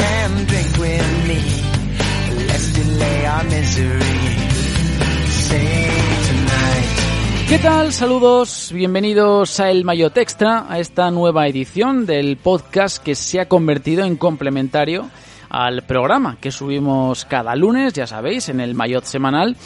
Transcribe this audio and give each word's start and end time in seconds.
and 0.00 0.46
drink 0.46 0.78
with 0.78 1.28
me. 1.28 1.40
Let's 2.46 2.72
delay 2.72 3.26
our 3.26 3.44
misery. 3.44 4.36
Tonight. 5.48 7.48
¿Qué 7.48 7.58
tal? 7.58 7.92
Saludos, 7.92 8.70
bienvenidos 8.74 9.58
a 9.60 9.70
El 9.70 9.84
Mayotte 9.84 10.18
Extra, 10.18 10.66
a 10.68 10.78
esta 10.78 11.10
nueva 11.10 11.48
edición 11.48 12.04
del 12.04 12.36
podcast 12.36 13.02
que 13.02 13.14
se 13.14 13.40
ha 13.40 13.48
convertido 13.48 14.04
en 14.04 14.16
complementario 14.16 15.08
al 15.48 15.82
programa 15.82 16.36
que 16.40 16.50
subimos 16.50 17.24
cada 17.24 17.56
lunes, 17.56 17.94
ya 17.94 18.06
sabéis, 18.06 18.50
en 18.50 18.60
el 18.60 18.74
Mayotte 18.74 19.06
semanal 19.06 19.56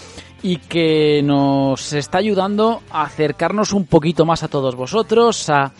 y 0.43 0.59
que 0.59 1.23
nos 1.25 1.93
está 1.93 2.19
ayudando 2.19 2.83
a 2.91 3.03
acercarnos 3.03 3.73
un 3.73 3.87
poquito 3.87 4.25
más 4.25 4.43
a 4.43 4.49
todos 4.49 4.75
vosotros, 4.75 5.49
a 5.51 5.73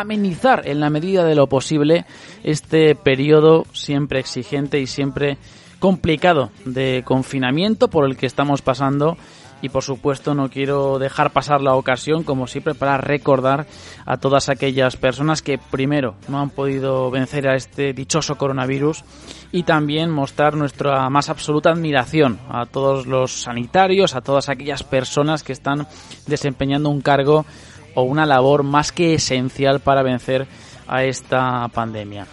amenizar 0.00 0.66
en 0.66 0.80
la 0.80 0.90
medida 0.90 1.24
de 1.24 1.34
lo 1.34 1.46
posible 1.46 2.04
este 2.42 2.94
periodo 2.94 3.64
siempre 3.72 4.20
exigente 4.20 4.80
y 4.80 4.86
siempre 4.86 5.38
complicado 5.78 6.50
de 6.64 7.02
confinamiento 7.04 7.88
por 7.88 8.06
el 8.06 8.16
que 8.16 8.26
estamos 8.26 8.62
pasando. 8.62 9.16
Y 9.62 9.70
por 9.70 9.82
supuesto 9.82 10.34
no 10.34 10.50
quiero 10.50 10.98
dejar 10.98 11.30
pasar 11.30 11.62
la 11.62 11.74
ocasión 11.74 12.22
como 12.22 12.46
siempre 12.46 12.74
para 12.74 12.98
recordar 12.98 13.66
a 14.04 14.18
todas 14.18 14.50
aquellas 14.50 14.96
personas 14.96 15.40
que 15.40 15.58
primero 15.58 16.16
no 16.28 16.40
han 16.40 16.50
podido 16.50 17.10
vencer 17.10 17.48
a 17.48 17.54
este 17.54 17.94
dichoso 17.94 18.36
coronavirus 18.36 19.04
y 19.52 19.62
también 19.62 20.10
mostrar 20.10 20.54
nuestra 20.54 21.08
más 21.08 21.30
absoluta 21.30 21.70
admiración 21.70 22.40
a 22.50 22.66
todos 22.66 23.06
los 23.06 23.30
sanitarios, 23.32 24.14
a 24.14 24.20
todas 24.20 24.50
aquellas 24.50 24.82
personas 24.82 25.42
que 25.42 25.52
están 25.52 25.86
desempeñando 26.26 26.90
un 26.90 27.00
cargo 27.00 27.46
o 27.94 28.02
una 28.02 28.26
labor 28.26 28.62
más 28.62 28.92
que 28.92 29.14
esencial 29.14 29.80
para 29.80 30.02
vencer 30.02 30.46
a 30.86 31.04
esta 31.04 31.68
pandemia. 31.68 32.26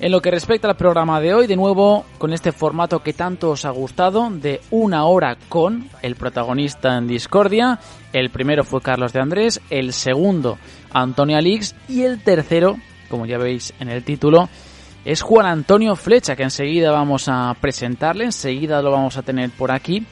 En 0.00 0.12
lo 0.12 0.22
que 0.22 0.30
respecta 0.30 0.66
al 0.66 0.76
programa 0.76 1.20
de 1.20 1.34
hoy, 1.34 1.46
de 1.46 1.56
nuevo 1.56 2.06
con 2.16 2.32
este 2.32 2.52
formato 2.52 3.00
que 3.00 3.12
tanto 3.12 3.50
os 3.50 3.66
ha 3.66 3.70
gustado, 3.70 4.30
de 4.30 4.62
una 4.70 5.04
hora 5.04 5.36
con 5.50 5.90
el 6.00 6.16
protagonista 6.16 6.96
en 6.96 7.06
Discordia. 7.06 7.78
El 8.10 8.30
primero 8.30 8.64
fue 8.64 8.80
Carlos 8.80 9.12
de 9.12 9.20
Andrés, 9.20 9.60
el 9.68 9.92
segundo 9.92 10.56
Antonio 10.90 11.36
Alix 11.36 11.74
y 11.86 12.02
el 12.02 12.22
tercero, 12.22 12.78
como 13.10 13.26
ya 13.26 13.36
veis 13.36 13.74
en 13.78 13.90
el 13.90 14.02
título, 14.02 14.48
es 15.04 15.20
Juan 15.20 15.44
Antonio 15.44 15.94
Flecha, 15.96 16.34
que 16.34 16.44
enseguida 16.44 16.90
vamos 16.92 17.28
a 17.28 17.54
presentarle, 17.60 18.24
enseguida 18.24 18.80
lo 18.80 18.90
vamos 18.90 19.18
a 19.18 19.22
tener 19.22 19.50
por 19.50 19.70
aquí, 19.70 20.06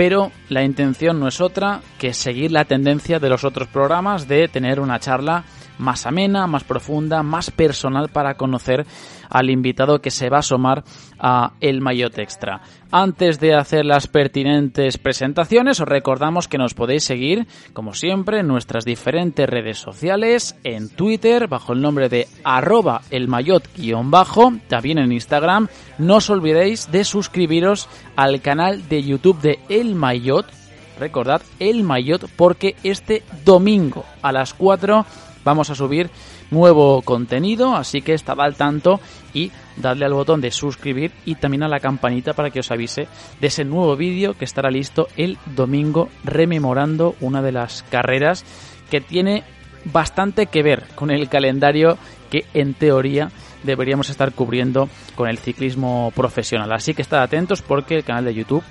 pero 0.00 0.32
la 0.48 0.62
intención 0.62 1.20
no 1.20 1.28
es 1.28 1.42
otra 1.42 1.82
que 1.98 2.14
seguir 2.14 2.52
la 2.52 2.64
tendencia 2.64 3.18
de 3.18 3.28
los 3.28 3.44
otros 3.44 3.68
programas 3.68 4.26
de 4.26 4.48
tener 4.48 4.80
una 4.80 4.98
charla 4.98 5.44
más 5.80 6.06
amena, 6.06 6.46
más 6.46 6.64
profunda, 6.64 7.22
más 7.22 7.50
personal 7.50 8.08
para 8.08 8.34
conocer 8.34 8.86
al 9.30 9.50
invitado 9.50 10.00
que 10.00 10.10
se 10.10 10.28
va 10.28 10.38
a 10.38 10.40
asomar 10.40 10.84
a 11.18 11.52
El 11.60 11.80
Mayotte 11.80 12.18
Extra. 12.18 12.60
Antes 12.90 13.38
de 13.38 13.54
hacer 13.54 13.84
las 13.84 14.08
pertinentes 14.08 14.98
presentaciones, 14.98 15.80
os 15.80 15.88
recordamos 15.88 16.48
que 16.48 16.58
nos 16.58 16.74
podéis 16.74 17.04
seguir, 17.04 17.46
como 17.72 17.94
siempre, 17.94 18.40
en 18.40 18.48
nuestras 18.48 18.84
diferentes 18.84 19.48
redes 19.48 19.78
sociales, 19.78 20.56
en 20.64 20.88
Twitter, 20.88 21.46
bajo 21.46 21.72
el 21.72 21.80
nombre 21.80 22.08
de 22.08 22.26
arroba 22.42 23.02
elmayot-bajo, 23.10 24.54
también 24.68 24.98
en 24.98 25.12
Instagram. 25.12 25.68
No 25.98 26.16
os 26.16 26.30
olvidéis 26.30 26.90
de 26.90 27.04
suscribiros 27.04 27.88
al 28.16 28.40
canal 28.40 28.88
de 28.88 29.02
YouTube 29.04 29.40
de 29.40 29.60
El 29.68 29.94
Mayotte, 29.94 30.50
recordad, 30.98 31.42
El 31.60 31.84
Mayotte, 31.84 32.26
porque 32.36 32.74
este 32.82 33.22
domingo 33.44 34.04
a 34.20 34.32
las 34.32 34.52
4 34.52 35.06
vamos 35.44 35.70
a 35.70 35.74
subir 35.74 36.10
nuevo 36.50 37.02
contenido, 37.02 37.74
así 37.74 38.02
que 38.02 38.14
estad 38.14 38.40
al 38.40 38.56
tanto 38.56 39.00
y 39.32 39.50
dadle 39.76 40.04
al 40.04 40.14
botón 40.14 40.40
de 40.40 40.50
suscribir 40.50 41.12
y 41.24 41.36
también 41.36 41.62
a 41.62 41.68
la 41.68 41.80
campanita 41.80 42.34
para 42.34 42.50
que 42.50 42.60
os 42.60 42.70
avise 42.70 43.08
de 43.40 43.46
ese 43.46 43.64
nuevo 43.64 43.96
vídeo 43.96 44.34
que 44.34 44.44
estará 44.44 44.70
listo 44.70 45.08
el 45.16 45.38
domingo 45.46 46.08
rememorando 46.24 47.14
una 47.20 47.42
de 47.42 47.52
las 47.52 47.82
carreras 47.84 48.44
que 48.90 49.00
tiene 49.00 49.44
bastante 49.84 50.46
que 50.46 50.62
ver 50.62 50.84
con 50.94 51.10
el 51.10 51.28
calendario 51.28 51.96
que 52.30 52.44
en 52.54 52.74
teoría 52.74 53.30
deberíamos 53.62 54.10
estar 54.10 54.32
cubriendo 54.32 54.88
con 55.14 55.28
el 55.28 55.38
ciclismo 55.38 56.12
profesional. 56.14 56.72
Así 56.72 56.94
que 56.94 57.02
estad 57.02 57.22
atentos 57.22 57.62
porque 57.62 57.96
el 57.96 58.04
canal 58.04 58.24
de 58.24 58.34
YouTube 58.34 58.64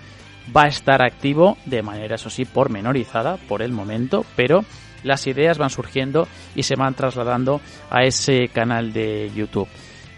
va 0.56 0.64
a 0.64 0.68
estar 0.68 1.02
activo 1.02 1.58
de 1.66 1.82
manera, 1.82 2.16
eso 2.16 2.30
sí, 2.30 2.46
pormenorizada 2.46 3.38
por 3.38 3.62
el 3.62 3.72
momento, 3.72 4.26
pero 4.36 4.64
las 5.04 5.28
ideas 5.28 5.58
van 5.58 5.70
surgiendo 5.70 6.28
y 6.56 6.64
se 6.64 6.76
van 6.76 6.94
trasladando 6.94 7.62
a 7.90 8.04
ese 8.04 8.50
canal 8.50 8.94
de 8.94 9.32
YouTube. 9.34 9.68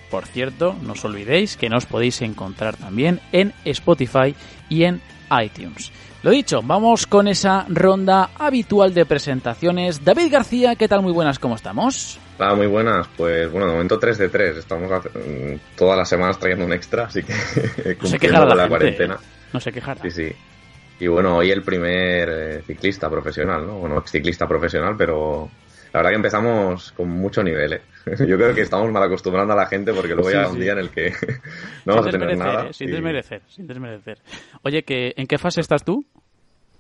Por 0.10 0.26
cierto, 0.26 0.76
no 0.82 0.94
os 0.94 1.06
olvidéis 1.06 1.56
que 1.56 1.70
nos 1.70 1.86
podéis 1.86 2.22
encontrar 2.22 2.76
también 2.76 3.22
en 3.32 3.54
Spotify 3.64 4.36
y 4.70 4.84
en 4.84 5.02
iTunes. 5.42 5.92
Lo 6.24 6.30
dicho, 6.30 6.62
vamos 6.62 7.08
con 7.08 7.28
esa 7.28 7.66
ronda 7.68 8.30
habitual 8.38 8.94
de 8.94 9.06
presentaciones. 9.06 10.04
David 10.04 10.32
García, 10.32 10.76
¿qué 10.76 10.88
tal? 10.88 11.02
Muy 11.02 11.14
buenas, 11.14 11.40
¿cómo 11.40 11.56
estamos? 11.56 12.20
Hola, 12.38 12.54
muy 12.54 12.68
buenas. 12.68 13.08
Pues 13.18 13.50
bueno, 13.52 13.68
de 13.68 13.72
momento 13.74 13.98
3 13.98 14.18
de 14.18 14.30
3. 14.30 14.58
Estamos 14.58 14.92
mm, 14.92 15.56
todas 15.76 15.98
las 15.98 16.10
semanas 16.10 16.38
trayendo 16.38 16.66
un 16.66 16.74
extra, 16.74 17.06
así 17.06 17.24
que 17.24 17.34
No 18.02 18.08
se 18.08 18.28
la, 18.30 18.40
la 18.46 18.56
gente, 18.56 18.70
cuarentena. 18.70 19.14
¿eh? 19.16 19.26
No 19.54 19.60
se 19.60 19.72
quejará. 19.72 20.02
Sí, 20.04 20.12
sí. 20.12 20.36
Y 21.02 21.08
bueno, 21.08 21.38
hoy 21.38 21.50
el 21.50 21.64
primer 21.64 22.30
eh, 22.30 22.62
ciclista 22.62 23.10
profesional, 23.10 23.66
¿no? 23.66 23.80
Bueno, 23.80 23.98
ex 23.98 24.12
ciclista 24.12 24.48
profesional, 24.48 24.94
pero 24.96 25.50
la 25.92 26.00
verdad 26.00 26.12
que 26.12 26.16
empezamos 26.18 26.92
con 26.92 27.10
mucho 27.10 27.42
nivel, 27.42 27.74
¿eh? 27.74 27.82
Yo 28.28 28.38
creo 28.38 28.54
que 28.54 28.62
estamos 28.62 28.92
mal 28.92 29.02
acostumbrando 29.02 29.54
a 29.54 29.56
la 29.56 29.66
gente 29.66 29.94
porque 29.94 30.14
luego 30.14 30.30
Sí, 30.30 30.36
ya 30.36 30.46
sí. 30.46 30.54
un 30.54 30.60
día 30.60 30.74
en 30.74 30.78
el 30.78 30.90
que 30.92 31.12
no 31.86 31.96
vamos 31.96 32.06
a 32.06 32.12
tener 32.12 32.38
nada. 32.38 32.68
¿eh? 32.68 32.74
Sin 32.74 32.90
y, 32.90 32.92
desmerecer, 32.92 33.42
sin 33.48 33.66
desmerecer. 33.66 34.20
Oye, 34.62 34.84
que, 34.84 35.16
¿en 35.18 35.26
qué 35.26 35.40
fase 35.40 35.62
estás 35.62 35.84
tú? 35.84 36.06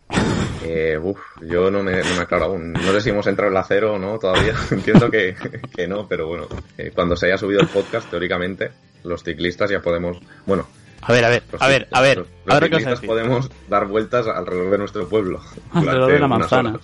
eh, 0.66 1.00
uf, 1.02 1.20
yo 1.42 1.72
no 1.72 1.82
me, 1.82 1.94
no 1.94 2.16
me 2.16 2.22
aclaro 2.22 2.46
aún. 2.46 2.74
No 2.74 2.92
sé 2.92 3.02
si 3.02 3.10
hemos 3.10 3.26
entrado 3.26 3.48
en 3.48 3.56
la 3.56 3.64
cero 3.64 3.94
o 3.96 3.98
no 3.98 4.20
todavía. 4.20 4.54
Entiendo 4.70 5.10
que, 5.10 5.36
que 5.76 5.88
no, 5.88 6.08
pero 6.08 6.28
bueno, 6.28 6.48
eh, 6.78 6.92
cuando 6.94 7.16
se 7.16 7.26
haya 7.26 7.40
subido 7.40 7.60
el 7.60 7.70
podcast, 7.70 8.08
teóricamente, 8.08 8.70
los 9.04 9.24
ciclistas 9.24 9.72
ya 9.72 9.80
podemos, 9.80 10.20
bueno, 10.46 10.68
A 11.02 11.12
ver, 11.14 11.26
a 11.26 11.30
ver, 11.30 11.44
a 11.60 11.68
ver, 11.68 11.88
a 11.92 12.02
ver. 12.02 12.18
los, 12.20 12.28
los 12.46 12.56
a 12.56 12.60
ver 12.60 12.70
qué 12.70 12.76
vas 12.76 12.86
a 12.86 12.90
ciclistas 12.90 12.92
decir. 13.02 13.10
podemos 13.10 13.50
dar 13.70 13.88
vueltas 13.88 14.28
alrededor 14.28 14.72
de 14.72 14.78
nuestro 14.78 15.08
pueblo. 15.10 15.40
Alrededor 15.74 16.12
de 16.12 16.20
la 16.20 16.28
manzana. 16.28 16.80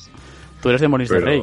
Tú 0.62 0.70
eres 0.70 0.82
de 0.82 0.88
Molins 0.88 1.10
de 1.10 1.20
Rey. 1.20 1.42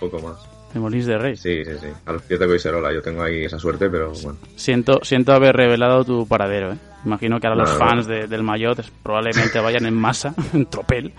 poco 0.00 0.18
más. 0.20 0.36
De 0.74 0.80
Molins 0.80 1.06
de 1.06 1.16
Rey. 1.16 1.36
Sí, 1.36 1.64
sí, 1.64 1.70
sí. 1.80 1.86
A 2.06 2.12
los 2.12 2.22
pies 2.22 2.40
de 2.40 2.46
Coiserola, 2.46 2.92
yo 2.92 3.00
tengo 3.00 3.22
ahí 3.22 3.44
esa 3.44 3.58
suerte, 3.58 3.88
pero 3.88 4.12
bueno. 4.22 4.36
Siento, 4.56 4.98
siento 5.02 5.32
haber 5.32 5.54
revelado 5.56 6.04
tu 6.04 6.26
paradero, 6.26 6.72
¿eh? 6.72 6.76
Imagino 7.04 7.38
que 7.40 7.46
ahora 7.46 7.60
los 7.62 7.70
No, 7.72 7.78
fans 7.78 8.06
no. 8.08 8.12
de- 8.14 8.26
del 8.26 8.42
Mayotte 8.42 8.84
probablemente 9.02 9.60
vayan 9.60 9.86
en 9.86 9.94
masa, 9.94 10.34
en 10.52 10.66
tropel, 10.66 11.12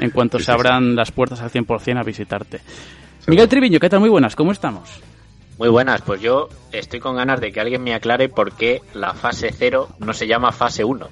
en 0.00 0.10
cuanto 0.10 0.38
Sí, 0.38 0.44
se 0.44 0.52
sí, 0.52 0.54
abran 0.54 0.96
las 0.96 1.12
puertas 1.12 1.40
al 1.40 1.50
100% 1.50 1.98
a 1.98 2.02
visitarte. 2.02 2.60
Miguel 3.28 3.48
Triviño, 3.48 3.78
¿qué 3.78 3.88
tal? 3.88 4.00
Muy 4.00 4.08
buenas, 4.10 4.34
¿cómo 4.34 4.50
estamos? 4.52 4.90
Muy 5.60 5.68
buenas, 5.68 6.00
pues 6.00 6.22
yo 6.22 6.48
estoy 6.72 7.00
con 7.00 7.16
ganas 7.16 7.38
de 7.38 7.52
que 7.52 7.60
alguien 7.60 7.82
me 7.82 7.92
aclare 7.92 8.30
por 8.30 8.52
qué 8.52 8.80
la 8.94 9.12
fase 9.12 9.52
0 9.52 9.90
no 9.98 10.14
se 10.14 10.26
llama 10.26 10.52
fase 10.52 10.82
1. 10.84 11.06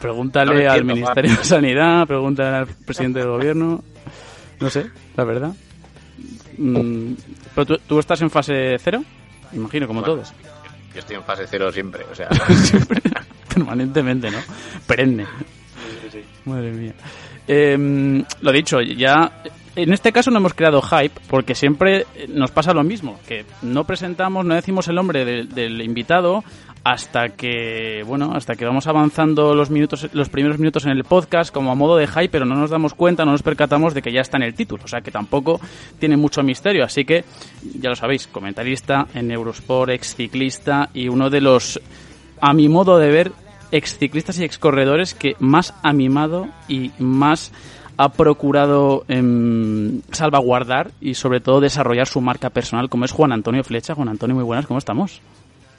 Pregúntale 0.00 0.64
No 0.64 0.70
al 0.70 0.84
Ministerio 0.84 1.36
de 1.36 1.44
Sanidad, 1.44 2.06
pregúntale 2.06 2.58
al 2.58 2.66
presidente 2.68 3.18
del 3.18 3.30
gobierno. 3.30 3.82
No 4.60 4.70
sé, 4.70 4.88
la 5.16 5.24
verdad. 5.24 5.52
Mm, 6.56 7.14
¿Pero 7.56 7.66
tú, 7.66 7.78
tú 7.88 7.98
estás 7.98 8.22
en 8.22 8.30
fase 8.30 8.76
cero? 8.78 9.02
Imagino, 9.52 9.88
como 9.88 10.02
Bueno, 10.02 10.14
todos. 10.14 10.32
Yo 10.92 11.00
estoy 11.00 11.16
en 11.16 11.24
fase 11.24 11.46
0 11.48 11.72
siempre, 11.72 12.04
o 12.08 12.14
sea, 12.14 12.28
Siempre, 12.62 13.02
permanentemente, 13.52 14.30
¿no? 14.30 14.38
Perenne. 14.86 15.26
Madre 16.44 16.70
mía. 16.70 16.94
Eh, 17.48 18.24
lo 18.42 18.52
dicho, 18.52 18.80
ya 18.80 19.42
en 19.76 19.92
este 19.92 20.12
caso 20.12 20.30
no 20.30 20.38
hemos 20.38 20.54
creado 20.54 20.82
hype 20.82 21.20
porque 21.28 21.54
siempre 21.54 22.06
nos 22.28 22.50
pasa 22.50 22.72
lo 22.72 22.84
mismo, 22.84 23.18
que 23.26 23.44
no 23.62 23.84
presentamos, 23.84 24.44
no 24.44 24.54
decimos 24.54 24.88
el 24.88 24.94
nombre 24.96 25.24
del, 25.24 25.48
del 25.48 25.80
invitado 25.82 26.44
hasta 26.84 27.30
que 27.30 28.04
bueno 28.06 28.32
hasta 28.34 28.56
que 28.56 28.66
vamos 28.66 28.86
avanzando 28.86 29.54
los 29.54 29.70
minutos 29.70 30.10
los 30.12 30.28
primeros 30.28 30.58
minutos 30.58 30.84
en 30.84 30.92
el 30.92 31.02
podcast 31.02 31.50
como 31.50 31.72
a 31.72 31.74
modo 31.74 31.96
de 31.96 32.06
hype 32.06 32.28
pero 32.28 32.44
no 32.44 32.56
nos 32.56 32.68
damos 32.68 32.92
cuenta 32.92 33.24
no 33.24 33.32
nos 33.32 33.42
percatamos 33.42 33.94
de 33.94 34.02
que 34.02 34.12
ya 34.12 34.20
está 34.20 34.36
en 34.36 34.42
el 34.42 34.54
título 34.54 34.84
o 34.84 34.88
sea 34.88 35.00
que 35.00 35.10
tampoco 35.10 35.60
tiene 35.98 36.16
mucho 36.16 36.42
misterio. 36.42 36.84
Así 36.84 37.04
que 37.04 37.24
ya 37.80 37.90
lo 37.90 37.96
sabéis 37.96 38.26
comentarista 38.26 39.06
en 39.14 39.30
Eurosport 39.30 39.90
ex 39.90 40.14
ciclista 40.14 40.90
y 40.94 41.08
uno 41.08 41.30
de 41.30 41.40
los 41.40 41.80
a 42.40 42.52
mi 42.52 42.68
modo 42.68 42.98
de 42.98 43.10
ver 43.10 43.32
ex 43.72 43.98
ciclistas 43.98 44.38
y 44.38 44.44
ex 44.44 44.58
corredores 44.58 45.14
que 45.14 45.36
más 45.40 45.74
ha 45.82 45.92
mimado 45.92 46.48
y 46.68 46.92
más 46.98 47.52
ha 47.96 48.12
procurado 48.12 49.04
em, 49.08 50.00
salvaguardar 50.10 50.90
y 51.00 51.14
sobre 51.14 51.40
todo 51.40 51.60
desarrollar 51.60 52.06
su 52.06 52.20
marca 52.20 52.50
personal 52.50 52.88
como 52.88 53.04
es 53.04 53.12
Juan 53.12 53.32
Antonio 53.32 53.64
Flecha 53.64 53.94
Juan 53.94 54.08
Antonio 54.08 54.34
muy 54.34 54.44
buenas 54.44 54.66
cómo 54.66 54.78
estamos 54.78 55.20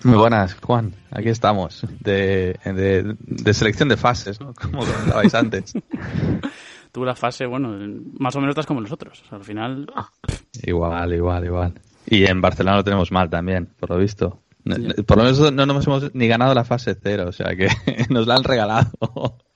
muy 0.05 0.17
buenas, 0.17 0.53
Juan. 0.61 0.93
Aquí 1.09 1.29
estamos, 1.29 1.83
de, 1.99 2.59
de, 2.63 3.15
de 3.19 3.53
selección 3.55 3.89
de 3.89 3.97
fases, 3.97 4.39
¿no? 4.39 4.53
Como 4.53 4.85
comentabais 4.85 5.33
antes. 5.33 5.73
Tú 6.91 7.03
la 7.03 7.15
fase, 7.15 7.47
bueno, 7.47 7.75
más 8.19 8.35
o 8.35 8.39
menos 8.39 8.53
estás 8.53 8.67
como 8.67 8.81
nosotros. 8.81 9.23
O 9.25 9.27
sea, 9.27 9.39
al 9.39 9.43
final... 9.43 9.87
Igual, 10.61 11.11
igual, 11.11 11.45
igual. 11.45 11.73
Y 12.05 12.23
en 12.25 12.39
Barcelona 12.39 12.77
lo 12.77 12.83
tenemos 12.83 13.11
mal 13.11 13.31
también, 13.31 13.67
por 13.79 13.89
lo 13.89 13.97
visto. 13.97 14.41
Por 15.05 15.17
lo 15.17 15.23
menos 15.23 15.51
no 15.51 15.65
nos 15.65 15.87
hemos 15.87 16.13
ni 16.13 16.27
ganado 16.27 16.53
la 16.53 16.63
fase 16.63 16.95
cero, 17.01 17.25
o 17.27 17.31
sea 17.31 17.55
que 17.55 17.67
nos 18.09 18.27
la 18.27 18.35
han 18.35 18.43
regalado, 18.43 18.91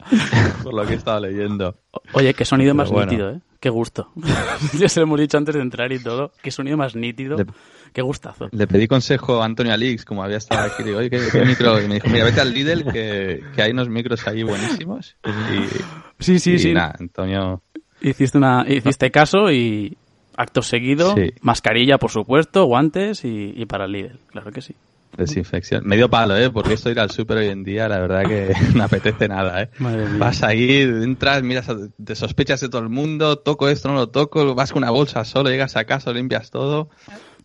por 0.63 0.73
lo 0.73 0.85
que 0.85 0.94
he 0.94 0.97
estado 0.97 1.19
leyendo. 1.19 1.75
Oye, 2.13 2.33
qué 2.33 2.45
sonido 2.45 2.73
más 2.73 2.89
bueno. 2.89 3.11
nítido, 3.11 3.31
¿eh? 3.31 3.41
Qué 3.59 3.69
gusto. 3.69 4.11
ya 4.79 4.88
se 4.88 5.00
lo 5.00 5.06
hemos 5.06 5.19
dicho 5.19 5.38
antes 5.38 5.56
de 5.56 5.61
entrar 5.61 5.91
y 5.91 6.00
todo. 6.00 6.31
Qué 6.41 6.51
sonido 6.51 6.77
más 6.77 6.95
nítido. 6.95 7.35
De... 7.35 7.45
Qué 7.91 8.01
gustazo. 8.01 8.47
Le 8.51 8.67
pedí 8.67 8.88
consejo 8.88 9.41
a 9.41 9.45
Antonio 9.45 9.73
Alix, 9.73 10.06
como 10.06 10.23
había 10.23 10.38
estado 10.38 10.71
aquí. 10.71 10.83
Digo, 10.83 11.00
oye, 11.00 11.09
¿qué, 11.09 11.19
qué 11.31 11.44
micro? 11.44 11.81
Y 11.81 11.88
me 11.88 11.95
dijo, 11.95 12.07
mira, 12.07 12.25
vete 12.25 12.39
al 12.39 12.53
Lidl, 12.53 12.91
que, 12.91 13.44
que 13.53 13.61
hay 13.61 13.71
unos 13.71 13.89
micros 13.89 14.25
ahí 14.27 14.44
buenísimos. 14.44 15.17
Y, 15.25 16.23
sí, 16.23 16.39
sí, 16.39 16.53
y 16.53 16.59
sí. 16.59 16.73
Nada, 16.73 16.95
Antonio. 17.00 17.63
Hiciste, 18.01 18.38
una, 18.38 18.65
hiciste 18.67 19.11
caso 19.11 19.51
y 19.51 19.97
acto 20.38 20.61
seguido, 20.61 21.15
sí. 21.15 21.33
mascarilla, 21.41 21.97
por 21.97 22.11
supuesto, 22.11 22.63
guantes 22.63 23.25
y, 23.25 23.53
y 23.56 23.65
para 23.65 23.85
el 23.85 23.91
Lidl. 23.91 24.19
Claro 24.27 24.51
que 24.51 24.61
sí. 24.61 24.75
Desinfección. 25.17 25.85
Medio 25.85 26.09
palo, 26.09 26.38
¿eh? 26.38 26.50
Porque 26.50 26.73
esto 26.73 26.89
ir 26.89 27.00
al 27.00 27.11
súper 27.11 27.38
hoy 27.38 27.47
en 27.47 27.63
día, 27.63 27.89
la 27.89 28.00
verdad 28.00 28.25
que 28.25 28.53
no 28.75 28.83
apetece 28.83 29.27
nada, 29.27 29.63
¿eh? 29.63 29.69
Vas 30.17 30.44
ahí, 30.44 30.81
entras, 30.81 31.44
miras, 31.44 31.67
te 32.03 32.15
sospechas 32.15 32.61
de 32.61 32.69
todo 32.69 32.81
el 32.81 32.89
mundo, 32.89 33.38
toco 33.38 33.69
esto, 33.69 33.89
no 33.89 33.95
lo 33.95 34.09
toco, 34.09 34.56
vas 34.56 34.71
con 34.71 34.83
una 34.83 34.91
bolsa 34.91 35.25
solo, 35.25 35.50
llegas 35.50 35.75
a 35.75 35.85
casa, 35.85 36.11
limpias 36.13 36.51
todo. 36.51 36.89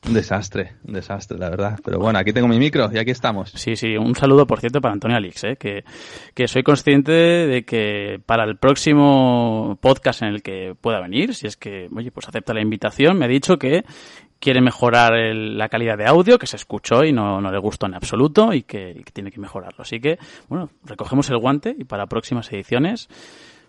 Un 0.06 0.12
desastre, 0.12 0.72
un 0.86 0.92
desastre, 0.92 1.38
la 1.38 1.48
verdad. 1.48 1.78
Pero 1.82 1.98
bueno, 1.98 2.18
aquí 2.18 2.32
tengo 2.32 2.46
mi 2.46 2.58
micro 2.58 2.90
y 2.92 2.98
aquí 2.98 3.10
estamos. 3.10 3.50
Sí, 3.50 3.74
sí, 3.74 3.96
un 3.96 4.14
saludo, 4.14 4.46
por 4.46 4.60
cierto, 4.60 4.80
para 4.80 4.92
Antonio 4.92 5.16
Alix, 5.16 5.44
¿eh? 5.44 5.56
que, 5.56 5.84
que 6.34 6.46
soy 6.46 6.62
consciente 6.62 7.12
de 7.12 7.64
que 7.64 8.20
para 8.26 8.44
el 8.44 8.58
próximo 8.58 9.78
podcast 9.80 10.22
en 10.22 10.28
el 10.28 10.42
que 10.42 10.74
pueda 10.78 11.00
venir, 11.00 11.34
si 11.34 11.46
es 11.46 11.56
que, 11.56 11.88
oye, 11.94 12.10
pues 12.10 12.28
acepta 12.28 12.52
la 12.52 12.60
invitación, 12.60 13.18
me 13.18 13.24
ha 13.24 13.28
dicho 13.28 13.56
que 13.56 13.84
quiere 14.38 14.60
mejorar 14.60 15.14
el, 15.14 15.56
la 15.56 15.70
calidad 15.70 15.96
de 15.96 16.06
audio, 16.06 16.38
que 16.38 16.46
se 16.46 16.56
escuchó 16.56 17.02
y 17.02 17.12
no, 17.12 17.40
no 17.40 17.50
le 17.50 17.58
gustó 17.58 17.86
en 17.86 17.94
absoluto 17.94 18.52
y 18.52 18.62
que, 18.62 18.90
y 18.90 19.04
que 19.04 19.10
tiene 19.10 19.30
que 19.30 19.40
mejorarlo. 19.40 19.80
Así 19.80 20.00
que, 20.00 20.18
bueno, 20.48 20.68
recogemos 20.84 21.30
el 21.30 21.38
guante 21.38 21.74
y 21.78 21.84
para 21.84 22.06
próximas 22.06 22.52
ediciones 22.52 23.08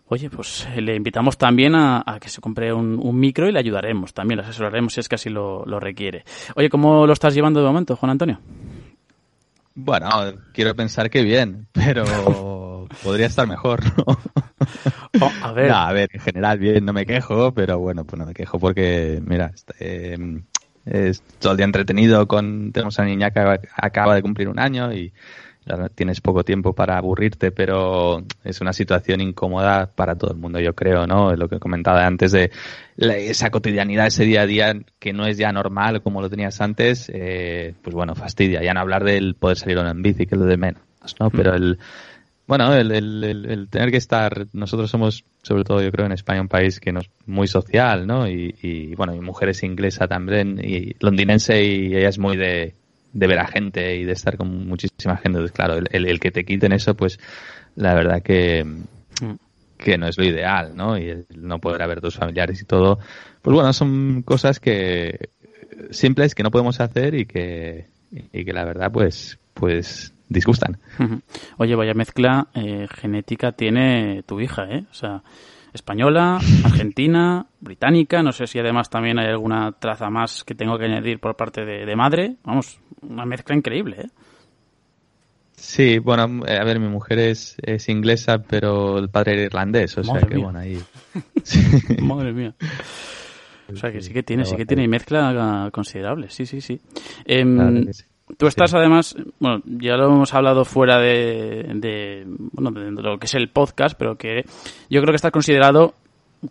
Oye, 0.08 0.30
pues 0.30 0.68
le 0.76 0.96
invitamos 0.96 1.38
también 1.38 1.74
a, 1.74 2.04
a 2.06 2.20
que 2.20 2.30
se 2.30 2.40
compre 2.40 2.72
un, 2.72 3.00
un, 3.02 3.20
micro 3.20 3.50
y 3.50 3.52
le 3.52 3.58
ayudaremos 3.58 4.14
también, 4.14 4.38
le 4.38 4.44
asesoraremos 4.44 4.94
si 4.94 5.00
es 5.00 5.10
que 5.10 5.16
así 5.16 5.30
lo, 5.30 5.66
lo, 5.66 5.80
requiere. 5.80 6.24
Oye, 6.56 6.70
¿cómo 6.70 7.08
lo 7.08 7.14
estás 7.14 7.34
llevando 7.34 7.60
de 7.60 7.66
momento, 7.66 7.96
Juan 7.96 8.12
Antonio? 8.12 8.40
Bueno, 9.74 10.08
quiero 10.54 10.76
pensar 10.76 11.10
que 11.10 11.24
bien, 11.24 11.68
pero 11.72 12.06
podría 13.04 13.26
estar 13.26 13.48
mejor, 13.48 13.84
¿no? 13.98 14.06
Oh, 15.22 15.32
a 15.42 15.52
ver. 15.54 15.70
No, 15.70 15.78
a 15.78 15.92
ver, 15.92 16.10
en 16.14 16.20
general 16.20 16.60
bien, 16.60 16.86
no 16.86 16.94
me 16.94 17.06
quejo, 17.06 17.54
pero 17.54 17.80
bueno, 17.80 18.06
pues 18.06 18.20
no 18.20 18.28
me 18.28 18.34
quejo 18.34 18.60
porque, 18.60 19.22
mira, 19.26 19.54
eh, 19.80 20.18
es 20.86 21.22
todo 21.40 21.54
el 21.54 21.58
día 21.58 21.66
entretenido 21.66 22.28
con, 22.28 22.72
tenemos 22.72 23.00
a 23.00 23.02
una 23.02 23.10
niña 23.10 23.32
que 23.32 23.40
acaba 23.76 24.16
de 24.16 24.22
cumplir 24.22 24.50
un 24.50 24.60
año 24.60 24.94
y 24.94 25.14
tienes 25.96 26.22
poco 26.22 26.44
tiempo 26.44 26.74
para 26.74 26.98
aburrirte, 26.98 27.52
pero 27.52 28.24
es 28.44 28.62
una 28.62 28.74
situación 28.74 29.22
incómoda 29.22 29.88
para 29.88 30.16
todo 30.16 30.32
el 30.32 30.38
mundo, 30.38 30.60
yo 30.60 30.74
creo, 30.74 31.08
¿no? 31.08 31.36
Lo 31.36 31.50
que 31.50 31.60
comentaba 31.60 32.06
antes 32.06 32.32
de 32.32 32.52
la, 32.98 33.18
esa 33.18 33.50
cotidianidad, 33.50 34.08
ese 34.08 34.26
día 34.26 34.42
a 34.42 34.46
día 34.46 34.74
que 35.00 35.14
no 35.14 35.26
es 35.26 35.38
ya 35.38 35.52
normal 35.52 36.02
como 36.02 36.22
lo 36.22 36.30
tenías 36.30 36.62
antes, 36.62 37.12
eh, 37.14 37.74
pues 37.82 37.96
bueno, 37.96 38.16
fastidia. 38.16 38.62
Ya 38.62 38.74
no 38.74 38.82
hablar 38.82 39.04
del 39.04 39.36
poder 39.36 39.58
salir 39.58 39.78
en 39.78 40.02
bici, 40.02 40.26
que 40.26 40.36
es 40.36 40.40
lo 40.40 40.46
de 40.46 40.58
menos, 40.58 40.82
¿no? 41.20 41.30
Pero 41.32 41.56
el, 41.56 41.80
bueno, 42.48 42.74
el, 42.74 42.92
el, 42.92 43.24
el, 43.24 43.46
el, 43.46 43.70
tener 43.70 43.90
que 43.90 43.98
estar, 43.98 44.46
nosotros 44.54 44.92
somos, 44.92 45.24
sobre 45.42 45.64
todo 45.64 45.82
yo 45.82 45.92
creo 45.92 46.06
en 46.06 46.12
España, 46.12 46.42
un 46.42 46.48
país 46.48 46.80
que 46.80 46.92
nos 46.92 47.10
muy 47.26 47.48
social, 47.48 48.06
¿no? 48.06 48.28
Y, 48.28 48.56
y 48.62 48.94
bueno, 48.94 49.14
mi 49.14 49.22
mujer 49.22 49.50
es 49.50 49.64
inglesa 49.64 50.08
también, 50.08 50.60
y 50.64 50.96
londinense, 51.00 51.64
y 51.64 51.96
ella 51.96 52.10
es 52.10 52.20
muy 52.20 52.38
de, 52.38 52.76
de 53.16 53.28
ver 53.28 53.40
a 53.40 53.48
gente 53.48 53.96
y 53.96 54.04
de 54.04 54.12
estar 54.12 54.38
con 54.38 54.68
muchísima 54.68 55.16
gente. 55.16 55.40
Entonces, 55.40 55.54
claro, 55.54 55.76
el, 55.76 55.88
el, 55.92 56.06
el 56.06 56.20
que 56.20 56.32
te 56.32 56.44
quiten 56.44 56.74
eso, 56.74 56.96
pues 56.96 57.18
la 57.76 57.94
verdad 57.94 58.22
que, 58.22 58.66
que 59.78 59.98
no 59.98 60.08
es 60.08 60.18
lo 60.18 60.26
ideal, 60.26 60.76
¿no? 60.76 60.98
Y 60.98 61.10
el 61.10 61.26
no 61.36 61.60
poder 61.60 61.88
ver 61.88 62.02
tus 62.02 62.16
familiares 62.16 62.62
y 62.62 62.66
todo. 62.66 63.00
Pues 63.42 63.56
bueno, 63.56 63.72
son 63.72 64.22
cosas 64.24 64.60
que 64.60 65.30
simples 65.92 66.36
que 66.36 66.44
no 66.44 66.52
podemos 66.52 66.82
hacer 66.82 67.16
y 67.16 67.26
que, 67.26 67.88
y 68.12 68.44
que 68.44 68.54
la 68.54 68.66
verdad, 68.66 68.92
pues, 68.92 69.40
pues 69.54 70.14
disgustan. 70.28 70.78
Oye, 71.58 71.76
vaya 71.76 71.94
mezcla 71.94 72.48
eh, 72.54 72.88
genética 72.90 73.54
tiene 73.54 74.24
tu 74.24 74.42
hija, 74.42 74.66
¿eh? 74.66 74.84
O 74.92 74.94
sea, 74.94 75.24
española, 75.74 76.40
argentina, 76.66 77.46
británica, 77.62 78.24
no 78.24 78.34
sé 78.34 78.48
si 78.48 78.60
además 78.60 78.90
también 78.90 79.20
hay 79.20 79.28
alguna 79.28 79.72
traza 79.74 80.10
más 80.10 80.44
que 80.44 80.56
tengo 80.56 80.78
que 80.78 80.86
añadir 80.86 81.20
por 81.20 81.38
parte 81.38 81.64
de, 81.64 81.86
de 81.86 81.96
madre. 81.96 82.36
Vamos, 82.44 82.80
una 83.10 83.26
mezcla 83.26 83.56
increíble, 83.56 84.02
¿eh? 84.02 84.10
Sí, 85.56 86.00
bueno, 86.00 86.24
a 86.24 86.64
ver, 86.64 86.80
mi 86.80 86.90
mujer 86.90 87.18
es, 87.20 87.56
es 87.62 87.88
inglesa, 87.90 88.40
pero 88.40 88.98
el 89.00 89.10
padre 89.10 89.34
era 89.34 89.44
irlandés, 89.44 89.98
o 89.98 90.04
Madre 90.04 90.20
sea 90.22 90.30
que 90.30 90.36
mía. 90.36 90.44
bueno, 90.44 90.60
ahí... 90.60 90.80
Madre 92.02 92.34
mía. 92.34 92.56
O 93.72 93.76
sea 93.76 93.92
que 93.92 94.02
sí 94.02 94.14
que 94.14 94.22
tiene, 94.22 94.46
sí 94.46 94.56
que 94.56 94.66
tiene 94.66 94.88
mezcla 94.88 95.70
considerable, 95.74 96.30
sí, 96.30 96.46
sí, 96.46 96.62
sí. 96.62 96.80
Eh, 97.26 97.44
Claro 97.44 97.86
que 97.86 97.94
sí. 97.94 98.04
Tú 98.38 98.48
estás 98.48 98.74
además, 98.74 99.16
bueno, 99.40 99.62
ya 99.66 99.98
lo 99.98 100.08
hemos 100.08 100.34
hablado 100.34 100.66
fuera 100.66 101.00
de, 101.00 101.64
de, 101.76 102.24
bueno, 102.26 102.72
de 102.72 102.92
lo 102.92 103.20
que 103.20 103.28
es 103.28 103.36
el 103.36 103.50
podcast, 103.50 103.96
pero 103.98 104.18
que 104.18 104.44
yo 104.90 105.00
creo 105.02 105.12
que 105.12 105.18
estás 105.18 105.32
considerado 105.32 105.94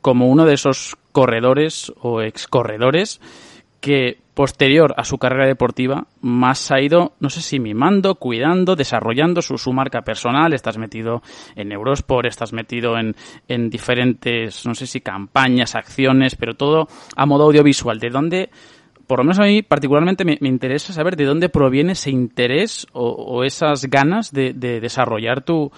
como 0.01 0.29
uno 0.29 0.45
de 0.45 0.55
esos 0.55 0.97
corredores 1.11 1.93
o 2.01 2.23
excorredores 2.23 3.21
que 3.85 4.17
posterior 4.33 4.95
a 4.97 5.05
su 5.05 5.19
carrera 5.19 5.47
deportiva 5.47 6.07
más 6.23 6.71
ha 6.71 6.81
ido, 6.81 7.13
no 7.21 7.29
sé 7.29 7.43
si 7.43 7.61
mimando, 7.61 8.15
cuidando, 8.15 8.77
desarrollando 8.77 9.43
su, 9.43 9.59
su 9.59 9.75
marca 9.75 10.01
personal, 10.01 10.55
estás 10.55 10.79
metido 10.79 11.21
en 11.55 11.71
Eurosport, 11.71 12.27
estás 12.27 12.55
metido 12.55 12.97
en, 12.97 13.15
en 13.47 13.69
diferentes, 13.69 14.65
no 14.65 14.75
sé 14.75 14.87
si 14.87 15.03
campañas, 15.03 15.75
acciones, 15.75 16.35
pero 16.35 16.55
todo 16.55 16.89
a 17.15 17.27
modo 17.27 17.45
audiovisual. 17.45 17.99
¿De 17.99 18.09
dónde 18.09 18.51
por 19.07 19.19
lo 19.19 19.25
menos 19.25 19.39
a 19.39 19.45
mí 19.45 19.61
particularmente 19.61 20.25
me, 20.25 20.39
me, 20.41 20.49
interesa 20.49 20.95
saber 20.95 21.15
de 21.17 21.27
dónde 21.27 21.51
proviene 21.51 21.93
ese 21.93 22.11
interés 22.11 22.87
o, 22.95 23.07
o 23.11 23.45
esas 23.45 23.85
ganas 23.85 24.33
de, 24.33 24.55
de, 24.55 24.81
desarrollar 24.81 25.43
tu, 25.43 25.71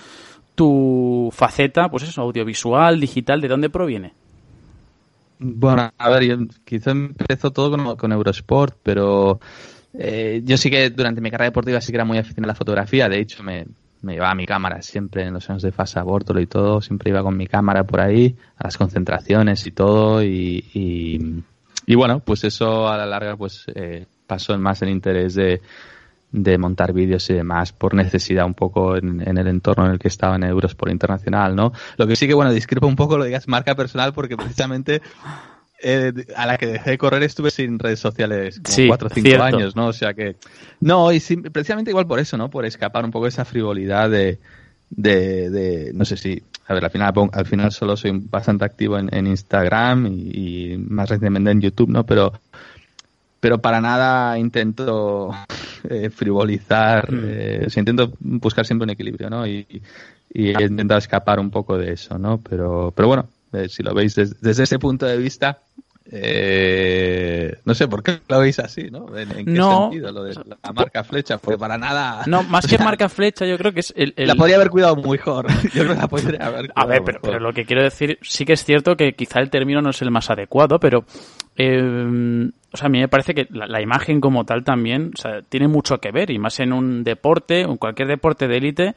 tu 0.55 1.31
faceta, 1.33 1.89
pues 1.89 2.05
eso, 2.05 2.23
audiovisual, 2.23 3.01
digital, 3.01 3.41
¿de 3.41 3.49
dónde 3.49 3.69
proviene? 3.69 4.13
Bueno, 5.39 5.93
a 5.97 6.11
ver, 6.11 6.25
yo 6.25 6.37
quizá 6.65 6.93
empezó 6.93 7.51
todo 7.51 7.97
con, 7.97 8.13
Eurosport, 8.13 8.77
pero 8.83 9.41
eh, 9.93 10.41
yo 10.45 10.57
sí 10.57 10.71
que 10.71 10.91
durante 10.91 11.21
mi 11.21 11.31
carrera 11.31 11.51
deportiva 11.51 11.81
sí 11.81 11.93
que 11.93 11.97
era 11.97 12.05
muy 12.05 12.19
aficionado 12.19 12.51
a 12.51 12.55
la 12.55 12.59
fotografía, 12.59 13.09
de 13.09 13.21
hecho 13.21 13.43
me, 13.43 13.67
me 14.03 14.15
llevaba 14.15 14.35
mi 14.35 14.47
cámara 14.47 14.81
siempre 14.83 15.25
en 15.25 15.35
los 15.35 15.49
años 15.51 15.63
de 15.63 15.73
fase 15.73 15.99
aborto 15.99 16.39
y 16.39 16.47
todo, 16.47 16.81
siempre 16.81 17.11
iba 17.11 17.23
con 17.23 17.37
mi 17.37 17.47
cámara 17.47 17.85
por 17.85 18.01
ahí, 18.01 18.37
a 18.57 18.65
las 18.65 18.79
concentraciones 18.79 19.67
y 19.67 19.73
todo, 19.73 20.23
y, 20.23 20.65
y, 20.73 21.43
y 21.87 21.95
bueno, 21.95 22.21
pues 22.21 22.45
eso 22.45 22.89
a 22.89 22.97
la 22.97 23.07
larga 23.07 23.37
pues 23.37 23.67
eh, 23.75 24.07
pasó 24.27 24.57
más 24.59 24.81
el 24.83 24.89
interés 24.89 25.35
de, 25.35 25.61
de 26.33 26.59
montar 26.59 26.93
vídeos 26.93 27.29
y 27.31 27.35
demás 27.35 27.73
por 27.73 27.95
necesidad 27.95 28.47
un 28.47 28.55
poco 28.55 28.97
en, 28.97 29.27
en, 29.27 29.39
el 29.39 29.47
entorno 29.47 29.87
en 29.87 29.93
el 29.93 29.99
que 29.99 30.09
estaba 30.09 30.37
en 30.37 30.45
Eurosport 30.45 30.93
Internacional, 30.93 31.55
¿no? 31.55 31.73
Lo 31.97 32.07
que 32.07 32.17
sí 32.17 32.27
que, 32.27 32.35
bueno, 32.35 32.53
discrepo 32.53 32.87
un 32.87 32.97
poco 32.97 33.17
lo 33.17 33.25
digas 33.25 33.49
marca 33.49 33.75
personal 33.75 34.13
porque 34.13 34.37
precisamente 34.37 35.01
eh, 35.83 36.13
a 36.37 36.47
la 36.47 36.59
que 36.59 36.67
dejé 36.67 36.91
de 36.91 36.99
correr 36.99 37.23
estuve 37.23 37.51
sin 37.51 37.79
redes 37.79 38.01
sociales 38.01 38.61
como 38.61 38.75
sí, 38.75 38.89
cuatro 38.89 39.09
o 39.09 39.11
cinco 39.11 39.29
cierto. 39.29 39.45
años, 39.45 39.77
¿no? 39.77 39.87
O 39.87 39.93
sea 39.93 40.15
que... 40.15 40.37
No, 40.81 41.13
y 41.13 41.21
sí, 41.21 41.37
precisamente 41.37 41.91
igual 41.91 42.07
por 42.07 42.19
eso, 42.19 42.37
¿no? 42.37 42.51
Por 42.51 42.67
escapar 42.67 43.05
un 43.05 43.11
poco 43.11 43.27
de 43.27 43.31
esa 43.31 43.45
frivolidad 43.45 44.11
de, 44.11 44.39
de, 44.91 45.51
de 45.51 45.93
no 45.95 46.05
sé 46.05 46.17
si 46.17 46.43
a 46.69 46.75
ver, 46.75 46.85
al 46.85 46.91
final, 46.91 47.13
al 47.33 47.47
final 47.47 47.73
solo 47.73 47.97
soy 47.97 48.11
bastante 48.13 48.65
activo 48.65 48.99
en, 48.99 49.27
Instagram 49.27 50.07
y, 50.07 50.77
más 50.79 51.09
recientemente 51.09 51.51
en 51.51 51.61
YouTube, 51.61 51.91
¿no? 51.91 52.05
Pero, 52.05 52.33
pero 53.41 53.59
para 53.59 53.81
nada 53.81 54.39
intento 54.39 55.31
eh, 55.89 56.11
frivolizar, 56.11 57.13
mm. 57.13 57.25
eh, 57.25 57.67
intento 57.77 58.13
buscar 58.21 58.67
siempre 58.67 58.85
un 58.85 58.91
equilibrio, 58.91 59.31
¿no? 59.31 59.47
Y, 59.47 59.67
y 60.33 60.49
he 60.49 60.63
intentado 60.65 60.99
escapar 60.99 61.41
un 61.41 61.51
poco 61.51 61.79
de 61.79 61.93
eso, 61.93 62.19
¿no? 62.19 62.39
Pero, 62.39 62.93
pero 62.95 63.09
bueno, 63.09 63.29
eh, 63.53 63.69
si 63.69 63.83
lo 63.83 63.95
veis 63.95 64.15
desde 64.15 64.63
ese 64.63 64.79
punto 64.79 65.07
de 65.07 65.17
vista, 65.17 65.61
eh, 66.13 67.59
no 67.65 67.75
sé 67.75 67.89
por 67.89 68.03
qué 68.03 68.21
lo 68.29 68.39
veis 68.39 68.59
así, 68.61 68.91
¿no? 68.91 69.07
¿En, 69.17 69.29
qué 69.29 69.57
sentido 69.57 70.13
lo 70.13 70.23
de 70.23 70.35
la 70.35 70.73
marca 70.73 71.03
flecha? 71.03 71.39
Porque 71.39 71.59
para 71.59 71.77
nada. 71.77 72.23
No, 72.27 72.45
más 72.45 72.67
que 72.67 72.79
marca 72.79 73.09
flecha, 73.09 73.45
yo 73.45 73.59
creo 73.59 73.73
que 73.73 73.81
es 73.81 73.93
el. 73.97 74.15
La 74.17 74.37
podría 74.37 74.57
haber 74.57 74.71
cuidado 74.71 74.97
mejor. 74.97 75.47
Yo 75.75 75.83
creo 75.83 75.95
que 75.95 76.01
la 76.01 76.09
podría 76.09 76.47
haber 76.47 76.71
A 76.75 76.87
ver, 76.87 77.03
pero, 77.21 77.41
lo 77.41 77.53
que 77.53 77.65
quiero 77.65 77.83
decir, 77.83 78.19
sí 78.23 78.45
que 78.45 78.53
es 78.53 78.65
cierto 78.65 78.97
que 78.97 79.15
quizá 79.15 79.41
el 79.41 79.51
término 79.51 79.83
no 79.83 79.91
es 79.91 80.01
el 80.03 80.11
más 80.11 80.31
adecuado, 80.31 80.79
pero. 80.79 81.05
Eh, 81.57 82.51
o 82.73 82.77
sea, 82.77 82.87
a 82.87 82.91
mí 82.91 83.01
me 83.01 83.09
parece 83.09 83.33
que 83.33 83.47
la, 83.51 83.81
imagen 83.81 84.21
como 84.21 84.45
tal 84.45 84.63
también 84.63 85.13
o 85.15 85.17
sea, 85.17 85.41
tiene 85.41 85.67
mucho 85.67 85.97
que 85.97 86.13
ver, 86.13 86.31
y 86.31 86.39
más 86.39 86.61
en 86.61 86.75
un 86.75 87.03
deporte, 87.03 87.63
en 87.63 87.79
cualquier 87.79 88.09
deporte 88.09 88.47
de 88.47 88.57
élite, 88.59 88.95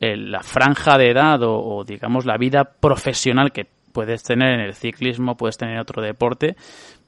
eh, 0.00 0.16
la 0.16 0.42
franja 0.42 0.98
de 0.98 1.10
edad 1.10 1.40
o, 1.44 1.56
o, 1.56 1.84
digamos, 1.84 2.26
la 2.26 2.36
vida 2.36 2.64
profesional 2.64 3.52
que 3.52 3.68
puedes 3.92 4.22
tener 4.22 4.54
en 4.54 4.60
el 4.60 4.74
ciclismo, 4.74 5.36
puedes 5.36 5.58
tener 5.58 5.74
en 5.74 5.80
otro 5.80 6.02
deporte, 6.02 6.56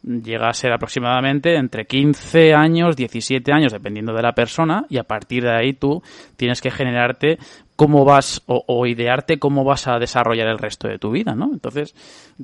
llega 0.03 0.49
a 0.49 0.55
ser 0.55 0.73
aproximadamente 0.73 1.57
entre 1.57 1.87
15 1.87 2.55
años, 2.55 2.97
17 2.97 3.53
años, 3.53 3.73
dependiendo 3.73 4.13
de 4.13 4.23
la 4.23 4.33
persona, 4.33 4.85
y 4.89 4.99
a 4.99 5.05
partir 5.05 5.45
de 5.45 5.57
ahí 5.57 5.73
tú 5.75 6.03
tienes 6.37 6.61
que 6.61 6.71
generarte 6.71 7.39
cómo 7.77 8.05
vas 8.05 8.43
o, 8.47 8.87
idearte 8.87 9.39
cómo 9.39 9.65
vas 9.65 9.89
a 9.89 9.99
desarrollar 9.99 10.49
el 10.49 10.59
resto 10.59 10.89
de 10.89 10.99
tu 10.99 11.11
vida, 11.11 11.35
¿no? 11.35 11.51
Entonces, 11.53 11.95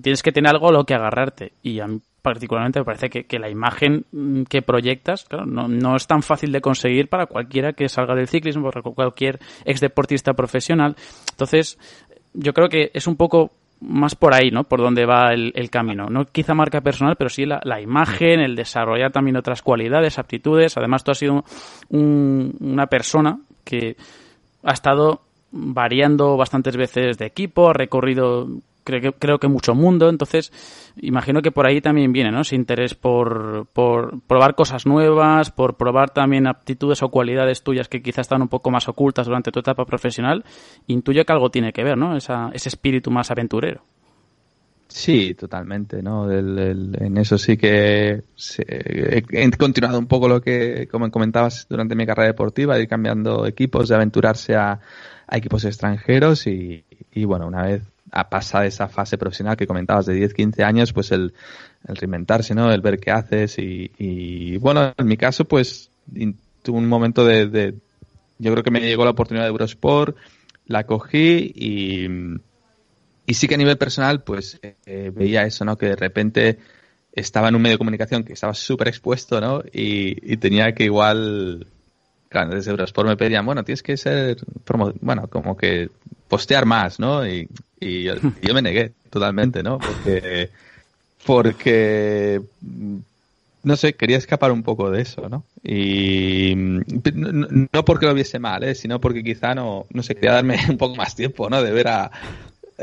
tienes 0.01 0.23
que 0.23 0.33
tener 0.33 0.51
algo 0.51 0.69
a 0.69 0.73
lo 0.73 0.85
que 0.85 0.95
agarrarte. 0.95 1.53
Y 1.63 1.81
a 1.81 1.87
mí 1.87 2.01
particularmente 2.23 2.81
me 2.81 2.85
parece 2.85 3.09
que, 3.09 3.39
la 3.39 3.49
imagen 3.49 4.05
mm, 4.11 4.43
que 4.45 4.63
proyectas, 4.63 5.25
claro, 5.25 5.47
no, 5.47 5.69
no, 5.69 5.97
es 5.97 6.07
tan 6.07 6.23
fácil 6.23 6.51
de 6.51 6.61
conseguir 6.61 7.09
para 7.09 7.27
cualquiera 7.27 7.73
que 7.73 7.89
salga 7.89 8.15
del 8.15 8.29
ciclismo, 8.29 8.71
para 8.71 8.83
cualquier 8.83 9.39
ex 9.65 9.81
deportista 9.81 10.35
profesional. 10.35 10.97
Entonces, 11.31 11.79
yo 12.35 12.53
creo 12.53 12.69
que 12.69 12.91
es 12.93 13.07
un 13.07 13.17
poco 13.17 13.53
más 13.81 14.15
por 14.15 14.35
ahí, 14.35 14.51
¿no? 14.51 14.65
Por 14.65 14.81
donde 14.81 15.07
va 15.07 15.33
el, 15.33 15.71
camino. 15.71 16.07
No 16.09 16.25
quizá 16.27 16.55
marca 16.55 16.81
personal, 16.81 17.17
pero 17.17 17.31
sí 17.31 17.45
la, 17.47 17.81
imagen, 17.81 18.41
el 18.41 18.57
desarrollar 18.57 19.13
también 19.13 19.37
otras 19.37 19.63
cualidades, 19.63 20.19
aptitudes. 20.19 20.77
Además, 20.77 21.05
tú 21.05 21.13
has 21.13 21.19
sido 21.19 21.45
una 21.91 22.87
persona 22.87 23.39
que 23.65 23.97
ha 24.65 24.73
estado 24.73 25.23
variando 25.51 26.37
bastantes 26.37 26.77
veces 26.77 27.19
de 27.19 27.27
equipo, 27.27 27.71
ha 27.71 27.73
recorrido 27.73 28.49
creo 28.89 29.13
que, 29.13 29.19
creo 29.19 29.39
que 29.39 29.49
mucho 29.49 29.75
mundo, 29.75 30.09
entonces 30.09 30.51
imagino 30.97 31.43
que 31.43 31.53
por 31.53 31.67
ahí 31.67 31.81
también 31.83 32.13
viene, 32.13 32.31
¿no? 32.33 32.41
Ese 32.41 32.57
interés 32.57 32.95
por, 32.95 33.67
por 33.75 34.21
probar 34.23 34.55
cosas 34.55 34.87
nuevas, 34.87 35.51
por 35.51 35.77
probar 35.77 36.11
también 36.11 36.47
aptitudes 36.47 37.03
o 37.03 37.11
cualidades 37.11 37.63
tuyas 37.63 37.89
que 37.89 38.03
quizás 38.03 38.21
están 38.21 38.41
un 38.41 38.49
poco 38.49 38.71
más 38.71 38.89
ocultas 38.89 39.27
durante 39.27 39.53
tu 39.53 39.61
etapa 39.61 39.85
profesional. 39.85 40.45
Intuyo 40.87 41.25
que 41.25 41.33
algo 41.33 41.51
tiene 41.51 41.73
que 41.73 41.85
ver, 41.85 41.99
¿no? 41.99 42.17
Esa, 42.17 42.51
ese 42.55 42.71
espíritu 42.71 43.11
más 43.11 43.31
aventurero. 43.31 43.83
Sí, 44.89 45.35
totalmente, 45.35 46.03
¿no? 46.03 46.33
en 46.33 47.19
eso 47.19 47.37
sí 47.37 47.59
que 47.59 48.23
he, 48.67 49.51
continuado 49.59 49.99
un 49.99 50.07
poco 50.07 50.29
lo 50.29 50.41
que, 50.41 50.89
como 50.91 51.11
comentabas, 51.11 51.67
durante 51.69 51.95
mi 51.95 52.07
carrera 52.07 52.29
deportiva, 52.29 52.75
de 52.75 52.85
ir 52.85 52.89
cambiando 52.89 53.47
equipos, 53.47 53.91
de 53.91 53.97
aventurarse 53.97 54.57
a, 54.57 54.81
equipos 55.31 55.67
extranjeros 55.67 56.47
y, 56.47 56.85
bueno, 57.27 57.47
una 57.47 57.65
vez 57.65 57.83
a 58.13 58.29
pasar 58.29 58.67
esa 58.67 58.89
fase 58.89 59.19
profesional 59.19 59.57
que 59.57 59.67
comentabas 59.67 60.07
de 60.07 60.15
10, 60.15 60.35
15 60.35 60.65
años, 60.65 60.93
pues 60.93 61.13
el, 61.13 61.35
reinventarse, 61.85 62.55
¿no? 62.55 62.73
El 62.73 62.81
ver 62.81 62.99
qué 62.99 63.11
haces 63.11 63.57
y, 63.59 64.57
bueno, 64.59 64.93
en 64.97 65.07
mi 65.07 65.17
caso, 65.17 65.45
pues 65.45 65.91
tuve 66.63 66.79
un 66.79 66.89
momento 66.89 67.25
de, 67.25 67.75
yo 68.39 68.53
creo 68.53 68.65
que 68.65 68.71
me 68.71 68.81
llegó 68.81 69.05
la 69.05 69.11
oportunidad 69.11 69.45
de 69.45 69.51
Eurosport, 69.51 70.17
la 70.67 70.85
cogí 70.85 71.53
y, 71.55 72.09
y 73.27 73.35
sí 73.35 73.49
que 73.49 73.55
a 73.55 73.59
nivel 73.59 73.79
personal, 73.79 74.23
pues 74.23 74.61
eh, 74.63 75.13
veía 75.15 75.45
eso, 75.45 75.65
¿no? 75.65 75.77
Que 75.77 75.87
de 75.87 75.97
repente 75.97 76.59
estaba 77.13 77.49
en 77.49 77.57
un 77.57 77.63
medio 77.63 77.75
de 77.75 77.79
comunicación 77.79 78.23
que 78.25 78.35
estaba 78.35 78.55
súper 78.55 78.89
expuesto, 78.89 79.41
¿no? 79.41 79.63
Y, 79.73 80.33
y 80.33 80.37
tenía 80.37 80.73
que 80.73 80.85
igual 80.85 81.67
claro, 82.29 82.55
desde 82.55 82.71
Eurosport 82.71 83.09
me 83.09 83.17
pedían, 83.17 83.45
bueno, 83.45 83.65
tienes 83.65 83.83
que 83.83 83.97
ser, 83.97 84.39
bueno, 85.01 85.29
como 85.29 85.57
que 85.57 85.91
postear 86.29 86.67
más, 86.67 86.99
¿no? 87.01 87.27
Y, 87.27 87.49
y 87.81 88.05
yo, 88.05 88.15
me 88.55 88.63
negué 88.63 88.93
totalmente, 89.11 89.63
¿no? 89.63 89.79
Porque, 89.79 90.51
porque, 91.25 92.41
no 93.63 93.77
sé, 93.77 93.95
quería 93.95 94.19
escapar 94.19 94.53
un 94.53 94.63
poco 94.63 94.91
de 94.91 95.03
eso, 95.03 95.29
¿no? 95.29 95.45
Y 95.63 96.55
no 96.55 97.85
porque 97.85 98.07
lo 98.07 98.15
viese 98.15 98.39
mal, 98.39 98.63
¿eh? 98.65 98.75
sino 98.75 99.01
porque 99.01 99.25
quizá 99.25 99.55
no, 99.55 99.87
no 99.91 100.03
sé, 100.03 100.15
quería 100.15 100.33
darme 100.33 100.59
un 100.69 100.79
poco 100.79 100.97
más 100.97 101.15
tiempo, 101.15 101.49
¿no? 101.51 101.63
De 101.63 101.73
ver 101.73 101.89
a, 101.89 102.11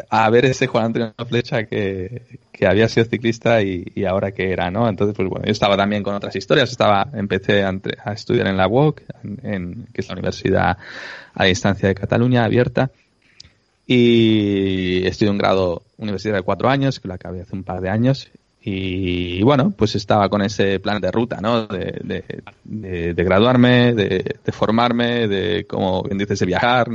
a 0.10 0.30
ver 0.30 0.46
ese 0.46 0.68
Juan 0.68 0.86
Antonio 0.86 1.14
Flecha 1.28 1.66
que, 1.66 2.22
que 2.52 2.68
había 2.68 2.90
sido 2.90 3.06
ciclista 3.06 3.62
y, 3.62 3.86
y, 3.96 4.06
ahora 4.06 4.32
que 4.32 4.52
era, 4.52 4.70
¿no? 4.70 4.88
Entonces, 4.90 5.16
pues 5.16 5.30
bueno, 5.30 5.46
yo 5.46 5.52
estaba 5.52 5.78
también 5.78 6.04
con 6.04 6.16
otras 6.16 6.36
historias, 6.36 6.70
estaba, 6.72 7.08
empecé 7.14 7.64
a, 7.64 7.74
a 8.04 8.14
estudiar 8.14 8.48
en 8.48 8.58
la 8.58 8.68
UOC, 8.68 9.02
en, 9.44 9.88
que 9.94 10.02
es 10.02 10.08
la 10.08 10.14
Universidad 10.14 10.78
a 11.34 11.46
distancia 11.46 11.88
de 11.88 11.96
Cataluña, 11.96 12.46
abierta, 12.46 12.92
y 13.88 15.06
estudié 15.06 15.32
un 15.32 15.38
grado 15.38 15.84
universitario 15.98 16.38
de 16.38 16.46
cuatro 16.46 16.70
años, 16.70 17.00
que 17.00 17.08
lo 17.08 17.14
acabé 17.14 17.42
hace 17.42 17.56
un 17.56 17.64
par 17.64 17.82
de 17.82 17.90
años, 17.90 18.30
y, 18.68 19.44
bueno, 19.44 19.72
pues 19.78 19.96
estaba 19.96 20.28
con 20.28 20.42
ese 20.42 20.80
plan 20.80 21.00
de 21.00 21.12
ruta, 21.12 21.40
¿no? 21.40 21.68
De, 21.68 22.02
de, 22.04 23.14
de, 23.14 23.24
graduarme, 23.24 23.94
de, 23.94 24.38
de, 24.44 24.52
formarme, 24.52 25.28
de, 25.28 25.68
como 25.68 26.02
bien 26.02 26.18
dices, 26.18 26.40
de 26.40 26.48
viajar, 26.48 26.88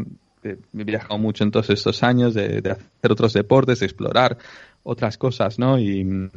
he 0.42 0.56
viajado 0.72 1.16
mucho 1.18 1.44
en 1.44 1.52
todos 1.52 1.70
estos 1.70 2.02
años, 2.02 2.34
de, 2.34 2.58
hacer 2.58 3.12
otros 3.12 3.32
deportes, 3.34 3.78
de 3.78 3.86
explorar 3.86 4.36
otras 4.82 5.16
cosas, 5.16 5.60
¿no? 5.60 5.78
Y, 5.78 6.28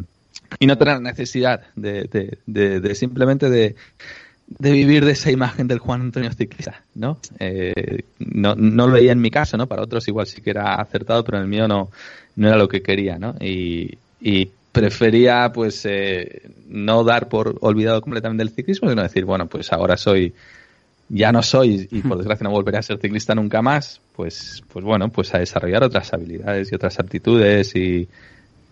y 0.60 0.68
no 0.68 0.78
tener 0.78 1.02
necesidad 1.02 1.62
de, 1.76 2.38
de 2.46 2.96
simplemente 2.96 3.50
de, 3.50 3.76
vivir 4.60 5.06
de 5.06 5.14
esa 5.14 5.32
imagen 5.32 5.68
del 5.68 5.80
Juan 5.80 6.02
Antonio 6.02 6.32
Ciclista, 6.32 6.84
¿no? 6.96 7.18
Eh, 7.40 8.04
¿no? 8.20 8.56
No 8.56 8.88
lo 8.88 8.94
veía 8.94 9.12
en 9.12 9.22
mi 9.22 9.32
caso, 9.32 9.58
¿no? 9.58 9.68
Para 9.68 9.84
otros 9.84 10.08
igual 10.08 10.28
sí 10.28 10.42
que 10.42 10.52
era 10.52 10.76
acertado, 10.76 11.24
pero 11.24 11.38
en 11.38 11.44
el 11.44 11.50
mío 11.50 11.68
no, 11.68 11.90
no 12.36 12.48
era 12.48 12.58
lo 12.58 12.68
que 12.68 12.82
quería, 12.82 13.18
¿no? 13.18 13.36
Y, 13.40 13.98
y 14.22 14.50
prefería, 14.72 15.52
pues, 15.54 15.86
eh, 15.86 16.50
no 16.68 17.04
dar 17.04 17.30
por 17.30 17.58
olvidado 17.62 18.02
completamente 18.02 18.44
el 18.44 18.50
ciclismo, 18.50 18.90
sino 18.90 19.04
decir, 19.04 19.26
bueno, 19.26 19.48
pues 19.48 19.72
ahora 19.72 19.98
soy 19.98 20.34
ya 21.10 21.32
no 21.32 21.44
soy 21.44 21.88
y 21.92 22.02
por 22.02 22.18
desgracia 22.18 22.44
no 22.44 22.52
volveré 22.52 22.78
a 22.78 22.82
ser 22.82 22.98
ciclista 22.98 23.36
nunca 23.36 23.62
más, 23.62 24.02
pues, 24.16 24.64
pues 24.72 24.84
bueno, 24.84 25.10
pues 25.10 25.34
a 25.36 25.40
desarrollar 25.40 25.84
otras 25.84 26.12
habilidades 26.14 26.72
y 26.72 26.76
otras 26.76 26.98
aptitudes 27.00 27.76
y, 27.76 28.08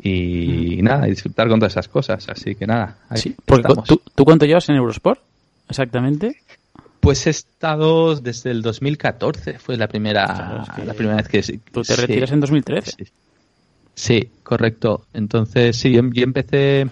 y 0.02 0.82
nada, 0.82 1.08
y 1.08 1.12
disfrutar 1.12 1.48
con 1.50 1.60
todas 1.60 1.74
esas 1.74 1.88
cosas. 1.88 2.28
Así 2.30 2.56
que 2.56 2.66
nada, 2.66 2.98
sí, 3.16 3.36
¿tú, 3.86 4.02
¿tú, 4.16 4.26
cuánto 4.26 4.46
llevas 4.46 4.68
en 4.70 4.76
Eurosport? 4.76 5.20
Exactamente. 5.72 6.36
Pues 7.00 7.26
he 7.26 7.32
estado 7.32 8.16
desde 8.16 8.52
el 8.52 8.62
2014, 8.62 9.58
fue 9.58 9.76
la 9.76 9.88
primera, 9.88 10.66
la 10.86 10.94
primera 10.94 11.18
vez 11.18 11.28
que... 11.28 11.60
Tú 11.72 11.82
te 11.82 11.96
retiras 11.96 12.32
en 12.32 12.40
2013. 12.40 13.08
Sí, 13.96 14.30
correcto. 14.44 15.08
Entonces, 15.14 15.76
sí, 15.76 15.92
yo 15.92 16.24
empecé 16.24 16.88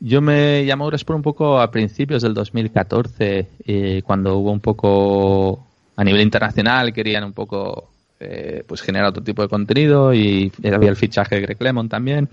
yo 0.00 0.22
me 0.22 0.64
llamé 0.64 0.84
Eurosport 0.84 1.16
un 1.18 1.22
poco 1.22 1.60
a 1.60 1.70
principios 1.70 2.22
del 2.22 2.32
2014, 2.32 3.46
eh, 3.66 4.02
cuando 4.02 4.38
hubo 4.38 4.50
un 4.50 4.60
poco 4.60 5.66
a 5.94 6.02
nivel 6.02 6.22
internacional, 6.22 6.94
querían 6.94 7.22
un 7.24 7.34
poco 7.34 7.90
eh, 8.18 8.64
pues 8.66 8.80
generar 8.80 9.08
otro 9.08 9.22
tipo 9.22 9.42
de 9.42 9.48
contenido 9.48 10.14
y 10.14 10.50
había 10.64 10.88
el 10.88 10.96
fichaje 10.96 11.34
de 11.34 11.42
Greg 11.42 11.62
Lemon 11.62 11.90
también. 11.90 12.30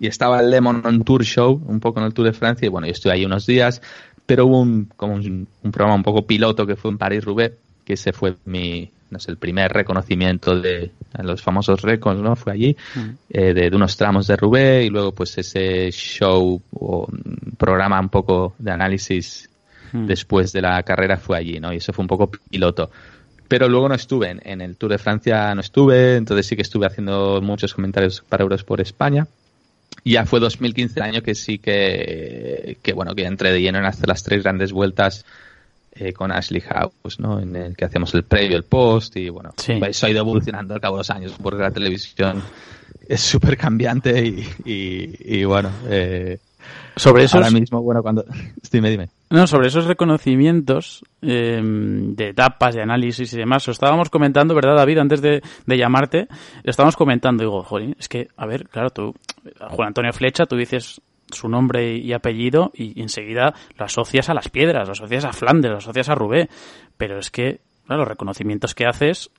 Y 0.00 0.06
estaba 0.06 0.40
el 0.40 0.50
Lemon 0.50 0.82
on 0.84 1.04
Tour 1.04 1.24
Show, 1.24 1.62
un 1.66 1.78
poco 1.78 2.00
en 2.00 2.06
el 2.06 2.14
Tour 2.14 2.26
de 2.26 2.32
Francia, 2.32 2.64
y 2.66 2.70
bueno, 2.70 2.86
yo 2.86 2.92
estuve 2.94 3.12
ahí 3.12 3.24
unos 3.26 3.44
días, 3.44 3.82
pero 4.26 4.46
hubo 4.46 4.60
un, 4.60 4.90
como 4.96 5.14
un, 5.14 5.48
un 5.62 5.72
programa 5.72 5.96
un 5.96 6.02
poco 6.02 6.26
piloto 6.26 6.66
que 6.66 6.76
fue 6.76 6.90
en 6.90 6.98
París-Roubaix, 6.98 7.54
que 7.84 7.94
ese 7.94 8.12
fue 8.12 8.36
mi, 8.46 8.90
no 9.10 9.20
sé, 9.20 9.30
el 9.30 9.36
primer 9.36 9.72
reconocimiento 9.72 10.60
de 10.60 10.90
los 11.22 11.42
famosos 11.42 11.80
récords, 11.82 12.20
¿no? 12.20 12.34
Fue 12.34 12.52
allí, 12.52 12.76
mm. 12.94 13.00
eh, 13.30 13.54
de, 13.54 13.76
unos 13.76 13.96
tramos 13.96 14.26
de 14.26 14.36
Roubaix 14.36 14.86
y 14.86 14.90
luego 14.90 15.12
pues 15.12 15.38
ese 15.38 15.90
show 15.92 16.60
o 16.72 17.06
programa 17.56 18.00
un 18.00 18.08
poco 18.08 18.54
de 18.58 18.70
análisis 18.72 19.48
mm. 19.92 20.06
después 20.06 20.52
de 20.52 20.62
la 20.62 20.82
carrera 20.82 21.16
fue 21.16 21.36
allí, 21.36 21.60
¿no? 21.60 21.72
Y 21.72 21.76
eso 21.76 21.92
fue 21.92 22.02
un 22.02 22.08
poco 22.08 22.30
piloto. 22.30 22.90
Pero 23.46 23.68
luego 23.68 23.88
no 23.88 23.94
estuve, 23.94 24.30
en, 24.30 24.40
en 24.44 24.60
el 24.62 24.76
Tour 24.76 24.92
de 24.92 24.98
Francia 24.98 25.54
no 25.54 25.60
estuve, 25.60 26.16
entonces 26.16 26.46
sí 26.46 26.56
que 26.56 26.62
estuve 26.62 26.86
haciendo 26.86 27.40
muchos 27.42 27.74
comentarios 27.74 28.24
para 28.28 28.42
Euros 28.42 28.64
por 28.64 28.80
España. 28.80 29.28
Ya 30.04 30.26
fue 30.26 30.40
2015 30.40 31.00
el 31.00 31.02
año 31.04 31.22
que 31.22 31.34
sí 31.34 31.58
que, 31.58 32.78
que 32.82 32.92
bueno, 32.92 33.14
que 33.14 33.24
entré 33.24 33.52
de 33.52 33.60
lleno 33.60 33.78
en 33.78 33.86
hacer 33.86 34.08
las 34.08 34.22
tres 34.22 34.42
grandes 34.42 34.72
vueltas 34.72 35.24
eh, 35.94 36.12
con 36.12 36.32
Ashley 36.32 36.60
House, 36.60 37.18
¿no? 37.18 37.40
En 37.40 37.54
el 37.56 37.76
que 37.76 37.84
hacemos 37.84 38.12
el 38.14 38.24
previo, 38.24 38.56
el 38.56 38.64
post 38.64 39.16
y 39.16 39.28
bueno, 39.28 39.54
Sí. 39.56 39.74
eso 39.88 40.06
ha 40.06 40.10
ido 40.10 40.18
evolucionando 40.20 40.74
al 40.74 40.80
cabo 40.80 40.96
de 40.96 41.00
los 41.00 41.10
años 41.10 41.34
porque 41.40 41.62
la 41.62 41.70
televisión 41.70 42.42
es 43.08 43.20
súper 43.20 43.56
cambiante 43.56 44.24
y, 44.26 44.46
y, 44.64 45.38
y, 45.38 45.44
bueno, 45.44 45.70
eh, 45.88 46.38
Sobre 46.96 47.24
esos, 47.24 47.36
ahora 47.36 47.50
mismo, 47.50 47.82
bueno, 47.82 48.02
cuando... 48.02 48.24
Dime, 48.72 48.90
dime. 48.90 49.08
No, 49.34 49.46
sobre 49.48 49.66
esos 49.66 49.86
reconocimientos 49.86 51.04
eh, 51.20 51.60
de 51.60 52.28
etapas, 52.28 52.74
de 52.74 52.82
análisis 52.82 53.32
y 53.32 53.36
demás, 53.36 53.66
lo 53.66 53.72
estábamos 53.72 54.08
comentando, 54.08 54.54
¿verdad, 54.54 54.76
David? 54.76 54.98
Antes 54.98 55.20
de, 55.20 55.42
de 55.66 55.76
llamarte, 55.76 56.28
estábamos 56.62 56.96
comentando. 56.96 57.42
Digo, 57.42 57.62
jolín, 57.64 57.96
es 57.98 58.08
que, 58.08 58.28
a 58.36 58.46
ver, 58.46 58.68
claro, 58.68 58.90
tú, 58.90 59.14
Juan 59.70 59.88
Antonio 59.88 60.12
Flecha, 60.12 60.46
tú 60.46 60.56
dices 60.56 61.00
su 61.30 61.48
nombre 61.48 61.96
y 61.96 62.12
apellido 62.12 62.70
y 62.74 63.00
enseguida 63.00 63.54
lo 63.76 63.84
asocias 63.84 64.28
a 64.28 64.34
las 64.34 64.48
piedras, 64.50 64.86
lo 64.86 64.92
asocias 64.92 65.24
a 65.24 65.32
Flandes, 65.32 65.70
lo 65.72 65.78
asocias 65.78 66.08
a 66.08 66.14
Rubé. 66.14 66.48
Pero 66.96 67.18
es 67.18 67.30
que, 67.30 67.60
claro, 67.86 68.02
los 68.02 68.08
reconocimientos 68.08 68.74
que 68.74 68.86
haces. 68.86 69.30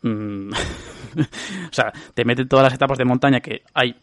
mm, 0.00 0.50
o 1.20 1.72
sea, 1.72 1.92
te 2.14 2.24
meten 2.24 2.48
todas 2.48 2.64
las 2.64 2.74
etapas 2.74 2.96
de 2.96 3.04
montaña 3.04 3.40
que 3.40 3.64
hay 3.74 3.96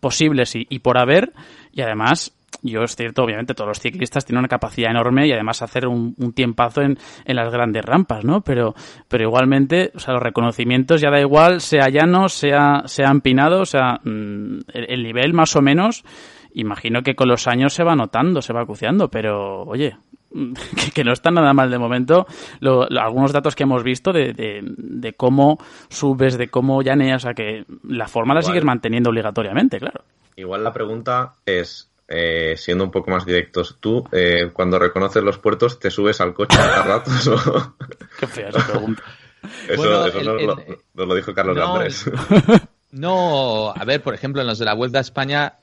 posibles 0.00 0.52
y 0.56 0.78
por 0.80 0.98
haber. 0.98 1.32
Y 1.72 1.80
además, 1.80 2.34
yo 2.62 2.82
es 2.82 2.96
cierto, 2.96 3.22
obviamente 3.24 3.54
todos 3.54 3.68
los 3.68 3.80
ciclistas 3.80 4.24
tienen 4.24 4.40
una 4.40 4.48
capacidad 4.48 4.90
enorme 4.90 5.26
y 5.26 5.32
además 5.32 5.62
hacer 5.62 5.86
un, 5.86 6.14
un 6.18 6.32
tiempazo 6.32 6.82
en, 6.82 6.98
en 7.24 7.36
las 7.36 7.52
grandes 7.52 7.84
rampas, 7.84 8.24
¿no? 8.24 8.42
Pero, 8.42 8.74
pero 9.08 9.24
igualmente, 9.24 9.92
o 9.94 9.98
sea, 9.98 10.14
los 10.14 10.22
reconocimientos 10.22 11.00
ya 11.00 11.10
da 11.10 11.20
igual, 11.20 11.60
sea 11.60 11.88
llano, 11.88 12.28
sea, 12.28 12.82
sea 12.86 13.08
empinado, 13.10 13.60
o 13.62 13.66
sea, 13.66 14.00
mm, 14.04 14.58
el, 14.72 14.86
el 14.90 15.02
nivel 15.02 15.32
más 15.34 15.54
o 15.56 15.62
menos, 15.62 16.04
imagino 16.52 17.02
que 17.02 17.14
con 17.14 17.28
los 17.28 17.46
años 17.48 17.72
se 17.74 17.84
va 17.84 17.96
notando, 17.96 18.40
se 18.42 18.52
va 18.52 18.62
acuciando, 18.62 19.08
pero 19.10 19.62
oye, 19.62 19.96
que, 20.32 20.90
que 20.92 21.04
no 21.04 21.12
está 21.12 21.30
nada 21.30 21.52
mal 21.52 21.70
de 21.70 21.78
momento. 21.78 22.26
Lo- 22.60 22.86
lo- 22.88 23.00
algunos 23.00 23.32
datos 23.32 23.54
que 23.54 23.62
hemos 23.64 23.82
visto 23.82 24.12
de, 24.12 24.32
de, 24.32 24.60
de 24.64 25.12
cómo 25.14 25.58
subes, 25.88 26.38
de 26.38 26.48
cómo 26.48 26.82
llaneas, 26.82 27.22
o 27.24 27.26
sea 27.28 27.34
que 27.34 27.64
la 27.84 28.08
forma 28.08 28.34
la 28.34 28.40
Igual. 28.40 28.52
sigues 28.52 28.64
manteniendo 28.64 29.10
obligatoriamente, 29.10 29.78
claro. 29.78 30.02
Igual 30.36 30.64
la 30.64 30.72
pregunta 30.72 31.34
es, 31.46 31.88
eh, 32.08 32.54
siendo 32.56 32.84
un 32.84 32.90
poco 32.90 33.10
más 33.10 33.24
directos, 33.24 33.76
¿tú 33.80 34.06
eh, 34.12 34.50
cuando 34.52 34.78
reconoces 34.78 35.22
los 35.22 35.38
puertos 35.38 35.78
te 35.78 35.90
subes 35.90 36.20
al 36.20 36.34
coche 36.34 36.58
a 36.60 36.82
ratos? 36.82 37.26
o- 37.28 37.76
Qué 38.20 38.26
fea 38.26 38.48
esa 38.50 38.66
pregunta. 38.66 39.02
Eso, 39.68 39.76
Bueno, 39.76 40.06
eso 40.06 40.18
el- 40.20 40.24
nos, 40.26 40.40
el- 40.40 40.46
lo, 40.46 40.56
nos 40.94 41.08
lo 41.08 41.14
dijo 41.14 41.34
Carlos 41.34 41.56
No, 41.56 41.74
Andrés. 41.76 42.04
No, 42.92 43.70
a 43.76 43.84
ver, 43.84 44.00
por 44.02 44.14
ejemplo, 44.14 44.40
en 44.40 44.46
los 44.46 44.58
de 44.58 44.64
la 44.64 44.72
Vuelta 44.74 44.98
a 44.98 45.00
España 45.00 45.54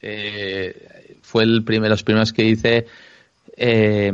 eh, 0.00 1.16
fue 1.22 1.42
el 1.42 1.64
primer, 1.64 1.90
los 1.90 2.02
primeros 2.04 2.32
que 2.32 2.44
hice 2.44 2.86
eh, 3.56 4.12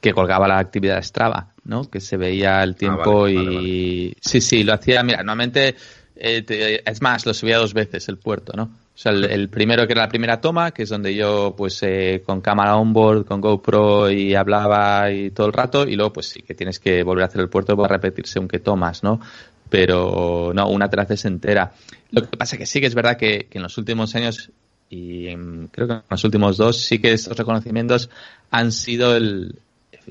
que 0.00 0.12
colgaba 0.12 0.46
la 0.48 0.58
actividad 0.58 0.96
de 0.96 1.02
Strava, 1.02 1.48
¿no? 1.64 1.90
Que 1.90 2.00
se 2.00 2.16
veía 2.16 2.62
el 2.62 2.76
tiempo 2.76 3.22
vale, 3.22 3.32
y 3.32 4.06
vale, 4.08 4.16
sí, 4.20 4.40
sí, 4.40 4.62
lo 4.64 4.74
hacía. 4.74 5.02
Mira, 5.02 5.18
normalmente 5.18 5.74
eh, 6.16 6.42
te- 6.42 6.88
es 6.88 7.02
más, 7.02 7.26
lo 7.26 7.34
subía 7.34 7.58
dos 7.58 7.74
veces 7.74 8.08
el 8.08 8.18
puerto, 8.18 8.52
¿no? 8.56 8.70
O 8.94 8.96
sea, 8.96 9.10
el, 9.10 9.48
primero 9.48 9.86
que 9.86 9.92
era 9.92 10.02
la 10.02 10.08
primera 10.08 10.40
toma, 10.40 10.70
que 10.70 10.84
es 10.84 10.88
donde 10.88 11.14
yo, 11.14 11.54
pues, 11.56 11.82
eh, 11.82 12.22
con 12.24 12.40
cámara 12.40 12.76
onboard, 12.76 13.24
con 13.24 13.40
GoPro 13.40 14.08
y 14.10 14.34
hablaba 14.34 15.10
y 15.10 15.30
todo 15.30 15.48
el 15.48 15.52
rato, 15.52 15.86
y 15.86 15.96
luego, 15.96 16.12
pues 16.12 16.28
sí, 16.28 16.42
que 16.42 16.54
tienes 16.54 16.78
que 16.78 17.02
volver 17.02 17.24
a 17.24 17.26
hacer 17.26 17.40
el 17.40 17.48
puerto 17.48 17.76
para 17.76 17.88
repetir 17.88 18.26
según 18.26 18.46
qué 18.46 18.60
tomas, 18.60 19.02
¿no? 19.02 19.20
Pero 19.68 20.52
no, 20.54 20.68
una 20.68 20.88
te 20.88 20.96
la 20.96 21.06
entera. 21.24 21.72
Lo 22.12 22.22
que 22.22 22.36
pasa 22.36 22.56
que 22.56 22.66
sí 22.66 22.80
que 22.80 22.86
es 22.86 22.94
verdad 22.94 23.16
que, 23.16 23.48
que 23.50 23.58
en 23.58 23.64
los 23.64 23.76
últimos 23.78 24.14
años, 24.14 24.50
y 24.88 25.26
creo 25.72 25.88
que 25.88 25.94
en 25.94 26.02
los 26.08 26.22
últimos 26.22 26.56
dos, 26.56 26.80
sí 26.80 27.00
que 27.00 27.12
estos 27.12 27.36
reconocimientos 27.36 28.10
han 28.50 28.70
sido 28.70 29.16
el 29.16 29.56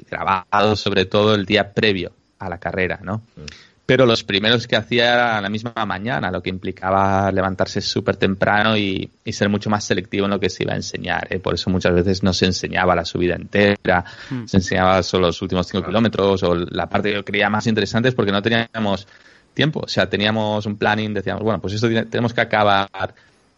grabados 0.09 0.79
sobre 0.79 1.05
todo 1.05 1.35
el 1.35 1.45
día 1.45 1.71
previo 1.73 2.13
a 2.39 2.49
la 2.49 2.57
carrera, 2.57 2.99
¿no? 3.01 3.21
Pero 3.85 4.05
los 4.05 4.23
primeros 4.23 4.65
que 4.65 4.77
hacía 4.77 5.13
era 5.13 5.37
a 5.37 5.41
la 5.41 5.49
misma 5.49 5.73
mañana, 5.85 6.31
lo 6.31 6.41
que 6.41 6.49
implicaba 6.49 7.29
levantarse 7.33 7.81
súper 7.81 8.15
temprano 8.15 8.77
y, 8.77 9.09
y 9.25 9.33
ser 9.33 9.49
mucho 9.49 9.69
más 9.69 9.83
selectivo 9.83 10.23
en 10.25 10.31
lo 10.31 10.39
que 10.39 10.49
se 10.49 10.63
iba 10.63 10.71
a 10.71 10.77
enseñar. 10.77 11.27
¿eh? 11.29 11.39
Por 11.39 11.55
eso 11.55 11.69
muchas 11.69 11.93
veces 11.93 12.23
no 12.23 12.31
se 12.31 12.45
enseñaba 12.45 12.95
la 12.95 13.03
subida 13.03 13.35
entera, 13.35 14.05
Mm. 14.29 14.45
se 14.45 14.57
enseñaba 14.57 15.03
solo 15.03 15.27
los 15.27 15.41
últimos 15.41 15.67
cinco 15.67 15.79
Claro. 15.79 15.89
kilómetros 15.91 16.43
o 16.43 16.55
la 16.55 16.87
parte 16.87 17.09
que 17.09 17.15
yo 17.15 17.25
creía 17.25 17.49
más 17.49 17.67
interesante 17.67 18.07
es 18.07 18.15
porque 18.15 18.31
no 18.31 18.41
teníamos 18.41 19.05
tiempo. 19.53 19.81
O 19.83 19.87
sea, 19.89 20.09
teníamos 20.09 20.65
un 20.65 20.77
planning, 20.77 21.13
decíamos, 21.13 21.43
bueno, 21.43 21.59
pues 21.59 21.73
esto 21.73 21.87
tiene- 21.89 22.05
tenemos 22.05 22.33
que 22.33 22.39
acabar 22.41 22.87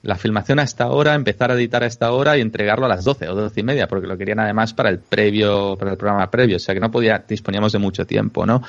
la 0.01 0.15
filmación 0.15 0.59
a 0.59 0.63
esta 0.63 0.87
hora, 0.89 1.13
empezar 1.15 1.51
a 1.51 1.53
editar 1.55 1.83
a 1.83 1.87
esta 1.87 2.11
hora 2.11 2.35
y 2.37 2.41
entregarlo 2.41 2.85
a 2.85 2.89
las 2.89 3.03
12 3.05 3.27
o 3.29 3.35
12 3.35 3.59
y 3.59 3.63
media, 3.63 3.87
porque 3.87 4.05
lo 4.07 4.17
querían 4.17 4.39
además 4.39 4.73
para 4.73 4.89
el 4.89 4.97
previo, 4.99 5.75
para 5.77 5.91
el 5.91 5.97
programa 5.97 6.29
previo, 6.31 6.57
o 6.57 6.59
sea 6.59 6.73
que 6.75 6.79
no 6.81 6.91
podía, 6.91 7.23
disponíamos 7.27 7.71
de 7.73 7.79
mucho 7.79 8.05
tiempo, 8.05 8.45
¿no? 8.45 8.61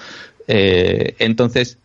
Eh, 0.47 1.15
entonces, 1.19 1.79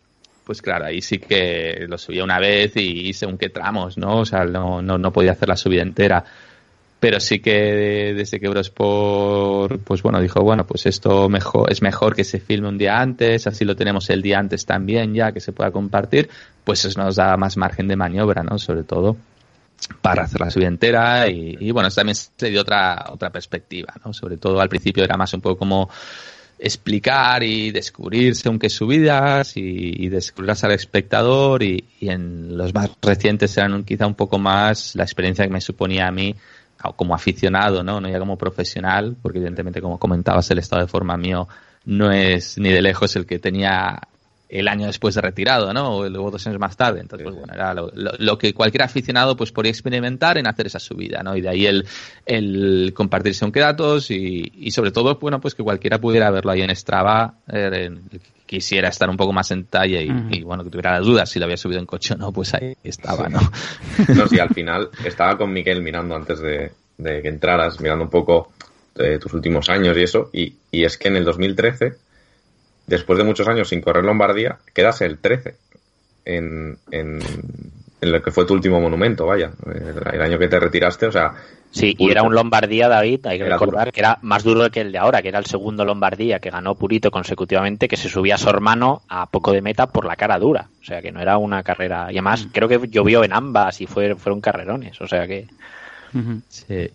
pues 0.46 0.62
claro, 0.62 0.86
ahí 0.86 1.02
sí 1.02 1.18
que 1.20 1.86
lo 1.88 1.98
subía 1.98 2.24
una 2.24 2.40
vez 2.40 2.76
y 2.76 3.14
según 3.14 3.38
qué 3.38 3.50
tramos, 3.50 3.98
¿no? 3.98 4.20
O 4.20 4.26
sea, 4.26 4.44
no, 4.44 4.82
no, 4.82 4.98
no 4.98 5.12
podía 5.12 5.32
hacer 5.32 5.50
la 5.50 5.58
subida 5.58 5.82
entera. 5.82 6.24
Pero 7.00 7.20
sí 7.20 7.40
que 7.40 8.14
desde 8.16 8.40
que 8.40 8.46
Eurosport, 8.46 9.82
pues 9.84 10.04
bueno, 10.04 10.22
dijo, 10.22 10.40
bueno, 10.42 10.68
pues 10.68 10.86
esto 10.86 11.30
mejor, 11.30 11.72
es 11.72 11.82
mejor 11.82 12.16
que 12.16 12.24
se 12.24 12.40
filme 12.40 12.70
un 12.70 12.78
día 12.78 13.00
antes, 13.00 13.48
así 13.48 13.66
lo 13.66 13.76
tenemos 13.76 14.08
el 14.12 14.22
día 14.22 14.38
antes 14.38 14.68
también 14.68 15.16
ya, 15.16 15.32
que 15.32 15.40
se 15.40 15.52
pueda 15.52 15.72
compartir, 15.72 16.30
pues 16.64 16.86
eso 16.86 17.02
nos 17.02 17.16
da 17.16 17.36
más 17.38 17.58
margen 17.58 17.88
de 17.88 17.96
maniobra, 17.96 18.44
¿no? 18.44 18.60
Sobre 18.60 18.84
todo 18.84 19.18
para 20.02 20.26
hacer 20.26 20.40
la 20.42 20.52
subida 20.52 20.68
entera 20.68 21.28
y, 21.28 21.58
y 21.60 21.72
bueno, 21.72 21.90
también 21.90 22.16
se 22.16 22.50
dio 22.50 22.62
otra, 22.62 23.08
otra 23.10 23.32
perspectiva, 23.32 23.96
¿no? 24.06 24.14
Sobre 24.14 24.38
todo 24.38 24.62
al 24.62 24.70
principio 24.70 25.04
era 25.04 25.18
más 25.18 25.34
un 25.34 25.42
poco 25.42 25.58
como 25.58 25.90
explicar 26.64 27.42
y 27.42 27.72
descubrir 27.72 28.36
según 28.36 28.60
qué 28.60 28.70
subidas 28.70 29.58
y, 29.58 30.06
y 30.06 30.10
descubrirlas 30.10 30.64
al 30.64 30.74
espectador 30.74 31.64
y, 31.64 31.84
y 32.00 32.10
en 32.10 32.56
los 32.56 32.74
más 32.74 32.92
recientes 33.02 33.58
eran 33.58 33.84
quizá 33.84 34.06
un 34.06 34.14
poco 34.14 34.38
más 34.38 34.96
la 34.96 35.04
experiencia 35.04 35.44
que 35.44 35.52
me 35.52 35.60
suponía 35.60 36.08
a 36.08 36.12
mí 36.12 36.36
como 36.96 37.14
aficionado, 37.14 37.84
¿no? 37.84 38.02
No 38.02 38.10
ya 38.10 38.20
como 38.20 38.38
profesional, 38.38 39.16
porque 39.22 39.38
evidentemente 39.38 39.82
como 39.82 40.00
comentabas 40.00 40.50
el 40.52 40.60
estado 40.60 40.84
de 40.84 40.88
forma 40.88 41.18
mío 41.18 41.48
no 41.86 42.12
es 42.12 42.58
ni 42.58 42.70
de 42.70 42.82
lejos 42.82 43.16
el 43.16 43.26
que 43.26 43.40
tenía 43.40 44.00
el 44.52 44.68
año 44.68 44.86
después 44.88 45.16
de 45.16 45.22
retirado, 45.22 45.74
¿no? 45.74 45.96
O 45.98 46.10
luego 46.10 46.30
dos 46.30 46.46
años 46.46 46.60
más 46.60 46.76
tarde. 46.76 47.00
Entonces, 47.00 47.24
pues 47.26 47.38
bueno, 47.38 47.54
era 47.54 47.74
lo, 47.74 47.90
lo- 47.96 48.12
lo 48.20 48.38
que 48.38 48.54
cualquier 48.54 48.84
aficionado 48.84 49.36
pues 49.38 49.52
podría 49.52 49.72
experimentar 49.72 50.38
en 50.38 50.46
hacer 50.46 50.68
esa 50.68 50.78
subida, 50.80 51.24
¿no? 51.24 51.36
Y 51.38 51.42
de 51.42 51.50
ahí 51.50 51.66
el, 51.66 51.86
el 52.26 52.92
compartirse 52.94 53.46
aunque 53.46 53.62
datos 53.62 54.12
y, 54.12 54.52
y 54.56 54.72
sobre 54.72 54.92
todo, 54.92 55.16
bueno, 55.20 55.40
pues 55.40 55.56
que 55.56 55.64
cualquiera 55.64 56.00
pudiera 56.00 56.30
verlo 56.32 56.52
ahí 56.52 56.62
en 56.62 56.76
Strava, 56.76 57.36
eh, 57.52 57.92
que 58.12 58.20
quisiera 58.58 58.90
estar 58.90 59.10
un 59.10 59.16
poco 59.16 59.32
más 59.32 59.50
en 59.52 59.64
talla 59.64 60.02
y, 60.02 60.12
y, 60.30 60.44
bueno, 60.44 60.64
que 60.66 60.70
tuviera 60.70 60.98
las 60.98 61.06
dudas 61.06 61.30
si 61.30 61.40
lo 61.40 61.46
había 61.46 61.56
subido 61.58 61.80
en 61.80 61.86
coche 61.86 62.14
o 62.16 62.18
no, 62.18 62.34
pues 62.34 62.54
ahí 62.54 62.76
estaba, 62.84 63.30
¿no? 63.30 63.40
No, 64.14 64.28
sí, 64.28 64.38
al 64.40 64.50
final 64.50 64.90
estaba 65.06 65.38
con 65.38 65.54
Miquel 65.54 65.82
mirando 65.82 66.16
antes 66.16 66.42
de, 66.42 66.72
de 66.98 67.22
que 67.22 67.30
entraras, 67.30 67.80
mirando 67.80 68.04
un 68.04 68.10
poco 68.10 68.52
de 68.96 69.18
tus 69.20 69.34
últimos 69.34 69.70
años 69.70 69.98
y 69.98 70.02
eso, 70.02 70.30
y, 70.34 70.54
y 70.72 70.84
es 70.84 70.98
que 70.98 71.08
en 71.08 71.16
el 71.16 71.24
2013, 71.24 71.94
después 72.96 73.18
de 73.18 73.24
muchos 73.26 73.48
años 73.48 73.70
sin 73.70 73.82
correr 73.82 74.04
Lombardía, 74.04 74.60
quedas 74.74 75.02
el 75.02 75.18
13 75.18 75.56
en, 76.26 76.78
en, 76.92 77.20
en 78.02 78.12
lo 78.12 78.22
que 78.22 78.32
fue 78.32 78.46
tu 78.46 78.54
último 78.54 78.80
monumento, 78.80 79.26
vaya, 79.26 79.52
el, 79.66 79.96
el 80.14 80.22
año 80.22 80.38
que 80.38 80.48
te 80.48 80.60
retiraste, 80.60 81.08
o 81.08 81.12
sea... 81.12 81.34
Sí, 81.74 81.96
y 81.98 82.12
era 82.12 82.22
un 82.24 82.36
Lombardía, 82.36 82.90
David, 82.90 83.26
hay 83.28 83.38
que 83.38 83.46
Era 83.46 83.56
recordar 83.56 83.86
duro. 83.86 83.92
que 83.94 84.00
era 84.02 84.20
más 84.24 84.44
duro 84.44 84.70
que 84.70 84.82
el 84.82 84.92
de 84.92 84.98
ahora, 84.98 85.22
que 85.22 85.30
era 85.30 85.40
el 85.40 85.46
segundo 85.46 85.86
Lombardía 85.86 86.40
que 86.40 86.50
ganó 86.50 86.76
Purito 86.76 87.10
consecutivamente, 87.12 87.88
que 87.88 87.96
se 87.96 88.10
subía 88.10 88.36
a 88.36 88.38
su 88.38 88.50
hermano 88.50 89.04
a 89.08 89.28
poco 89.28 89.54
de 89.54 89.62
meta 89.62 89.88
por 89.88 90.04
la 90.06 90.18
cara 90.18 90.38
dura. 90.38 90.68
O 90.82 90.84
sea, 90.84 91.02
que 91.02 91.14
no 91.14 91.22
era 91.22 91.38
una 91.38 91.64
carrera. 91.64 92.08
Y 92.10 92.16
además, 92.16 92.50
creo 92.52 92.68
que 92.68 92.90
llovió 92.90 93.24
en 93.24 93.32
ambas 93.32 93.80
y 93.80 93.88
fue, 93.88 94.16
fueron 94.16 94.42
carrerones. 94.42 95.00
O 95.00 95.08
sea 95.08 95.26
que. 95.26 95.48
Sí. 96.50 96.90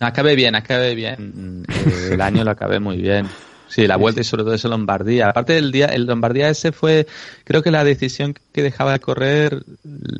Acabé 0.00 0.34
bien, 0.34 0.56
acabé 0.56 0.96
bien. 0.96 1.64
El 2.10 2.20
año 2.20 2.42
lo 2.42 2.50
acabé 2.50 2.80
muy 2.80 2.96
bien. 2.96 3.28
Sí, 3.68 3.86
la 3.86 3.96
vuelta 3.96 4.20
y 4.20 4.24
sobre 4.24 4.44
todo 4.44 4.54
eso 4.54 4.68
Lombardía. 4.68 5.28
Aparte 5.28 5.52
del 5.52 5.70
día, 5.72 5.86
el 5.86 6.04
Lombardía 6.06 6.48
ese 6.48 6.72
fue, 6.72 7.06
creo 7.44 7.62
que 7.62 7.70
la 7.70 7.84
decisión 7.84 8.34
que 8.52 8.62
dejaba 8.62 8.92
de 8.92 9.00
correr 9.00 9.62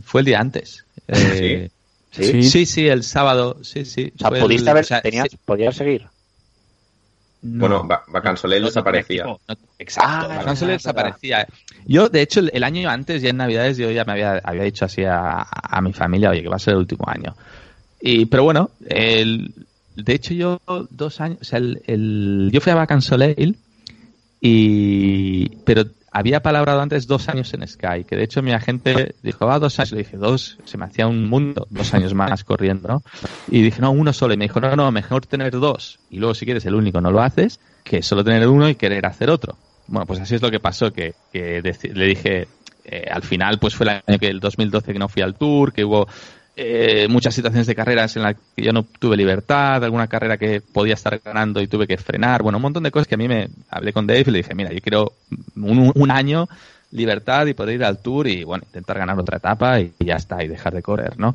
fue 0.04 0.20
el 0.20 0.26
día 0.26 0.40
antes. 0.40 0.84
Eh, 1.08 1.70
Sí. 2.11 2.24
Sí. 2.24 2.42
sí, 2.50 2.66
sí, 2.66 2.88
el 2.88 3.02
sábado, 3.04 3.58
sí, 3.62 3.84
sí. 3.84 4.12
O 4.16 4.18
sea, 4.18 4.30
pudiste 4.30 4.62
el- 4.62 4.68
haber. 4.68 4.84
o 4.84 4.87
sea, 4.87 5.02
tenías, 5.02 5.28
sí, 5.30 5.38
¿Podías 5.44 5.76
seguir? 5.76 6.06
no. 7.42 7.61
Bueno, 7.61 7.87
Va- 7.87 8.02
Vacansoleil 8.08 8.62
No, 8.62 8.68
desaparecía. 8.68 9.24
no- 9.24 9.38
exacto, 9.78 10.08
Ah, 10.11 10.26
Vacansoleil 10.26 10.78
verdad, 10.78 10.92
desaparecía. 10.94 11.46
Yo, 11.87 12.08
de 12.08 12.22
hecho, 12.22 12.40
el, 12.40 12.50
el 12.52 12.64
año 12.64 12.88
antes, 12.88 13.22
ya 13.22 13.28
en 13.30 13.37
Navidades, 13.37 13.76
yo 13.76 13.90
ya 13.90 14.04
me 14.04 14.12
había, 14.12 14.40
había 14.42 14.62
dicho 14.64 14.84
así 14.87 15.04
a, 15.04 15.42
a 15.50 15.80
mi 15.80 15.92
familia, 15.92 16.30
oye, 16.30 16.42
que 16.42 16.48
va 16.48 16.56
a 16.56 16.61
ser 16.61 16.72
el 16.74 16.80
último 16.80 17.04
año. 17.06 17.37
Y, 18.00 18.26
pero 18.26 18.42
bueno, 18.44 18.70
el, 18.87 19.52
de 20.04 20.14
hecho 20.14 20.34
yo 20.34 20.61
dos 20.90 21.20
años, 21.20 21.38
o 21.40 21.44
sea, 21.44 21.58
el, 21.58 21.82
el- 21.87 22.50
yo 22.52 22.61
fui 22.61 22.72
a 22.72 22.76
Vacansoleil 22.76 23.56
y, 24.40 25.48
pero 25.64 25.84
había 26.11 26.40
palabrado 26.42 26.80
antes 26.80 27.06
dos 27.06 27.28
años 27.28 27.52
en 27.54 27.66
Sky, 27.66 28.04
que 28.06 28.16
de 28.16 28.24
hecho 28.24 28.42
mi 28.42 28.52
agente 28.52 29.14
dijo, 29.22 29.50
ah, 29.50 29.58
dos 29.58 29.78
años, 29.78 29.92
le 29.92 29.98
dije, 29.98 30.16
dos, 30.16 30.58
se 30.64 30.78
me 30.78 30.84
hacía 30.87 31.06
un 31.06 31.28
mundo, 31.28 31.66
dos 31.70 31.92
años 31.94 32.14
más 32.14 32.44
corriendo, 32.44 32.88
¿no? 32.88 33.02
Y 33.50 33.62
dije, 33.62 33.80
no, 33.80 33.90
uno 33.90 34.12
solo, 34.12 34.34
y 34.34 34.37
me 34.37 34.44
dijo, 34.46 34.61
no, 34.61 34.74
no, 34.74 34.90
mejor 34.90 35.26
tener 35.26 35.52
dos, 35.52 35.98
y 36.11 36.18
luego 36.18 36.34
si 36.34 36.44
quieres 36.44 36.64
el 36.66 36.74
único 36.74 37.00
no 37.00 37.11
lo 37.11 37.20
haces, 37.20 37.61
que 37.84 38.02
solo 38.02 38.24
tener 38.24 38.46
uno 38.48 38.68
y 38.68 38.74
querer 38.74 39.04
hacer 39.06 39.30
otro. 39.30 39.58
Bueno, 39.87 40.06
pues 40.06 40.20
así 40.20 40.34
es 40.34 40.42
lo 40.42 40.50
que 40.50 40.61
pasó, 40.61 40.92
que, 40.92 41.14
que 41.32 41.62
le 41.94 42.06
dije, 42.06 42.48
eh, 42.84 43.06
al 43.11 43.22
final 43.22 43.58
pues 43.58 43.74
fue 43.74 43.84
el 43.84 44.02
año 44.06 44.18
que 44.18 44.28
el 44.28 44.40
2012 44.40 44.92
que 44.92 44.98
no 44.98 45.08
fui 45.08 45.22
al 45.22 45.34
tour, 45.34 45.72
que 45.72 45.84
hubo 45.84 46.06
eh, 46.60 47.06
muchas 47.08 47.36
situaciones 47.36 47.68
de 47.68 47.76
carreras 47.76 48.16
en 48.16 48.24
las 48.24 48.34
que 48.56 48.64
yo 48.64 48.72
no 48.72 48.82
tuve 48.82 49.16
libertad, 49.16 49.84
alguna 49.84 50.08
carrera 50.08 50.36
que 50.36 50.60
podía 50.60 50.94
estar 50.94 51.20
ganando 51.24 51.60
y 51.60 51.68
tuve 51.68 51.86
que 51.86 51.96
frenar, 51.96 52.42
bueno, 52.42 52.58
un 52.58 52.62
montón 52.62 52.82
de 52.82 52.90
cosas 52.90 53.06
que 53.06 53.14
a 53.14 53.18
mí 53.18 53.28
me 53.28 53.48
hablé 53.70 53.92
con 53.92 54.08
Dave 54.08 54.24
y 54.26 54.30
le 54.32 54.38
dije, 54.38 54.56
mira, 54.56 54.72
yo 54.72 54.80
quiero 54.80 55.12
un, 55.54 55.92
un 55.94 56.10
año 56.10 56.48
libertad 56.90 57.46
y 57.46 57.54
poder 57.54 57.76
ir 57.76 57.84
al 57.84 57.98
tour 57.98 58.26
y 58.26 58.42
bueno, 58.42 58.64
intentar 58.66 58.98
ganar 58.98 59.16
otra 59.20 59.36
etapa 59.36 59.78
y, 59.78 59.92
ya 60.00 60.16
está, 60.16 60.42
y 60.42 60.48
dejar 60.48 60.74
de 60.74 60.82
correr, 60.82 61.16
¿no? 61.16 61.32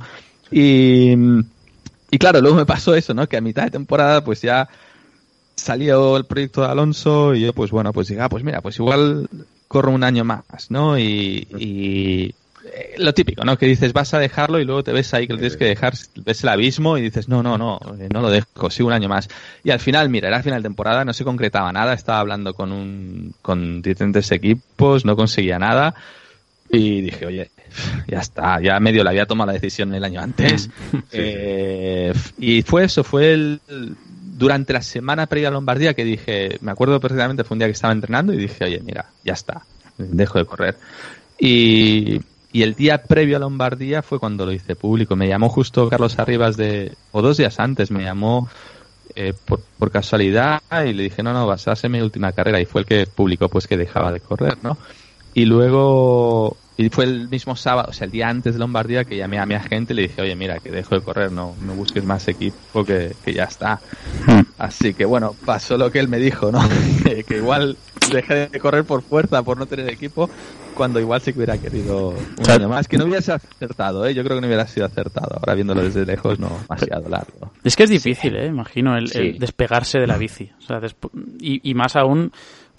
Y, 0.52 1.14
y 2.12 2.18
claro, 2.18 2.42
luego 2.42 2.58
me 2.58 2.66
pasó 2.66 2.94
eso, 2.94 3.14
¿no? 3.14 3.30
Que 3.30 3.38
a 3.38 3.42
mitad 3.42 3.64
de 3.64 3.72
temporada 3.72 4.26
pues 4.26 4.42
ya 4.42 4.68
salió 5.56 6.18
el 6.18 6.26
proyecto 6.26 6.64
de 6.64 6.68
Alonso 6.68 7.34
y 7.34 7.40
yo 7.40 7.54
pues 7.54 7.72
bueno, 7.72 7.94
pues 7.94 8.10
dije, 8.10 8.20
ah, 8.20 8.28
pues 8.28 8.44
mira, 8.44 8.60
pues 8.60 8.78
igual 8.78 9.30
corro 9.70 9.94
un 9.94 10.04
año 10.04 10.26
más, 10.26 10.70
¿no? 10.70 11.00
Y, 11.00 11.48
y 11.58 12.36
eh, 12.66 12.96
lo 12.98 13.14
típico, 13.14 13.44
¿no? 13.44 13.58
Que 13.58 13.66
dices, 13.66 13.92
vas 13.94 14.14
a 14.14 14.20
dejarlo 14.20 14.60
y 14.60 14.66
luego 14.66 14.84
te 14.84 14.94
ves 14.94 15.14
ahí 15.14 15.28
que 15.28 15.34
lo 15.34 15.40
tienes 15.40 15.58
que 15.58 15.66
dejar, 15.66 15.94
ves 16.24 16.44
el 16.44 16.50
abismo 16.50 16.98
y 16.98 17.02
dices, 17.02 17.28
no, 17.28 17.44
no, 17.44 17.58
no, 17.58 17.80
eh, 18.00 18.08
no 18.12 18.22
lo 18.22 18.30
dejo, 18.30 18.70
sigo 18.70 18.88
un 18.88 18.94
año 18.94 19.10
más. 19.10 19.28
Y 19.64 19.72
al 19.72 19.80
final, 19.80 20.10
mira, 20.10 20.30
era 20.30 20.42
final 20.42 20.62
de 20.62 20.70
temporada, 20.70 21.04
no 21.04 21.14
se 21.14 21.26
concretaba 21.26 21.72
nada, 21.74 21.94
estaba 21.94 22.20
hablando 22.20 22.54
con 22.54 22.72
un, 22.72 23.34
con 23.42 23.82
diferentes 23.82 24.32
equipos, 24.32 25.04
no 25.04 25.16
conseguía 25.16 25.60
nada. 25.60 25.94
Y 26.70 27.02
dije, 27.02 27.26
oye, 27.26 27.52
ya 28.08 28.20
está, 28.20 28.60
ya 28.62 28.80
medio 28.80 29.04
le 29.04 29.10
había 29.10 29.26
tomado 29.26 29.48
la 29.48 29.54
decisión 29.54 29.94
el 29.94 30.04
año 30.04 30.22
antes. 30.22 30.70
Eh, 31.16 32.12
y 32.40 32.64
fue 32.64 32.86
eso, 32.86 33.04
fue 33.04 33.34
el, 33.34 33.62
durante 34.36 34.74
la 34.74 34.82
semana 34.82 35.28
previa 35.28 35.50
a 35.50 35.52
Lombardía 35.52 35.94
que 35.94 36.04
dije, 36.04 36.58
me 36.62 36.72
acuerdo 36.72 37.00
perfectamente, 37.00 37.44
fue 37.44 37.56
un 37.56 37.60
día 37.60 37.68
que 37.68 37.74
estaba 37.74 37.94
entrenando 37.94 38.34
y 38.34 38.38
dije, 38.38 38.66
oye, 38.66 38.82
mira, 38.84 39.06
ya 39.24 39.34
está, 39.34 39.64
dejo 39.98 40.40
de 40.40 40.46
correr. 40.46 40.78
Y, 41.40 42.20
y 42.54 42.62
el 42.62 42.76
día 42.76 43.04
previo 43.04 43.38
a 43.38 43.40
Lombardía 43.40 44.04
fue 44.04 44.20
cuando 44.20 44.46
lo 44.46 44.52
hice 44.52 44.76
público. 44.76 45.16
Me 45.16 45.28
llamó 45.28 45.50
justo 45.50 45.90
Carlos 45.90 46.20
Arribas 46.20 46.56
de, 46.56 46.96
o 47.12 47.24
dos 47.24 47.38
días 47.38 47.60
antes, 47.60 47.90
me 47.90 48.04
llamó 48.04 48.48
eh, 49.16 49.34
por, 49.46 49.60
por, 49.80 49.90
casualidad 49.90 50.62
y 50.86 50.94
le 50.94 51.04
dije, 51.04 51.24
no, 51.24 51.34
no, 51.34 51.48
vas 51.48 51.68
a 51.68 51.90
mi 51.90 52.00
última 52.00 52.32
carrera. 52.32 52.62
Y 52.62 52.66
fue 52.66 52.82
el 52.82 52.88
que 52.88 53.08
publicó 53.08 53.50
pues 53.50 53.66
que 53.66 53.76
dejaba 53.76 54.12
de 54.12 54.20
correr, 54.20 54.60
¿no? 54.62 54.78
Y 55.34 55.46
luego 55.46 56.56
y 56.84 56.90
fue 56.90 57.06
el 57.06 57.30
mismo 57.30 57.56
sábado, 57.56 57.90
o 57.90 57.94
sea, 57.94 58.06
el 58.06 58.12
día 58.12 58.28
antes 58.28 58.54
de 58.54 58.60
Lombardía 58.60 59.06
que 59.06 59.16
llamé 59.16 59.40
a 59.40 59.46
mi 59.46 59.56
agente 59.56 59.94
y 59.94 59.96
le 59.96 60.02
dije, 60.04 60.22
oye, 60.22 60.36
mira, 60.36 60.60
que 60.60 60.70
dejo 60.70 60.96
de 60.96 61.02
correr, 61.02 61.32
no, 61.32 61.56
no 61.62 61.74
busques 61.76 62.04
más 62.04 62.28
equipo, 62.28 62.84
que, 62.84 63.16
que 63.24 63.34
ya 63.34 63.46
está. 63.46 63.80
Hmm. 64.28 64.42
Así 64.58 64.94
que 64.94 65.06
bueno, 65.06 65.36
pasó 65.46 65.78
lo 65.78 65.92
que 65.92 66.00
él 66.00 66.08
me 66.08 66.18
dijo, 66.18 66.52
¿no? 66.52 66.60
que, 67.28 67.38
igual 67.38 67.78
dejé 68.12 68.48
de 68.48 68.60
correr 68.60 68.84
por 68.84 69.02
fuerza, 69.02 69.44
por 69.44 69.58
no 69.58 69.66
tener 69.66 69.90
equipo, 69.90 70.30
cuando 70.76 71.00
igual 71.00 71.22
sí 71.22 71.32
que 71.32 71.40
hubiera 71.40 71.58
querido 71.58 72.10
un 72.10 72.52
año 72.52 72.68
más, 72.68 72.88
que 72.88 72.98
no 72.98 73.06
hubiese 73.06 73.32
acertado, 73.32 74.06
¿eh? 74.06 74.14
Yo 74.14 74.24
creo 74.24 74.38
que 74.38 74.42
no 74.42 74.48
hubiera 74.48 74.68
sido 74.68 74.86
acertado. 74.86 75.38
Ahora 75.40 75.54
viéndolo 75.54 75.84
desde 75.84 76.06
lejos, 76.06 76.40
no 76.40 76.50
demasiado 76.62 77.10
largo. 77.10 77.52
Es 77.64 77.76
que 77.76 77.84
es 77.84 77.90
difícil, 77.90 78.36
¿eh? 78.36 78.48
Imagino, 78.48 78.98
el, 78.98 79.10
el 79.16 79.40
despegarse 79.40 80.00
de 80.00 80.08
la 80.08 80.18
bici. 80.18 80.52
O 80.60 80.62
sea, 80.62 80.82
y, 81.40 81.70
y 81.70 81.74
más 81.74 81.96
aún 81.96 82.32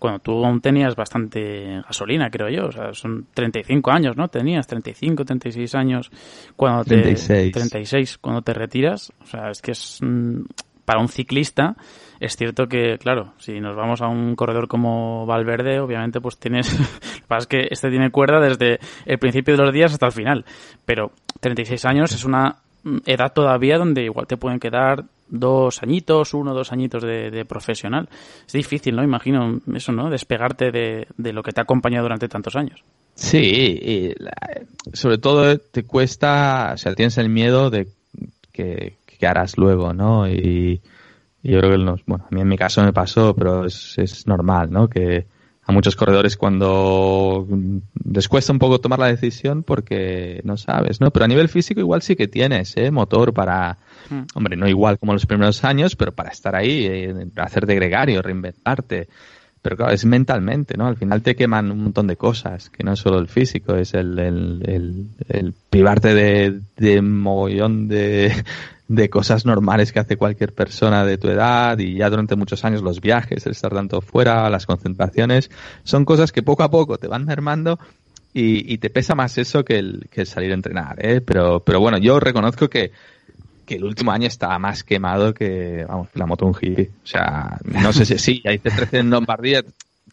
cuando 0.05 0.21
tú 0.21 0.45
aún 0.45 0.61
tenías 0.61 0.95
bastante 0.95 1.81
gasolina, 1.87 2.29
creo 2.29 2.51
yo. 2.51 2.67
O 2.67 2.73
sea, 2.73 2.93
son 2.93 3.29
35 3.33 3.91
años, 3.91 4.19
¿no? 4.19 4.29
Tenías 4.29 4.67
35, 4.67 5.25
36 5.25 5.75
años 5.75 6.11
cuando 6.57 6.85
te... 6.85 6.97
36. 6.97 7.53
36 7.53 8.19
cuando 8.19 8.43
te 8.43 8.53
retiras. 8.53 9.15
O 9.23 9.27
sea, 9.27 9.49
es 9.49 9.63
que 9.63 9.71
es... 9.71 10.01
Para 10.85 11.01
un 11.01 11.09
ciclista, 11.09 11.77
es 12.21 12.37
cierto 12.37 12.67
que, 12.67 12.99
claro, 12.99 13.33
si 13.39 13.59
nos 13.59 13.75
vamos 13.75 14.03
a 14.03 14.09
un 14.09 14.37
corredor 14.37 14.69
como 14.69 15.25
Valverde, 15.25 15.81
obviamente 15.81 16.21
pues 16.21 16.37
tienes... 16.37 16.79
Lo 16.79 16.85
que 16.85 17.27
pasa 17.27 17.39
es 17.39 17.47
que 17.47 17.69
este 17.71 17.89
tiene 17.89 18.11
cuerda 18.11 18.41
desde 18.41 18.81
el 19.07 19.19
principio 19.19 19.57
de 19.57 19.63
los 19.63 19.73
días 19.73 19.95
hasta 19.95 20.05
el 20.05 20.13
final. 20.13 20.45
Pero 20.85 21.13
36 21.41 21.83
años 21.87 22.13
es 22.13 22.27
una 22.27 22.57
edad 23.07 23.33
todavía 23.33 23.79
donde 23.79 24.05
igual 24.05 24.27
te 24.27 24.37
pueden 24.37 24.61
quedar 24.61 25.05
dos 25.29 25.83
añitos, 25.83 26.35
uno 26.35 26.53
o 26.53 26.55
dos 26.55 26.73
añitos 26.73 27.03
de, 27.03 27.45
profesional. 27.49 28.09
Es 28.47 28.53
difícil, 28.53 28.97
¿no? 28.97 29.03
Imagino 29.03 29.61
eso, 29.75 29.93
¿no? 29.93 30.11
Despegarte 30.11 30.71
de, 30.71 31.07
de 31.17 31.33
lo 31.33 31.43
que 31.43 31.53
te 31.53 31.61
ha 31.61 31.65
acompañado 31.65 32.05
durante 32.05 32.29
tantos 32.29 32.57
años. 32.57 32.83
Sí, 33.15 33.39
y 33.39 34.15
sobre 34.93 35.19
todo 35.19 35.59
te 35.59 35.85
cuesta, 35.85 36.73
o 36.75 36.77
sea, 36.77 36.95
tienes 36.95 37.17
el 37.19 37.29
miedo 37.29 37.71
de 37.71 37.87
que, 38.53 38.97
que 39.07 39.27
harás 39.27 39.57
luego, 39.57 39.93
¿no? 39.93 40.29
Y, 40.29 40.81
yo 41.43 41.61
creo 41.61 41.73
que, 41.73 42.03
bueno, 42.07 42.25
a 42.31 42.35
mí 42.35 42.41
en 42.41 42.49
mi 42.49 42.57
caso 42.57 42.83
me 42.83 42.95
pasó, 42.95 43.35
pero 43.35 43.67
es, 43.67 43.99
es 43.99 44.27
normal, 44.27 44.71
¿no? 44.71 44.89
Que, 44.89 45.27
a 45.67 45.73
muchos 45.73 45.97
corredores 45.97 46.37
cuando 46.37 47.47
les 48.05 48.29
cuesta 48.29 48.53
un 48.53 48.59
poco 48.59 48.81
tomar 48.81 48.99
la 48.99 49.07
decisión 49.07 49.63
porque 49.63 50.41
no 50.45 50.57
sabes, 50.57 51.01
¿no? 51.01 51.11
Pero 51.11 51.25
a 51.25 51.29
nivel 51.29 51.49
físico 51.49 51.81
igual 51.81 52.03
sí 52.03 52.17
que 52.17 52.29
tienes, 52.29 52.77
¿eh? 52.77 52.91
Motor 52.91 53.33
para, 53.33 53.79
mm. 54.11 54.23
hombre, 54.35 54.57
no 54.57 54.69
igual 54.69 54.99
como 54.99 55.15
los 55.15 55.27
primeros 55.27 55.65
años, 55.65 55.97
pero 55.97 56.13
para 56.13 56.31
estar 56.31 56.55
ahí, 56.55 56.87
eh, 56.87 57.27
hacer 57.37 57.67
de 57.67 57.75
gregario, 57.77 58.21
reinventarte. 58.21 59.09
Pero 59.63 59.79
claro, 59.79 59.95
es 59.95 60.05
mentalmente, 60.05 60.77
¿no? 60.77 60.87
Al 60.87 60.99
final 60.99 61.23
te 61.23 61.35
queman 61.35 61.71
un 61.71 61.85
montón 61.85 62.07
de 62.07 62.17
cosas, 62.17 62.69
que 62.69 62.85
no 62.85 62.93
es 62.93 62.99
solo 62.99 63.19
el 63.19 63.29
físico, 63.29 63.75
es 63.77 63.95
el, 63.95 64.19
el, 64.19 64.63
el, 64.67 65.07
el 65.27 65.55
privarte 65.71 66.13
de, 66.15 66.61
de 66.77 67.01
mogollón 67.01 67.89
de, 67.89 68.31
de 68.89 69.09
cosas 69.09 69.47
normales 69.47 69.93
que 69.93 70.01
hace 70.01 70.17
cualquier 70.17 70.53
persona 70.53 71.05
de 71.05 71.17
tu 71.17 71.29
edad 71.29 71.79
y 71.79 71.97
ya 71.97 72.11
durante 72.11 72.37
muchos 72.37 72.65
años 72.65 72.83
los 72.83 73.01
viajes, 73.01 73.47
el 73.47 73.53
estar 73.53 73.73
tanto 73.73 74.01
fuera, 74.01 74.49
las 74.51 74.67
concentraciones, 74.67 75.51
son 75.85 76.05
cosas 76.05 76.33
que 76.33 76.43
poco 76.43 76.63
a 76.63 76.71
poco 76.71 76.99
te 76.99 77.09
van 77.09 77.25
mermando 77.25 77.79
y, 78.37 78.79
te 78.79 78.91
pesa 78.91 79.15
más 79.15 79.39
eso 79.39 79.65
que 79.65 79.79
el, 79.79 80.09
que 80.11 80.27
salir 80.27 80.51
a 80.51 80.55
entrenar, 80.55 80.97
¿eh? 80.99 81.21
Pero, 81.21 81.61
pero 81.61 81.79
bueno, 81.79 81.99
yo 81.99 82.19
reconozco 82.19 82.69
que, 82.69 82.91
que 83.65 83.77
el 83.77 83.85
último 83.85 84.11
año 84.11 84.27
estaba 84.27 84.59
más 84.59 84.83
quemado 84.83 85.33
que, 85.33 85.85
vamos, 85.87 86.09
la 86.15 86.27
moto 86.27 86.45
un 86.45 86.57
hippie. 86.61 86.91
O 87.05 87.07
sea, 87.07 87.59
no 87.63 87.93
sé 87.93 88.05
si 88.05 88.19
sí, 88.19 88.43
ahí 88.45 88.59
te 88.59 88.73
13 88.73 88.99
en 88.99 89.11
Lombardía, 89.11 89.63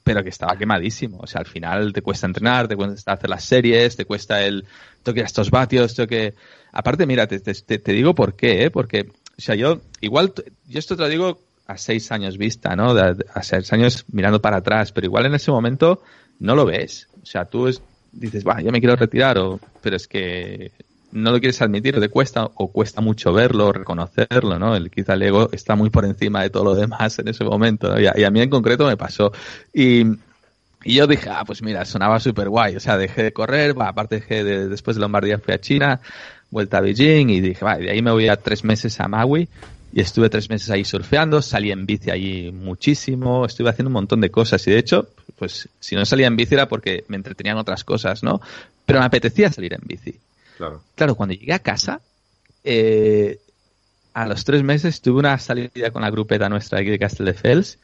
pero 0.03 0.21
que 0.21 0.29
estaba 0.29 0.55
quemadísimo. 0.55 1.17
O 1.19 1.25
sea, 1.25 1.39
al 1.39 1.47
final 1.47 1.93
te 1.93 2.03
cuesta 2.03 2.27
entrenar, 2.27 2.67
te 2.67 2.75
cuesta 2.75 3.13
hacer 3.13 3.29
las 3.29 3.43
series, 3.43 3.95
te 3.95 4.05
cuesta 4.05 4.43
el 4.43 4.65
toque 5.01 5.21
estos 5.21 5.49
vatios, 5.49 5.95
toque 5.95 6.36
Aparte, 6.71 7.05
mira, 7.05 7.27
te, 7.27 7.39
te, 7.39 7.93
digo 7.93 8.15
por 8.15 8.36
qué, 8.36 8.65
¿eh? 8.65 8.71
Porque, 8.71 9.12
o 9.38 9.41
sea, 9.41 9.55
yo, 9.55 9.81
igual, 9.99 10.34
yo 10.67 10.79
esto 10.79 10.95
te 10.95 11.03
lo 11.03 11.10
digo 11.10 11.39
a 11.67 11.77
seis 11.77 12.12
años 12.12 12.38
vista, 12.38 12.75
¿no? 12.75 12.91
a 12.91 13.43
seis 13.43 13.71
años 13.73 14.05
mirando 14.12 14.41
para 14.41 14.57
atrás, 14.57 14.91
pero 14.91 15.07
igual 15.07 15.25
en 15.25 15.36
ese 15.36 15.51
momento 15.51 16.01
no 16.39 16.55
lo 16.55 16.65
ves. 16.65 17.07
O 17.21 17.25
sea, 17.25 17.45
tú 17.45 17.69
dices, 18.12 18.45
va, 18.45 18.62
ya 18.62 18.71
me 18.71 18.79
quiero 18.79 18.95
retirar, 18.95 19.38
o, 19.38 19.60
pero 19.81 19.95
es 19.95 20.07
que 20.07 20.71
no 21.12 21.31
lo 21.31 21.39
quieres 21.39 21.62
admitir, 21.62 21.97
o 21.97 21.99
te 21.99 22.10
cuesta, 22.10 22.49
o 22.55 22.71
cuesta 22.71 23.01
mucho 23.01 23.34
verlo, 23.34 23.71
reconocerlo, 23.71 24.57
¿no? 24.57 24.75
El, 24.75 24.89
quizá 24.89 25.13
el 25.13 25.23
ego 25.23 25.49
está 25.51 25.75
muy 25.75 25.89
por 25.89 26.05
encima 26.05 26.41
de 26.41 26.49
todo 26.49 26.63
lo 26.63 26.75
demás 26.75 27.19
en 27.19 27.27
ese 27.27 27.43
momento, 27.43 27.89
¿no? 27.89 27.99
y, 27.99 28.07
a, 28.07 28.31
mí 28.31 28.41
en 28.41 28.49
concreto 28.49 28.86
me 28.86 28.97
pasó. 28.97 29.31
Y, 29.73 30.03
y 30.84 30.95
yo 30.95 31.07
dije, 31.07 31.29
ah, 31.29 31.43
pues 31.45 31.62
mira, 31.62 31.86
sonaba 31.86 32.19
súper 32.19 32.49
guay. 32.49 32.75
O 32.75 32.79
sea, 32.79 32.97
dejé 32.97 33.23
de 33.23 33.34
correr, 33.34 33.75
aparte 33.79 34.15
dejé 34.15 34.43
de, 34.43 34.67
después 34.67 34.95
de 34.95 35.01
Lombardía 35.01 35.38
fui 35.38 35.53
a 35.53 35.62
China, 35.62 36.01
vuelta 36.51 36.77
a 36.77 36.81
Beijing 36.81 37.29
y 37.29 37.41
dije, 37.41 37.65
vale, 37.65 37.85
de 37.85 37.91
ahí 37.91 38.01
me 38.01 38.11
voy 38.11 38.27
a 38.27 38.35
tres 38.35 38.63
meses 38.63 38.99
a 38.99 39.07
Maui 39.07 39.47
y 39.93 40.01
estuve 40.01 40.29
tres 40.29 40.49
meses 40.49 40.69
ahí 40.69 40.85
surfeando, 40.85 41.41
salí 41.41 41.71
en 41.71 41.85
bici 41.85 42.11
allí 42.11 42.51
muchísimo, 42.51 43.45
estuve 43.45 43.69
haciendo 43.69 43.89
un 43.89 43.93
montón 43.93 44.21
de 44.21 44.29
cosas 44.29 44.65
y 44.67 44.71
de 44.71 44.77
hecho, 44.77 45.09
pues 45.37 45.67
si 45.79 45.95
no 45.95 46.05
salía 46.05 46.27
en 46.27 46.35
bici 46.35 46.53
era 46.53 46.67
porque 46.67 47.03
me 47.07 47.17
entretenían 47.17 47.57
otras 47.57 47.83
cosas, 47.83 48.23
¿no? 48.23 48.41
Pero 48.85 48.99
me 48.99 49.05
apetecía 49.05 49.51
salir 49.51 49.73
en 49.73 49.81
bici. 49.83 50.15
Claro. 50.57 50.83
Claro, 50.95 51.15
cuando 51.15 51.33
llegué 51.33 51.53
a 51.53 51.59
casa, 51.59 52.01
eh, 52.63 53.39
a 54.13 54.25
los 54.27 54.43
tres 54.43 54.63
meses 54.63 55.01
tuve 55.01 55.19
una 55.19 55.37
salida 55.39 55.91
con 55.91 56.01
la 56.01 56.09
grupeta 56.09 56.49
nuestra 56.49 56.79
aquí 56.79 56.89
de 56.89 56.99
Castelldefels 56.99 57.79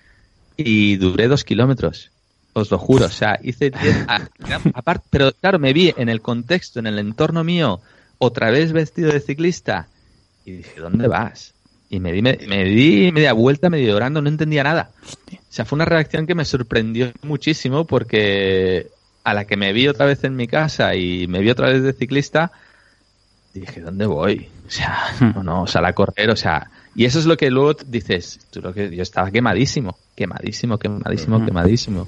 y 0.55 0.97
duré 0.97 1.27
dos 1.27 1.43
kilómetros. 1.43 2.11
Os 2.53 2.71
lo 2.71 2.79
juro, 2.79 3.05
o 3.05 3.09
sea, 3.09 3.39
hice 3.43 3.69
diez, 3.69 3.97
pero 5.11 5.31
claro, 5.33 5.59
me 5.59 5.73
vi 5.73 5.93
en 5.95 6.09
el 6.09 6.21
contexto, 6.21 6.79
en 6.79 6.87
el 6.87 6.97
entorno 6.97 7.43
mío, 7.43 7.81
otra 8.17 8.51
vez 8.51 8.71
vestido 8.71 9.11
de 9.11 9.19
ciclista. 9.19 9.87
Y 10.45 10.53
dije, 10.53 10.79
¿dónde 10.79 11.07
vas? 11.07 11.53
Y 11.89 11.99
me 11.99 12.11
di, 12.11 12.21
me, 12.21 12.35
di 12.35 13.11
media 13.11 13.33
vuelta, 13.33 13.69
medio 13.69 13.93
llorando, 13.93 14.21
no 14.21 14.29
entendía 14.29 14.63
nada. 14.63 14.91
O 15.31 15.37
sea, 15.49 15.65
fue 15.65 15.77
una 15.77 15.85
reacción 15.85 16.27
que 16.27 16.35
me 16.35 16.45
sorprendió 16.45 17.11
muchísimo 17.23 17.85
porque 17.85 18.87
a 19.23 19.33
la 19.33 19.45
que 19.45 19.57
me 19.57 19.73
vi 19.73 19.87
otra 19.87 20.05
vez 20.05 20.23
en 20.23 20.35
mi 20.35 20.47
casa 20.47 20.95
y 20.95 21.27
me 21.27 21.39
vi 21.39 21.49
otra 21.49 21.69
vez 21.69 21.83
de 21.83 21.93
ciclista, 21.93 22.51
dije, 23.53 23.81
¿dónde 23.81 24.05
voy? 24.05 24.49
O 24.67 24.69
sea, 24.69 25.15
hmm. 25.19 25.33
no, 25.35 25.43
no, 25.43 25.61
o 25.63 25.67
sea, 25.67 25.81
la 25.81 25.93
correr, 25.93 26.29
o 26.29 26.35
sea, 26.35 26.69
y 26.95 27.05
eso 27.05 27.19
es 27.19 27.25
lo 27.25 27.37
que 27.37 27.49
luego 27.49 27.73
dices, 27.73 28.39
tú 28.49 28.61
lo 28.61 28.73
que 28.73 28.93
yo 28.95 29.03
estaba 29.03 29.31
quemadísimo, 29.31 29.97
quemadísimo, 30.15 30.77
quemadísimo, 30.77 31.45
quemadísimo. 31.45 32.07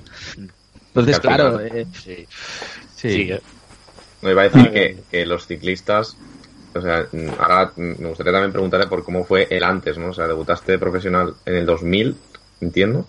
Entonces, 0.87 1.19
claro, 1.19 1.59
eh, 1.59 1.85
sí. 1.93 2.27
sí. 2.95 3.31
Me 4.21 4.31
iba 4.31 4.41
a 4.41 4.49
decir 4.49 4.71
que, 4.71 4.97
que 5.09 5.25
los 5.25 5.47
ciclistas, 5.47 6.17
o 6.73 6.81
sea, 6.81 7.07
ahora 7.39 7.71
me 7.75 8.07
gustaría 8.07 8.33
también 8.33 8.51
preguntarle 8.51 8.87
por 8.87 9.03
cómo 9.03 9.23
fue 9.23 9.47
el 9.49 9.63
antes, 9.63 9.97
¿no? 9.97 10.09
O 10.09 10.13
sea, 10.13 10.27
debutaste 10.27 10.77
profesional 10.77 11.33
en 11.45 11.55
el 11.55 11.65
2000, 11.65 12.15
entiendo. 12.61 13.05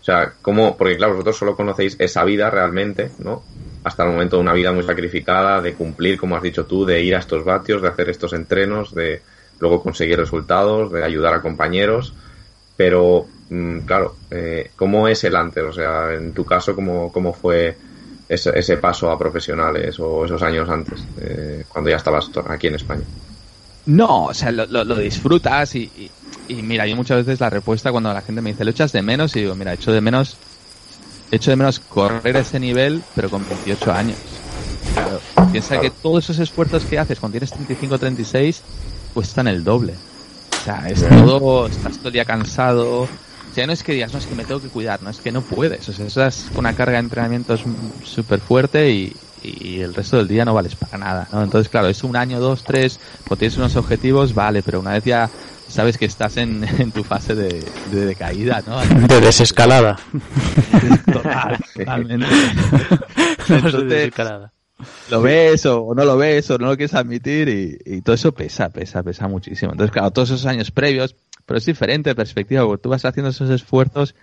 O 0.00 0.04
sea, 0.04 0.34
¿cómo? 0.42 0.76
Porque 0.76 0.96
claro, 0.96 1.14
vosotros 1.14 1.38
solo 1.38 1.56
conocéis 1.56 1.96
esa 1.98 2.24
vida 2.24 2.50
realmente, 2.50 3.10
¿no? 3.18 3.42
Hasta 3.84 4.04
el 4.04 4.10
momento 4.10 4.38
una 4.38 4.52
vida 4.52 4.72
muy 4.72 4.82
sacrificada, 4.82 5.62
de 5.62 5.74
cumplir, 5.74 6.18
como 6.18 6.36
has 6.36 6.42
dicho 6.42 6.66
tú, 6.66 6.84
de 6.84 7.02
ir 7.02 7.14
a 7.14 7.20
estos 7.20 7.44
vatios, 7.44 7.80
de 7.80 7.88
hacer 7.88 8.10
estos 8.10 8.34
entrenos, 8.34 8.94
de 8.94 9.22
luego 9.60 9.82
conseguir 9.82 10.18
resultados, 10.18 10.92
de 10.92 11.04
ayudar 11.04 11.32
a 11.32 11.40
compañeros. 11.40 12.12
Pero, 12.76 13.26
mm, 13.48 13.78
claro, 13.80 14.16
eh, 14.30 14.72
¿cómo 14.76 15.08
es 15.08 15.24
el 15.24 15.36
antes? 15.36 15.64
O 15.64 15.72
sea, 15.72 16.12
en 16.12 16.34
tu 16.34 16.44
caso, 16.44 16.74
¿cómo, 16.74 17.10
cómo 17.10 17.32
fue 17.32 17.76
ese, 18.28 18.58
ese 18.58 18.76
paso 18.78 19.10
a 19.10 19.18
profesionales 19.18 19.98
o 20.00 20.24
esos 20.24 20.42
años 20.42 20.68
antes, 20.68 21.04
eh, 21.20 21.64
cuando 21.68 21.90
ya 21.90 21.96
estabas 21.96 22.30
aquí 22.48 22.68
en 22.68 22.74
España? 22.76 23.02
No, 23.86 24.26
o 24.26 24.34
sea, 24.34 24.50
lo, 24.50 24.66
lo, 24.66 24.84
lo 24.84 24.96
disfrutas 24.96 25.74
y, 25.74 25.82
y, 25.96 26.10
y, 26.48 26.62
mira, 26.62 26.86
yo 26.86 26.96
muchas 26.96 27.18
veces 27.18 27.40
la 27.40 27.50
respuesta 27.50 27.92
cuando 27.92 28.12
la 28.12 28.22
gente 28.22 28.40
me 28.40 28.50
dice, 28.52 28.64
¿lo 28.64 28.70
echas 28.70 28.92
de 28.92 29.02
menos? 29.02 29.36
Y 29.36 29.40
digo, 29.40 29.54
mira, 29.54 29.74
echo 29.74 29.92
de 29.92 30.00
menos, 30.00 30.36
echo 31.30 31.50
de 31.50 31.56
menos 31.56 31.80
correr 31.80 32.36
a 32.36 32.40
ese 32.40 32.58
nivel, 32.58 33.02
pero 33.14 33.28
con 33.28 33.46
28 33.46 33.92
años. 33.92 34.16
Claro, 34.94 35.20
piensa 35.52 35.68
claro. 35.68 35.82
que 35.82 35.90
todos 35.90 36.24
esos 36.24 36.38
esfuerzos 36.38 36.84
que 36.84 36.98
haces 36.98 37.20
cuando 37.20 37.34
tienes 37.34 37.50
35 37.50 37.98
36 37.98 38.62
cuestan 39.12 39.48
el 39.48 39.64
doble. 39.64 39.94
O 40.60 40.64
sea, 40.64 40.88
es 40.88 41.06
todo, 41.06 41.66
estás 41.66 41.98
todo 41.98 42.08
el 42.08 42.14
día 42.14 42.24
cansado. 42.24 43.06
O 43.54 43.56
sea, 43.56 43.68
no 43.68 43.72
es 43.72 43.84
que 43.84 43.92
digas, 43.92 44.12
no 44.12 44.18
es 44.18 44.26
que 44.26 44.34
me 44.34 44.44
tengo 44.44 44.60
que 44.60 44.66
cuidar, 44.66 45.00
no 45.00 45.10
es 45.10 45.18
que 45.20 45.30
no 45.30 45.40
puedes. 45.40 45.88
O 45.88 45.92
sea, 45.92 46.06
estás 46.06 46.46
con 46.48 46.58
una 46.66 46.74
carga 46.74 46.94
de 46.94 47.04
entrenamientos 47.04 47.62
súper 48.02 48.40
fuerte 48.40 48.90
y, 48.90 49.16
y 49.44 49.78
el 49.78 49.94
resto 49.94 50.16
del 50.16 50.26
día 50.26 50.44
no 50.44 50.54
vales 50.54 50.74
para 50.74 50.98
nada, 50.98 51.28
¿no? 51.30 51.40
Entonces, 51.40 51.68
claro, 51.68 51.86
es 51.86 52.02
un 52.02 52.16
año, 52.16 52.40
dos, 52.40 52.64
tres, 52.64 52.98
cuando 53.28 53.36
tienes 53.36 53.56
unos 53.56 53.76
objetivos, 53.76 54.34
vale, 54.34 54.64
pero 54.64 54.80
una 54.80 54.94
vez 54.94 55.04
ya 55.04 55.30
sabes 55.68 55.98
que 55.98 56.06
estás 56.06 56.36
en, 56.36 56.64
en 56.80 56.90
tu 56.90 57.04
fase 57.04 57.36
de, 57.36 57.64
de 57.92 58.06
decaída, 58.06 58.60
¿no? 58.66 58.80
De 59.06 59.20
desescalada. 59.20 60.00
Total, 61.12 61.56
totalmente. 61.76 62.26
Entonces, 63.48 63.80
de 63.82 63.84
desescalada. 63.84 64.52
Lo 65.10 65.22
ves 65.22 65.66
o 65.66 65.94
no 65.94 66.04
lo 66.04 66.16
ves 66.16 66.50
o 66.50 66.58
no 66.58 66.66
lo 66.66 66.76
quieres 66.76 66.94
admitir 66.94 67.48
y, 67.48 67.78
y, 67.84 68.00
todo 68.00 68.14
eso 68.14 68.32
pesa, 68.32 68.70
pesa, 68.70 69.02
pesa 69.02 69.28
muchísimo. 69.28 69.72
Entonces, 69.72 69.92
claro, 69.92 70.10
todos 70.10 70.30
esos 70.30 70.46
años 70.46 70.70
previos, 70.70 71.14
pero 71.46 71.58
es 71.58 71.66
diferente 71.66 72.10
de 72.10 72.14
perspectiva, 72.14 72.64
porque 72.64 72.82
tú 72.82 72.88
vas 72.88 73.04
haciendo 73.04 73.30
esos 73.30 73.50
esfuerzos 73.50 74.14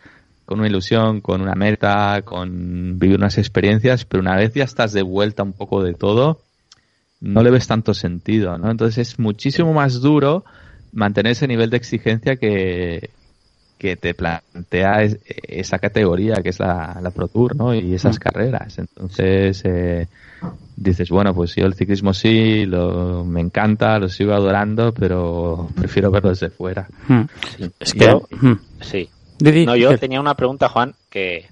con 0.46 0.60
una 0.60 0.68
ilusión, 0.68 1.22
con 1.22 1.42
una 1.42 1.56
meta, 1.56 2.22
con 2.24 3.00
vivir 3.00 3.18
unas 3.18 3.38
experiencias, 3.38 4.06
pero 4.06 4.22
una 4.22 4.36
vez 4.36 4.54
ya 4.54 4.66
estás 4.66 4.92
de 4.92 5.02
vuelta 5.02 5.44
un 5.44 5.54
poco 5.54 5.82
de 5.84 5.94
todo, 5.94 6.42
no 7.22 7.44
le 7.44 7.52
ves 7.52 7.68
tanto 7.68 7.94
sentido, 7.94 8.58
¿no? 8.58 8.70
Entonces 8.70 9.10
es 9.10 9.20
muchísimo 9.20 9.74
más 9.74 10.02
duro 10.02 10.44
mantener 10.92 11.34
ese 11.34 11.48
nivel 11.48 11.70
de 11.70 11.78
exigencia 11.78 12.36
que, 12.36 13.12
que 13.82 13.96
te 13.96 14.14
plantea 14.14 15.02
es, 15.02 15.18
esa 15.26 15.80
categoría 15.80 16.36
que 16.44 16.50
es 16.50 16.60
la, 16.60 17.00
la, 17.02 17.10
Pro 17.10 17.28
Tour, 17.28 17.56
¿no? 17.56 17.74
Y 17.74 17.96
esas 17.96 18.20
carreras. 18.20 18.78
Entonces, 18.78 19.64
eh, 19.66 20.06
dices, 20.76 21.10
bueno, 21.10 21.34
pues 21.34 21.56
yo 21.56 21.66
el 21.66 21.74
ciclismo 21.74 22.14
sí, 22.14 22.68
lo, 22.68 23.26
me 23.26 23.42
encanta, 23.42 23.98
lo 23.98 24.08
sigo 24.08 24.34
adorando, 24.34 24.94
pero 24.94 25.68
prefiero 25.76 26.12
verlo 26.12 26.30
desde 26.30 26.52
fuera. 26.52 26.88
Sí. 27.58 27.72
Es 27.80 27.94
que, 27.94 28.06
yo, 28.06 28.28
sí. 28.82 29.10
No, 29.66 29.76
yo 29.76 29.98
tenía 29.98 30.22
una 30.22 30.36
pregunta, 30.36 30.70
Juan, 30.70 30.94
que, 31.10 31.48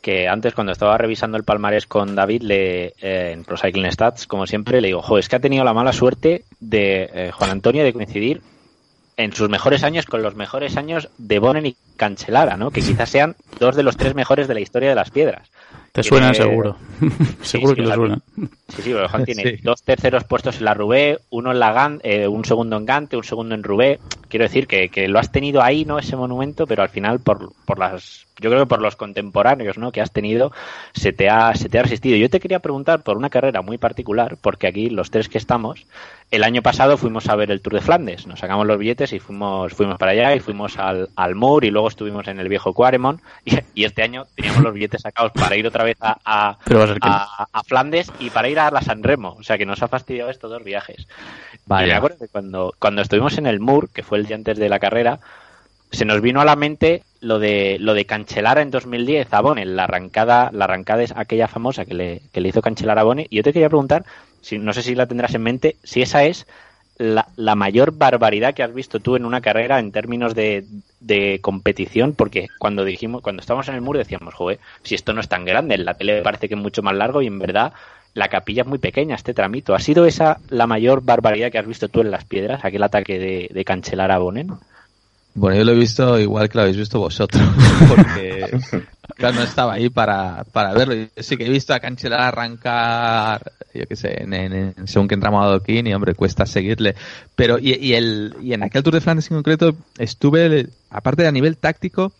que 0.00 0.26
antes 0.26 0.54
cuando 0.54 0.72
estaba 0.72 0.98
revisando 0.98 1.36
el 1.36 1.44
palmarés 1.44 1.86
con 1.86 2.16
David 2.16 2.42
le, 2.42 2.86
eh, 3.00 3.30
en 3.34 3.44
Pro 3.44 3.56
Cycling 3.56 3.92
Stats, 3.92 4.26
como 4.26 4.48
siempre, 4.48 4.80
le 4.80 4.88
digo, 4.88 5.00
jo, 5.00 5.16
es 5.16 5.28
que 5.28 5.36
ha 5.36 5.40
tenido 5.40 5.62
la 5.62 5.74
mala 5.74 5.92
suerte 5.92 6.42
de 6.58 7.08
eh, 7.14 7.30
Juan 7.30 7.50
Antonio 7.50 7.84
de 7.84 7.92
coincidir 7.92 8.42
en 9.16 9.32
sus 9.32 9.48
mejores 9.48 9.82
años 9.84 10.06
con 10.06 10.22
los 10.22 10.34
mejores 10.34 10.76
años 10.76 11.08
de 11.18 11.38
Bonen 11.38 11.66
y 11.66 11.76
Cancelara, 11.96 12.56
¿no? 12.56 12.70
Que 12.70 12.80
quizás 12.80 13.10
sean 13.10 13.36
dos 13.58 13.76
de 13.76 13.82
los 13.82 13.96
tres 13.96 14.14
mejores 14.14 14.48
de 14.48 14.54
la 14.54 14.60
historia 14.60 14.88
de 14.88 14.94
las 14.94 15.10
piedras. 15.10 15.50
Te 15.92 16.02
suenan 16.02 16.34
seguro. 16.34 16.76
seguro 17.42 17.74
sí, 17.74 17.82
que 17.82 17.88
te 17.88 17.94
suenan. 17.94 18.22
Sí, 18.68 18.82
sí, 18.82 18.94
tiene 19.26 19.42
sí. 19.42 19.56
dos 19.62 19.82
terceros 19.82 20.24
puestos 20.24 20.56
en 20.58 20.64
la 20.64 20.74
Rubé, 20.74 21.18
uno 21.30 21.52
en 21.52 21.60
la 21.60 21.72
Gan, 21.72 22.00
eh, 22.02 22.26
un 22.26 22.44
segundo 22.44 22.76
en 22.76 22.86
Gante, 22.86 23.16
un 23.16 23.24
segundo 23.24 23.54
en 23.54 23.62
Rubé. 23.62 24.00
Quiero 24.32 24.44
decir 24.44 24.66
que, 24.66 24.88
que, 24.88 25.08
lo 25.08 25.18
has 25.18 25.30
tenido 25.30 25.62
ahí, 25.62 25.84
¿no? 25.84 25.98
Ese 25.98 26.16
monumento, 26.16 26.66
pero 26.66 26.82
al 26.82 26.88
final 26.88 27.20
por, 27.20 27.52
por 27.66 27.78
las, 27.78 28.26
yo 28.40 28.48
creo 28.48 28.62
que 28.62 28.66
por 28.66 28.80
los 28.80 28.96
contemporáneos, 28.96 29.76
¿no? 29.76 29.92
Que 29.92 30.00
has 30.00 30.10
tenido, 30.10 30.52
se 30.94 31.12
te 31.12 31.28
ha, 31.28 31.54
se 31.54 31.68
te 31.68 31.78
ha 31.78 31.82
resistido. 31.82 32.16
Yo 32.16 32.30
te 32.30 32.40
quería 32.40 32.60
preguntar 32.60 33.02
por 33.02 33.18
una 33.18 33.28
carrera 33.28 33.60
muy 33.60 33.76
particular, 33.76 34.38
porque 34.40 34.66
aquí 34.66 34.88
los 34.88 35.10
tres 35.10 35.28
que 35.28 35.36
estamos, 35.36 35.86
el 36.30 36.44
año 36.44 36.62
pasado 36.62 36.96
fuimos 36.96 37.28
a 37.28 37.36
ver 37.36 37.50
el 37.50 37.60
Tour 37.60 37.74
de 37.74 37.82
Flandes, 37.82 38.26
nos 38.26 38.40
sacamos 38.40 38.66
los 38.66 38.78
billetes 38.78 39.12
y 39.12 39.18
fuimos, 39.18 39.74
fuimos 39.74 39.98
para 39.98 40.12
allá 40.12 40.34
y 40.34 40.40
fuimos 40.40 40.78
al, 40.78 41.10
al 41.14 41.34
Moor 41.34 41.66
y 41.66 41.70
luego 41.70 41.88
estuvimos 41.88 42.26
en 42.26 42.40
el 42.40 42.48
viejo 42.48 42.72
Quaremont 42.72 43.20
y, 43.44 43.58
y 43.74 43.84
este 43.84 44.02
año 44.02 44.24
teníamos 44.34 44.62
los 44.62 44.72
billetes 44.72 45.02
sacados 45.02 45.32
para 45.32 45.56
ir 45.56 45.66
otra 45.66 45.84
vez 45.84 45.98
a, 46.00 46.16
a, 46.24 46.56
a, 47.02 47.48
a, 47.52 47.62
Flandes 47.64 48.10
y 48.18 48.30
para 48.30 48.48
ir 48.48 48.58
a 48.58 48.70
la 48.70 48.80
San 48.80 49.02
Remo. 49.02 49.36
O 49.38 49.42
sea 49.42 49.58
que 49.58 49.66
nos 49.66 49.82
ha 49.82 49.88
fastidiado 49.88 50.30
estos 50.30 50.50
dos 50.50 50.64
viajes. 50.64 51.06
Vale. 51.66 51.88
Y 51.88 51.90
me 51.90 51.96
acuerdo 51.96 52.16
que 52.18 52.28
cuando, 52.28 52.74
cuando 52.78 53.02
estuvimos 53.02 53.36
en 53.36 53.46
el 53.46 53.60
Moor, 53.60 53.90
que 53.90 54.02
fue 54.02 54.16
el 54.16 54.21
día 54.26 54.36
antes 54.36 54.58
de 54.58 54.68
la 54.68 54.78
carrera, 54.78 55.20
se 55.92 56.04
nos 56.04 56.20
vino 56.20 56.40
a 56.40 56.44
la 56.44 56.56
mente 56.56 57.02
lo 57.20 57.38
de 57.38 57.76
lo 57.78 57.94
de 57.94 58.06
cancelar 58.06 58.58
en 58.58 58.70
2010 58.70 59.32
a 59.32 59.40
Bone, 59.40 59.64
la 59.64 59.84
arrancada, 59.84 60.50
la 60.52 60.64
arrancada 60.64 61.02
es 61.02 61.12
aquella 61.14 61.48
famosa 61.48 61.84
que 61.84 61.94
le, 61.94 62.22
que 62.32 62.40
le 62.40 62.48
hizo 62.48 62.62
cancelar 62.62 62.98
a 62.98 63.04
Bone. 63.04 63.26
Y 63.30 63.36
yo 63.36 63.42
te 63.42 63.52
quería 63.52 63.68
preguntar, 63.68 64.04
si 64.40 64.58
no 64.58 64.72
sé 64.72 64.82
si 64.82 64.94
la 64.94 65.06
tendrás 65.06 65.34
en 65.34 65.42
mente, 65.42 65.76
si 65.84 66.02
esa 66.02 66.24
es 66.24 66.46
la, 66.98 67.28
la, 67.36 67.54
mayor 67.54 67.92
barbaridad 67.92 68.54
que 68.54 68.62
has 68.62 68.72
visto 68.72 69.00
tú 69.00 69.16
en 69.16 69.24
una 69.24 69.40
carrera 69.40 69.78
en 69.78 69.92
términos 69.92 70.34
de, 70.34 70.64
de, 71.00 71.40
competición, 71.40 72.14
porque 72.14 72.48
cuando 72.58 72.84
dijimos, 72.84 73.22
cuando 73.22 73.40
estábamos 73.40 73.68
en 73.68 73.74
el 73.74 73.80
muro 73.80 73.98
decíamos, 73.98 74.34
joder, 74.34 74.60
si 74.82 74.94
esto 74.94 75.12
no 75.12 75.20
es 75.20 75.28
tan 75.28 75.44
grande, 75.44 75.74
en 75.74 75.84
la 75.84 75.94
tele 75.94 76.22
parece 76.22 76.48
que 76.48 76.54
es 76.54 76.60
mucho 76.60 76.82
más 76.82 76.94
largo 76.94 77.22
y 77.22 77.26
en 77.26 77.38
verdad 77.38 77.72
la 78.14 78.28
capilla 78.28 78.62
es 78.62 78.68
muy 78.68 78.78
pequeña, 78.78 79.14
este 79.14 79.34
tramito. 79.34 79.74
¿Ha 79.74 79.80
sido 79.80 80.06
esa 80.06 80.38
la 80.50 80.66
mayor 80.66 81.02
barbaridad 81.02 81.50
que 81.50 81.58
has 81.58 81.66
visto 81.66 81.88
tú 81.88 82.00
en 82.00 82.10
las 82.10 82.24
piedras, 82.24 82.64
aquel 82.64 82.82
ataque 82.82 83.18
de, 83.18 83.50
de 83.52 83.64
cancelar 83.64 84.10
a 84.10 84.18
Bonen? 84.18 84.52
Bueno, 85.34 85.56
yo 85.56 85.64
lo 85.64 85.72
he 85.72 85.76
visto 85.76 86.18
igual 86.18 86.48
que 86.50 86.58
lo 86.58 86.62
habéis 86.62 86.76
visto 86.76 86.98
vosotros, 86.98 87.42
porque 87.88 88.50
claro, 89.16 89.36
no 89.36 89.42
estaba 89.42 89.74
ahí 89.74 89.88
para, 89.88 90.44
para 90.52 90.74
verlo. 90.74 91.08
Sí 91.16 91.38
que 91.38 91.46
he 91.46 91.50
visto 91.50 91.72
a 91.72 91.80
Cancelar 91.80 92.20
arrancar, 92.20 93.52
yo 93.72 93.86
qué 93.86 93.96
sé, 93.96 94.22
en, 94.22 94.34
en, 94.34 94.74
según 94.86 95.08
que 95.08 95.14
entramos 95.14 95.42
a 95.42 95.48
Doquín 95.48 95.92
hombre, 95.94 96.14
cuesta 96.14 96.44
seguirle. 96.44 96.94
Pero, 97.34 97.58
y, 97.58 97.74
y, 97.74 97.94
el, 97.94 98.34
y 98.42 98.52
en 98.52 98.62
aquel 98.62 98.82
Tour 98.82 98.94
de 98.94 99.00
Flandes 99.00 99.30
en 99.30 99.38
concreto, 99.38 99.74
estuve, 99.96 100.68
aparte 100.90 101.22
de 101.22 101.28
a 101.28 101.32
nivel 101.32 101.56
táctico, 101.56 102.12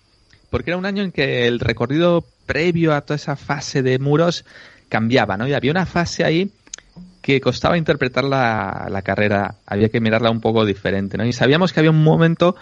porque 0.49 0.71
era 0.71 0.79
un 0.79 0.87
año 0.87 1.03
en 1.03 1.13
que 1.13 1.47
el 1.47 1.61
recorrido 1.61 2.25
previo 2.47 2.95
a 2.95 3.03
toda 3.03 3.17
esa 3.17 3.37
fase 3.37 3.83
de 3.83 3.99
muros 3.99 4.47
cambiaba, 4.93 5.39
¿no? 5.39 5.49
Y 5.49 5.55
había 5.55 5.71
una 5.71 5.87
fase 5.87 6.23
ahí 6.23 6.51
que 7.23 7.41
costaba 7.41 7.79
interpretar 7.79 8.25
la, 8.25 8.89
la 8.91 9.01
carrera, 9.01 9.55
había 9.65 9.89
que 9.89 10.01
mirarla 10.01 10.31
un 10.31 10.43
poco 10.43 10.67
diferente, 10.67 11.17
¿no? 11.17 11.25
Y 11.25 11.33
sabíamos 11.33 11.73
que 11.73 11.81
había 11.81 11.91
un 11.91 12.05
momento 12.05 12.57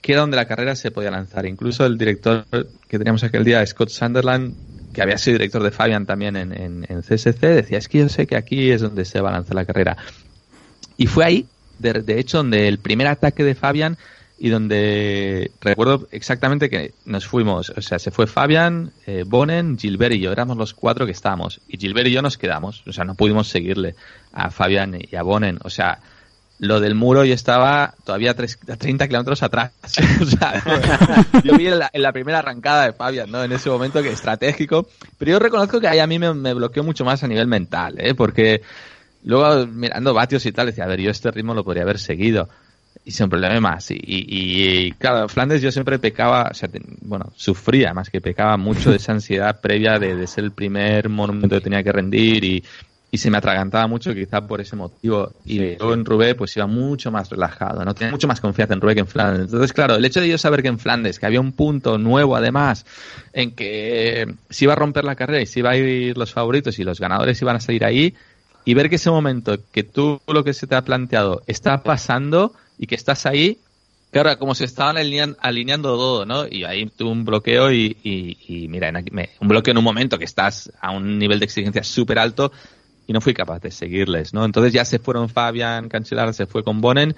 que 0.00 0.12
era 0.12 0.20
donde 0.20 0.36
la 0.36 0.46
carrera 0.46 0.76
se 0.76 0.92
podía 0.92 1.10
lanzar. 1.10 1.44
Incluso 1.44 1.84
el 1.84 1.98
director 1.98 2.44
que 2.86 2.98
teníamos 2.98 3.24
aquel 3.24 3.42
día, 3.42 3.66
Scott 3.66 3.88
Sunderland, 3.88 4.54
que 4.92 5.02
había 5.02 5.18
sido 5.18 5.38
director 5.38 5.60
de 5.64 5.72
Fabian 5.72 6.06
también 6.06 6.36
en, 6.36 6.52
en, 6.52 7.02
CSC, 7.02 7.40
decía, 7.40 7.78
es 7.78 7.88
que 7.88 7.98
yo 7.98 8.08
sé 8.08 8.28
que 8.28 8.36
aquí 8.36 8.70
es 8.70 8.82
donde 8.82 9.04
se 9.04 9.20
va 9.20 9.30
a 9.30 9.32
lanzar 9.32 9.56
la 9.56 9.64
carrera. 9.64 9.96
Y 10.96 11.08
fue 11.08 11.24
ahí, 11.24 11.46
de, 11.80 11.94
de 11.94 12.20
hecho, 12.20 12.38
donde 12.38 12.68
el 12.68 12.78
primer 12.78 13.08
ataque 13.08 13.42
de 13.42 13.56
Fabian 13.56 13.98
y 14.38 14.50
donde 14.50 15.50
recuerdo 15.60 16.08
exactamente 16.10 16.68
que 16.68 16.92
nos 17.06 17.26
fuimos, 17.26 17.70
o 17.70 17.80
sea, 17.80 17.98
se 17.98 18.10
fue 18.10 18.26
Fabian, 18.26 18.92
eh, 19.06 19.24
Bonen, 19.26 19.78
Gilbert 19.78 20.14
y 20.14 20.20
yo, 20.20 20.32
éramos 20.32 20.56
los 20.56 20.74
cuatro 20.74 21.06
que 21.06 21.12
estábamos. 21.12 21.60
Y 21.68 21.78
Gilbert 21.78 22.08
y 22.08 22.12
yo 22.12 22.22
nos 22.22 22.36
quedamos, 22.36 22.82
o 22.86 22.92
sea, 22.92 23.04
no 23.04 23.14
pudimos 23.14 23.48
seguirle 23.48 23.94
a 24.32 24.50
Fabian 24.50 24.98
y 25.00 25.16
a 25.16 25.22
Bonen, 25.22 25.58
o 25.62 25.70
sea, 25.70 26.00
lo 26.58 26.80
del 26.80 26.94
muro 26.94 27.24
yo 27.24 27.34
estaba 27.34 27.94
todavía 28.04 28.30
a, 28.30 28.34
30 28.34 29.06
kilómetros 29.06 29.42
atrás. 29.42 29.72
o 30.22 30.24
sea, 30.24 30.62
yo 31.44 31.56
vi 31.56 31.66
en 31.66 31.78
la, 31.78 31.90
en 31.92 32.02
la, 32.02 32.12
primera 32.12 32.38
arrancada 32.38 32.86
de 32.86 32.92
Fabian, 32.92 33.30
¿no? 33.30 33.42
En 33.44 33.52
ese 33.52 33.68
momento 33.68 34.02
que 34.02 34.10
estratégico. 34.10 34.88
Pero 35.18 35.32
yo 35.32 35.38
reconozco 35.38 35.80
que 35.80 35.88
ahí 35.88 35.98
a 35.98 36.06
mí 36.06 36.18
me, 36.18 36.32
me 36.32 36.54
bloqueó 36.54 36.82
mucho 36.82 37.04
más 37.04 37.22
a 37.22 37.28
nivel 37.28 37.46
mental, 37.46 37.96
¿eh? 37.98 38.14
Porque 38.14 38.62
luego 39.24 39.66
mirando 39.66 40.14
vatios 40.14 40.46
y 40.46 40.52
tal, 40.52 40.66
decía, 40.66 40.84
a 40.84 40.88
ver, 40.88 41.00
yo 41.00 41.10
este 41.10 41.30
ritmo 41.30 41.52
lo 41.52 41.64
podría 41.64 41.82
haber 41.82 41.98
seguido. 41.98 42.48
Y 43.06 43.12
sin 43.12 43.28
problema 43.28 43.60
más. 43.60 43.88
Y, 43.92 43.94
y, 43.94 44.86
y, 44.88 44.92
claro, 44.92 45.28
Flandes 45.28 45.62
yo 45.62 45.70
siempre 45.70 46.00
pecaba, 46.00 46.48
o 46.50 46.54
sea, 46.54 46.68
bueno, 47.02 47.32
sufría 47.36 47.94
más 47.94 48.10
que 48.10 48.20
pecaba 48.20 48.56
mucho 48.56 48.90
de 48.90 48.96
esa 48.96 49.12
ansiedad 49.12 49.60
previa 49.62 50.00
de, 50.00 50.16
de 50.16 50.26
ser 50.26 50.42
el 50.42 50.50
primer 50.50 51.08
monumento 51.08 51.54
que 51.54 51.60
tenía 51.60 51.84
que 51.84 51.92
rendir 51.92 52.42
y, 52.42 52.64
y 53.12 53.18
se 53.18 53.30
me 53.30 53.38
atragantaba 53.38 53.86
mucho 53.86 54.12
quizá 54.12 54.46
por 54.46 54.60
ese 54.60 54.74
motivo 54.74 55.32
y 55.44 55.58
sí, 55.58 55.76
yo 55.78 55.88
sí. 55.88 55.94
en 55.94 56.04
Rubé 56.04 56.34
pues 56.34 56.56
iba 56.56 56.66
mucho 56.66 57.12
más 57.12 57.30
relajado, 57.30 57.84
no 57.84 57.94
tenía 57.94 58.10
mucho 58.10 58.26
más 58.26 58.40
confianza 58.40 58.74
en 58.74 58.80
Rubé 58.80 58.94
que 58.94 59.00
en 59.02 59.06
Flandes. 59.06 59.42
Entonces, 59.42 59.72
claro, 59.72 59.94
el 59.94 60.04
hecho 60.04 60.20
de 60.20 60.28
yo 60.28 60.36
saber 60.36 60.62
que 60.62 60.68
en 60.68 60.80
Flandes, 60.80 61.20
que 61.20 61.26
había 61.26 61.40
un 61.40 61.52
punto 61.52 61.98
nuevo 61.98 62.34
además, 62.34 62.84
en 63.32 63.52
que 63.52 64.34
se 64.50 64.64
iba 64.64 64.72
a 64.72 64.76
romper 64.76 65.04
la 65.04 65.14
carrera 65.14 65.40
y 65.40 65.46
se 65.46 65.60
iba 65.60 65.70
a 65.70 65.76
ir 65.76 66.18
los 66.18 66.32
favoritos 66.32 66.78
y 66.80 66.84
los 66.84 66.98
ganadores 66.98 67.40
iban 67.40 67.54
a 67.54 67.60
salir 67.60 67.84
ahí, 67.84 68.14
y 68.64 68.74
ver 68.74 68.90
que 68.90 68.96
ese 68.96 69.10
momento 69.10 69.58
que 69.70 69.84
tú 69.84 70.20
lo 70.26 70.42
que 70.42 70.52
se 70.52 70.66
te 70.66 70.74
ha 70.74 70.82
planteado 70.82 71.42
está 71.46 71.84
pasando 71.84 72.52
y 72.78 72.86
que 72.86 72.94
estás 72.94 73.26
ahí, 73.26 73.58
Claro, 74.10 74.38
como 74.38 74.54
se 74.54 74.64
estaban 74.64 74.96
alineando, 74.96 75.96
todo, 75.96 76.24
¿no? 76.24 76.46
Y 76.48 76.64
ahí 76.64 76.86
tuve 76.86 77.10
un 77.10 77.24
bloqueo 77.24 77.70
y, 77.70 77.96
y, 78.02 78.38
y 78.64 78.68
mira, 78.68 78.88
en 78.88 78.96
aquí- 78.96 79.10
me- 79.10 79.30
un 79.40 79.48
bloqueo 79.48 79.72
en 79.72 79.78
un 79.78 79.84
momento 79.84 80.18
que 80.18 80.24
estás 80.24 80.72
a 80.80 80.90
un 80.92 81.18
nivel 81.18 81.38
de 81.38 81.44
exigencia 81.44 81.82
súper 81.84 82.18
alto 82.18 82.50
y 83.06 83.12
no 83.12 83.20
fui 83.20 83.34
capaz 83.34 83.60
de 83.60 83.70
seguirles, 83.70 84.32
¿no? 84.32 84.44
Entonces 84.44 84.72
ya 84.72 84.84
se 84.84 84.98
fueron 84.98 85.28
Fabian, 85.28 85.88
Cancelar, 85.88 86.32
se 86.34 86.46
fue 86.46 86.64
con 86.64 86.80
Bonen 86.80 87.14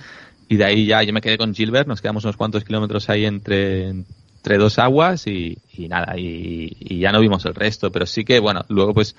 y 0.48 0.56
de 0.56 0.64
ahí 0.64 0.86
ya 0.86 1.02
yo 1.02 1.12
me 1.12 1.20
quedé 1.20 1.38
con 1.38 1.54
Gilbert, 1.54 1.86
nos 1.86 2.00
quedamos 2.00 2.24
unos 2.24 2.36
cuantos 2.36 2.64
kilómetros 2.64 3.08
ahí 3.10 3.26
entre, 3.26 3.88
entre 3.88 4.58
dos 4.58 4.78
aguas 4.78 5.26
y, 5.26 5.58
y 5.76 5.88
nada, 5.88 6.18
y, 6.18 6.76
y 6.80 6.98
ya 7.00 7.12
no 7.12 7.20
vimos 7.20 7.44
el 7.44 7.54
resto, 7.54 7.92
pero 7.92 8.06
sí 8.06 8.24
que, 8.24 8.40
bueno, 8.40 8.64
luego 8.68 8.94
pues 8.94 9.14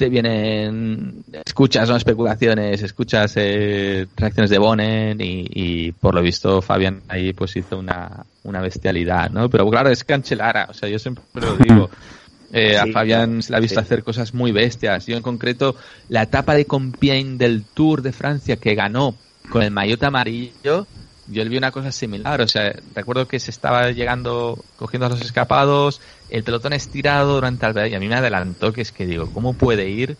te 0.00 0.08
vienen, 0.08 1.24
escuchas 1.44 1.86
¿no? 1.90 1.94
especulaciones, 1.94 2.82
escuchas 2.82 3.34
eh, 3.36 4.06
reacciones 4.16 4.48
de 4.48 4.56
Bonen 4.56 5.20
y, 5.20 5.44
y 5.50 5.92
por 5.92 6.14
lo 6.14 6.22
visto 6.22 6.62
Fabián 6.62 7.02
ahí 7.06 7.34
pues 7.34 7.54
hizo 7.56 7.78
una, 7.78 8.24
una 8.44 8.62
bestialidad, 8.62 9.28
¿no? 9.28 9.50
Pero 9.50 9.68
claro, 9.68 9.90
es 9.90 10.02
Cancelara, 10.02 10.68
o 10.70 10.72
sea, 10.72 10.88
yo 10.88 10.98
siempre 10.98 11.22
lo 11.34 11.54
digo. 11.58 11.90
eh, 12.54 12.78
a 12.78 12.86
Fabián 12.86 13.42
se 13.42 13.52
le 13.52 13.58
ha 13.58 13.60
visto 13.60 13.78
sí. 13.78 13.84
hacer 13.84 14.02
cosas 14.02 14.32
muy 14.32 14.52
bestias. 14.52 15.04
Yo 15.04 15.18
en 15.18 15.22
concreto, 15.22 15.76
la 16.08 16.22
etapa 16.22 16.54
de 16.54 16.64
Compiègne 16.64 17.36
del 17.36 17.64
Tour 17.64 18.00
de 18.00 18.12
Francia 18.12 18.56
que 18.56 18.74
ganó 18.74 19.14
con 19.50 19.62
el 19.62 19.70
maillot 19.70 20.02
amarillo, 20.02 20.86
yo 21.30 21.42
le 21.44 21.50
vi 21.50 21.56
una 21.56 21.70
cosa 21.70 21.92
similar. 21.92 22.40
O 22.40 22.48
sea, 22.48 22.74
recuerdo 22.94 23.26
que 23.26 23.38
se 23.38 23.50
estaba 23.50 23.90
llegando, 23.90 24.62
cogiendo 24.76 25.06
a 25.06 25.08
los 25.10 25.20
escapados, 25.20 26.00
el 26.28 26.42
pelotón 26.44 26.72
estirado 26.72 27.34
durante 27.34 27.66
el 27.66 27.92
y 27.92 27.94
a 27.94 28.00
mí 28.00 28.08
me 28.08 28.16
adelantó 28.16 28.72
que 28.72 28.82
es 28.82 28.92
que 28.92 29.06
digo, 29.06 29.30
¿cómo 29.32 29.54
puede 29.54 29.88
ir? 29.88 30.16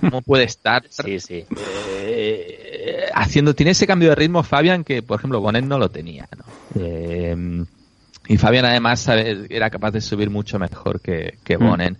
¿Cómo 0.00 0.22
puede 0.22 0.44
estar 0.44 0.84
Sí, 0.90 1.20
sí. 1.20 1.44
eh, 1.96 3.06
haciendo, 3.14 3.54
tiene 3.54 3.72
ese 3.72 3.86
cambio 3.86 4.10
de 4.10 4.14
ritmo 4.14 4.42
Fabián 4.42 4.84
que, 4.84 5.02
por 5.02 5.18
ejemplo, 5.18 5.40
Bonet 5.40 5.64
no 5.64 5.78
lo 5.78 5.88
tenía, 5.88 6.28
¿no? 6.36 6.44
Eh, 6.82 7.64
y 8.26 8.38
Fabián 8.38 8.64
además 8.64 9.06
era 9.08 9.70
capaz 9.70 9.90
de 9.90 10.00
subir 10.00 10.30
mucho 10.30 10.58
mejor 10.58 11.00
que, 11.00 11.38
que 11.44 11.58
Mm. 11.58 11.96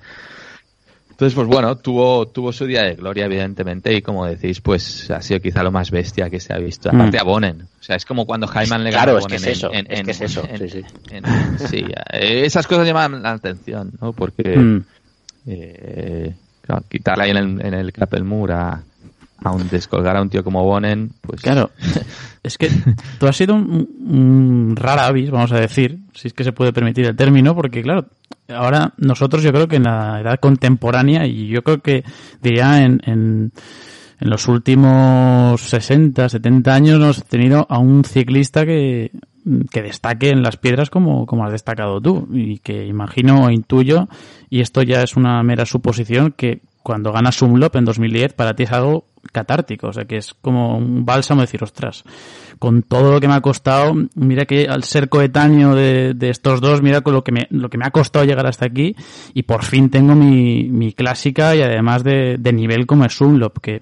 Entonces, 1.14 1.36
pues 1.36 1.46
bueno, 1.46 1.76
tuvo, 1.76 2.26
tuvo 2.26 2.52
su 2.52 2.66
día 2.66 2.82
de 2.82 2.96
gloria, 2.96 3.26
evidentemente, 3.26 3.94
y 3.94 4.02
como 4.02 4.26
decís, 4.26 4.60
pues 4.60 5.08
ha 5.12 5.22
sido 5.22 5.38
quizá 5.38 5.62
lo 5.62 5.70
más 5.70 5.92
bestia 5.92 6.28
que 6.28 6.40
se 6.40 6.52
ha 6.52 6.58
visto. 6.58 6.90
Mm. 6.92 6.96
Aparte 6.96 7.18
a 7.20 7.22
Bonen. 7.22 7.62
O 7.62 7.82
sea, 7.82 7.94
es 7.94 8.04
como 8.04 8.26
cuando 8.26 8.48
Jaiman 8.48 8.82
le 8.82 8.90
ganó 8.90 9.02
Claro, 9.04 9.16
a 9.18 9.20
es 9.20 9.26
que 9.26 9.34
Bonen 9.36 9.48
es 9.50 9.56
eso, 9.58 9.72
en- 9.72 9.86
es 9.88 10.00
en- 10.00 10.04
que 10.06 10.10
es 10.10 10.20
eso, 10.20 10.44
en- 10.50 10.58
sí, 10.58 10.68
sí. 10.68 10.84
en- 11.10 11.58
sí, 11.68 11.84
eh, 12.12 12.42
esas 12.44 12.66
cosas 12.66 12.84
llaman 12.84 13.22
la 13.22 13.30
atención, 13.30 13.92
¿no? 14.00 14.12
Porque 14.12 14.56
Mm. 14.58 14.84
eh, 15.46 16.34
claro, 16.62 16.84
quitarle 16.90 17.24
ahí 17.24 17.30
en 17.30 17.36
el, 17.36 17.64
en 17.64 17.74
el 17.74 17.92
Krappelmur 17.92 18.50
a, 18.50 18.70
a 18.72 18.82
un 19.44 19.68
descolgar 19.68 20.16
a 20.16 20.22
un 20.22 20.30
tío 20.30 20.42
como 20.42 20.64
Bonen, 20.64 21.10
pues 21.20 21.42
Claro, 21.42 21.70
es 22.42 22.58
que 22.58 22.70
tú 23.18 23.26
has 23.26 23.36
sido 23.36 23.54
un, 23.54 23.88
un 24.06 24.76
rara 24.76 25.06
avis, 25.06 25.30
vamos 25.30 25.52
a 25.52 25.60
decir, 25.60 25.98
si 26.14 26.28
es 26.28 26.34
que 26.34 26.44
se 26.44 26.52
puede 26.52 26.72
permitir 26.72 27.06
el 27.06 27.16
término, 27.16 27.54
porque 27.54 27.82
claro, 27.82 28.06
ahora 28.48 28.94
nosotros 28.96 29.42
yo 29.42 29.52
creo 29.52 29.68
que 29.68 29.76
en 29.76 29.84
la 29.84 30.20
edad 30.20 30.38
contemporánea, 30.40 31.26
y 31.26 31.48
yo 31.48 31.62
creo 31.62 31.80
que 31.80 32.04
diría 32.42 32.82
en, 32.82 33.00
en, 33.04 33.52
en 34.20 34.30
los 34.30 34.48
últimos 34.48 35.60
60, 35.60 36.28
70 36.28 36.74
años, 36.74 36.98
no 36.98 37.04
hemos 37.04 37.24
tenido 37.24 37.66
a 37.68 37.78
un 37.78 38.04
ciclista 38.04 38.64
que, 38.64 39.10
que 39.70 39.82
destaque 39.82 40.30
en 40.30 40.42
las 40.42 40.56
piedras 40.56 40.90
como, 40.90 41.26
como 41.26 41.44
has 41.44 41.52
destacado 41.52 42.00
tú, 42.00 42.28
y 42.32 42.58
que 42.58 42.86
imagino 42.86 43.44
o 43.44 43.50
intuyo, 43.50 44.08
y 44.48 44.60
esto 44.60 44.82
ya 44.82 45.02
es 45.02 45.16
una 45.16 45.42
mera 45.42 45.66
suposición, 45.66 46.32
que 46.32 46.60
cuando 46.84 47.12
ganas 47.12 47.40
un 47.40 47.52
Umlop 47.52 47.76
en 47.76 47.86
2010 47.86 48.34
para 48.34 48.54
ti 48.54 48.64
es 48.64 48.72
algo 48.72 49.06
catártico, 49.32 49.88
o 49.88 49.92
sea 49.94 50.04
que 50.04 50.18
es 50.18 50.34
como 50.34 50.76
un 50.76 51.06
bálsamo 51.06 51.40
decir, 51.40 51.64
ostras, 51.64 52.04
con 52.58 52.82
todo 52.82 53.10
lo 53.10 53.20
que 53.20 53.26
me 53.26 53.32
ha 53.32 53.40
costado, 53.40 53.94
mira 54.14 54.44
que 54.44 54.66
al 54.68 54.84
ser 54.84 55.08
coetáneo 55.08 55.74
de, 55.74 56.14
estos 56.20 56.60
dos, 56.60 56.82
mira 56.82 57.00
con 57.00 57.14
lo 57.14 57.24
que 57.24 57.32
me, 57.32 57.46
lo 57.48 57.70
que 57.70 57.78
me 57.78 57.86
ha 57.86 57.90
costado 57.90 58.26
llegar 58.26 58.46
hasta 58.46 58.66
aquí 58.66 58.94
y 59.32 59.44
por 59.44 59.64
fin 59.64 59.88
tengo 59.88 60.14
mi, 60.14 60.64
mi 60.64 60.92
clásica 60.92 61.56
y 61.56 61.62
además 61.62 62.04
de, 62.04 62.38
nivel 62.52 62.86
como 62.86 63.06
es 63.06 63.18
Umlop, 63.18 63.60
que, 63.60 63.80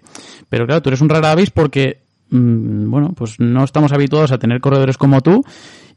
pero 0.48 0.64
claro, 0.64 0.80
tú 0.80 0.90
eres 0.90 1.00
un 1.00 1.08
rara 1.08 1.32
avis 1.32 1.50
porque, 1.50 2.02
mm, 2.30 2.88
bueno, 2.88 3.14
pues 3.16 3.40
no 3.40 3.64
estamos 3.64 3.92
habituados 3.92 4.30
a 4.30 4.38
tener 4.38 4.60
corredores 4.60 4.96
como 4.96 5.22
tú 5.22 5.44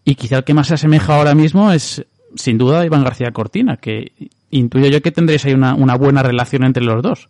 y 0.03 0.15
quizá 0.15 0.37
el 0.37 0.43
que 0.43 0.55
más 0.55 0.67
se 0.67 0.73
asemeja 0.73 1.15
ahora 1.15 1.35
mismo 1.35 1.71
es 1.71 2.03
sin 2.35 2.57
duda 2.57 2.83
Iván 2.83 3.03
García 3.03 3.31
Cortina, 3.31 3.77
que 3.77 4.11
intuyo 4.57 4.87
yo 4.87 5.01
que 5.01 5.11
tendréis 5.11 5.45
ahí 5.45 5.53
una, 5.53 5.75
una 5.75 5.95
buena 5.95 6.23
relación 6.23 6.63
entre 6.63 6.83
los 6.83 7.01
dos. 7.01 7.27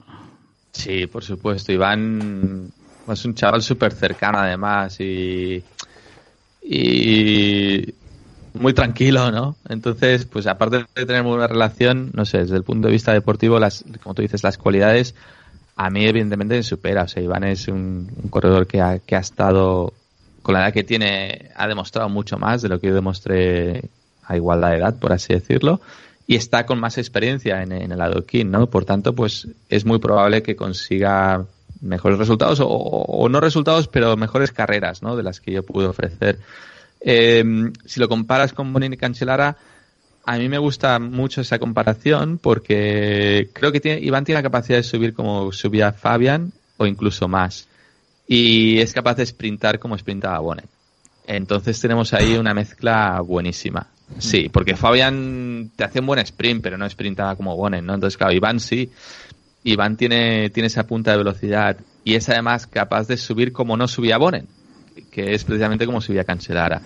Sí, 0.72 1.08
por 1.08 1.24
supuesto. 1.24 1.72
Iván 1.72 2.72
es 3.08 3.26
un 3.26 3.34
chaval 3.34 3.62
súper 3.62 3.94
cercano 3.94 4.40
además 4.40 5.00
y, 5.00 5.64
y 6.62 7.94
muy 8.54 8.74
tranquilo, 8.74 9.32
¿no? 9.32 9.56
Entonces, 9.70 10.26
pues 10.26 10.48
aparte 10.48 10.86
de 10.96 11.06
tener 11.06 11.24
buena 11.24 11.48
relación, 11.48 12.12
no 12.14 12.26
sé, 12.26 12.40
desde 12.40 12.58
el 12.58 12.64
punto 12.64 12.88
de 12.88 12.94
vista 12.94 13.14
deportivo, 13.14 13.60
las, 13.60 13.84
como 14.04 14.16
tú 14.16 14.22
dices, 14.22 14.44
las 14.44 14.58
cualidades, 14.58 15.16
a 15.76 15.90
mí 15.90 16.06
evidentemente 16.06 16.56
me 16.56 16.64
supera. 16.64 17.04
O 17.04 17.08
sea, 17.08 17.24
Iván 17.24 17.44
es 17.46 17.68
un, 17.68 18.12
un 18.24 18.30
corredor 18.30 18.68
que 18.68 18.82
ha, 18.82 19.00
que 19.00 19.16
ha 19.16 19.20
estado, 19.20 19.94
con 20.42 20.54
la 20.54 20.66
edad 20.66 20.74
que 20.74 20.84
tiene, 20.84 21.52
ha 21.56 21.68
demostrado 21.68 22.10
mucho 22.10 22.38
más 22.38 22.62
de 22.62 22.70
lo 22.70 22.80
que 22.80 22.88
yo 22.88 22.96
demostré 22.96 23.90
a 24.26 24.36
igualdad 24.36 24.72
de 24.72 24.78
edad, 24.78 25.00
por 25.00 25.14
así 25.14 25.34
decirlo 25.34 25.80
y 26.28 26.36
está 26.36 26.66
con 26.66 26.80
más 26.80 26.98
experiencia 26.98 27.62
en, 27.62 27.72
el 27.72 28.02
adoquín, 28.02 28.52
¿no? 28.52 28.68
Por 28.68 28.86
tanto, 28.86 29.14
pues 29.14 29.48
es 29.70 29.86
muy 29.86 30.00
probable 30.00 30.42
que 30.42 30.56
consiga 30.56 31.46
mejores 31.82 32.18
resultados 32.18 32.60
o, 32.60 32.68
o 32.68 33.30
no 33.30 33.40
resultados, 33.40 33.88
pero 33.88 34.18
mejores 34.18 34.52
carreras, 34.52 35.04
¿no? 35.04 35.16
De 35.16 35.24
las 35.24 35.40
que 35.40 35.52
yo 35.52 35.64
pude 35.64 35.86
ofrecer. 35.86 36.40
Eh, 37.02 37.44
si 37.86 38.00
lo 38.00 38.10
comparas 38.10 38.54
con 38.54 38.74
Bonin 38.74 38.94
y 38.94 38.98
Cancelara, 38.98 39.58
a 40.26 40.38
mí 40.38 40.50
me 40.50 40.58
gusta 40.58 40.98
mucho 40.98 41.42
esa 41.42 41.60
comparación 41.60 42.40
porque 42.40 43.50
creo 43.54 43.72
que 43.72 43.80
tiene, 43.80 44.02
Iván 44.02 44.26
tiene 44.26 44.40
la 44.40 44.44
capacidad 44.44 44.80
de 44.80 44.84
subir 44.84 45.14
como 45.14 45.52
subía 45.52 45.94
Fabian 45.94 46.52
o 46.78 46.88
incluso 46.88 47.28
más. 47.28 47.68
Y 48.28 48.80
es 48.80 48.92
capaz 48.92 49.16
de 49.16 49.26
sprintar 49.26 49.78
como 49.78 49.96
sprintaba 49.96 50.40
Bonet. 50.40 50.66
Entonces 51.28 51.80
tenemos 51.80 52.14
ahí 52.14 52.38
una 52.38 52.56
mezcla 52.56 53.22
buenísima. 53.22 53.88
Sí, 54.20 54.50
porque 54.50 54.76
Fabian 54.76 55.72
te 55.76 55.84
hace 55.84 56.00
un 56.00 56.06
buen 56.08 56.20
sprint, 56.20 56.62
pero 56.62 56.78
no 56.78 56.90
sprintaba 56.90 57.36
como 57.36 57.56
Bonen, 57.56 57.86
¿no? 57.86 57.96
Entonces, 57.96 58.18
claro, 58.18 58.34
Iván 58.34 58.60
sí. 58.60 58.90
Iván 59.64 59.98
tiene, 59.98 60.50
tiene 60.52 60.68
esa 60.68 60.86
punta 60.86 61.12
de 61.12 61.18
velocidad 61.18 61.78
y 62.04 62.16
es 62.16 62.30
además 62.30 62.68
capaz 62.68 63.08
de 63.08 63.18
subir 63.18 63.52
como 63.52 63.76
no 63.76 63.88
subía 63.88 64.18
Bonen, 64.18 64.48
que 65.12 65.34
es 65.34 65.44
precisamente 65.44 65.86
como 65.86 66.02
subía 66.02 66.24
Cancelara. 66.24 66.82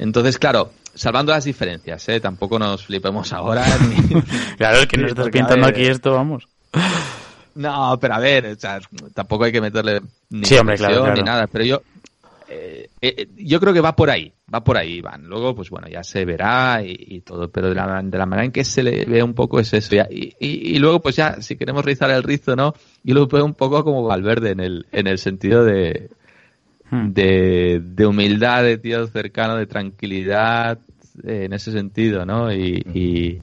Entonces, 0.00 0.38
claro, 0.38 0.72
salvando 0.94 1.32
las 1.32 1.44
diferencias, 1.44 2.08
¿eh? 2.08 2.20
Tampoco 2.20 2.58
nos 2.58 2.86
flipemos 2.86 3.32
ahora. 3.32 3.64
Ni... 3.88 4.22
Claro, 4.56 4.80
el 4.80 4.88
que 4.88 4.96
nos 4.96 5.10
estás 5.10 5.28
pintando 5.28 5.66
ver, 5.66 5.74
aquí 5.74 5.84
esto, 5.84 6.14
vamos. 6.14 6.48
No, 7.54 7.98
pero 8.00 8.14
a 8.14 8.18
ver, 8.18 8.46
o 8.46 8.58
sea, 8.58 8.80
tampoco 9.12 9.44
hay 9.44 9.52
que 9.52 9.60
meterle 9.60 10.00
ni 10.30 10.44
Sí, 10.44 10.56
hombre, 10.56 10.76
claro. 10.76 11.12
ni 11.14 11.22
nada, 11.22 11.46
pero 11.46 11.64
yo 11.64 11.82
eh, 12.48 12.88
eh, 13.00 13.28
yo 13.36 13.58
creo 13.60 13.72
que 13.72 13.80
va 13.80 13.94
por 13.96 14.10
ahí, 14.10 14.32
va 14.52 14.62
por 14.62 14.76
ahí, 14.76 14.94
Iván. 14.98 15.24
Luego, 15.26 15.54
pues 15.54 15.70
bueno, 15.70 15.88
ya 15.88 16.02
se 16.02 16.24
verá 16.24 16.82
y, 16.84 16.94
y 16.98 17.20
todo, 17.20 17.50
pero 17.50 17.68
de 17.68 17.74
la, 17.74 18.02
de 18.02 18.18
la 18.18 18.26
manera 18.26 18.44
en 18.46 18.52
que 18.52 18.64
se 18.64 18.82
le 18.82 19.04
ve 19.04 19.22
un 19.22 19.34
poco 19.34 19.60
es 19.60 19.72
eso. 19.72 19.94
ya. 19.94 20.06
Y, 20.10 20.34
y, 20.38 20.74
y 20.74 20.78
luego, 20.78 21.00
pues 21.00 21.16
ya, 21.16 21.40
si 21.40 21.56
queremos 21.56 21.84
rizar 21.84 22.10
el 22.10 22.22
rizo, 22.22 22.54
¿no? 22.56 22.74
Yo 23.02 23.14
lo 23.14 23.26
veo 23.26 23.44
un 23.44 23.54
poco 23.54 23.82
como 23.84 24.04
Valverde 24.04 24.50
en 24.50 24.60
el, 24.60 24.86
en 24.92 25.06
el 25.06 25.18
sentido 25.18 25.64
de, 25.64 26.10
Hmm. 26.90 27.12
de, 27.12 27.80
de 27.82 28.06
humildad, 28.06 28.62
de 28.62 28.76
tío 28.76 29.06
cercano, 29.06 29.56
de 29.56 29.66
tranquilidad, 29.66 30.78
eh, 31.26 31.44
en 31.46 31.54
ese 31.54 31.72
sentido, 31.72 32.26
¿no? 32.26 32.52
Y, 32.52 32.84
y, 32.92 33.40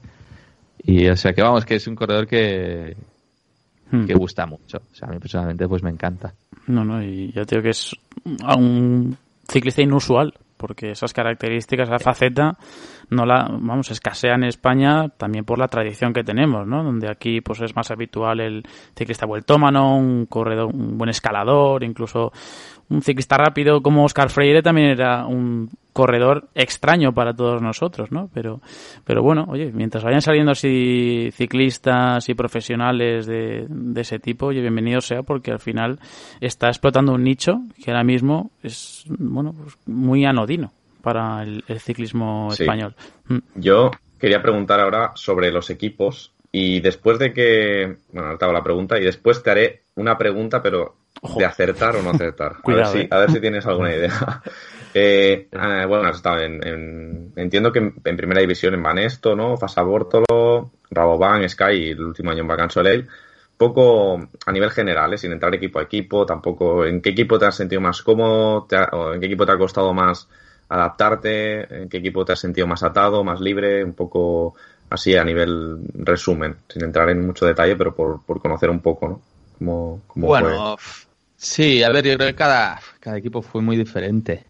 y, 0.84 1.08
o 1.08 1.16
sea 1.16 1.32
que 1.32 1.42
vamos, 1.42 1.64
que 1.64 1.74
es 1.74 1.86
un 1.86 1.96
corredor 1.96 2.26
que, 2.26 2.96
Hmm. 3.90 4.06
que 4.06 4.14
gusta 4.14 4.46
mucho. 4.46 4.78
O 4.78 4.94
sea, 4.94 5.08
a 5.08 5.12
mí 5.12 5.18
personalmente 5.18 5.68
pues 5.68 5.82
me 5.82 5.90
encanta. 5.90 6.32
No, 6.66 6.84
no, 6.84 7.02
y 7.02 7.32
ya 7.32 7.44
te 7.44 7.56
digo 7.56 7.64
que 7.64 7.70
es 7.70 7.96
un 8.56 9.16
ciclista 9.48 9.82
inusual, 9.82 10.34
porque 10.56 10.92
esas 10.92 11.12
características, 11.12 11.88
esa 11.88 11.98
faceta, 11.98 12.56
no 13.10 13.26
la, 13.26 13.48
vamos, 13.50 13.90
escasea 13.90 14.34
en 14.36 14.44
España 14.44 15.08
también 15.08 15.44
por 15.44 15.58
la 15.58 15.66
tradición 15.66 16.12
que 16.12 16.22
tenemos, 16.22 16.66
¿no? 16.68 16.84
Donde 16.84 17.10
aquí 17.10 17.40
pues 17.40 17.60
es 17.62 17.74
más 17.74 17.90
habitual 17.90 18.40
el 18.40 18.62
ciclista 18.96 19.26
vueltómano, 19.26 19.96
un 19.96 20.26
corredor, 20.26 20.72
un 20.72 20.96
buen 20.96 21.10
escalador, 21.10 21.82
incluso 21.82 22.32
un 22.88 23.02
ciclista 23.02 23.36
rápido 23.36 23.82
como 23.82 24.04
Oscar 24.04 24.30
Freire 24.30 24.62
también 24.62 24.88
era 24.88 25.26
un 25.26 25.68
corredor 25.92 26.48
extraño 26.54 27.12
para 27.12 27.34
todos 27.34 27.60
nosotros, 27.60 28.10
¿no? 28.12 28.30
Pero, 28.32 28.60
pero 29.04 29.22
bueno, 29.22 29.44
oye, 29.48 29.70
mientras 29.72 30.02
vayan 30.04 30.22
saliendo 30.22 30.52
así 30.52 31.30
ciclistas 31.32 32.28
y 32.28 32.34
profesionales 32.34 33.26
de, 33.26 33.66
de 33.68 34.00
ese 34.00 34.18
tipo, 34.18 34.46
oye, 34.46 34.60
bienvenido 34.60 35.00
sea 35.00 35.22
porque 35.22 35.50
al 35.50 35.58
final 35.60 35.98
está 36.40 36.68
explotando 36.68 37.12
un 37.12 37.24
nicho 37.24 37.60
que 37.84 37.90
ahora 37.90 38.04
mismo 38.04 38.50
es, 38.62 39.04
bueno, 39.08 39.52
pues 39.52 39.76
muy 39.86 40.24
anodino 40.24 40.72
para 41.02 41.42
el, 41.42 41.64
el 41.68 41.80
ciclismo 41.80 42.50
Sí. 42.52 42.62
español. 42.62 42.94
Mm. 43.26 43.38
Yo 43.56 43.90
quería 44.18 44.40
preguntar 44.40 44.80
ahora 44.80 45.12
sobre 45.14 45.50
los 45.52 45.68
equipos 45.70 46.32
y 46.52 46.80
después 46.80 47.18
de 47.18 47.32
que... 47.32 47.96
Bueno, 48.12 48.28
ahora 48.28 48.38
te 48.38 48.44
hago 48.44 48.54
la 48.54 48.62
pregunta 48.62 48.98
y 48.98 49.02
después 49.04 49.42
te 49.42 49.50
haré 49.50 49.82
una 49.96 50.16
pregunta, 50.16 50.62
pero 50.62 50.94
Ojo. 51.20 51.38
de 51.38 51.44
acertar 51.44 51.96
o 51.96 52.02
no 52.02 52.10
acertar. 52.10 52.56
Cuidado, 52.62 52.90
a, 52.90 52.92
ver 52.94 53.00
si, 53.02 53.06
eh. 53.06 53.08
a 53.10 53.18
ver 53.18 53.30
si 53.30 53.40
tienes 53.40 53.66
alguna 53.66 53.94
idea. 53.94 54.42
Eh, 54.94 55.48
ah, 55.52 55.86
bueno, 55.86 56.08
has 56.08 56.22
en, 56.42 56.66
en- 56.66 57.32
entiendo 57.36 57.72
que 57.72 57.78
en, 57.78 58.16
primera 58.16 58.40
división 58.40 58.74
en 58.74 58.82
Banesto, 58.82 59.34
¿no? 59.34 59.56
Fasa 59.56 59.82
Bórtolo, 59.82 60.70
Rabobank, 60.90 61.48
Sky 61.48 61.72
y 61.72 61.90
el 61.90 62.00
último 62.02 62.30
año 62.30 62.40
en 62.42 62.48
Bacan 62.48 62.70
Soleil. 62.70 63.08
Poco 63.56 64.20
a 64.46 64.52
nivel 64.52 64.70
general, 64.70 65.14
¿eh? 65.14 65.18
sin 65.18 65.32
entrar 65.32 65.54
equipo 65.54 65.78
a 65.78 65.82
equipo, 65.82 66.26
tampoco 66.26 66.84
en 66.84 67.00
qué 67.00 67.10
equipo 67.10 67.38
te 67.38 67.46
has 67.46 67.54
sentido 67.54 67.80
más 67.80 68.02
cómodo, 68.02 68.66
o 68.92 69.12
en 69.14 69.20
qué 69.20 69.26
equipo 69.26 69.46
te 69.46 69.52
ha 69.52 69.58
costado 69.58 69.94
más 69.94 70.28
adaptarte, 70.68 71.82
en 71.82 71.88
qué 71.88 71.98
equipo 71.98 72.24
te 72.24 72.32
has 72.32 72.40
sentido 72.40 72.66
más 72.66 72.82
atado, 72.82 73.22
más 73.22 73.40
libre, 73.40 73.84
un 73.84 73.92
poco 73.92 74.54
así 74.90 75.16
a 75.16 75.24
nivel 75.24 75.78
resumen, 75.94 76.56
sin 76.68 76.82
entrar 76.84 77.08
en 77.10 77.24
mucho 77.26 77.46
detalle, 77.46 77.76
pero 77.76 77.94
por, 77.94 78.22
por 78.24 78.40
conocer 78.40 78.68
un 78.68 78.80
poco, 78.80 79.08
¿no? 79.08 79.20
Bueno, 80.14 80.76
sí, 81.36 81.82
a 81.82 81.90
ver, 81.90 82.04
yo 82.04 82.16
creo 82.16 82.28
que 82.28 82.34
cada, 82.34 82.80
cada 83.00 83.18
equipo 83.18 83.42
fue 83.42 83.62
muy 83.62 83.76
diferente. 83.76 84.44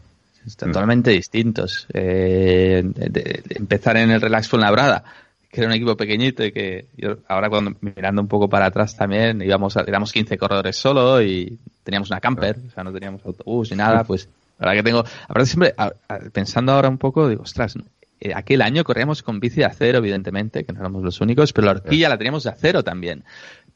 Totalmente 0.72 1.10
distintos. 1.10 1.86
Eh, 1.92 2.82
de- 2.84 3.08
de- 3.08 3.42
de 3.44 3.54
empezar 3.56 3.96
en 3.96 4.10
el 4.10 4.20
Relax 4.20 4.48
Fuenlabrada, 4.48 5.04
que 5.50 5.60
era 5.60 5.68
un 5.68 5.74
equipo 5.74 5.96
pequeñito 5.96 6.44
y 6.44 6.52
que 6.52 6.86
yo 6.96 7.18
ahora 7.28 7.48
cuando 7.50 7.74
mirando 7.80 8.22
un 8.22 8.28
poco 8.28 8.48
para 8.48 8.66
atrás 8.66 8.96
también 8.96 9.42
íbamos 9.42 9.76
a- 9.76 9.82
éramos 9.82 10.12
15 10.12 10.38
corredores 10.38 10.76
solo 10.76 11.22
y 11.22 11.58
teníamos 11.84 12.10
una 12.10 12.20
camper, 12.20 12.56
o 12.66 12.70
sea, 12.70 12.82
no 12.84 12.92
teníamos 12.92 13.24
autobús 13.26 13.70
ni 13.70 13.76
nada, 13.76 14.04
pues 14.04 14.28
la 14.58 14.66
verdad 14.68 14.80
que 14.80 14.82
tengo, 14.84 15.04
aparte 15.24 15.46
siempre 15.46 15.74
a- 15.76 15.92
a- 16.08 16.18
pensando 16.32 16.72
ahora 16.72 16.88
un 16.88 16.98
poco, 16.98 17.28
digo, 17.28 17.42
ostras, 17.42 17.74
eh, 18.20 18.32
aquel 18.34 18.62
año 18.62 18.82
corríamos 18.84 19.22
con 19.22 19.40
bici 19.40 19.56
de 19.56 19.64
acero, 19.66 19.98
evidentemente, 19.98 20.64
que 20.64 20.72
no 20.72 20.80
éramos 20.80 21.02
los 21.02 21.20
únicos, 21.20 21.52
pero 21.52 21.66
la 21.66 21.72
horquilla 21.72 22.08
la 22.08 22.16
teníamos 22.18 22.44
de 22.44 22.50
acero 22.50 22.82
también. 22.82 23.24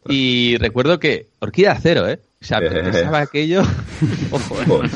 Y 0.09 0.57
recuerdo 0.59 1.01
que 1.01 1.27
horquilla 1.41 1.73
de 1.73 1.77
acero, 1.79 2.09
¿eh? 2.09 2.21
O 2.47 2.49
sea, 2.49 2.61
pensaba 2.61 3.23
aquello. 3.23 3.63
Ojo, 4.31 4.85
¿eh? 4.85 4.89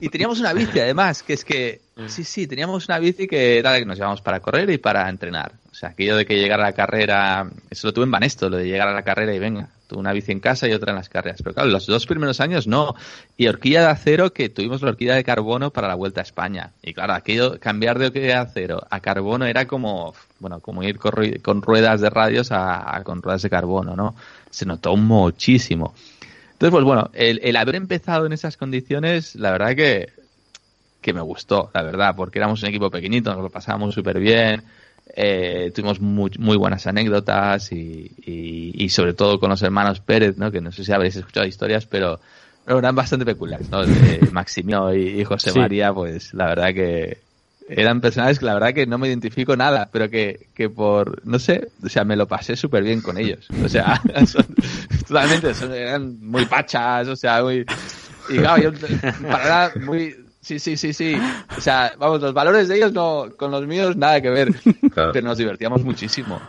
Y 0.00 0.08
teníamos 0.08 0.40
una 0.40 0.54
bici, 0.54 0.80
además, 0.80 1.22
que 1.22 1.34
es 1.34 1.44
que. 1.44 1.82
Sí, 2.06 2.24
sí, 2.24 2.46
teníamos 2.46 2.88
una 2.88 2.98
bici 2.98 3.28
que 3.28 3.58
era 3.58 3.72
la 3.72 3.78
que 3.78 3.84
nos 3.84 3.98
llevamos 3.98 4.22
para 4.22 4.40
correr 4.40 4.70
y 4.70 4.78
para 4.78 5.06
entrenar. 5.10 5.52
O 5.70 5.74
sea, 5.74 5.90
aquello 5.90 6.16
de 6.16 6.24
que 6.24 6.38
llegar 6.38 6.58
a 6.60 6.64
la 6.64 6.72
carrera. 6.72 7.50
Eso 7.68 7.88
lo 7.88 7.92
tuve 7.92 8.04
en 8.04 8.10
Banesto, 8.10 8.48
lo 8.48 8.56
de 8.56 8.64
llegar 8.64 8.88
a 8.88 8.94
la 8.94 9.02
carrera 9.02 9.34
y 9.34 9.38
venga. 9.38 9.68
Tuve 9.88 10.00
una 10.00 10.14
bici 10.14 10.32
en 10.32 10.40
casa 10.40 10.68
y 10.68 10.72
otra 10.72 10.92
en 10.92 10.96
las 10.96 11.10
carreras. 11.10 11.42
Pero 11.42 11.52
claro, 11.52 11.68
los 11.68 11.84
dos 11.84 12.06
primeros 12.06 12.40
años 12.40 12.66
no. 12.66 12.94
Y 13.36 13.48
horquilla 13.48 13.82
de 13.82 13.88
acero, 13.88 14.32
que 14.32 14.48
tuvimos 14.48 14.80
la 14.80 14.88
horquilla 14.88 15.16
de 15.16 15.24
carbono 15.24 15.70
para 15.72 15.86
la 15.86 15.96
vuelta 15.96 16.22
a 16.22 16.24
España. 16.24 16.70
Y 16.80 16.94
claro, 16.94 17.12
aquello, 17.12 17.60
cambiar 17.60 17.98
de 17.98 18.06
horquilla 18.06 18.26
de 18.26 18.32
acero 18.36 18.86
a 18.88 19.00
carbono 19.00 19.44
era 19.44 19.66
como. 19.66 20.14
Bueno, 20.38 20.60
como 20.60 20.82
ir 20.82 20.98
con 20.98 21.60
ruedas 21.60 22.00
de 22.00 22.08
radios 22.08 22.52
a, 22.52 22.96
a 22.96 23.04
con 23.04 23.20
ruedas 23.20 23.42
de 23.42 23.50
carbono, 23.50 23.94
¿no? 23.94 24.14
Se 24.48 24.64
notó 24.64 24.96
muchísimo. 24.96 25.92
Entonces, 26.60 26.72
pues 26.72 26.84
bueno, 26.84 27.10
el, 27.14 27.40
el 27.42 27.56
haber 27.56 27.74
empezado 27.76 28.26
en 28.26 28.34
esas 28.34 28.58
condiciones, 28.58 29.34
la 29.34 29.50
verdad 29.50 29.74
que, 29.74 30.10
que 31.00 31.14
me 31.14 31.22
gustó, 31.22 31.70
la 31.72 31.82
verdad, 31.82 32.14
porque 32.14 32.38
éramos 32.38 32.62
un 32.62 32.68
equipo 32.68 32.90
pequeñito, 32.90 33.32
nos 33.32 33.42
lo 33.42 33.48
pasábamos 33.48 33.94
súper 33.94 34.18
bien, 34.20 34.62
eh, 35.16 35.72
tuvimos 35.74 36.00
muy, 36.00 36.30
muy 36.38 36.58
buenas 36.58 36.86
anécdotas 36.86 37.72
y, 37.72 38.12
y, 38.26 38.72
y 38.84 38.88
sobre 38.90 39.14
todo 39.14 39.40
con 39.40 39.48
los 39.48 39.62
hermanos 39.62 40.00
Pérez, 40.00 40.36
¿no? 40.36 40.50
que 40.50 40.60
no 40.60 40.70
sé 40.70 40.84
si 40.84 40.92
habréis 40.92 41.16
escuchado 41.16 41.46
historias, 41.46 41.86
pero, 41.86 42.20
pero 42.62 42.78
eran 42.78 42.94
bastante 42.94 43.24
peculiares, 43.24 43.70
¿no? 43.70 43.80
Maximio 44.30 44.94
y, 44.94 45.18
y 45.20 45.24
José 45.24 45.52
Sí. 45.52 45.58
María, 45.58 45.94
pues 45.94 46.34
la 46.34 46.44
verdad 46.48 46.74
que 46.74 47.22
eran 47.70 48.00
personajes 48.00 48.38
que 48.38 48.44
la 48.46 48.54
verdad 48.54 48.74
que 48.74 48.86
no 48.86 48.98
me 48.98 49.08
identifico 49.08 49.56
nada, 49.56 49.88
pero 49.92 50.08
que, 50.10 50.48
que 50.54 50.68
por, 50.68 51.24
no 51.26 51.38
sé, 51.38 51.68
o 51.84 51.88
sea, 51.88 52.04
me 52.04 52.16
lo 52.16 52.26
pasé 52.26 52.56
súper 52.56 52.82
bien 52.82 53.00
con 53.00 53.16
ellos. 53.18 53.46
O 53.64 53.68
sea, 53.68 54.00
son- 54.26 54.46
totalmente, 55.06 55.54
son- 55.54 55.72
eran 55.72 56.18
muy 56.20 56.46
pachas, 56.46 57.08
o 57.08 57.16
sea, 57.16 57.42
muy... 57.42 57.64
Y 58.28 58.38
claro, 58.38 58.62
yo, 58.62 58.72
para 59.28 59.44
nada, 59.44 59.72
muy... 59.80 60.16
Sí, 60.42 60.58
sí, 60.58 60.76
sí, 60.76 60.92
sí. 60.92 61.16
O 61.56 61.60
sea, 61.60 61.92
vamos, 61.98 62.20
los 62.20 62.32
valores 62.32 62.66
de 62.66 62.76
ellos 62.76 62.92
no, 62.92 63.28
con 63.36 63.50
los 63.50 63.66
míos 63.66 63.94
nada 63.96 64.20
que 64.22 64.30
ver. 64.30 64.52
Claro. 64.92 65.12
Pero 65.12 65.26
nos 65.28 65.36
divertíamos 65.38 65.84
muchísimo. 65.84 66.40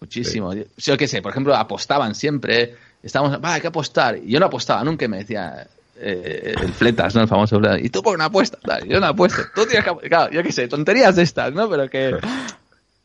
Muchísimo. 0.00 0.52
Yo 0.76 0.96
qué 0.96 1.08
sé, 1.08 1.22
por 1.22 1.32
ejemplo, 1.32 1.56
apostaban 1.56 2.14
siempre. 2.14 2.76
Estábamos, 3.02 3.42
va, 3.42 3.54
hay 3.54 3.60
que 3.60 3.68
apostar. 3.68 4.18
Y 4.18 4.30
yo 4.32 4.38
no 4.38 4.46
apostaba 4.46 4.84
nunca, 4.84 5.06
y 5.06 5.08
me 5.08 5.18
decía 5.18 5.66
eh, 6.00 6.54
el 6.60 6.72
Fletas, 6.72 7.14
¿no? 7.14 7.22
El 7.22 7.28
famoso 7.28 7.58
Fletas. 7.58 7.80
¿Y 7.82 7.90
tú 7.90 8.02
por 8.02 8.20
apuestas? 8.20 8.60
Tal, 8.60 8.88
Yo 8.88 9.00
no 9.00 9.06
apuesto. 9.06 9.42
Tú 9.54 9.66
tienes 9.66 9.84
que. 9.84 10.08
Claro, 10.08 10.30
yo 10.32 10.42
qué 10.42 10.52
sé, 10.52 10.68
tonterías 10.68 11.16
de 11.16 11.22
estas, 11.22 11.52
¿no? 11.52 11.68
Pero 11.68 11.88
que, 11.88 12.16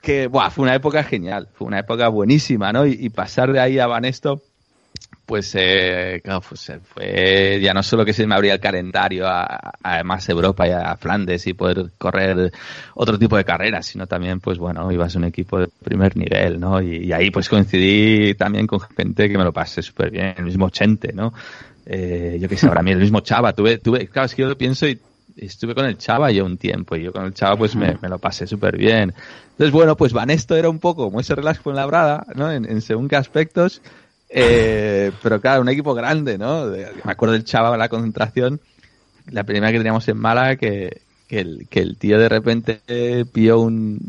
que 0.02 0.28
buah, 0.28 0.50
fue 0.50 0.64
una 0.64 0.76
época 0.76 1.04
genial. 1.04 1.48
Fue 1.54 1.68
una 1.68 1.80
época 1.80 2.08
buenísima, 2.10 2.72
¿no? 2.72 2.86
Y, 2.86 2.98
y 3.00 3.10
pasar 3.10 3.52
de 3.52 3.60
ahí 3.60 3.80
a 3.80 3.88
Banesto, 3.88 4.41
pues, 5.26 5.56
eh, 5.56 6.20
claro, 6.22 6.41
pues, 6.48 6.70
eh, 6.70 6.80
fue 6.84 7.60
ya 7.62 7.74
no 7.74 7.82
solo 7.82 8.04
que 8.04 8.12
se 8.12 8.28
me 8.28 8.36
abría 8.36 8.56
el 8.56 8.60
calendario 8.60 9.26
a, 9.26 9.72
a 9.82 10.04
más 10.04 10.28
Europa 10.28 10.68
y 10.68 10.72
a 10.72 10.98
Flandes 10.98 11.48
y 11.48 11.54
poder 11.54 11.91
correr 11.98 12.52
otro 12.96 13.18
tipo 13.18 13.38
de 13.38 13.46
carreras, 13.46 13.86
sino 13.86 14.06
también, 14.06 14.41
pues 14.41 14.58
bueno, 14.58 14.91
ibas 14.91 15.16
a 15.16 15.20
un 15.20 15.26
equipo 15.26 15.60
de 15.60 15.68
primer 15.68 16.18
nivel, 16.18 16.60
¿no? 16.60 16.82
Y, 16.82 17.06
y 17.06 17.14
ahí 17.14 17.32
pues 17.32 17.48
coincidí 17.48 18.36
también 18.36 18.68
con 18.68 18.82
gente 18.82 19.30
que 19.30 19.38
me 19.38 19.46
lo 19.46 19.54
pasé 19.54 19.82
súper 19.82 20.12
bien, 20.12 20.36
el 20.38 20.44
mismo 20.44 20.70
Chente, 20.70 21.14
¿no? 21.14 21.34
Eh, 21.86 22.38
yo 22.40 22.48
qué 22.48 22.58
sé, 22.58 22.68
ahora 22.68 22.82
mí 22.82 22.92
el 22.92 23.00
mismo 23.00 23.20
Chava, 23.22 23.54
tuve, 23.54 23.78
tuve, 23.78 24.08
claro, 24.08 24.26
es 24.28 24.36
que 24.36 24.42
yo 24.44 24.48
lo 24.50 24.58
pienso 24.58 24.88
y 24.88 25.00
estuve 25.36 25.74
con 25.76 25.86
el 25.86 25.98
Chava 25.98 26.32
yo 26.32 26.46
un 26.46 26.58
tiempo 26.58 26.96
y 26.96 27.04
yo 27.04 27.12
con 27.12 27.26
el 27.26 27.34
Chava 27.34 27.58
pues 27.58 27.76
me, 27.76 27.98
me 28.02 28.08
lo 28.10 28.20
pasé 28.20 28.48
súper 28.48 28.78
bien. 28.78 29.14
Entonces, 29.52 29.72
bueno, 29.72 29.98
pues 29.98 30.14
Vanesto 30.14 30.56
era 30.56 30.70
un 30.70 30.80
poco 30.80 31.06
como 31.06 31.20
ese 31.20 31.36
relax 31.36 31.60
con 31.60 31.76
labrada, 31.76 32.26
¿no? 32.36 32.52
En, 32.52 32.66
en 32.70 32.82
según 32.82 33.08
qué 33.10 33.16
aspectos. 33.18 33.82
Eh, 34.30 35.12
pero 35.24 35.42
claro, 35.42 35.62
un 35.62 35.70
equipo 35.70 35.94
grande, 35.94 36.38
¿no? 36.38 36.70
De- 36.70 36.88
Me 37.04 37.12
acuerdo 37.12 37.34
del 37.34 37.44
Chava 37.44 37.74
en 37.74 37.80
la 37.80 37.90
concentración, 37.90 38.60
la 39.32 39.44
primera 39.44 39.72
que 39.72 39.78
teníamos 39.78 40.08
en 40.08 40.18
Málaga, 40.18 40.56
que, 40.56 41.02
que, 41.28 41.40
el, 41.40 41.68
que 41.70 41.80
el 41.82 41.98
tío 41.98 42.18
de 42.20 42.30
repente 42.30 42.80
pilló 43.32 43.60
un 43.60 44.00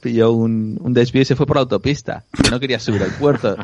pilló 0.00 0.32
un, 0.32 0.78
un 0.80 0.92
desvío 0.94 1.22
y 1.22 1.24
se 1.24 1.36
fue 1.36 1.46
por 1.46 1.56
la 1.56 1.62
autopista, 1.62 2.24
que 2.42 2.50
no 2.50 2.60
quería 2.60 2.78
subir 2.78 3.02
al 3.02 3.12
puerto. 3.12 3.56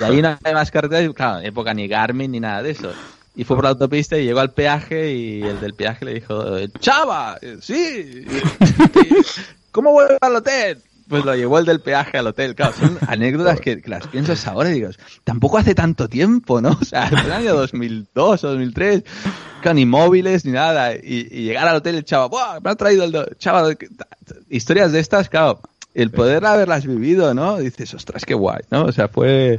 Y 0.00 0.04
ahí 0.04 0.22
no 0.22 0.38
hay 0.44 0.54
más 0.54 0.70
carreteras, 0.70 1.08
y, 1.10 1.12
claro, 1.14 1.40
época 1.40 1.74
ni 1.74 1.88
Garmin 1.88 2.30
ni 2.30 2.40
nada 2.40 2.62
de 2.62 2.70
eso. 2.70 2.92
Y 3.38 3.44
fue 3.44 3.54
por 3.54 3.62
la 3.62 3.70
autopista 3.70 4.18
y 4.18 4.24
llegó 4.24 4.40
al 4.40 4.50
peaje 4.50 5.14
y 5.14 5.42
el 5.42 5.60
del 5.60 5.72
peaje 5.72 6.04
le 6.04 6.14
dijo, 6.14 6.58
¡Chava! 6.80 7.38
¡Sí! 7.60 8.26
¿Cómo 9.70 9.92
vuelve 9.92 10.18
al 10.20 10.34
hotel? 10.34 10.82
Pues 11.08 11.24
lo 11.24 11.36
llevó 11.36 11.60
el 11.60 11.64
del 11.64 11.80
peaje 11.80 12.18
al 12.18 12.26
hotel. 12.26 12.56
Claro, 12.56 12.72
son 12.72 12.98
anécdotas 13.06 13.60
que, 13.60 13.80
que 13.80 13.88
las 13.88 14.08
piensas 14.08 14.44
ahora 14.48 14.70
y 14.70 14.74
digo, 14.74 14.90
tampoco 15.22 15.56
hace 15.56 15.76
tanto 15.76 16.08
tiempo, 16.08 16.60
¿no? 16.60 16.70
O 16.82 16.84
sea, 16.84 17.06
en 17.06 17.16
el 17.16 17.30
año 17.30 17.54
2002 17.54 18.42
o 18.42 18.48
2003, 18.48 19.04
claro, 19.62 19.74
ni 19.76 19.86
móviles 19.86 20.44
ni 20.44 20.50
nada. 20.50 20.96
Y, 20.96 21.28
y 21.30 21.44
llegar 21.44 21.68
al 21.68 21.76
hotel 21.76 21.94
el 21.94 22.04
chava, 22.04 22.26
¡buah! 22.26 22.58
Me 22.58 22.70
ha 22.70 22.74
traído 22.74 23.04
el... 23.04 23.12
do-". 23.12 23.28
Chava, 23.38 23.68
historias 24.50 24.90
de 24.90 24.98
estas, 24.98 25.28
claro, 25.28 25.60
el 25.94 26.10
poder 26.10 26.44
haberlas 26.44 26.86
vivido, 26.86 27.34
¿no? 27.34 27.58
Dices, 27.58 27.94
ostras, 27.94 28.24
qué 28.24 28.34
guay, 28.34 28.62
¿no? 28.70 28.84
O 28.84 28.92
sea, 28.92 29.08
fue... 29.08 29.58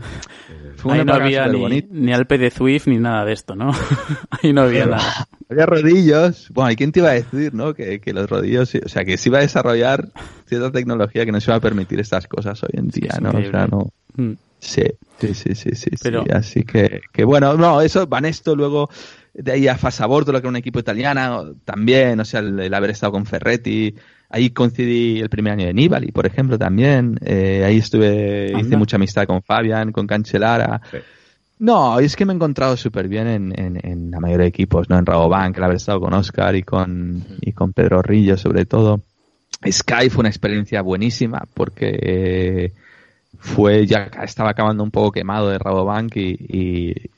Fue 0.80 1.00
Ahí 1.00 1.06
no 1.06 1.14
había 1.14 1.48
ni, 1.48 1.86
ni 1.90 2.14
Alpe 2.14 2.38
de 2.38 2.50
Zwift 2.50 2.88
ni 2.88 2.98
nada 2.98 3.26
de 3.26 3.34
esto, 3.34 3.56
¿no? 3.56 3.72
Ahí 4.32 4.54
no 4.54 4.62
había 4.62 4.86
nada. 4.86 5.28
Había 5.50 5.66
rodillos. 5.66 6.50
Bueno, 6.54 6.72
¿y 6.72 6.76
quién 6.76 6.92
te 6.92 7.00
iba 7.00 7.10
a 7.10 7.14
decir, 7.14 7.54
no? 7.54 7.74
Que, 7.74 8.00
que 8.00 8.14
los 8.14 8.30
rodillos, 8.30 8.74
o 8.76 8.90
sea, 8.90 9.04
que 9.04 9.18
se 9.18 9.30
iba 9.30 9.40
a 9.40 9.42
desarrollar 9.42 10.10
cierta 10.46 10.72
tecnología 10.72 11.26
que 11.26 11.32
nos 11.32 11.46
iba 11.48 11.56
a 11.56 11.60
permitir 11.60 12.00
estas 12.00 12.28
cosas 12.28 12.64
hoy 12.64 12.72
en 12.74 12.88
día, 12.88 13.18
¿no? 13.22 13.32
O 13.32 13.44
sea, 13.44 13.68
no. 13.68 13.92
Mm. 14.16 14.34
Sí, 14.60 14.84
sí, 15.20 15.34
sí, 15.34 15.56
sí, 15.56 15.70
sí. 15.76 15.90
Pero- 16.04 16.24
sí. 16.24 16.30
Así 16.34 16.64
que, 16.64 17.02
que 17.14 17.24
bueno, 17.24 17.56
no, 17.56 17.82
eso, 17.82 18.06
Vanesto 18.08 18.56
luego, 18.56 18.90
de 19.34 19.52
ahí 19.54 19.68
a 19.68 19.78
Fasaborto, 19.78 20.32
lo 20.32 20.40
que 20.40 20.46
era 20.48 20.50
un 20.50 20.56
equipo 20.58 20.80
italiano, 20.80 21.56
también, 21.66 22.20
o 22.20 22.26
sea, 22.26 22.42
el, 22.42 22.60
el 22.60 22.74
haber 22.74 22.90
estado 22.92 23.14
con 23.14 23.26
Ferretti, 23.26 23.96
ahí 24.30 24.50
coincidí 24.52 25.20
el 25.22 25.30
primer 25.30 25.54
año 25.54 25.66
de 25.66 25.74
Nibali, 25.74 26.12
por 26.12 26.26
ejemplo, 26.26 26.58
también, 26.58 27.18
eh, 27.26 27.64
ahí 27.66 27.78
estuve, 27.78 28.54
hice 28.60 28.76
mucha 28.78 28.98
amistad 28.98 29.26
con 29.26 29.42
Fabian, 29.42 29.92
con 29.92 30.06
Cancelara, 30.08 30.82
Sí. 30.92 30.98
no, 31.60 32.00
es 32.00 32.16
que 32.16 32.26
me 32.26 32.34
he 32.34 32.36
encontrado 32.36 32.76
súper 32.78 33.08
bien 33.08 33.28
en, 33.28 33.60
en, 33.60 33.80
en 33.82 34.12
la 34.12 34.20
mayoría 34.20 34.44
de 34.44 34.50
equipos, 34.50 34.90
¿no? 34.90 35.00
En 35.00 35.06
Rabobank, 35.06 35.58
el 35.58 35.64
haber 35.64 35.78
estado 35.78 36.02
con 36.02 36.14
Oscar 36.14 36.56
y 36.56 36.64
con, 36.64 37.24
y 37.42 37.54
con 37.54 37.72
Pedro 37.74 38.02
Rillo, 38.02 38.38
sobre 38.38 38.66
todo. 38.66 39.02
Sky 39.70 40.10
fue 40.10 40.20
una 40.22 40.30
experiencia 40.30 40.82
buenísima 40.82 41.44
porque 41.54 42.72
fue, 43.38 43.86
ya 43.86 44.10
estaba 44.24 44.52
acabando 44.52 44.84
un 44.84 44.92
poco 44.92 45.12
quemado 45.12 45.50
de 45.50 45.60
Rabobank 45.60 46.16
y, 46.16 47.10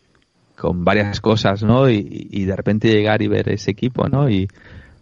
con 0.58 0.84
varias 0.84 1.22
cosas, 1.22 1.64
¿no? 1.64 1.90
Y, 1.90 2.28
y 2.30 2.46
de 2.46 2.56
repente 2.56 2.92
llegar 2.92 3.22
y 3.22 3.28
ver 3.28 3.50
ese 3.50 3.72
equipo, 3.72 4.08
¿no? 4.08 4.30
Y 4.30 4.48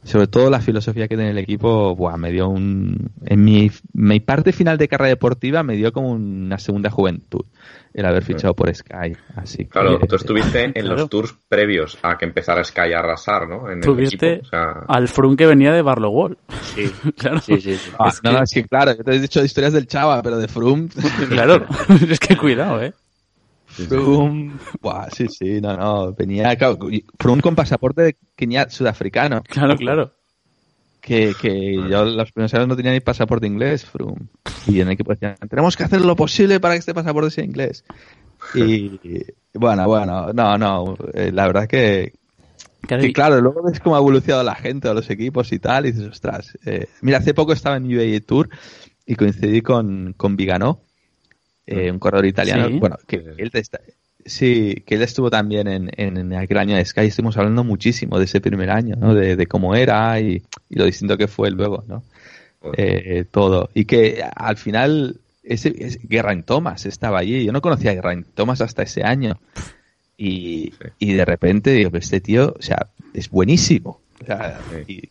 sobre 0.04 0.28
todo 0.28 0.50
la 0.50 0.62
filosofía 0.62 1.08
que 1.08 1.16
tiene 1.16 1.32
el 1.32 1.38
equipo, 1.38 1.96
buah, 1.96 2.18
me 2.18 2.32
dio 2.32 2.48
un... 2.50 3.12
En 3.26 3.44
mi, 3.44 3.70
mi 3.94 4.20
parte 4.20 4.52
final 4.54 4.78
de 4.78 4.88
carrera 4.88 5.10
deportiva 5.10 5.62
me 5.64 5.76
dio 5.76 5.92
como 5.92 6.10
una 6.12 6.58
segunda 6.58 6.90
juventud 6.90 7.46
el 7.94 8.06
haber 8.06 8.24
fichado 8.24 8.54
por 8.56 8.74
Sky. 8.74 9.14
Así 9.36 9.58
que, 9.66 9.70
Claro, 9.70 10.00
tú 10.00 10.16
estuviste 10.16 10.64
en 10.64 10.72
Claro. 10.74 10.96
los 10.96 11.10
tours 11.10 11.36
previos 11.50 11.98
a 12.04 12.18
que 12.18 12.26
empezara 12.26 12.64
Sky 12.64 12.94
a 12.94 13.00
arrasar, 13.00 13.48
¿no? 13.50 13.70
En 13.70 13.80
el 13.80 13.84
Tuviste 13.84 14.42
o 14.44 14.46
sea, 14.46 14.72
al 14.88 15.08
Frun 15.08 15.36
que 15.36 15.46
venía 15.48 15.74
de 15.74 15.82
Barlow 15.82 16.12
Wall. 16.12 16.38
Sí, 16.62 16.90
Claro. 17.18 17.42
sí, 17.42 17.60
sí. 17.60 17.76
sí. 17.76 17.92
Ah, 18.00 18.08
es 18.10 18.22
no, 18.24 18.30
que- 18.32 18.38
no, 18.38 18.44
es 18.44 18.52
que 18.54 18.64
claro, 18.66 18.96
yo 18.96 19.04
te 19.04 19.16
he 19.16 19.20
dicho 19.20 19.44
historias 19.44 19.74
del 19.74 19.88
Chava, 19.88 20.22
pero 20.22 20.38
de 20.38 20.48
Froome... 20.48 20.88
Claro. 21.30 21.66
es 22.10 22.20
que 22.20 22.38
cuidado, 22.38 22.82
¿eh? 22.82 22.94
Froome... 23.88 24.54
Buah, 24.82 25.10
sí, 25.12 25.28
sí, 25.30 25.62
no, 25.62 25.76
no, 25.78 26.14
venía... 26.14 26.56
Claro, 26.56 26.78
Froome 27.20 27.42
con 27.42 27.56
pasaporte 27.56 28.02
de 28.02 28.18
Kenia 28.36 28.70
sudafricano. 28.70 29.42
Claro, 29.48 29.76
claro. 29.78 30.12
que, 31.02 31.34
que 31.42 31.76
yo 31.76 32.06
los 32.06 32.32
primeros 32.32 32.54
años 32.54 32.68
no 32.68 32.76
tenía 32.76 32.92
ni 32.92 33.00
pasaporte 33.00 33.48
inglés, 33.48 33.86
Froome. 33.86 34.28
Y 34.68 34.82
en 34.82 34.88
el 34.88 34.94
equipo 34.94 35.12
decían, 35.12 35.36
tenemos 35.50 35.76
que 35.78 35.84
hacer 35.84 36.02
lo 36.02 36.16
posible 36.16 36.60
para 36.60 36.74
que 36.76 36.80
este 36.80 36.94
pasaporte 36.94 37.32
sea 37.32 37.44
inglés. 37.44 37.84
Y 38.56 39.00
bueno, 39.54 39.88
bueno, 39.88 40.32
no, 40.34 40.58
no, 40.58 40.98
eh, 41.14 41.32
la 41.34 41.48
verdad 41.48 41.68
que, 41.68 42.14
Claro, 42.82 43.02
que 43.04 43.10
y- 43.10 43.14
claro, 43.14 43.42
luego 43.42 43.64
ves 43.64 43.80
cómo 43.80 43.96
ha 43.96 44.00
evolucionado 44.00 44.44
la 44.44 44.56
gente 44.56 44.94
los 44.94 45.10
equipos 45.10 45.52
y 45.52 45.60
tal, 45.60 45.86
y 45.86 45.92
dices, 45.92 46.08
ostras, 46.10 46.58
eh, 46.66 46.88
mira, 47.02 47.18
hace 47.18 47.34
poco 47.34 47.52
estaba 47.54 47.78
en 47.78 47.86
UAE 47.86 48.22
Tour 48.22 48.50
y 49.06 49.16
coincidí 49.16 49.62
con, 49.62 50.14
con 50.16 50.36
Vigano, 50.38 50.82
eh, 51.72 51.92
un 51.92 52.00
corredor 52.00 52.26
italiano, 52.26 52.68
Sí. 52.68 52.80
bueno, 52.80 52.98
que 53.08 53.18
él 53.38 53.50
está- 53.54 53.80
sí, 54.26 54.84
que 54.86 54.96
él 54.96 55.02
estuvo 55.02 55.30
también 55.30 55.68
en, 55.68 55.90
en, 55.98 56.18
en 56.18 56.34
aquel 56.34 56.58
año 56.58 56.76
de 56.76 56.86
Sky, 56.86 57.02
estuvimos 57.08 57.38
hablando 57.38 57.64
muchísimo 57.64 58.18
de 58.20 58.26
ese 58.26 58.42
primer 58.42 58.70
año, 58.70 58.96
¿no? 58.98 59.14
De, 59.14 59.36
de 59.36 59.48
cómo 59.48 59.76
era 59.76 60.20
y, 60.20 60.42
y 60.70 60.76
lo 60.76 60.86
distinto 60.86 61.18
que 61.18 61.28
fue 61.28 61.52
luego, 61.52 61.84
¿no? 61.88 62.04
Eh, 62.76 63.26
todo. 63.32 63.70
Y 63.74 63.86
que 63.86 64.22
al 64.36 64.58
final, 64.58 65.16
ese, 65.44 65.74
ese- 65.80 66.00
Thomas 66.46 66.86
estaba 66.86 67.20
allí. 67.20 67.46
Yo 67.46 67.52
no 67.54 67.62
conocía 67.62 67.92
a 67.92 67.96
Geraint 67.96 68.28
Thomas 68.36 68.60
hasta 68.62 68.84
ese 68.84 69.04
año. 69.04 69.40
Y, 70.18 70.74
y 71.00 71.14
de 71.14 71.24
repente 71.26 71.72
digo, 71.72 71.92
"Pero 71.92 72.02
este 72.04 72.20
tío, 72.20 72.54
o 72.60 72.62
sea, 72.62 72.88
es 73.14 73.30
buenísimo. 73.30 74.02
O 74.22 74.26
sea, 74.26 74.60
y- 74.88 75.10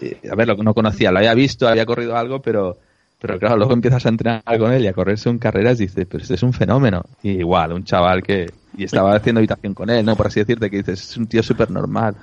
y, 0.00 0.28
a 0.28 0.34
ver, 0.34 0.48
lo 0.48 0.56
que 0.56 0.62
no 0.62 0.72
conocía, 0.72 1.12
lo 1.12 1.18
había 1.18 1.34
visto, 1.34 1.68
había 1.68 1.84
corrido 1.84 2.16
algo, 2.16 2.40
pero, 2.40 2.78
pero 3.20 3.38
claro, 3.38 3.56
luego 3.56 3.72
empiezas 3.74 4.04
a 4.06 4.08
entrenar 4.08 4.42
con 4.58 4.72
él 4.72 4.82
y 4.82 4.86
a 4.86 4.92
correrse 4.92 5.28
en 5.28 5.38
carreras 5.38 5.78
y 5.80 5.84
dices, 5.86 6.06
pero 6.08 6.22
este 6.22 6.34
es 6.34 6.42
un 6.42 6.52
fenómeno. 6.52 7.02
Y 7.22 7.32
igual, 7.32 7.72
un 7.72 7.84
chaval 7.84 8.22
que, 8.22 8.50
y 8.76 8.84
estaba 8.84 9.14
haciendo 9.14 9.40
habitación 9.40 9.74
con 9.74 9.90
él, 9.90 10.04
¿no? 10.04 10.16
Por 10.16 10.26
así 10.28 10.40
decirte, 10.40 10.70
que 10.70 10.78
dices, 10.78 11.10
es 11.10 11.16
un 11.16 11.26
tío 11.26 11.42
súper 11.42 11.70
normal. 11.70 12.16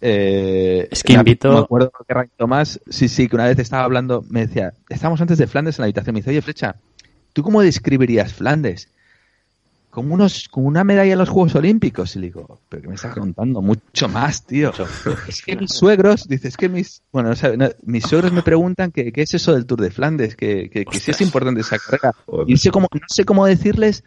Eh, 0.00 0.88
Es 0.90 1.02
que 1.02 1.12
invito- 1.14 1.52
Me 1.52 1.58
acuerdo 1.60 1.92
que 2.06 2.12
Ray 2.14 2.28
Tomás, 2.36 2.80
sí, 2.88 3.08
sí, 3.08 3.28
que 3.28 3.36
una 3.36 3.46
vez 3.46 3.58
estaba 3.58 3.84
hablando, 3.84 4.24
me 4.28 4.46
decía, 4.46 4.74
estábamos 4.88 5.20
antes 5.20 5.38
de 5.38 5.46
Flandes 5.46 5.78
en 5.78 5.82
la 5.82 5.86
habitación, 5.86 6.14
me 6.14 6.20
dice, 6.20 6.30
oye, 6.30 6.42
Flecha, 6.42 6.76
¿tú 7.32 7.42
cómo 7.42 7.62
describirías 7.62 8.32
Flandes? 8.34 8.88
Como, 9.92 10.14
unos, 10.14 10.48
como 10.48 10.68
una 10.68 10.84
medalla 10.84 11.12
en 11.12 11.18
los 11.18 11.28
Juegos 11.28 11.54
Olímpicos. 11.54 12.16
Y 12.16 12.20
le 12.20 12.26
digo, 12.28 12.58
pero 12.70 12.80
que 12.80 12.88
me 12.88 12.94
estás 12.94 13.14
contando 13.14 13.60
mucho 13.60 14.08
más, 14.08 14.46
tío. 14.46 14.72
Es 15.28 15.42
que 15.42 15.54
mis 15.54 15.70
suegros, 15.70 16.26
dices 16.26 16.56
que 16.56 16.70
mis, 16.70 17.02
bueno, 17.12 17.28
no 17.28 17.36
sabe- 17.36 17.58
no, 17.58 17.68
mis 17.82 18.04
suegros 18.04 18.32
me 18.32 18.42
preguntan 18.42 18.90
que, 18.90 19.12
qué 19.12 19.20
es 19.20 19.34
eso 19.34 19.52
del 19.52 19.66
Tour 19.66 19.82
de 19.82 19.90
Flandes, 19.90 20.34
que, 20.34 20.70
que, 20.70 20.86
que 20.86 20.98
sí 20.98 21.10
es 21.10 21.20
importante 21.20 21.60
esa 21.60 21.78
carrera. 21.78 22.14
Y 22.46 22.52
no 22.52 22.56
sé 22.56 22.70
cómo, 22.70 22.88
no 22.90 23.06
sé 23.06 23.24
cómo 23.26 23.44
decirles 23.44 24.02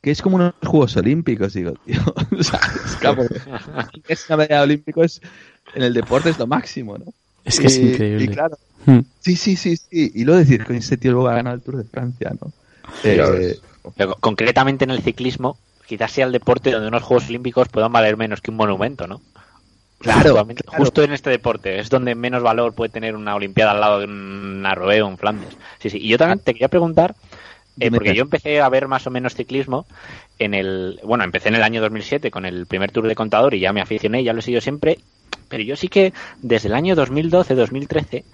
que 0.00 0.10
es 0.10 0.22
como 0.22 0.36
unos 0.36 0.54
Juegos 0.64 0.96
Olímpicos, 0.96 1.52
digo, 1.52 1.74
tío. 1.84 2.00
O 2.38 2.42
sea, 2.42 2.58
es 2.86 2.96
que, 2.96 3.12
porque 3.12 4.02
es 4.08 4.24
una 4.30 4.38
medalla 4.38 4.56
de 4.60 4.62
olímpicos 4.64 5.20
en 5.74 5.82
el 5.82 5.92
deporte 5.92 6.30
es 6.30 6.38
lo 6.38 6.46
máximo, 6.46 6.96
¿no? 6.96 7.12
Es 7.44 7.60
que 7.60 7.66
es 7.66 7.76
Y- 7.76 7.82
increíble. 7.90 8.24
Y 8.24 8.28
claro, 8.28 8.56
Hmm. 8.86 9.00
sí, 9.18 9.34
sí, 9.36 9.56
sí, 9.56 9.76
sí. 9.76 10.12
Y 10.14 10.24
luego 10.24 10.38
decir, 10.38 10.64
con 10.64 10.76
este 10.76 10.96
tío 10.96 11.10
luego 11.12 11.28
ha 11.28 11.34
ganado 11.34 11.56
el 11.56 11.62
Tour 11.62 11.76
de 11.78 11.84
Francia, 11.84 12.32
¿no? 12.40 12.52
Eh. 13.02 13.56
Pero 13.96 14.16
concretamente 14.16 14.84
en 14.84 14.90
el 14.90 15.02
ciclismo, 15.02 15.58
quizás 15.86 16.12
sea 16.12 16.26
el 16.26 16.32
deporte 16.32 16.70
donde 16.70 16.88
unos 16.88 17.02
Juegos 17.02 17.28
Olímpicos 17.28 17.68
puedan 17.68 17.92
valer 17.92 18.16
menos 18.16 18.40
que 18.40 18.50
un 18.50 18.56
monumento, 18.56 19.06
¿no? 19.06 19.20
Claro. 19.98 20.46
Justo 20.66 21.02
en 21.02 21.12
este 21.12 21.30
deporte 21.30 21.78
es 21.78 21.88
donde 21.88 22.14
menos 22.14 22.42
valor 22.42 22.74
puede 22.74 22.90
tener 22.90 23.16
una 23.16 23.34
Olimpiada 23.34 23.72
al 23.72 23.80
lado 23.80 24.00
de 24.00 24.06
una 24.06 24.74
Roe 24.74 25.00
o 25.02 25.08
un 25.08 25.16
Flandes. 25.16 25.56
Sí, 25.78 25.90
sí. 25.90 25.98
Y 25.98 26.08
yo 26.08 26.18
también 26.18 26.38
te 26.38 26.52
quería 26.52 26.68
preguntar, 26.68 27.14
eh, 27.80 27.90
porque 27.90 28.14
yo 28.14 28.22
empecé 28.22 28.60
a 28.60 28.68
ver 28.68 28.88
más 28.88 29.06
o 29.06 29.10
menos 29.10 29.34
ciclismo 29.34 29.86
en 30.38 30.54
el, 30.54 31.00
bueno, 31.02 31.24
empecé 31.24 31.48
en 31.48 31.54
el 31.54 31.62
año 31.62 31.80
2007 31.80 32.30
con 32.30 32.44
el 32.44 32.66
primer 32.66 32.90
Tour 32.90 33.06
de 33.06 33.14
Contador 33.14 33.54
y 33.54 33.60
ya 33.60 33.72
me 33.72 33.80
aficioné, 33.80 34.22
ya 34.22 34.32
lo 34.32 34.40
he 34.40 34.42
seguido 34.42 34.60
siempre, 34.60 34.98
pero 35.48 35.62
yo 35.62 35.76
sí 35.76 35.88
que 35.88 36.12
desde 36.42 36.68
el 36.68 36.74
año 36.74 36.94
2012-2013 36.94 38.24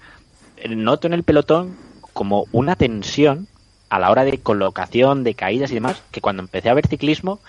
eh, 0.57 0.69
noto 0.69 1.07
en 1.07 1.13
el 1.13 1.23
pelotón 1.23 1.77
como 2.13 2.45
una 2.51 2.75
tensión 2.75 3.47
a 3.95 3.99
la 3.99 4.09
hora 4.11 4.23
de 4.25 4.41
colocación, 4.41 5.23
de 5.23 5.35
caídas 5.35 5.71
y 5.71 5.75
demás, 5.75 6.03
que 6.11 6.21
cuando 6.21 6.41
empecé 6.43 6.69
a 6.69 6.73
ver 6.73 6.87
ciclismo, 6.87 7.41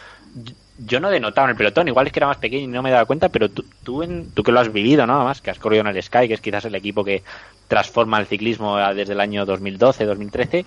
yo- 0.76 1.00
no 1.00 1.10
denotaba 1.10 1.46
en 1.46 1.50
el 1.52 1.56
pelotón, 1.56 1.88
igual 1.88 2.06
es 2.06 2.12
que 2.12 2.18
era 2.18 2.26
más 2.26 2.38
pequeño 2.38 2.64
y 2.64 2.66
no 2.66 2.82
me 2.82 2.90
daba 2.90 3.06
cuenta, 3.06 3.28
pero 3.30 3.50
tú, 3.50 3.64
tú, 3.82 4.02
que 4.44 4.52
lo 4.52 4.60
has 4.60 4.72
vivido, 4.72 5.06
¿no? 5.06 5.16
Además, 5.16 5.40
que 5.40 5.50
has 5.50 5.58
corrido 5.58 5.82
en 5.82 5.86
el 5.96 6.02
Sky, 6.02 6.28
que 6.28 6.34
es 6.34 6.40
quizás 6.40 6.64
el 6.64 6.74
equipo 6.74 7.04
que 7.04 7.22
transforma 7.68 8.18
el 8.20 8.26
ciclismo 8.26 8.76
a- 8.76 8.94
desde 8.94 9.12
el 9.14 9.20
año 9.20 9.46
2012, 9.46 10.04
2013, 10.04 10.66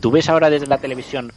¿tú 0.00 0.10
ves 0.10 0.28
ahora 0.28 0.50
desde 0.50 0.66
la 0.66 0.78
televisión 0.78 1.32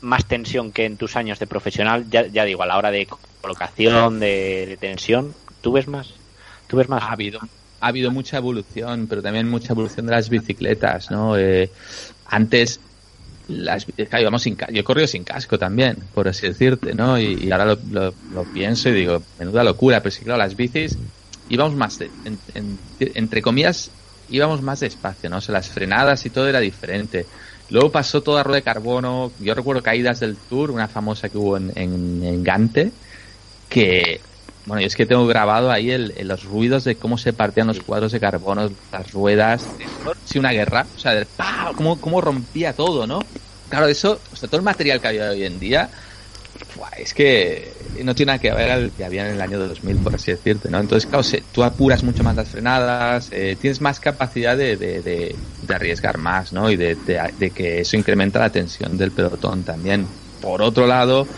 más 0.00 0.26
tensión 0.26 0.72
que 0.72 0.84
en 0.86 0.96
tus 0.96 1.16
años 1.16 1.38
de 1.38 1.46
profesional? 1.46 2.06
Ya, 2.10 2.26
ya 2.26 2.44
digo, 2.44 2.62
a 2.62 2.66
la 2.66 2.78
hora 2.78 2.90
de 2.90 3.06
colocación, 3.40 4.20
de, 4.20 4.66
de 4.68 4.76
tensión, 4.76 5.36
¿tú 5.60 5.72
ves 5.72 5.88
más? 5.88 6.14
¿Tú 6.66 6.76
ves 6.76 6.88
más? 6.88 7.02
ha 7.02 7.12
habido 7.12 7.40
ha 7.80 7.88
habido 7.88 8.10
mucha 8.10 8.38
evolución, 8.38 9.06
pero 9.06 9.22
también 9.22 9.48
mucha 9.48 9.72
evolución 9.74 10.06
de 10.06 10.12
las 10.12 10.30
bicicletas, 10.30 11.10
¿no? 11.10 11.36
Eh, 11.36 11.72
antes 12.24 12.80
las 13.46 13.84
claro, 13.86 14.22
íbamos 14.22 14.42
sin 14.42 14.56
yo 14.56 14.80
he 14.80 14.84
corrido 14.84 15.06
sin 15.06 15.24
casco 15.24 15.58
también, 15.58 16.08
por 16.12 16.28
así 16.28 16.46
decirte, 16.48 16.94
¿no? 16.94 17.18
Y, 17.20 17.50
ahora 17.52 17.76
lo, 18.28 18.46
pienso 18.50 18.88
y 18.88 18.92
digo, 18.92 19.28
menuda 19.36 19.64
locura, 19.64 20.02
pero 20.02 20.10
sí, 20.10 20.24
claro, 20.24 20.38
las 20.38 20.56
bicis 20.56 21.00
íbamos 21.48 21.76
más, 21.76 21.98
de- 21.98 22.14
en- 22.24 22.42
en- 22.54 22.80
entre 22.98 23.42
comillas, 23.42 23.96
íbamos 24.26 24.62
más 24.62 24.80
despacio, 24.80 25.30
¿no? 25.30 25.38
O 25.38 25.40
sea, 25.40 25.52
las 25.52 25.70
frenadas 25.70 26.24
y 26.26 26.30
todo 26.30 26.48
era 26.48 26.58
diferente. 26.60 27.28
Luego 27.68 27.92
pasó 27.92 28.22
toda 28.22 28.42
rueda 28.42 28.56
de 28.56 28.62
carbono, 28.64 29.34
yo 29.38 29.54
recuerdo 29.54 29.82
caídas 29.82 30.20
del 30.20 30.42
Tour, 30.46 30.70
una 30.72 30.88
famosa 30.88 31.28
que 31.28 31.38
hubo 31.38 31.56
en, 31.56 31.72
en 31.76 32.42
Gante, 32.42 32.98
que 33.68 34.26
bueno, 34.66 34.82
yo 34.82 34.86
es 34.88 34.96
que 34.96 35.06
tengo 35.06 35.26
grabado 35.26 35.70
ahí 35.70 35.90
el, 35.92 36.12
el- 36.16 36.28
los 36.28 36.44
ruidos 36.44 36.84
de 36.84 36.98
cómo 36.98 37.18
se 37.18 37.32
partían 37.32 37.68
los 37.68 37.80
cuadros 37.80 38.12
de 38.12 38.20
carbono, 38.20 38.78
las 38.92 39.12
ruedas. 39.12 39.72
Sí, 40.24 40.38
una 40.38 40.52
guerra. 40.52 40.92
O 40.94 40.98
sea, 40.98 41.14
del 41.14 41.28
¡pah! 41.28 41.72
Cómo, 41.76 42.00
cómo 42.00 42.20
rompía 42.20 42.74
todo, 42.76 43.06
¿no? 43.06 43.32
Claro, 43.68 43.86
eso, 43.88 44.22
o 44.30 44.36
sea, 44.36 44.48
todo 44.48 44.58
el 44.60 44.64
material 44.64 45.00
que 45.00 45.08
había 45.08 45.30
hoy 45.30 45.44
en 45.44 45.58
día, 45.60 45.92
es 46.96 47.14
que 47.14 47.90
no 48.04 48.14
tiene 48.14 48.30
nada 48.30 48.38
que 48.38 48.52
ver 48.52 48.70
al 48.70 48.94
que 48.94 49.04
había 49.04 49.26
en 49.26 49.32
el 49.34 49.40
año 49.40 49.58
2000, 49.58 50.00
por 50.00 50.14
así 50.14 50.32
decirte, 50.32 50.70
¿no? 50.70 50.78
Entonces, 50.80 51.06
claro, 51.06 51.22
se- 51.22 51.42
tú 51.42 51.62
apuras 51.64 52.02
mucho 52.04 52.24
más 52.24 52.36
las 52.36 52.50
frenadas, 52.50 53.28
eh, 53.32 53.56
tienes 53.56 53.80
más 53.80 54.00
capacidad 54.00 54.56
de, 54.56 54.76
de, 54.76 55.02
de- 55.02 55.44
de 55.60 55.74
arriesgar 55.74 56.18
más, 56.18 56.52
¿no? 56.52 56.70
Y 56.70 56.76
de 56.76 57.52
que 57.54 57.80
eso 57.80 57.96
incrementa 57.96 58.38
la 58.40 58.50
tensión 58.52 58.96
del 58.96 59.12
pelotón 59.12 59.64
también. 59.64 60.14
Por 60.38 60.62
otro 60.62 60.86
lado, 60.86 61.30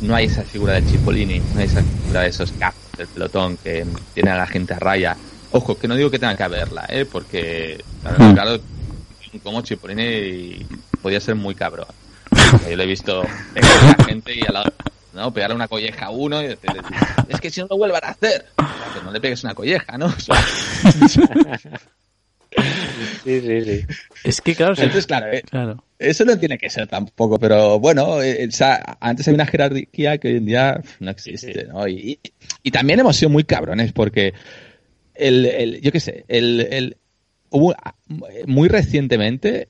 no 0.00 0.14
hay 0.14 0.26
esa 0.26 0.42
figura 0.42 0.74
del 0.74 0.86
Chipolini, 0.86 1.40
no 1.54 1.60
hay 1.60 1.66
esa 1.66 1.82
figura 1.82 2.22
de 2.22 2.28
esos 2.28 2.52
capos 2.52 2.80
del 2.96 3.06
pelotón 3.08 3.56
que 3.58 3.86
tienen 4.14 4.34
a 4.34 4.38
la 4.38 4.46
gente 4.46 4.74
a 4.74 4.78
raya. 4.78 5.16
Ojo, 5.52 5.78
que 5.78 5.88
no 5.88 5.94
digo 5.94 6.10
que 6.10 6.18
tengan 6.18 6.36
que 6.36 6.42
haberla, 6.42 6.86
¿eh? 6.88 7.04
Porque, 7.10 7.82
claro, 8.02 8.24
Hmm. 8.24 8.34
claro, 8.34 8.60
como 9.42 9.60
Chipolini 9.62 10.66
podía 11.02 11.20
ser 11.20 11.34
muy 11.34 11.54
cabrón. 11.54 11.86
Yo 12.68 12.76
lo 12.76 12.82
he 12.82 12.86
visto 12.86 13.22
pegar 13.54 13.70
a 13.70 13.96
la 13.98 14.04
gente 14.04 14.34
y 14.34 14.40
al 14.46 14.54
lado, 14.54 14.72
¿no? 15.14 15.32
Pegarle 15.32 15.54
una 15.56 15.68
colleja 15.68 16.06
a 16.06 16.10
uno 16.10 16.42
y 16.42 16.48
decirle, 16.48 16.80
es 17.28 17.40
que 17.40 17.50
si 17.50 17.60
no 17.60 17.66
lo 17.70 17.76
vuelvan 17.76 18.04
a 18.04 18.08
hacer, 18.08 18.46
O 18.58 18.62
sea, 18.62 18.94
que 18.94 19.04
no 19.04 19.12
le 19.12 19.20
pegues 19.20 19.44
una 19.44 19.54
colleja, 19.54 19.96
¿no? 19.98 20.06
O 20.06 20.20
sea, 20.20 20.36
Sí, 23.24 23.40
sí, 23.40 23.62
sí. 23.64 23.84
Es 24.24 24.40
que 24.40 24.54
claro, 24.54 24.74
entonces, 24.76 25.06
claro, 25.06 25.32
eh, 25.32 25.42
claro. 25.48 25.84
Eso 25.98 26.24
no 26.24 26.38
tiene 26.38 26.58
que 26.58 26.68
ser 26.70 26.86
tampoco, 26.86 27.38
pero 27.38 27.78
bueno, 27.80 28.22
eh, 28.22 28.46
o 28.46 28.50
sea, 28.50 28.98
antes 29.00 29.26
había 29.26 29.36
una 29.36 29.46
jerarquía 29.46 30.18
que 30.18 30.28
hoy 30.28 30.36
en 30.36 30.46
día 30.46 30.80
no 31.00 31.10
existe, 31.10 31.64
¿no? 31.64 31.86
Y, 31.88 31.94
y- 32.22 32.32
y 32.62 32.70
también 32.70 33.00
hemos 33.00 33.16
sido 33.16 33.30
muy 33.30 33.44
cabrones 33.44 33.92
porque 33.92 34.34
el, 35.14 35.46
el 35.46 35.80
yo 35.80 35.92
qué 35.92 36.00
sé, 36.00 36.24
el, 36.28 36.60
el 36.70 36.96
hubo 37.50 37.74
muy 38.46 38.68
recientemente 38.68 39.68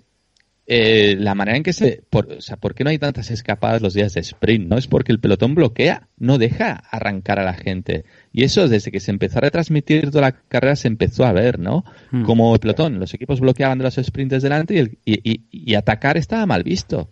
eh, 0.69 1.14
la 1.19 1.35
manera 1.37 1.57
en 1.57 1.62
que 1.62 1.73
se, 1.73 2.03
por, 2.11 2.33
o 2.33 2.41
sea, 2.41 2.57
¿por 2.57 2.75
qué 2.75 2.83
no 2.83 2.91
hay 2.91 2.99
tantas 2.99 3.31
escapadas 3.31 3.81
los 3.83 3.95
días 3.95 4.14
de 4.14 4.21
sprint? 4.21 4.67
No 4.69 4.77
es 4.77 4.89
porque 4.89 5.12
el 5.12 5.21
pelotón 5.21 5.55
bloquea, 5.55 6.09
no 6.19 6.39
deja 6.39 6.83
arrancar 6.91 7.39
a 7.39 7.45
la 7.45 7.55
gente. 7.55 8.05
Y 8.33 8.43
eso 8.43 8.67
desde 8.69 8.91
que 8.91 8.99
se 9.01 9.12
empezó 9.12 9.39
a 9.39 9.43
retransmitir 9.43 10.11
toda 10.11 10.23
la 10.23 10.33
carrera 10.33 10.75
se 10.75 10.89
empezó 10.89 11.25
a 11.25 11.33
ver, 11.33 11.59
¿no? 11.61 11.85
Hmm. 12.11 12.25
Como 12.25 12.53
el 12.53 12.59
pelotón, 12.61 12.99
los 12.99 13.14
equipos 13.14 13.39
bloqueaban 13.41 13.79
de 13.79 13.85
los 13.85 13.95
sprints 13.95 14.43
delante 14.43 14.75
y, 14.75 14.79
el- 14.79 14.99
y, 15.05 15.31
y- 15.33 15.41
y 15.53 15.75
atacar 15.77 16.17
estaba 16.17 16.47
mal 16.47 16.64
visto. 16.64 17.09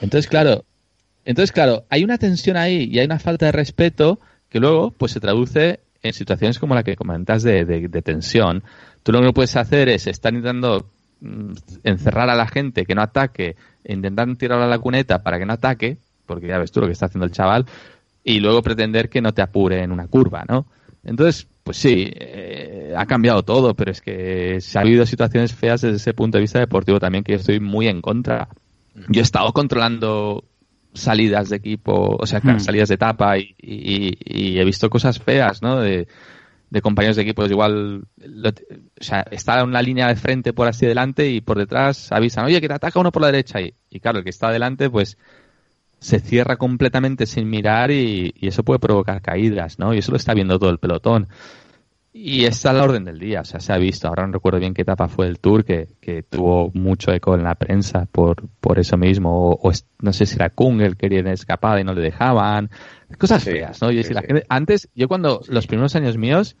Entonces, 0.00 0.28
claro, 0.28 0.64
entonces, 1.24 1.52
claro, 1.52 1.84
hay 1.90 2.02
una 2.04 2.18
tensión 2.18 2.56
ahí 2.56 2.88
y 2.90 2.98
hay 2.98 3.04
una 3.04 3.18
falta 3.18 3.46
de 3.46 3.52
respeto 3.52 4.18
que 4.48 4.58
luego 4.60 4.90
pues 4.92 5.12
se 5.12 5.20
traduce 5.20 5.80
en 6.02 6.12
situaciones 6.14 6.58
como 6.58 6.74
la 6.74 6.82
que 6.82 6.96
comentas 6.96 7.42
de, 7.42 7.64
de- 7.64 7.88
de 7.88 8.02
tensión. 8.02 8.64
Tú 9.02 9.12
lo 9.12 9.20
que 9.20 9.32
puedes 9.32 9.54
hacer 9.56 9.88
es 9.88 10.06
estar 10.06 10.32
intentando 10.32 10.90
encerrar 11.84 12.28
a 12.30 12.34
la 12.34 12.46
gente 12.46 12.84
que 12.84 12.94
no 12.94 13.02
ataque, 13.02 13.56
intentar 13.84 14.34
tirar 14.36 14.60
a 14.60 14.66
la 14.66 14.78
cuneta 14.78 15.22
para 15.22 15.38
que 15.38 15.46
no 15.46 15.52
ataque, 15.52 15.98
porque 16.26 16.48
ya 16.48 16.58
ves 16.58 16.72
tú 16.72 16.80
lo 16.80 16.86
que 16.86 16.92
está 16.92 17.06
haciendo 17.06 17.26
el 17.26 17.32
chaval, 17.32 17.66
y 18.24 18.40
luego 18.40 18.62
pretender 18.62 19.08
que 19.08 19.20
no 19.20 19.32
te 19.32 19.42
apure 19.42 19.82
en 19.82 19.92
una 19.92 20.06
curva, 20.06 20.44
¿no? 20.48 20.66
Entonces, 21.04 21.48
pues 21.64 21.76
sí, 21.76 22.10
eh, 22.14 22.94
ha 22.96 23.06
cambiado 23.06 23.42
todo, 23.42 23.74
pero 23.74 23.90
es 23.90 24.00
que 24.00 24.60
se 24.60 24.78
ha 24.78 24.82
habido 24.82 25.04
situaciones 25.06 25.52
feas 25.54 25.80
desde 25.80 25.96
ese 25.96 26.14
punto 26.14 26.38
de 26.38 26.42
vista 26.42 26.60
deportivo 26.60 27.00
también 27.00 27.24
que 27.24 27.32
yo 27.32 27.38
estoy 27.38 27.58
muy 27.60 27.88
en 27.88 28.00
contra. 28.00 28.48
Yo 29.08 29.20
he 29.20 29.22
estado 29.22 29.52
controlando 29.52 30.44
salidas 30.94 31.48
de 31.48 31.56
equipo, 31.56 32.16
o 32.20 32.26
sea, 32.26 32.40
salidas 32.60 32.88
de 32.90 32.96
etapa 32.96 33.38
y, 33.38 33.54
y- 33.60 34.16
y 34.24 34.58
he 34.58 34.64
visto 34.64 34.90
cosas 34.90 35.18
feas, 35.18 35.62
¿no? 35.62 35.80
De, 35.80 36.06
de 36.72 36.80
compañeros 36.80 37.16
de 37.16 37.22
equipo, 37.22 37.44
igual 37.44 38.04
lo- 38.16 38.48
o 38.48 38.52
sea, 39.04 39.26
está 39.30 39.60
en 39.60 39.68
una 39.68 39.82
línea 39.82 40.08
de 40.08 40.16
frente 40.16 40.54
por 40.54 40.68
así 40.68 40.86
delante 40.86 41.28
y 41.28 41.42
por 41.42 41.58
detrás 41.58 42.10
avisan, 42.12 42.46
oye, 42.46 42.62
que 42.62 42.68
te 42.68 42.74
ataca 42.74 42.98
uno 42.98 43.12
por 43.12 43.20
la 43.20 43.28
derecha. 43.30 43.60
Y, 43.60 43.74
y 43.90 44.00
claro, 44.00 44.18
el 44.18 44.24
que 44.24 44.30
está 44.30 44.48
adelante, 44.48 44.88
pues 44.88 45.18
se 46.00 46.18
cierra 46.18 46.56
completamente 46.56 47.26
sin 47.26 47.48
mirar 47.50 47.90
y, 47.90 48.32
y 48.36 48.48
eso 48.48 48.64
puede 48.64 48.80
provocar 48.80 49.20
caídas, 49.22 49.78
¿no? 49.78 49.94
Y 49.94 49.98
eso 49.98 50.12
lo 50.12 50.16
está 50.16 50.34
viendo 50.34 50.58
todo 50.58 50.70
el 50.70 50.78
pelotón. 50.78 51.28
Y 52.14 52.44
está 52.44 52.70
a 52.70 52.72
la 52.74 52.84
orden 52.84 53.04
del 53.06 53.18
día, 53.18 53.40
o 53.40 53.44
sea, 53.44 53.58
se 53.60 53.72
ha 53.72 53.78
visto. 53.78 54.06
Ahora 54.06 54.26
no 54.26 54.34
recuerdo 54.34 54.58
bien 54.60 54.74
qué 54.74 54.82
etapa 54.82 55.08
fue 55.08 55.26
el 55.28 55.38
Tour, 55.38 55.64
que, 55.64 55.88
que 56.00 56.22
tuvo 56.22 56.70
mucho 56.74 57.10
eco 57.10 57.34
en 57.34 57.42
la 57.42 57.54
prensa 57.54 58.06
por, 58.12 58.48
por 58.60 58.78
eso 58.78 58.98
mismo. 58.98 59.30
O, 59.50 59.54
o 59.54 59.70
es- 59.70 59.86
no 60.00 60.12
sé 60.12 60.26
si 60.26 60.36
era 60.36 60.50
Kung 60.50 60.82
el 60.82 60.96
que 60.96 61.08
quería 61.08 61.32
escapada 61.32 61.80
y 61.80 61.84
no 61.84 61.94
le 61.94 62.02
dejaban. 62.02 62.70
Cosas 63.18 63.42
Sí, 63.42 63.50
feas, 63.52 63.80
¿no? 63.80 63.90
Y 63.90 64.02
sí, 64.02 64.08
si 64.08 64.14
la 64.14 64.20
sí. 64.20 64.26
gente- 64.26 64.44
antes, 64.50 64.90
yo 64.94 65.08
cuando, 65.08 65.40
los 65.48 65.66
primeros 65.66 65.96
años 65.96 66.18
míos, 66.18 66.56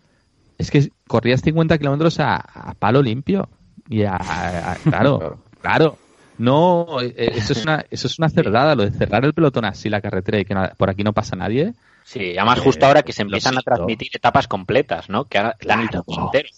es 0.62 0.70
que 0.70 0.90
corrías 1.06 1.42
50 1.42 1.78
kilómetros 1.78 2.20
a, 2.20 2.36
a 2.36 2.74
palo 2.74 3.02
limpio. 3.02 3.48
Y 3.88 4.04
a, 4.04 4.18
claro, 4.84 5.38
Claro. 5.60 5.98
No, 6.38 7.00
eh, 7.00 7.32
eso 7.34 7.52
es 7.52 7.62
una, 7.64 7.84
eso 7.90 8.06
es 8.06 8.18
una 8.18 8.28
cerdada, 8.28 8.74
lo 8.74 8.84
de 8.84 8.90
cerrar 8.90 9.24
el 9.24 9.34
pelotón 9.34 9.64
así 9.64 9.88
la 9.88 10.00
carretera 10.00 10.40
y 10.40 10.44
que 10.44 10.56
por 10.76 10.90
aquí 10.90 11.04
no 11.04 11.12
pasa 11.12 11.36
nadie. 11.36 11.74
Sí, 12.04 12.36
además 12.36 12.58
Eh, 12.58 12.62
justo 12.62 12.86
ahora 12.86 13.02
que 13.02 13.12
se 13.12 13.22
empiezan 13.22 13.58
a 13.58 13.62
transmitir 13.62 14.08
etapas 14.12 14.48
completas, 14.48 15.08
¿no? 15.08 15.26
Que 15.26 15.38
ahora 15.38 15.56
Claro. 15.58 16.04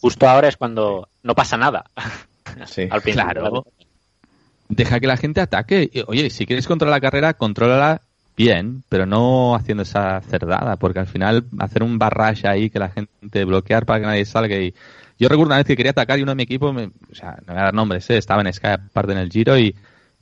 Justo 0.00 0.28
ahora 0.28 0.48
es 0.48 0.56
cuando 0.56 1.08
no 1.22 1.34
pasa 1.34 1.56
nada. 1.56 1.90
Sí. 2.66 2.86
Al. 2.90 3.02
Claro. 3.02 3.66
Deja 4.68 5.00
que 5.00 5.06
la 5.06 5.16
gente 5.16 5.40
ataque. 5.40 5.90
Oye, 6.06 6.30
si 6.30 6.46
quieres 6.46 6.68
controlar 6.68 6.96
la 6.96 7.00
carrera, 7.00 7.34
contrólala 7.34 8.02
bien, 8.36 8.82
pero 8.88 9.06
no 9.06 9.54
haciendo 9.54 9.82
esa 9.82 10.20
cerdada, 10.22 10.76
porque 10.76 10.98
al 11.00 11.06
final 11.06 11.44
hacer 11.58 11.82
un 11.82 11.98
barrage 11.98 12.48
ahí 12.48 12.70
que 12.70 12.78
la 12.78 12.90
gente 12.90 13.44
bloquear 13.44 13.86
para 13.86 14.00
que 14.00 14.06
nadie 14.06 14.24
salga 14.24 14.56
y 14.56 14.74
yo 15.18 15.28
recuerdo 15.28 15.48
una 15.50 15.58
vez 15.58 15.66
que 15.66 15.76
quería 15.76 15.92
atacar 15.92 16.18
y 16.18 16.22
uno 16.22 16.32
de 16.32 16.36
mi 16.36 16.42
equipo, 16.42 16.72
me- 16.72 16.86
o 17.10 17.14
sea, 17.14 17.36
no 17.46 17.52
voy 17.52 17.60
a 17.60 17.64
dar 17.66 17.74
nombres, 17.74 18.08
¿eh? 18.10 18.16
estaba 18.16 18.42
en 18.42 18.52
Sky 18.52 18.66
aparte 18.68 19.12
en 19.12 19.18
el 19.18 19.30
Giro 19.30 19.56
y, 19.58 19.74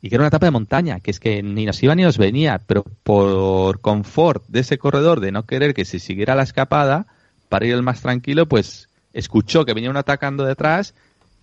y 0.03 0.09
que 0.09 0.15
era 0.17 0.23
una 0.23 0.29
etapa 0.29 0.47
de 0.47 0.51
montaña, 0.53 1.01
que 1.01 1.11
es 1.11 1.19
que 1.21 1.43
ni 1.43 1.65
nos 1.65 1.83
iba 1.83 1.95
ni 1.95 2.03
nos 2.03 2.19
venía, 2.19 2.61
pero 2.67 2.85
por 3.03 3.81
confort 3.81 4.45
de 4.49 4.61
ese 4.61 4.77
corredor 4.79 5.21
de 5.21 5.33
no 5.33 5.47
querer 5.47 5.73
que 5.75 5.85
se 5.87 5.99
siguiera 5.99 6.35
la 6.35 6.43
escapada, 6.43 7.07
para 7.49 7.67
ir 7.67 7.75
el 7.75 7.83
más 7.83 8.01
tranquilo, 8.03 8.47
pues 8.47 8.89
escuchó 9.13 9.65
que 9.65 9.75
venía 9.75 9.91
uno 9.91 9.99
atacando 10.01 10.45
detrás 10.45 10.95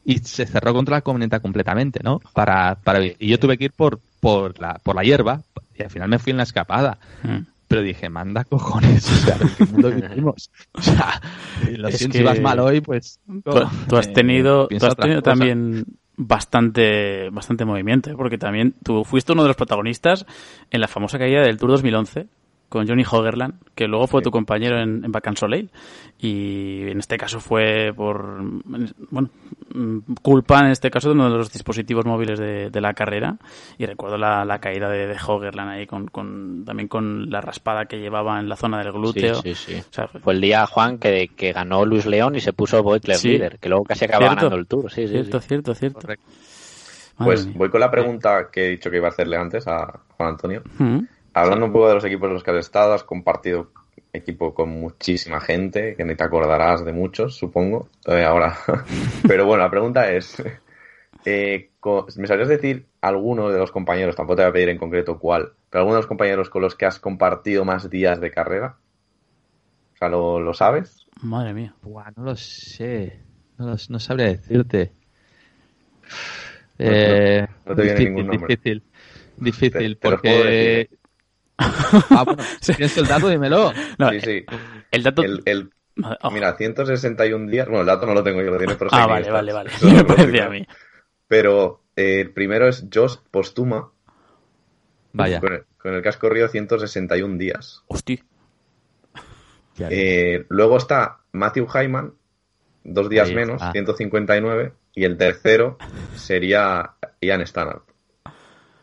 y 0.04 0.20
se 0.20 0.46
cerró 0.46 0.74
contra 0.74 0.98
la 0.98 1.02
camioneta 1.02 1.40
completamente, 1.40 2.00
¿no? 2.04 2.20
Para, 2.34 2.76
para 2.84 3.04
y 3.06 3.16
yo 3.20 3.40
tuve 3.40 3.58
que 3.58 3.66
ir 3.66 3.74
por, 3.74 4.00
por 4.20 4.60
la, 4.60 4.76
por 4.84 4.96
la 4.96 5.04
hierba 5.04 5.42
y 5.80 5.84
al 5.86 5.92
final 5.92 6.10
me 6.10 6.20
fui 6.20 6.32
en 6.32 6.38
la 6.38 6.44
escapada. 6.44 7.00
Mm. 7.24 7.40
Pero 7.68 7.84
dije, 7.84 8.10
manda 8.10 8.44
cojones, 8.46 9.08
o 9.12 9.16
sea, 9.16 9.38
¿en 9.40 9.50
qué 9.56 9.66
mundo 9.66 9.92
vivimos? 9.96 10.50
O 10.74 10.82
sea, 10.82 11.22
lo 11.78 11.88
Es 11.90 11.98
siento, 12.00 12.14
que- 12.14 12.18
si 12.20 12.24
vas 12.24 12.40
mal 12.40 12.60
hoy, 12.60 12.82
pues... 12.82 13.20
Tú, 13.28 13.52
tú 13.88 13.96
has 13.98 14.08
eh, 14.08 14.12
tenido, 14.14 14.68
tú 14.68 14.86
has 14.86 14.96
también 15.24 15.86
bastante, 16.18 17.30
bastante 17.30 17.66
movimiento, 17.66 18.10
¿eh? 18.10 18.16
porque 18.18 18.38
también 18.38 18.74
tú 18.84 19.06
fuiste 19.06 19.32
uno 19.32 19.44
de 19.44 19.50
los 19.50 19.56
protagonistas 19.56 20.26
en 20.70 20.82
la 20.82 20.88
famosa 20.88 21.18
caída 21.18 21.42
del 21.42 21.58
Tour 21.58 21.72
2011 21.72 22.28
con 22.70 22.88
Johnny 22.88 23.04
Hogerland, 23.10 23.56
que 23.76 23.88
luego 23.88 24.08
fue 24.08 24.22
tu 24.22 24.30
compañero 24.32 24.80
en, 24.80 25.04
en 25.04 25.12
Bacan 25.12 25.36
Soleil. 25.36 25.70
Y 26.20 26.82
en 26.90 27.00
este 27.00 27.18
caso 27.18 27.40
fue 27.40 27.92
por, 27.96 28.40
bueno, 29.10 29.30
culpa 30.22 30.60
en 30.60 30.68
este 30.72 30.92
caso 30.92 31.10
de 31.10 31.16
uno 31.16 31.30
de 31.32 31.38
los 31.38 31.52
dispositivos 31.52 32.06
móviles 32.06 32.38
de, 32.40 32.70
de 32.70 32.82
la 32.82 32.94
carrera. 32.94 33.38
Y 33.78 33.86
recuerdo 33.86 34.18
la, 34.18 34.44
la 34.46 34.60
caída 34.60 34.90
de, 34.90 35.08
de 35.08 35.16
Hogerland 35.26 35.70
ahí 35.72 35.88
con, 35.88 36.08
con, 36.08 36.64
también 36.66 36.88
con 36.88 37.30
la 37.30 37.42
raspada 37.42 37.86
que 37.86 38.00
llevaba 38.00 38.40
en 38.40 38.50
la 38.50 38.56
zona 38.56 38.80
del 38.84 38.92
glúteo. 38.92 39.36
Sí, 39.36 39.56
sí, 39.56 39.74
sí. 39.74 39.80
O 39.80 39.94
sea, 39.94 40.08
Fue 40.08 40.34
el 40.34 40.42
día, 40.42 40.66
Juan, 40.68 40.98
que, 41.00 41.30
que 41.36 41.52
ganó 41.54 41.86
Luis 41.86 42.06
León 42.06 42.36
y 42.36 42.42
se 42.42 42.54
puso 42.54 42.84
Boetler 42.84 43.18
Sí. 43.18 43.30
líder, 43.30 43.60
que 43.60 43.70
luego 43.70 43.86
casi 43.86 44.06
acaba 44.06 44.26
Cierto. 44.28 44.36
ganando 44.46 44.58
el 44.58 44.68
Tour. 44.68 44.92
Sí, 44.92 45.08
sí, 45.08 45.14
cierto, 45.14 45.40
sí. 45.42 45.48
cierto, 45.48 45.74
cierto. 45.76 46.00
Correcto. 46.02 46.26
Pues 47.18 47.54
voy 47.54 47.70
con 47.70 47.82
la 47.82 47.92
pregunta 47.92 48.48
que 48.50 48.66
he 48.66 48.70
dicho 48.70 48.90
que 48.90 48.96
iba 48.98 49.08
a 49.08 49.12
hacerle 49.12 49.36
antes 49.36 49.68
a 49.68 50.00
Juan 50.16 50.30
Antonio. 50.30 50.62
Mm. 50.78 51.00
Hablando 51.34 51.66
un 51.66 51.72
poco 51.74 51.88
de 51.88 51.96
los 51.96 52.06
equipos 52.06 52.28
en 52.28 52.34
los 52.34 52.44
que 52.44 52.52
has 52.52 52.58
estado, 52.58 52.94
has 52.94 53.04
compartido 53.04 53.72
equipo 54.12 54.54
con 54.54 54.70
muchísima 54.70 55.40
gente, 55.40 55.96
que 55.96 56.04
ni 56.04 56.16
te 56.16 56.24
acordarás 56.24 56.84
de 56.84 56.94
muchos, 56.94 57.36
supongo, 57.36 57.88
eh, 58.08 58.24
ahora. 58.24 58.58
Pero 59.28 59.46
bueno, 59.46 59.64
la 59.64 59.70
pregunta 59.70 60.12
es, 60.12 60.42
eh, 61.26 61.70
¿me 62.18 62.28
sabrías 62.28 62.50
decir 62.50 62.88
alguno 63.02 63.50
de 63.50 63.60
los 63.60 63.72
compañeros, 63.72 64.16
tampoco 64.16 64.38
te 64.38 64.42
voy 64.44 64.50
a 64.50 64.54
pedir 64.54 64.70
en 64.70 64.78
concreto 64.78 65.20
cuál, 65.20 65.54
pero 65.70 65.82
alguno 65.82 65.96
de 65.96 66.00
los 66.02 66.08
compañeros 66.08 66.50
con 66.50 66.62
los 66.62 66.76
que 66.76 66.86
has 66.86 67.00
compartido 67.00 67.64
más 67.66 67.90
días 67.90 68.20
de 68.20 68.32
carrera? 68.32 68.78
O 69.96 69.98
sea, 70.00 70.10
¿lo, 70.10 70.40
lo 70.40 70.54
sabes? 70.54 71.06
Madre 71.22 71.54
mía. 71.54 71.76
Buah, 71.84 72.12
no 72.16 72.24
lo 72.24 72.36
sé. 72.36 73.20
No, 73.58 73.68
lo- 73.68 73.76
no 73.90 74.00
sabría 74.00 74.28
decirte. 74.28 74.92
No- 76.80 76.92
Eh, 76.92 77.48
no 77.66 77.76
te 77.76 77.82
viene 77.82 78.00
difícil, 78.00 78.14
ningún 78.14 78.28
nombre. 78.28 78.56
difícil. 78.56 78.84
Difícil, 79.38 79.72
Te- 79.72 79.96
te 80.02 80.10
lo 80.10 80.22
puedo 80.22 80.38
porque... 80.44 80.90
ah, 82.10 82.24
bueno, 82.24 82.44
si 82.62 82.74
tienes 82.74 82.98
el 82.98 83.08
dato, 83.08 83.28
dímelo. 83.30 83.72
No, 83.98 84.10
sí, 84.12 84.20
sí. 84.22 84.46
El 84.92 85.04
dato. 85.04 85.24
El, 85.24 85.42
el- 85.46 85.72
Oh. 86.22 86.32
mira, 86.32 86.56
161 86.56 87.52
días, 87.52 87.68
bueno, 87.68 87.82
el 87.82 87.88
dato 87.88 88.06
no 88.06 88.14
lo 88.14 88.24
tengo 88.24 88.42
yo, 88.42 88.52
lo 88.52 88.58
tiene 88.58 88.76
por 88.76 88.88
ah, 88.92 89.06
vale, 89.06 89.30
vale, 89.30 89.52
vale. 89.52 89.70
Eso 89.70 89.90
Me 89.94 90.06
parecía 90.06 90.46
a 90.46 90.50
mí. 90.50 90.66
Pero 91.28 91.84
eh, 91.98 92.22
el 92.22 92.32
primero 92.32 92.70
es 92.70 92.86
Josh 92.94 93.18
Postuma, 93.30 93.92
Vaya. 95.12 95.42
con 95.42 95.52
el, 95.52 95.66
con 95.78 95.94
el 95.96 96.02
que 96.02 96.08
has 96.08 96.16
corrido 96.16 96.48
161 96.48 97.38
días. 97.38 97.84
Hostia. 97.88 98.24
Eh, 99.78 100.46
luego 100.48 100.78
está 100.78 101.20
Matthew 101.34 101.68
Hyman, 101.68 102.14
dos 102.86 103.10
días 103.10 103.32
menos, 103.34 103.56
está. 103.62 103.74
159. 103.74 104.74
Y 104.96 105.04
el 105.04 105.18
tercero 105.18 105.78
sería 106.16 106.92
Ian 107.22 107.46
Stannard, 107.46 107.82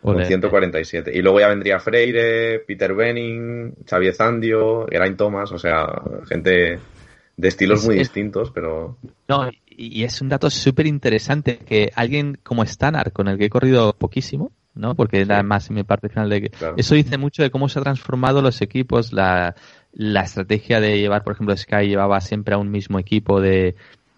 con 0.02 0.16
Ole. 0.16 0.26
147. 0.26 1.10
Y 1.16 1.22
luego 1.22 1.40
ya 1.40 1.48
vendría 1.48 1.78
Freire, 1.80 2.60
Peter 2.60 2.94
Benning, 2.94 3.74
Xavier 3.88 4.14
Zandio, 4.14 4.86
Geraint 4.90 5.16
Thomas, 5.16 5.50
o 5.52 5.58
sea, 5.58 5.86
gente 6.28 6.78
de 7.36 7.48
estilos 7.48 7.80
Es- 7.80 7.86
muy 7.86 7.94
es- 7.96 8.00
distintos, 8.02 8.50
pero 8.50 8.96
No, 9.28 9.50
y 9.66 10.04
es 10.04 10.20
un 10.22 10.28
dato 10.28 10.48
súper 10.48 10.86
interesante 10.86 11.58
que 11.58 11.90
alguien 11.94 12.38
como 12.42 12.64
Stannard, 12.64 13.12
con 13.12 13.28
el 13.28 13.36
que 13.36 13.46
he 13.46 13.50
corrido 13.50 13.92
poquísimo, 13.92 14.52
¿no? 14.74 14.94
Porque 14.94 15.20
era 15.20 15.42
más 15.42 15.68
en 15.68 15.76
mi 15.76 15.82
parte 15.84 16.08
final 16.08 16.28
de 16.30 16.42
que... 16.42 16.50
Claro. 16.50 16.74
Eso 16.78 16.94
dice 16.94 17.18
mucho 17.18 17.42
de 17.42 17.50
cómo 17.50 17.68
se 17.68 17.78
han 17.78 17.84
transformado 17.84 18.40
los 18.42 18.60
equipos, 18.62 19.12
la, 19.12 19.54
la 19.92 20.20
estrategia 20.22 20.80
de 20.80 20.98
llevar, 20.98 21.24
por 21.24 21.34
ejemplo, 21.34 21.56
Sky 21.56 21.88
llevaba 21.88 22.20
siempre 22.20 22.54
a 22.54 22.58
un 22.58 22.70
mismo 22.70 22.98
equipo 22.98 23.40
de, 23.40 23.74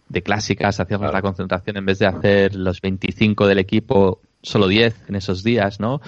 de 0.09 0.22
clásicas, 0.22 0.79
hacíamos 0.81 1.07
Claro. 1.07 1.16
la 1.18 1.22
concentración 1.22 1.76
en 1.76 1.87
vez 1.87 1.99
de 1.99 2.07
hacer 2.07 2.55
los 2.55 2.81
25 2.81 3.47
del 3.49 3.59
equipo, 3.59 4.20
solo 4.49 4.68
10 4.68 5.09
en 5.09 5.14
esos 5.16 5.42
días, 5.42 5.80
¿no? 5.80 6.01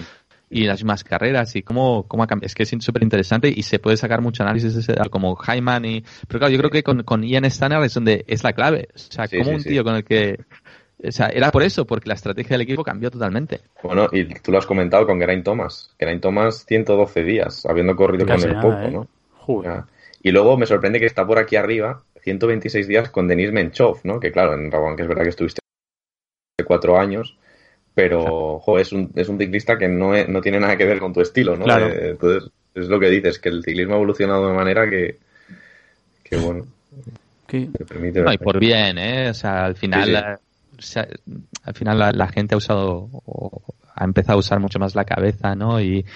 Y 0.48 0.64
las 0.64 0.80
mismas 0.80 1.04
carreras 1.04 1.54
y 1.54 1.62
cómo, 1.62 2.04
cómo 2.08 2.24
ha 2.24 2.26
cambiado. 2.26 2.46
Es 2.46 2.54
que 2.54 2.64
es 2.64 2.70
súper 2.80 3.02
interesante 3.04 3.52
y 3.54 3.62
se 3.62 3.78
puede 3.78 3.96
sacar 3.96 4.20
mucho 4.20 4.42
análisis 4.42 4.74
de 4.74 4.80
ese 4.80 4.94
dato, 4.94 5.10
como 5.10 5.36
Hyman 5.36 5.84
y... 5.84 6.02
Pero 6.26 6.40
claro, 6.40 6.52
yo 6.52 6.58
creo 6.58 6.70
que 6.70 6.82
con, 6.82 7.04
con 7.04 7.22
Ian 7.22 7.44
Stannard 7.48 7.84
es 7.84 7.94
donde 7.94 8.24
es 8.26 8.42
la 8.42 8.52
clave. 8.52 8.88
O 8.94 8.98
sea, 8.98 9.26
Sí, 9.28 9.38
como 9.38 9.50
sí, 9.50 9.54
un 9.54 9.60
sí. 9.62 9.68
tío 9.68 9.84
con 9.84 9.94
el 9.94 10.04
que... 10.04 10.40
O 11.02 11.12
sea, 11.12 11.28
era 11.28 11.50
por 11.50 11.62
eso, 11.62 11.86
porque 11.86 12.08
la 12.08 12.14
estrategia 12.14 12.54
del 12.54 12.62
equipo 12.62 12.82
cambió 12.82 13.10
totalmente. 13.10 13.60
bueno, 13.82 14.08
y 14.12 14.24
tú 14.40 14.50
lo 14.52 14.58
has 14.58 14.66
comentado 14.66 15.06
con 15.06 15.18
Geraint 15.18 15.44
Thomas. 15.44 15.94
Geraint 15.98 16.20
Thomas 16.20 16.66
112 16.66 17.22
días, 17.22 17.64
habiendo 17.66 17.94
corrido 17.96 18.26
Casi 18.26 18.42
con 18.42 18.50
él 18.50 18.56
nada, 18.56 18.68
poco, 18.68 18.82
¿eh? 18.82 18.90
¿no? 18.90 19.06
Joder. 19.38 19.84
Y 20.22 20.30
luego 20.32 20.58
me 20.58 20.66
sorprende 20.66 20.98
que 21.00 21.06
está 21.06 21.26
por 21.26 21.38
aquí 21.38 21.56
arriba, 21.56 22.02
126 22.22 22.86
días 22.86 23.08
con 23.08 23.28
Denis 23.28 23.50
Menchov, 23.52 24.00
¿no? 24.04 24.20
Que 24.20 24.30
claro, 24.30 24.52
en 24.54 24.70
Rabobank 24.70 25.00
es 25.00 25.08
verdad 25.08 25.22
que 25.22 25.30
estuviste 25.30 25.60
cuatro 26.66 26.98
años, 26.98 27.38
pero 28.00 28.58
jo, 28.64 28.78
es 28.78 28.92
un, 28.92 29.10
es 29.14 29.28
un 29.28 29.38
ciclista 29.38 29.76
que 29.78 29.88
no, 29.88 30.14
es- 30.14 30.28
no 30.28 30.40
tiene 30.40 30.60
nada 30.60 30.76
que 30.76 30.84
ver 30.84 30.98
con 30.98 31.12
tu 31.12 31.20
estilo, 31.20 31.56
¿no? 31.56 31.64
Claro. 31.64 31.86
Eh, 31.88 32.10
entonces, 32.10 32.50
es 32.74 32.88
lo 32.88 32.98
que 33.00 33.10
dices, 33.10 33.38
que 33.38 33.48
el 33.48 33.62
ciclismo 33.64 33.94
ha 33.94 33.96
evolucionado 33.96 34.40
de 34.42 34.46
una 34.48 34.56
manera 34.56 34.88
que, 34.88 35.18
que 36.24 36.36
bueno, 36.36 36.66
¿Qué? 37.46 37.68
te 37.76 37.84
permite... 37.84 38.20
No, 38.22 38.32
y 38.32 38.38
por 38.38 38.58
bien, 38.58 38.98
¿eh? 38.98 39.30
O 39.30 39.34
sea, 39.34 39.64
al 39.64 39.76
final, 39.76 40.02
Sí, 40.02 40.06
sí. 40.08 40.12
la- 40.12 40.40
o 40.78 40.82
sea, 40.82 41.08
al 41.64 41.74
final 41.74 41.98
la, 41.98 42.12
la 42.12 42.28
gente 42.28 42.54
ha 42.54 42.58
usado, 42.58 43.08
o 43.12 43.62
ha 43.94 44.04
empezado 44.04 44.36
a 44.36 44.40
usar 44.40 44.60
mucho 44.60 44.78
más 44.78 44.94
la 44.94 45.04
cabeza, 45.04 45.54
¿no? 45.54 45.80
Y, 45.80 46.06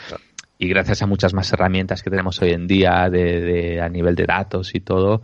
y 0.58 0.68
gracias 0.68 1.02
a 1.02 1.06
muchas 1.06 1.34
más 1.34 1.52
herramientas 1.52 2.02
que 2.02 2.08
tenemos 2.10 2.40
hoy 2.40 2.52
en 2.52 2.66
día 2.66 3.10
de, 3.10 3.40
de- 3.40 3.80
a 3.82 3.88
nivel 3.88 4.14
de 4.14 4.24
datos 4.26 4.74
y 4.74 4.80
todo. 4.80 5.22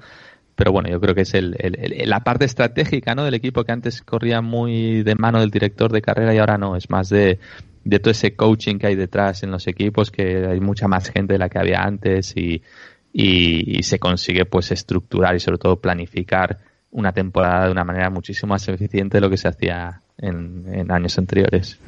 Pero 0.60 0.72
bueno, 0.72 0.90
yo 0.90 1.00
creo 1.00 1.14
que 1.14 1.22
es 1.22 1.32
el, 1.32 1.56
el- 1.58 2.06
la 2.08 2.20
parte 2.20 2.44
estratégica, 2.44 3.14
¿no? 3.14 3.24
Del 3.24 3.32
equipo 3.32 3.64
que 3.64 3.72
antes 3.72 4.02
corría 4.02 4.42
muy 4.42 5.02
de 5.02 5.14
mano 5.14 5.40
del 5.40 5.50
director 5.50 5.90
de 5.90 6.02
carrera 6.02 6.34
y 6.34 6.38
ahora 6.38 6.58
no. 6.58 6.76
Es 6.76 6.90
más 6.90 7.08
de, 7.08 7.38
de 7.82 7.98
todo 7.98 8.10
ese 8.10 8.36
coaching 8.36 8.76
que 8.76 8.88
hay 8.88 8.94
detrás 8.94 9.42
en 9.42 9.50
los 9.52 9.66
equipos, 9.66 10.10
que 10.10 10.44
hay 10.46 10.60
mucha 10.60 10.86
más 10.86 11.08
gente 11.08 11.32
de 11.32 11.38
la 11.38 11.48
que 11.48 11.58
había 11.58 11.80
antes 11.82 12.36
y, 12.36 12.62
y, 13.10 13.78
y 13.78 13.82
se 13.84 13.98
consigue 13.98 14.44
pues 14.44 14.70
estructurar 14.70 15.34
y 15.34 15.40
sobre 15.40 15.56
todo 15.56 15.80
planificar 15.80 16.58
una 16.90 17.12
temporada 17.12 17.64
de 17.66 17.72
una 17.72 17.84
manera 17.84 18.10
muchísimo 18.10 18.50
más 18.50 18.68
eficiente 18.68 19.16
de 19.16 19.20
lo 19.22 19.30
que 19.30 19.38
se 19.38 19.48
hacía 19.48 20.02
en, 20.18 20.66
en 20.74 20.92
años 20.92 21.16
anteriores. 21.18 21.80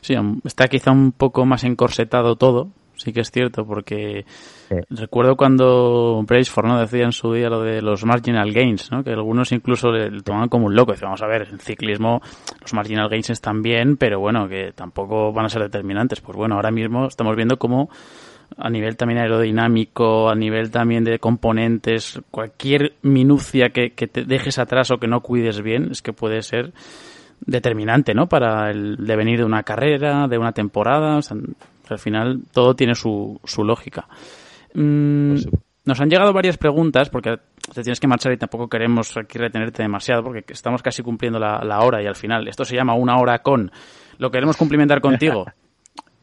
Sí, 0.00 0.14
está 0.44 0.68
quizá 0.68 0.92
un 0.92 1.12
poco 1.12 1.44
más 1.44 1.62
encorsetado 1.64 2.36
todo. 2.36 2.70
sí 2.96 3.12
que 3.12 3.20
es 3.20 3.30
cierto, 3.30 3.66
porque 3.66 4.24
recuerdo 4.90 5.36
cuando 5.36 6.22
Braceford 6.26 6.66
¿no? 6.66 6.80
decía 6.80 7.04
en 7.04 7.12
su 7.12 7.32
día 7.32 7.48
lo 7.48 7.62
de 7.62 7.82
los 7.82 8.04
marginal 8.04 8.52
gains, 8.52 8.90
¿no? 8.90 9.02
que 9.02 9.10
algunos 9.10 9.52
incluso 9.52 9.90
le, 9.90 10.22
tomaban 10.22 10.48
como 10.48 10.66
un 10.66 10.74
loco. 10.74 10.92
Decían, 10.92 11.08
vamos 11.08 11.22
a 11.22 11.26
ver, 11.26 11.48
en 11.50 11.58
ciclismo 11.58 12.20
los 12.60 12.74
marginal 12.74 13.08
gains 13.08 13.30
están 13.30 13.62
bien, 13.62 13.96
pero 13.96 14.20
bueno, 14.20 14.48
que 14.48 14.72
tampoco 14.74 15.32
van 15.32 15.46
a 15.46 15.48
ser 15.48 15.62
determinantes. 15.62 16.20
Pues 16.20 16.36
bueno, 16.36 16.56
ahora 16.56 16.70
mismo 16.70 17.06
estamos 17.06 17.36
viendo 17.36 17.58
cómo 17.58 17.88
a 18.56 18.70
nivel 18.70 18.96
también 18.96 19.20
aerodinámico, 19.20 20.28
a 20.28 20.34
nivel 20.34 20.70
también 20.70 21.04
de 21.04 21.18
componentes, 21.18 22.20
cualquier 22.30 22.94
minucia 23.02 23.70
que, 23.70 23.90
que 23.90 24.06
te 24.06 24.24
dejes 24.24 24.58
atrás 24.58 24.90
o 24.90 24.98
que 24.98 25.06
no 25.06 25.20
cuides 25.20 25.60
bien, 25.60 25.90
es 25.90 26.02
que 26.02 26.12
puede 26.12 26.42
ser 26.42 26.72
determinante, 27.44 28.14
¿no? 28.14 28.28
Para 28.28 28.70
el 28.70 28.96
devenir 29.06 29.38
de 29.38 29.44
una 29.44 29.62
carrera, 29.62 30.26
de 30.28 30.38
una 30.38 30.52
temporada. 30.52 31.20
al 31.88 31.98
final 31.98 32.40
todo 32.52 32.74
tiene 32.74 32.94
su, 32.94 33.40
su 33.44 33.64
lógica. 33.64 34.06
Mm, 34.74 35.36
nos 35.84 36.00
han 36.00 36.10
llegado 36.10 36.32
varias 36.32 36.58
preguntas 36.58 37.08
porque 37.08 37.38
te 37.74 37.82
tienes 37.82 38.00
que 38.00 38.06
marchar 38.06 38.32
y 38.32 38.36
tampoco 38.36 38.68
queremos 38.68 39.16
aquí 39.16 39.38
retenerte 39.38 39.82
demasiado 39.82 40.22
porque 40.22 40.44
estamos 40.52 40.82
casi 40.82 41.02
cumpliendo 41.02 41.38
la, 41.38 41.62
la 41.64 41.80
hora 41.80 42.02
y 42.02 42.06
al 42.06 42.16
final 42.16 42.48
esto 42.48 42.64
se 42.64 42.76
llama 42.76 42.94
una 42.94 43.18
hora 43.18 43.40
con. 43.40 43.70
Lo 44.18 44.30
queremos 44.30 44.56
cumplimentar 44.56 45.00
contigo. 45.00 45.46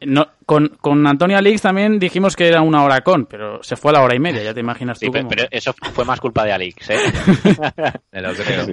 No, 0.04 0.28
con, 0.44 0.76
con 0.80 1.06
Antonio 1.06 1.38
Alix 1.38 1.62
también 1.62 1.98
dijimos 1.98 2.36
que 2.36 2.46
era 2.46 2.60
una 2.60 2.84
hora 2.84 3.00
con, 3.00 3.24
pero 3.24 3.62
se 3.62 3.76
fue 3.76 3.92
a 3.92 3.94
la 3.94 4.02
hora 4.02 4.14
y 4.14 4.18
media, 4.18 4.42
ya 4.42 4.52
te 4.52 4.60
imaginas 4.60 5.00
tú. 5.00 5.10
pero, 5.10 5.46
eso 5.50 5.74
fue 5.94 6.04
más 6.04 6.20
culpa 6.20 6.44
de 6.44 6.52
Alix, 6.52 6.90
¿eh? 6.90 6.96
Me 8.12 8.20
lo 8.20 8.34
creo. 8.34 8.66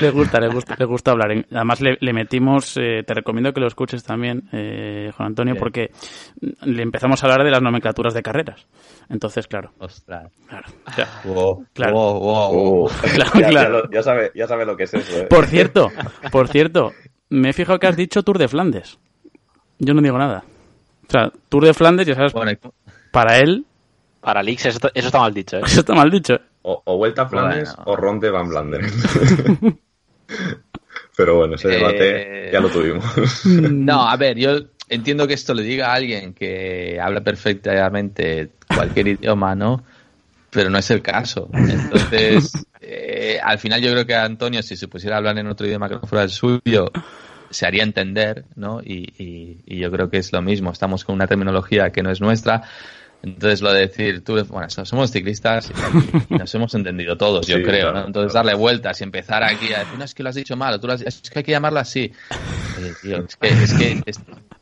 Le 0.00 0.10
gusta, 0.10 0.40
le 0.40 0.48
gusta, 0.48 0.74
le 0.78 0.86
gusta 0.86 1.10
hablar. 1.10 1.44
Además 1.50 1.82
le, 1.82 1.98
le 2.00 2.12
metimos, 2.14 2.74
eh, 2.78 3.02
te 3.06 3.12
recomiendo 3.12 3.52
que 3.52 3.60
lo 3.60 3.66
escuches 3.66 4.02
también, 4.02 4.48
eh, 4.52 5.12
Juan 5.14 5.28
Antonio, 5.28 5.56
porque 5.56 5.90
le 6.62 6.82
empezamos 6.82 7.22
a 7.22 7.26
hablar 7.26 7.44
de 7.44 7.50
las 7.50 7.60
nomenclaturas 7.60 8.14
de 8.14 8.22
carreras. 8.22 8.66
Entonces, 9.10 9.46
claro. 9.46 9.72
Ostras. 9.78 10.32
Claro. 10.48 10.66
wow, 11.24 11.66
claro. 11.74 11.92
Wow, 11.92 12.20
wow, 12.20 12.90
claro, 13.14 13.40
ya, 13.40 13.48
claro. 13.48 13.52
Ya, 13.52 13.68
lo, 13.68 13.90
ya, 13.90 14.02
sabe, 14.02 14.32
ya 14.34 14.46
sabe 14.46 14.64
lo 14.64 14.74
que 14.74 14.84
es 14.84 14.94
eso. 14.94 15.18
¿eh? 15.18 15.26
Por 15.28 15.46
cierto, 15.46 15.90
por 16.32 16.48
cierto, 16.48 16.92
me 17.28 17.50
he 17.50 17.52
fijado 17.52 17.78
que 17.78 17.88
has 17.88 17.96
dicho 17.96 18.22
Tour 18.22 18.38
de 18.38 18.48
Flandes. 18.48 18.98
Yo 19.78 19.94
no 19.94 20.00
digo 20.02 20.18
nada. 20.18 20.44
O 21.08 21.10
sea, 21.12 21.30
Tour 21.48 21.64
de 21.66 21.74
Flandes, 21.74 22.06
ya 22.06 22.14
sabes, 22.14 22.32
Bueno, 22.32 22.52
para 23.12 23.38
él, 23.38 23.64
Para 24.20 24.40
Alix 24.40 24.66
eso, 24.66 24.78
eso 24.94 25.06
está 25.06 25.20
mal 25.20 25.32
dicho, 25.34 25.56
¿eh? 25.58 25.62
eso 25.66 25.80
está 25.80 25.94
mal 25.94 26.10
dicho. 26.10 26.38
O, 26.62 26.82
o 26.84 26.96
Vuelta 26.96 27.22
a 27.22 27.28
Flandes 27.28 27.74
Bueno. 27.76 27.92
o 27.92 27.96
Ronde 27.96 28.30
Van 28.30 28.48
Blanderen. 28.48 28.90
Pero 31.16 31.36
bueno, 31.36 31.54
ese 31.54 31.68
debate 31.68 32.48
Eh, 32.48 32.50
ya 32.52 32.60
lo 32.60 32.68
tuvimos. 32.68 33.04
No, 33.46 34.08
a 34.08 34.16
ver, 34.16 34.36
yo 34.36 34.50
entiendo 34.88 35.26
que 35.26 35.34
esto 35.34 35.54
le 35.54 35.62
diga 35.62 35.88
a 35.88 35.94
alguien 35.94 36.32
que 36.34 36.98
habla 37.00 37.20
perfectamente 37.22 38.50
cualquier 38.74 39.08
idioma, 39.08 39.54
¿no? 39.54 39.82
Pero 40.50 40.70
no 40.70 40.78
es 40.78 40.90
el 40.90 41.02
caso. 41.02 41.48
Entonces, 41.52 42.52
eh, 42.80 43.38
al 43.42 43.58
final 43.58 43.80
yo 43.80 43.90
creo 43.92 44.06
que 44.06 44.14
Antonio, 44.14 44.62
si 44.62 44.76
se 44.76 44.88
pusiera 44.88 45.16
a 45.16 45.18
hablar 45.18 45.38
en 45.38 45.46
otro 45.48 45.66
idioma 45.66 45.88
que 45.88 45.96
no 45.96 46.02
fuera 46.02 46.24
el 46.24 46.30
suyo, 46.30 46.90
se 47.50 47.66
haría 47.66 47.82
entender, 47.82 48.44
¿no? 48.54 48.80
Y, 48.82 49.12
y- 49.18 49.60
y 49.66 49.78
yo 49.78 49.90
creo 49.90 50.10
que 50.10 50.18
es 50.18 50.32
lo 50.32 50.42
mismo. 50.42 50.70
Estamos 50.72 51.04
con 51.04 51.14
una 51.14 51.26
terminología 51.26 51.90
que 51.90 52.02
no 52.02 52.10
es 52.10 52.20
nuestra. 52.20 52.62
Entonces, 53.22 53.62
lo 53.62 53.72
de 53.72 53.80
decir, 53.80 54.22
tú, 54.22 54.34
bueno, 54.48 54.68
so- 54.68 54.84
somos 54.84 55.10
ciclistas 55.10 55.70
y, 55.70 56.34
y 56.34 56.38
nos 56.38 56.54
hemos 56.54 56.74
entendido 56.74 57.16
todos, 57.16 57.46
yo 57.46 57.56
Sí, 57.56 57.62
creo, 57.62 57.90
claro, 57.90 58.00
¿no? 58.00 58.06
Entonces, 58.06 58.32
claro. 58.32 58.46
darle 58.46 58.60
vueltas 58.60 59.00
y 59.00 59.04
empezar 59.04 59.42
aquí 59.42 59.72
a 59.72 59.80
decir, 59.80 59.98
no, 59.98 60.04
es 60.04 60.14
que 60.14 60.22
lo 60.22 60.28
has 60.28 60.34
dicho 60.34 60.56
mal, 60.56 60.74
o 60.74 60.80
tú 60.80 60.86
lo 60.86 60.92
has 60.92 61.00
es 61.02 61.22
que 61.30 61.38
hay 61.40 61.44
que 61.44 61.52
llamarlo 61.52 61.80
así. 61.80 62.12
Oye, 62.78 62.92
tío, 63.00 63.24
es 63.24 63.36
que, 63.36 63.48
es 63.48 63.74
que, 63.74 64.02
es, 64.06 64.20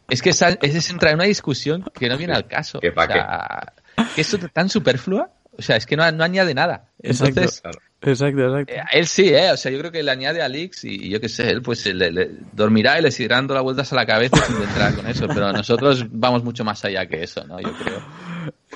es 0.09 0.23
que 0.23 0.31
esa- 0.31 0.51
es, 0.63 0.75
es 0.75 0.91
entrar 0.91 1.11
en 1.13 1.17
una 1.17 1.25
discusión 1.25 1.85
que 1.93 2.09
no 2.09 2.17
viene 2.17 2.33
al 2.33 2.47
caso. 2.47 2.81
Pa' 2.95 3.05
o 3.05 3.07
sea, 3.09 3.73
que 4.15 4.21
es 4.21 4.37
tan 4.53 4.69
superflua, 4.69 5.31
o 5.59 5.61
sea, 5.63 5.77
es 5.77 5.85
que 5.85 5.97
no, 5.97 6.11
no 6.13 6.25
añade 6.25 6.55
nada. 6.55 6.87
Exacto. 7.03 7.41
Entonces, 7.41 7.61
Claro. 7.61 7.79
Exacto, 8.05 8.43
exacto. 8.47 8.73
eh, 8.73 8.83
él 8.93 9.07
sí, 9.07 9.29
¿eh? 9.29 9.51
O 9.53 9.57
sea, 9.57 9.71
yo 9.73 9.79
creo 9.79 9.91
que 9.93 10.03
le 10.03 10.11
añade 10.11 10.43
a 10.43 10.47
Alix 10.47 10.85
y, 10.85 11.07
y 11.07 11.11
yo 11.11 11.21
qué 11.21 11.29
sé, 11.29 11.51
él 11.51 11.63
pues 11.63 11.85
le, 11.87 12.11
le- 12.13 12.31
dormirá 12.53 12.99
y 12.99 13.03
le 13.03 13.11
seguirá 13.11 13.37
dando 13.37 13.55
las 13.55 13.63
vueltas 13.63 13.93
a 13.93 13.97
la 13.97 14.07
cabeza 14.07 14.37
sin 14.37 14.57
entrar 14.57 14.95
con 14.95 15.07
eso. 15.07 15.27
Pero 15.29 15.53
nosotros 15.53 16.05
vamos 16.11 16.45
mucho 16.45 16.65
más 16.65 16.85
allá 16.85 17.07
que 17.07 17.23
eso, 17.23 17.45
¿no? 17.47 17.61
Yo 17.61 17.73
creo. 17.73 18.01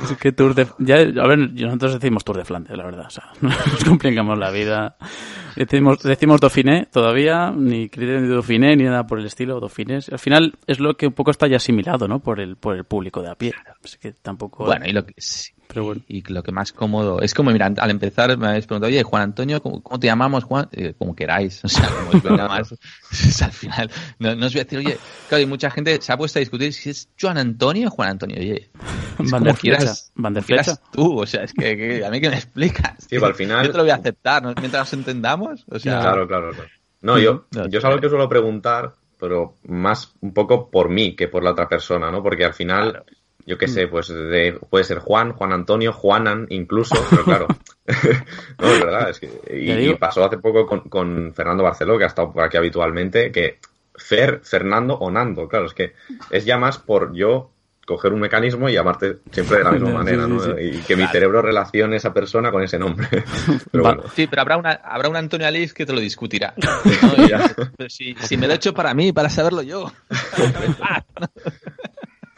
Es 0.03 0.17
que 0.17 0.31
Tour 0.33 0.55
de... 0.55 0.67
Ya, 0.79 0.97
a 0.99 1.27
ver, 1.27 1.39
nosotros 1.39 1.95
decimos 2.01 2.25
Tour 2.25 2.37
de 2.39 2.45
Flandes, 2.45 2.77
la 2.77 2.85
verdad. 2.85 3.07
O 3.07 3.11
sea, 3.11 3.25
no 3.41 3.49
nos 3.73 3.85
complicamos 3.85 4.39
la 4.39 4.51
vida. 4.51 4.97
Decimos, 5.57 5.99
decimos 6.05 6.41
Dauphiné 6.41 6.87
todavía, 6.93 7.51
ni 7.51 7.89
criterio 7.89 8.23
de 8.23 8.29
Dauphiné, 8.29 8.77
ni 8.77 8.85
nada 8.85 9.07
por 9.09 9.19
el 9.19 9.27
estilo, 9.27 9.59
Dauphiné. 9.59 9.99
Al 10.13 10.19
final 10.21 10.55
es 10.69 10.79
lo 10.79 10.97
que 10.97 11.09
un 11.09 11.15
poco 11.15 11.33
está 11.33 11.49
ya 11.49 11.57
asimilado, 11.57 12.07
¿no? 12.07 12.21
Por 12.21 12.39
el, 12.39 12.55
por 12.57 12.77
el 12.77 12.85
público 12.85 13.21
de 13.23 13.31
a 13.31 13.35
pie. 13.35 13.53
Así 13.85 13.99
que 13.99 14.13
tampoco... 14.13 14.67
Bueno, 14.67 14.87
y 14.87 14.93
lo 14.93 15.05
que, 15.05 15.15
sí, 15.17 15.51
Pero 15.69 15.85
bueno. 15.85 16.01
y 16.09 16.23
lo 16.33 16.43
que 16.43 16.51
más 16.51 16.73
cómodo 16.73 17.21
es 17.21 17.35
como, 17.35 17.51
mira, 17.51 17.67
al 17.77 17.91
empezar 17.91 18.37
me 18.39 18.49
habéis 18.49 18.67
preguntado, 18.67 18.89
oye, 18.91 19.03
Juan 19.03 19.23
Antonio, 19.23 19.63
¿cómo, 19.63 19.83
cómo 19.83 20.01
te 20.01 20.07
llamamos, 20.07 20.45
Juan? 20.45 20.69
Eh, 20.73 20.95
como 20.97 21.15
queráis, 21.15 21.61
o 21.65 21.69
sea, 21.69 21.89
como 21.89 22.23
venga 22.23 22.49
más. 22.49 22.75
Sea, 23.11 23.49
al 23.49 23.53
final, 23.53 23.91
no, 24.19 24.35
no 24.35 24.47
os 24.47 24.53
voy 24.55 24.61
a 24.63 24.65
decir, 24.65 24.79
oye, 24.79 24.99
claro, 25.29 25.43
y 25.43 25.47
mucha 25.47 25.71
gente 25.71 26.01
se 26.01 26.13
ha 26.13 26.17
puesto 26.17 26.39
a 26.39 26.41
discutir 26.41 26.73
si 26.73 26.91
es 26.91 27.09
Juan 27.21 27.37
Antonio 27.39 27.89
o 27.89 27.91
Juan 27.91 28.11
Antonio, 28.11 28.37
oye. 28.39 28.71
es 29.19 29.31
Van 29.31 29.43
como 29.45 29.55
quieras- 29.55 30.11
Van 30.15 30.35
como 30.35 30.47
quieras 30.47 30.81
tú, 30.91 31.21
o 31.21 31.27
sea, 31.27 31.45
es 31.45 31.53
que, 31.53 31.77
que 31.77 32.05
a 32.05 32.11
mí 32.11 32.21
que 32.21 32.31
me 32.31 32.37
explicas. 32.37 32.95
Sí, 33.01 33.07
pero 33.11 33.27
al 33.27 33.35
final- 33.35 33.67
Yo 33.67 33.73
te 33.73 33.77
lo 33.79 33.85
voy 33.85 33.91
a 33.93 33.97
aceptar, 33.97 34.43
¿no? 34.43 34.55
mientras 34.59 34.81
nos 34.85 34.93
entendamos, 34.95 35.65
o 35.71 35.79
sea. 35.79 36.01
Claro, 36.01 36.27
claro, 36.27 36.51
claro. 36.53 36.71
No, 37.03 37.19
yo, 37.19 37.45
yo 37.71 37.79
es 37.79 37.85
algo 37.85 38.01
que 38.01 38.09
suelo 38.09 38.29
preguntar, 38.29 38.95
pero 39.21 39.57
más 39.65 40.15
un 40.21 40.33
poco 40.33 40.71
por 40.71 40.89
mí 40.89 41.15
que 41.15 41.29
por 41.29 41.43
la 41.45 41.51
otra 41.51 41.69
persona, 41.69 42.11
¿no? 42.11 42.23
Porque 42.23 42.45
al 42.45 42.55
final, 42.55 43.05
yo 43.49 43.57
qué 43.59 43.67
sé, 43.67 43.89
pues 43.89 44.09
de- 44.09 44.59
puede 44.69 44.85
ser 44.85 44.99
Juan, 44.99 45.33
Juan 45.33 45.53
Antonio, 45.53 45.93
Juanan 45.93 46.47
incluso, 46.51 46.95
pero 47.11 47.25
claro. 47.25 47.47
no, 48.59 48.69
es 48.69 48.81
verdad, 48.81 49.09
es 49.11 49.19
que. 49.19 49.31
Y, 49.51 49.95
pasó 49.95 50.23
hace 50.25 50.37
poco 50.37 50.67
con, 50.67 50.81
con 50.91 51.33
Fernando 51.35 51.63
Barceló, 51.65 51.97
que 51.97 52.05
ha 52.05 52.09
estado 52.09 52.31
por 52.33 52.45
aquí 52.45 52.59
habitualmente, 52.59 53.33
que 53.33 53.59
Fer, 53.97 54.41
Fernando 54.45 54.95
o 54.95 55.11
Nando, 55.11 55.49
claro, 55.49 55.65
es 55.67 55.73
que 55.75 55.95
es 56.31 56.45
ya 56.45 56.59
más 56.59 56.79
por 56.79 57.15
yo 57.15 57.51
coger 57.87 58.13
un 58.13 58.21
mecanismo 58.21 58.69
y 58.69 58.75
llamarte 58.75 59.17
siempre 59.33 59.57
de 59.57 59.65
la 59.65 59.71
misma 59.73 59.91
manera, 60.05 60.25
sí, 60.27 60.31
¿no? 60.31 60.41
sí. 60.41 60.51
Y 60.61 60.71
que 60.83 60.95
mi 60.95 61.07
cerebro 61.07 61.41
relacione 61.41 61.97
esa 61.97 62.13
persona 62.13 62.53
con 62.53 62.63
ese 62.63 62.79
nombre. 62.79 63.09
Pero 63.73 63.83
Va- 63.83 63.95
bueno. 63.95 64.11
Sí, 64.15 64.27
pero 64.27 64.43
habrá, 64.43 64.59
una, 64.59 64.73
habrá 64.73 65.09
un 65.09 65.17
Antonio 65.17 65.47
Aliz 65.47 65.73
que 65.73 65.87
te 65.87 65.95
lo 65.95 66.01
discutirá. 66.01 66.53
¿no? 66.59 67.25
Y- 67.25 67.31
Ya. 67.31 67.51
pero 67.79 67.89
si, 67.89 68.15
si 68.21 68.37
me 68.37 68.47
lo 68.47 68.53
he 68.53 68.57
hecho 68.57 68.75
para 68.75 68.93
mí, 68.93 69.11
para 69.15 69.31
saberlo 69.31 69.63
yo. 69.63 69.91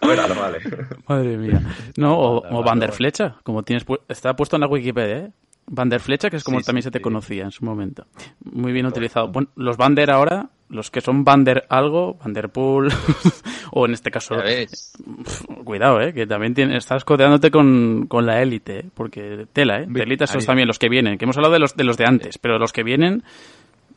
Fuera, 0.01 0.27
no 0.27 0.35
vale. 0.35 0.59
Madre 1.09 1.37
mía. 1.37 1.61
No, 1.97 2.19
o, 2.19 2.59
o 2.59 2.63
Van 2.65 2.79
der. 2.81 2.93
Flecha, 2.93 3.37
como 3.43 3.63
tienes 3.63 3.87
pu- 3.87 4.01
está 4.09 4.35
puesto 4.35 4.57
en 4.57 4.61
la 4.61 4.67
Wikipedia, 4.69 5.19
¿eh? 5.19 5.31
Van 5.73 5.89
der 5.89 6.01
Flecha, 6.01 6.31
que 6.31 6.37
es 6.37 6.43
como 6.45 6.59
Sí, 6.61 6.67
también 6.67 6.83
sí, 6.83 6.87
se 6.89 6.91
te 6.91 6.99
sí. 6.99 7.03
conocía 7.03 7.45
en 7.45 7.53
su 7.53 7.65
momento. 7.65 8.05
Muy 8.45 8.73
bien 8.73 8.87
utilizado. 8.87 9.29
Bueno, 9.29 9.49
los 9.55 9.77
Van 9.77 9.95
der 9.95 10.11
ahora, 10.11 10.49
los 10.69 10.91
que 10.91 11.01
son 11.01 11.23
Van 11.23 11.45
der 11.45 11.65
algo, 11.69 12.15
Van 12.25 12.33
der 12.33 12.49
Poel, 12.49 12.91
o 13.73 13.87
en 13.87 13.93
este 13.93 14.11
caso, 14.11 14.35
pf, 14.37 15.45
cuidado, 15.65 16.01
¿eh? 16.01 16.13
Que 16.13 16.27
también 16.27 16.55
tiene- 16.55 16.77
estás 16.77 17.05
codeándote 17.05 17.53
con, 17.53 18.07
con 18.09 18.27
la 18.27 18.43
élite, 18.43 18.79
¿eh? 18.81 18.85
Porque 18.93 19.47
tela, 19.53 19.77
¿eh? 19.81 19.87
Bien, 19.87 20.07
Telita 20.07 20.25
esos 20.25 20.43
ahí. 20.43 20.47
también, 20.47 20.67
los 20.67 20.79
que 20.81 20.89
vienen. 20.89 21.19
Que 21.19 21.25
hemos 21.27 21.37
hablado 21.37 21.53
de 21.55 21.61
los, 21.61 21.77
de 21.77 21.85
los 21.85 21.97
de 21.97 22.05
antes, 22.07 22.39
pero 22.39 22.59
los 22.59 22.73
que 22.73 22.83
vienen, 22.83 23.23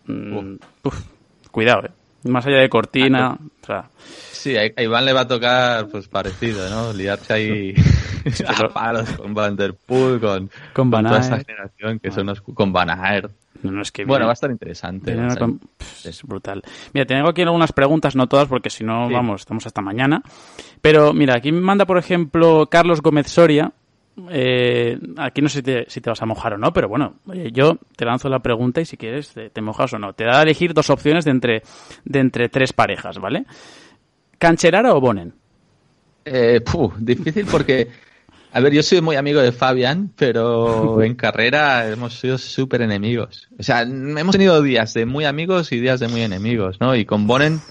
mm, 0.06 0.56
uf, 0.84 1.02
cuidado, 1.50 1.88
¿eh? 1.88 1.92
Más 2.30 2.46
allá 2.46 2.58
de 2.60 2.70
Cortina, 2.70 3.32
o 3.62 3.66
sea, 3.66 3.90
Sí, 4.44 4.58
a 4.58 4.82
Iván 4.82 5.06
le 5.06 5.14
va 5.14 5.22
a 5.22 5.28
tocar 5.28 5.88
pues 5.88 6.10
parecido, 6.10 6.70
¿no? 6.70 6.92
Liarse 6.92 7.32
ahí 7.34 7.74
a 8.48 8.68
palos 8.68 9.10
con 9.12 9.34
Van 9.34 9.56
Der 9.56 9.74
Poel, 9.74 10.20
con, 10.20 10.50
Con 10.74 10.90
Van 10.92 11.06
toda 11.06 11.20
esta 11.20 11.40
generación 11.40 12.00
que 12.00 12.12
son 12.12 12.26
los, 12.28 12.42
con 12.42 12.74
Van 12.74 12.90
Aert. 12.90 13.32
no, 13.62 13.72
no 13.72 13.82
es 13.82 13.92
que 13.94 14.04
Bueno, 14.04 14.26
va 14.26 14.32
a 14.32 14.34
estar 14.34 14.52
interesante. 14.52 15.14
A 15.14 15.28
estar- 15.28 15.50
es 16.04 16.24
brutal. 16.24 16.62
Mira, 16.94 17.06
tengo 17.06 17.30
aquí 17.30 17.42
algunas 17.42 17.72
preguntas, 17.72 18.18
no 18.18 18.28
todas, 18.28 18.50
porque 18.50 18.70
si 18.70 18.84
no, 18.84 19.08
Sí. 19.08 19.14
vamos, 19.14 19.42
estamos 19.42 19.66
hasta 19.66 19.82
mañana. 19.82 20.22
Pero 20.82 21.14
mira, 21.14 21.36
aquí 21.38 21.54
me 21.54 21.62
manda, 21.62 21.86
por 21.86 21.98
ejemplo, 21.98 22.68
Carlos 22.70 23.02
Gómez 23.02 23.28
Soria. 23.30 23.72
Eh, 24.30 25.00
aquí 25.18 25.42
no 25.42 25.48
sé 25.50 25.60
si 25.60 25.64
te, 25.64 25.86
si 25.90 26.02
te 26.02 26.10
vas 26.10 26.22
a 26.22 26.26
mojar 26.26 26.54
o 26.54 26.58
no, 26.58 26.72
pero 26.74 26.88
bueno, 26.90 27.16
oye, 27.28 27.52
yo 27.52 27.78
te 27.96 28.06
lanzo 28.06 28.30
la 28.30 28.40
pregunta 28.40 28.80
y 28.82 28.86
si 28.86 28.96
quieres 28.98 29.34
te, 29.34 29.50
te 29.50 29.62
mojas 29.62 29.94
o 29.94 30.00
no. 30.00 30.12
Te 30.14 30.26
da 30.26 30.40
a 30.40 30.44
elegir 30.44 30.74
dos 30.74 30.90
opciones 30.90 31.24
de 31.26 31.32
entre, 31.32 31.64
de 32.06 32.20
entre 32.20 32.50
tres 32.50 32.74
parejas, 32.74 33.18
¿vale? 33.20 33.46
¿Cancherara 34.44 34.94
o 34.94 35.00
Bonen? 35.00 35.34
Eh, 36.26 36.60
puh, 36.60 36.92
difícil 36.98 37.46
porque, 37.46 37.88
a 38.52 38.60
ver, 38.60 38.74
yo 38.74 38.84
soy 38.84 39.00
muy 39.00 39.16
amigo 39.16 39.40
de 39.40 39.54
Fabián, 39.54 40.12
pero 40.18 41.02
en 41.02 41.16
carrera 41.16 41.88
hemos 41.88 42.20
sido 42.20 42.38
súper 42.38 42.82
enemigos. 42.82 43.48
O 43.58 43.64
sea, 43.64 43.84
hemos 43.84 44.34
tenido 44.34 44.62
días 44.62 44.94
de 44.96 45.06
muy 45.06 45.24
amigos 45.24 45.72
y 45.72 45.80
días 45.80 46.02
de 46.02 46.10
muy 46.10 46.24
enemigos, 46.24 46.82
¿no? 46.82 46.94
Y 46.94 47.06
con 47.06 47.26
Bonen, 47.26 47.62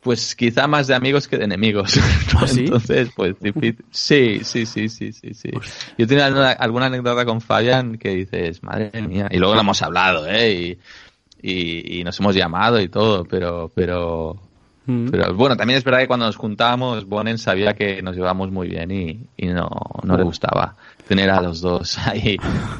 pues 0.00 0.36
quizá 0.36 0.68
más 0.68 0.86
de 0.86 0.94
amigos 0.94 1.26
que 1.26 1.38
de 1.38 1.44
enemigos. 1.46 1.98
¿Ah, 2.36 2.46
sí? 2.46 2.66
Entonces, 2.66 3.08
pues 3.16 3.34
difícil. 3.40 3.84
Sí, 3.90 4.42
sí, 4.44 4.66
sí, 4.66 4.88
sí, 4.88 5.12
sí, 5.12 5.34
sí. 5.34 5.50
Yo 5.98 6.06
tenía 6.06 6.26
alguna, 6.26 6.52
alguna 6.52 6.86
anécdota 6.86 7.24
con 7.24 7.40
Fabián 7.40 7.98
que 7.98 8.10
dices, 8.10 8.62
madre 8.62 8.92
mía, 9.02 9.26
y 9.28 9.38
luego 9.38 9.54
lo 9.56 9.62
hemos 9.62 9.82
hablado, 9.82 10.28
¿eh? 10.28 10.52
Y, 10.52 10.78
y, 11.42 11.98
y 11.98 12.04
nos 12.04 12.20
hemos 12.20 12.36
llamado 12.36 12.80
y 12.80 12.88
todo, 12.88 13.24
pero, 13.24 13.72
pero, 13.74 14.40
Mm. 14.86 15.08
Pero 15.10 15.34
bueno, 15.34 15.56
también 15.56 15.78
es 15.78 15.84
verdad 15.84 16.00
que 16.00 16.06
cuando 16.08 16.26
nos 16.26 16.36
juntábamos, 16.36 17.06
Bonen 17.06 17.38
sabía 17.38 17.72
que 17.74 18.02
nos 18.02 18.14
llevábamos 18.16 18.50
muy 18.50 18.68
bien 18.68 18.90
y, 18.90 19.18
y 19.36 19.46
no, 19.46 19.68
no 20.02 20.16
le 20.16 20.22
gustaba 20.22 20.74
tener 21.08 21.30
a 21.30 21.40
los 21.40 21.60
dos 21.60 21.96
ahí. 22.06 22.36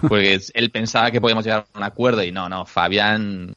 Porque 0.07 0.38
él 0.55 0.70
pensaba 0.70 1.11
que 1.11 1.20
podíamos 1.20 1.44
llegar 1.44 1.66
a 1.72 1.78
un 1.78 1.84
acuerdo 1.84 2.22
y 2.22 2.30
no, 2.32 2.48
no, 2.48 2.66
Fabián, 2.66 3.52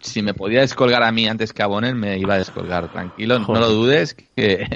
si 0.00 0.22
me 0.22 0.34
podía 0.34 0.60
descolgar 0.60 1.02
a 1.02 1.12
mí 1.12 1.26
antes 1.26 1.52
que 1.52 1.62
a 1.62 1.66
Bonen, 1.66 1.98
me 1.98 2.16
iba 2.18 2.34
a 2.34 2.38
descolgar. 2.38 2.90
Tranquilo, 2.90 3.38
no 3.38 3.54
lo 3.60 3.68
dudes 3.68 4.14
que, 4.14 4.66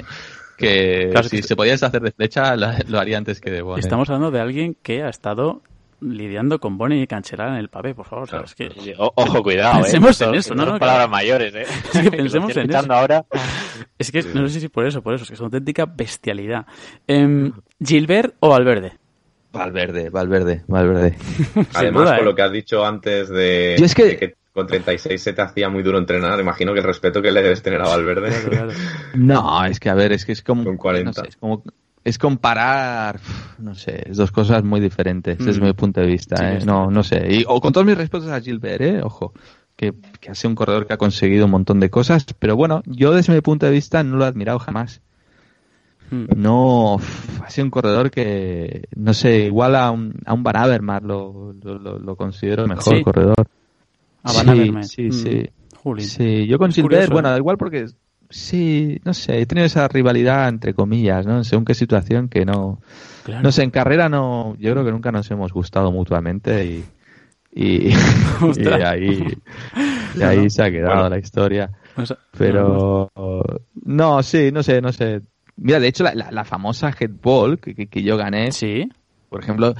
que 0.57 1.09
Claro, 1.11 1.29
si 1.29 1.37
que- 1.37 1.43
se 1.43 1.55
podía 1.55 1.71
deshacer 1.71 2.01
de 2.01 2.11
flecha, 2.11 2.55
lo, 2.55 2.67
lo 2.87 2.99
haría 2.99 3.17
antes 3.17 3.41
que 3.41 3.49
de 3.49 3.61
Bonen. 3.61 3.79
Estamos 3.83 4.09
hablando 4.09 4.29
de 4.31 4.39
alguien 4.39 4.75
que 4.83 5.01
ha 5.03 5.09
estado 5.09 5.61
lidiando 6.01 6.59
con 6.59 6.77
Bonnie 6.77 7.01
y 7.03 7.07
Cancelar 7.07 7.49
en 7.49 7.55
el 7.55 7.69
pavé, 7.69 7.93
por 7.95 8.05
favor. 8.05 8.23
o 8.23 8.27
sea, 8.27 8.41
es 8.41 8.55
que 8.55 8.69
Sí, 8.79 8.93
o- 8.97 9.13
ojo, 9.15 9.41
cuidado, 9.43 9.79
¿eh? 9.79 9.81
Pensemos 9.83 10.19
en 10.21 10.35
Esto- 10.35 10.39
eso, 10.39 10.55
no, 10.55 10.63
son 10.63 10.73
no, 10.73 10.79
palabras 10.79 11.07
claro. 11.07 11.11
mayores, 11.11 11.55
¿eh? 11.55 11.65
que 11.93 12.01
Que 12.09 12.17
pensemos 12.17 12.57
en 12.57 12.69
eso. 12.69 12.93
ahora. 12.93 13.25
Es 13.97 14.11
que 14.11 14.23
no 14.33 14.47
sé 14.49 14.59
si 14.59 14.67
por 14.67 14.85
eso, 14.85 15.01
por 15.01 15.13
eso, 15.13 15.23
es 15.23 15.29
que 15.29 15.33
es 15.35 15.39
una 15.39 15.47
auténtica 15.47 15.85
bestialidad. 15.85 16.65
Em, 17.07 17.51
¿Gilbert 17.83 18.35
o 18.39 18.49
Valverde? 18.49 18.93
Valverde, 19.53 20.09
Valverde, 20.09 20.63
Valverde. 20.67 21.17
Además, 21.73 22.03
duda, 22.03 22.15
con 22.15 22.21
¿eh? 22.21 22.25
lo 22.25 22.35
que 22.35 22.41
has 22.41 22.51
dicho 22.51 22.85
antes 22.85 23.29
de, 23.29 23.75
Yo 23.77 23.85
es 23.85 23.93
que- 23.95 24.05
de 24.05 24.35
con 24.53 24.67
36 24.67 25.21
se 25.21 25.31
te 25.33 25.41
hacía 25.41 25.69
muy 25.69 25.81
duro 25.81 25.97
entrenar, 25.97 26.37
imagino 26.39 26.73
que 26.73 26.79
el 26.79 26.85
respeto 26.85 27.21
que 27.21 27.31
le 27.31 27.41
debes 27.41 27.61
tener 27.61 27.79
a 27.81 27.85
Valverde. 27.87 28.31
No, 29.15 29.63
es 29.65 29.79
que 29.79 29.89
a 29.89 29.93
ver, 29.93 30.11
es 30.11 30.25
que 30.25 30.33
es 30.33 30.41
como. 30.41 30.63
Con 30.65 30.75
40. 30.77 31.09
no 31.09 31.13
sé, 31.13 31.29
es 31.29 31.37
como. 31.37 31.63
Es 32.03 32.17
comparar, 32.17 33.19
no 33.59 33.75
sé, 33.75 34.05
dos 34.15 34.31
cosas 34.31 34.63
muy 34.63 34.79
diferentes 34.79 35.37
desde 35.37 35.61
Mm. 35.61 35.63
mi 35.65 35.73
punto 35.73 36.01
de 36.01 36.07
vista, 36.07 36.35
Sí, 36.37 36.43
¿eh? 36.45 36.65
No, 36.65 36.89
no 36.89 37.03
sé. 37.03 37.27
Y, 37.29 37.43
o 37.47 37.61
con 37.61 37.71
todos 37.73 37.85
mis 37.85 37.95
respetos 37.97 38.27
a 38.29 38.41
Gilbert, 38.41 38.81
¿eh? 38.81 39.01
Ojo, 39.03 39.33
que, 39.75 39.93
que 40.19 40.31
ha 40.31 40.35
sido 40.35 40.49
un 40.49 40.55
corredor 40.55 40.87
que 40.87 40.93
ha 40.93 40.97
conseguido 40.97 41.45
un 41.45 41.51
montón 41.51 41.79
de 41.79 41.89
cosas, 41.91 42.25
pero 42.39 42.55
bueno, 42.55 42.81
yo 42.87 43.13
desde 43.13 43.33
mi 43.33 43.41
punto 43.41 43.67
de 43.67 43.71
vista 43.71 44.03
no 44.03 44.17
lo 44.17 44.25
he 44.25 44.27
admirado 44.27 44.57
jamás. 44.57 45.01
Mm. 46.09 46.25
No, 46.35 46.97
ha 47.45 47.49
sido 47.49 47.65
un 47.65 47.71
corredor 47.71 48.09
que, 48.11 48.87
no 48.95 49.13
sé, 49.13 49.45
igual 49.45 49.75
a 49.75 49.91
un, 49.91 50.15
a 50.25 50.33
un 50.33 50.43
Van 50.43 50.57
Avermaet 50.57 51.03
lo, 51.03 51.53
lo, 51.63 51.77
lo- 51.79 51.99
lo 51.99 52.15
considero 52.15 52.67
mejor 52.67 52.97
Sí. 52.97 53.03
corredor. 53.03 53.35
A 54.23 54.33
Van 54.33 54.43
Sí, 54.45 54.49
Avermaet. 54.49 54.85
sí, 54.85 55.03
Mm. 55.03 55.11
sí. 55.11 55.49
Juli. 55.77 56.03
Sí, 56.03 56.47
yo 56.47 56.57
con 56.57 56.69
Es 56.69 56.75
Gilbert, 56.75 57.11
bueno, 57.11 57.29
¿eh? 57.29 57.31
da 57.31 57.37
igual 57.37 57.57
porque 57.57 57.85
sí, 58.31 58.99
no 59.05 59.13
sé, 59.13 59.39
he 59.41 59.45
tenido 59.45 59.65
esa 59.67 59.87
rivalidad 59.87 60.49
entre 60.49 60.73
comillas, 60.73 61.25
¿no? 61.25 61.43
Según 61.43 61.65
qué 61.65 61.73
situación 61.75 62.27
que 62.29 62.45
no, 62.45 62.79
Claro. 63.23 63.43
no 63.43 63.51
sé, 63.51 63.63
en 63.63 63.71
carrera 63.71 64.09
no, 64.09 64.55
yo 64.57 64.71
creo 64.71 64.83
que 64.83 64.91
nunca 64.91 65.11
nos 65.11 65.29
hemos 65.31 65.53
gustado 65.53 65.91
mutuamente 65.91 66.65
y 66.65 66.85
y, 67.53 67.89
y 68.57 68.67
ahí 68.83 69.37
y 70.15 70.23
ahí 70.23 70.49
se 70.49 70.63
ha 70.63 70.71
quedado 70.71 70.95
Bueno. 70.95 71.09
la 71.09 71.19
historia. 71.19 71.69
Pero 72.37 73.09
no, 73.85 74.23
sí, 74.23 74.51
no 74.51 74.63
sé, 74.63 74.81
no 74.81 74.91
sé. 74.93 75.21
Mira, 75.57 75.79
de 75.79 75.87
hecho 75.89 76.03
la, 76.03 76.15
la, 76.15 76.31
la 76.31 76.45
famosa 76.45 76.91
headball 76.97 77.59
que, 77.59 77.75
que, 77.75 77.87
que 77.87 78.01
yo 78.03 78.17
gané, 78.17 78.51
Sí. 78.51 78.89
por 79.29 79.43
ejemplo, 79.43 79.75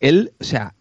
él, 0.00 0.32
o 0.40 0.44
sea, 0.44 0.74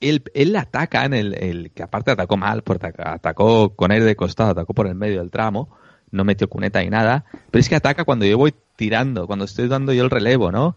él, 0.00 0.22
él 0.34 0.56
ataca 0.56 1.04
en 1.04 1.12
el, 1.14 1.34
el- 1.34 1.70
que 1.72 1.82
aparte 1.82 2.10
atacó 2.10 2.36
mal, 2.38 2.62
porque 2.62 2.88
atacó 2.96 3.76
con 3.76 3.92
aire 3.92 4.06
de 4.06 4.16
costado, 4.16 4.50
atacó 4.50 4.72
por 4.72 4.86
el 4.86 4.94
medio 4.94 5.20
del 5.20 5.30
tramo, 5.30 5.68
no 6.10 6.24
metió 6.24 6.48
cuneta 6.48 6.80
ni 6.82 6.90
nada, 6.90 7.24
pero 7.50 7.60
es 7.60 7.68
que 7.68 7.76
ataca 7.76 8.04
cuando 8.04 8.24
yo 8.24 8.38
voy 8.38 8.54
tirando, 8.76 9.26
cuando 9.26 9.44
estoy 9.44 9.68
dando 9.68 9.92
yo 9.92 10.04
el 10.04 10.10
relevo, 10.10 10.50
¿no? 10.50 10.76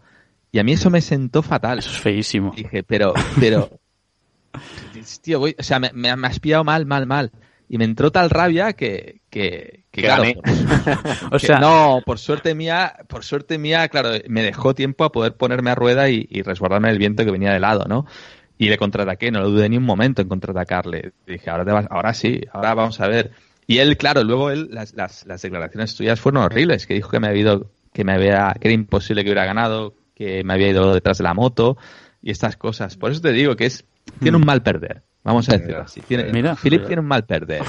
Y 0.51 0.59
a 0.59 0.63
mí 0.63 0.73
eso 0.73 0.89
me 0.89 1.01
sentó 1.01 1.41
fatal. 1.41 1.79
Eso 1.79 1.89
es 1.89 1.99
feísimo. 1.99 2.53
Dije, 2.55 2.83
pero, 2.83 3.13
pero, 3.39 3.79
tío, 5.21 5.39
voy, 5.39 5.55
o 5.57 5.63
sea, 5.63 5.79
me, 5.79 5.91
me, 5.93 6.15
me 6.15 6.27
has 6.27 6.39
pillado 6.39 6.63
mal, 6.63 6.85
mal, 6.85 7.07
mal. 7.07 7.31
Y 7.67 7.79
me 7.79 7.85
entró 7.85 8.11
tal 8.11 8.29
rabia 8.29 8.73
que, 8.73 9.21
que, 9.31 9.85
que 9.89 10.01
Que 10.01 10.01
claro, 10.03 10.23
gané. 10.23 10.37
O 11.31 11.39
que 11.39 11.47
sea, 11.47 11.57
no, 11.57 12.01
por 12.05 12.19
suerte 12.19 12.53
mía, 12.53 12.93
por 13.07 13.23
suerte 13.23 13.57
mía, 13.57 13.87
claro, 13.87 14.11
me 14.27 14.43
dejó 14.43 14.75
tiempo 14.75 15.05
a 15.05 15.11
poder 15.11 15.35
ponerme 15.35 15.71
a 15.71 15.75
rueda 15.75 16.07
y, 16.09 16.27
y 16.29 16.43
resguardarme 16.43 16.89
del 16.89 16.99
viento 16.99 17.25
que 17.25 17.31
venía 17.31 17.51
de 17.51 17.59
lado, 17.59 17.85
¿no? 17.87 18.05
Y 18.59 18.69
le 18.69 18.77
contraataqué, 18.77 19.31
no 19.31 19.39
lo 19.41 19.49
dudé 19.49 19.69
ni 19.69 19.77
un 19.77 19.85
momento 19.85 20.21
en 20.21 20.29
contraatacarle. 20.29 21.13
Dije, 21.25 21.49
ahora 21.49 21.65
te 21.65 21.71
vas, 21.71 21.87
ahora 21.89 22.13
sí, 22.13 22.41
ahora 22.51 22.75
vamos 22.75 22.99
a 22.99 23.07
ver. 23.07 23.31
Y 23.67 23.77
él, 23.79 23.97
claro, 23.97 24.23
luego 24.23 24.49
él, 24.51 24.69
las, 24.71 24.93
las, 24.93 25.25
las 25.25 25.41
declaraciones 25.41 25.95
tuyas 25.95 26.19
fueron 26.19 26.43
horribles, 26.43 26.85
que 26.87 26.93
dijo 26.95 27.09
que 27.09 27.19
me 27.19 27.27
había 27.27 27.41
ido, 27.41 27.71
que 27.93 28.03
me 28.03 28.13
había, 28.13 28.53
que 28.59 28.67
era 28.67 28.73
imposible 28.75 29.23
que 29.23 29.29
hubiera 29.29 29.45
ganado, 29.45 29.93
que 30.15 30.43
me 30.43 30.53
había 30.53 30.69
ido 30.69 30.93
detrás 30.93 31.17
de 31.17 31.23
la 31.23 31.33
moto 31.33 31.77
y 32.21 32.31
estas 32.31 32.57
cosas. 32.57 32.97
Por 32.97 33.11
eso 33.11 33.21
te 33.21 33.31
digo 33.31 33.55
que 33.55 33.65
es, 33.65 33.85
tiene 34.21 34.37
un 34.37 34.45
mal 34.45 34.61
perder. 34.63 35.03
Vamos 35.23 35.47
a 35.47 35.53
decirlo 35.57 35.81
así. 35.83 36.01
Tiene, 36.01 36.25
Mira. 36.33 36.55
Philip 36.57 36.85
tiene 36.85 37.01
un 37.01 37.07
mal 37.07 37.25
perder. 37.25 37.61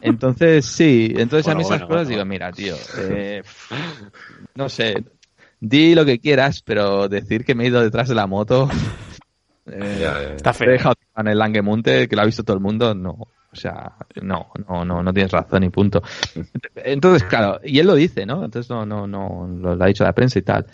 Entonces, 0.00 0.66
sí, 0.66 1.12
entonces 1.16 1.46
a 1.46 1.54
mí 1.54 1.62
esas 1.62 1.78
bueno, 1.82 1.86
cosas 1.86 2.08
bueno. 2.08 2.10
digo, 2.10 2.24
mira, 2.24 2.50
tío, 2.50 2.74
eh, 2.98 3.42
no 4.56 4.68
sé, 4.68 5.04
di 5.60 5.94
lo 5.94 6.04
que 6.04 6.18
quieras, 6.18 6.62
pero 6.62 7.08
decir 7.08 7.44
que 7.44 7.54
me 7.54 7.62
he 7.64 7.68
ido 7.68 7.80
detrás 7.80 8.08
de 8.08 8.16
la 8.16 8.26
moto, 8.26 8.68
eh, 9.66 9.96
Ya, 10.00 10.20
ya, 10.20 10.34
ya. 10.34 10.34
está 10.34 10.52
te 10.52 10.64
he 10.64 10.66
feo. 10.66 10.72
dejado 10.72 10.94
en 11.16 11.28
el 11.28 11.38
Langemunte, 11.38 12.08
que 12.08 12.16
lo 12.16 12.22
ha 12.22 12.26
visto 12.26 12.42
todo 12.42 12.56
el 12.56 12.62
mundo, 12.62 12.92
no, 12.94 13.28
o 13.52 13.56
sea, 13.56 13.92
no, 14.22 14.48
no, 14.68 14.84
no, 14.84 15.02
no 15.02 15.12
tienes 15.12 15.32
razón 15.32 15.64
y 15.64 15.70
punto. 15.70 16.02
Entonces, 16.76 17.24
claro, 17.24 17.60
y 17.64 17.78
él 17.78 17.86
lo 17.86 17.94
dice, 17.94 18.24
¿no? 18.26 18.44
Entonces 18.44 18.70
no, 18.70 18.86
no, 18.86 19.06
no, 19.06 19.48
lo, 19.48 19.74
lo 19.74 19.84
ha 19.84 19.88
dicho 19.88 20.04
la 20.04 20.12
prensa 20.12 20.38
y 20.38 20.42
tal. 20.42 20.66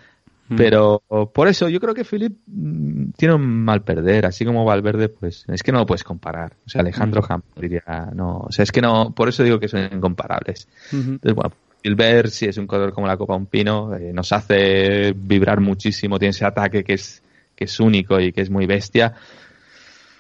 Mm. 0.49 0.57
Pero 0.57 1.03
por 1.35 1.49
eso 1.49 1.69
yo 1.69 1.81
creo 1.81 1.95
que 1.95 2.05
Philip 2.05 2.37
mm, 2.47 3.11
tiene 3.17 3.35
un 3.35 3.65
mal 3.65 3.83
perder, 3.83 4.27
así 4.27 4.45
como 4.45 4.65
Valverde, 4.65 5.09
pues 5.09 5.45
es 5.49 5.63
que 5.63 5.73
no 5.73 5.79
lo 5.79 5.87
puedes 5.87 6.05
comparar. 6.05 6.53
O 6.67 6.69
sea, 6.69 6.83
Alejandro 6.83 7.23
Mm. 7.23 7.33
Ham 7.33 7.43
diría, 7.57 8.11
no, 8.15 8.39
o 8.41 8.53
sea, 8.53 8.63
es 8.63 8.71
que 8.71 8.81
no, 8.81 9.13
por 9.15 9.29
eso 9.29 9.43
digo 9.43 9.59
que 9.59 9.69
son 9.69 9.89
incomparables. 9.93 10.69
Entonces, 10.93 11.35
bueno, 11.35 11.53
Gilbert 11.83 12.29
sí 12.29 12.47
es 12.47 12.59
un 12.59 12.67
corredor 12.67 12.93
como 12.93 13.07
la 13.07 13.17
Copa 13.17 13.35
Un 13.35 13.47
Pino, 13.47 13.95
eh, 13.95 14.13
nos 14.13 14.33
hace 14.33 15.13
vibrar 15.17 15.61
muchísimo, 15.61 16.19
tiene 16.19 16.31
ese 16.31 16.45
ataque 16.45 16.85
que 16.85 16.95
es, 16.95 17.23
que 17.55 17.65
es 17.65 17.81
único 17.81 18.21
y 18.21 18.33
que 18.33 18.43
es 18.43 18.51
muy 18.51 18.67
bestia. 18.67 19.15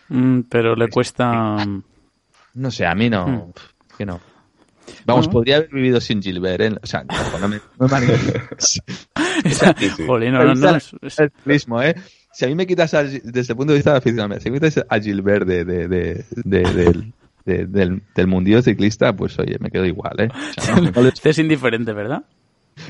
Mm, 0.08 0.40
pero 0.48 0.74
le 0.74 0.88
cuesta. 0.88 1.56
No 2.56 2.70
sé, 2.70 2.86
a 2.86 2.94
mí 2.94 3.08
no, 3.08 3.26
Hmm. 3.26 3.52
que 3.96 4.06
no. 4.06 4.20
Vamos, 5.04 5.26
Bueno. 5.26 5.32
podría 5.32 5.56
haber 5.56 5.70
vivido 5.70 6.00
sin 6.00 6.22
Gilbert, 6.22 6.60
¿eh? 6.60 6.72
o 6.82 6.86
sea, 6.86 7.04
no, 7.04 7.38
no 7.40 7.48
me, 7.48 7.60
no 7.78 7.88
me. 7.88 8.06
Jolín, 10.06 10.32
no, 10.32 10.44
no, 10.44 10.54
no, 10.54 10.76
es- 10.76 10.94
mismo, 11.44 11.82
¿eh? 11.82 11.94
Si 12.32 12.44
a 12.44 12.48
mí 12.48 12.54
me 12.54 12.66
quitas, 12.66 12.92
a- 12.94 13.02
desde 13.04 13.52
el 13.52 13.56
punto 13.56 13.72
de 13.72 13.78
vista 13.78 13.92
de 13.92 13.98
aficionado, 13.98 14.38
si 14.40 14.50
me 14.50 14.60
quitas 14.60 14.84
a 14.88 15.00
Gilbert 15.00 15.46
de, 15.46 15.64
de, 15.64 15.88
de, 15.88 16.24
de- 16.44 16.72
del, 16.72 17.12
de- 17.44 17.66
del, 17.66 18.02
del 18.14 18.26
mundillo 18.26 18.62
ciclista, 18.62 19.12
pues 19.14 19.38
oye, 19.38 19.56
me 19.58 19.70
quedo 19.70 19.86
igual, 19.86 20.14
¿eh? 20.20 20.28
O 20.56 20.60
sea, 20.60 20.76
no- 20.76 20.90
no 20.90 21.00
Usted 21.08 21.30
es 21.30 21.38
indiferente, 21.38 21.92
¿verdad? 21.92 22.22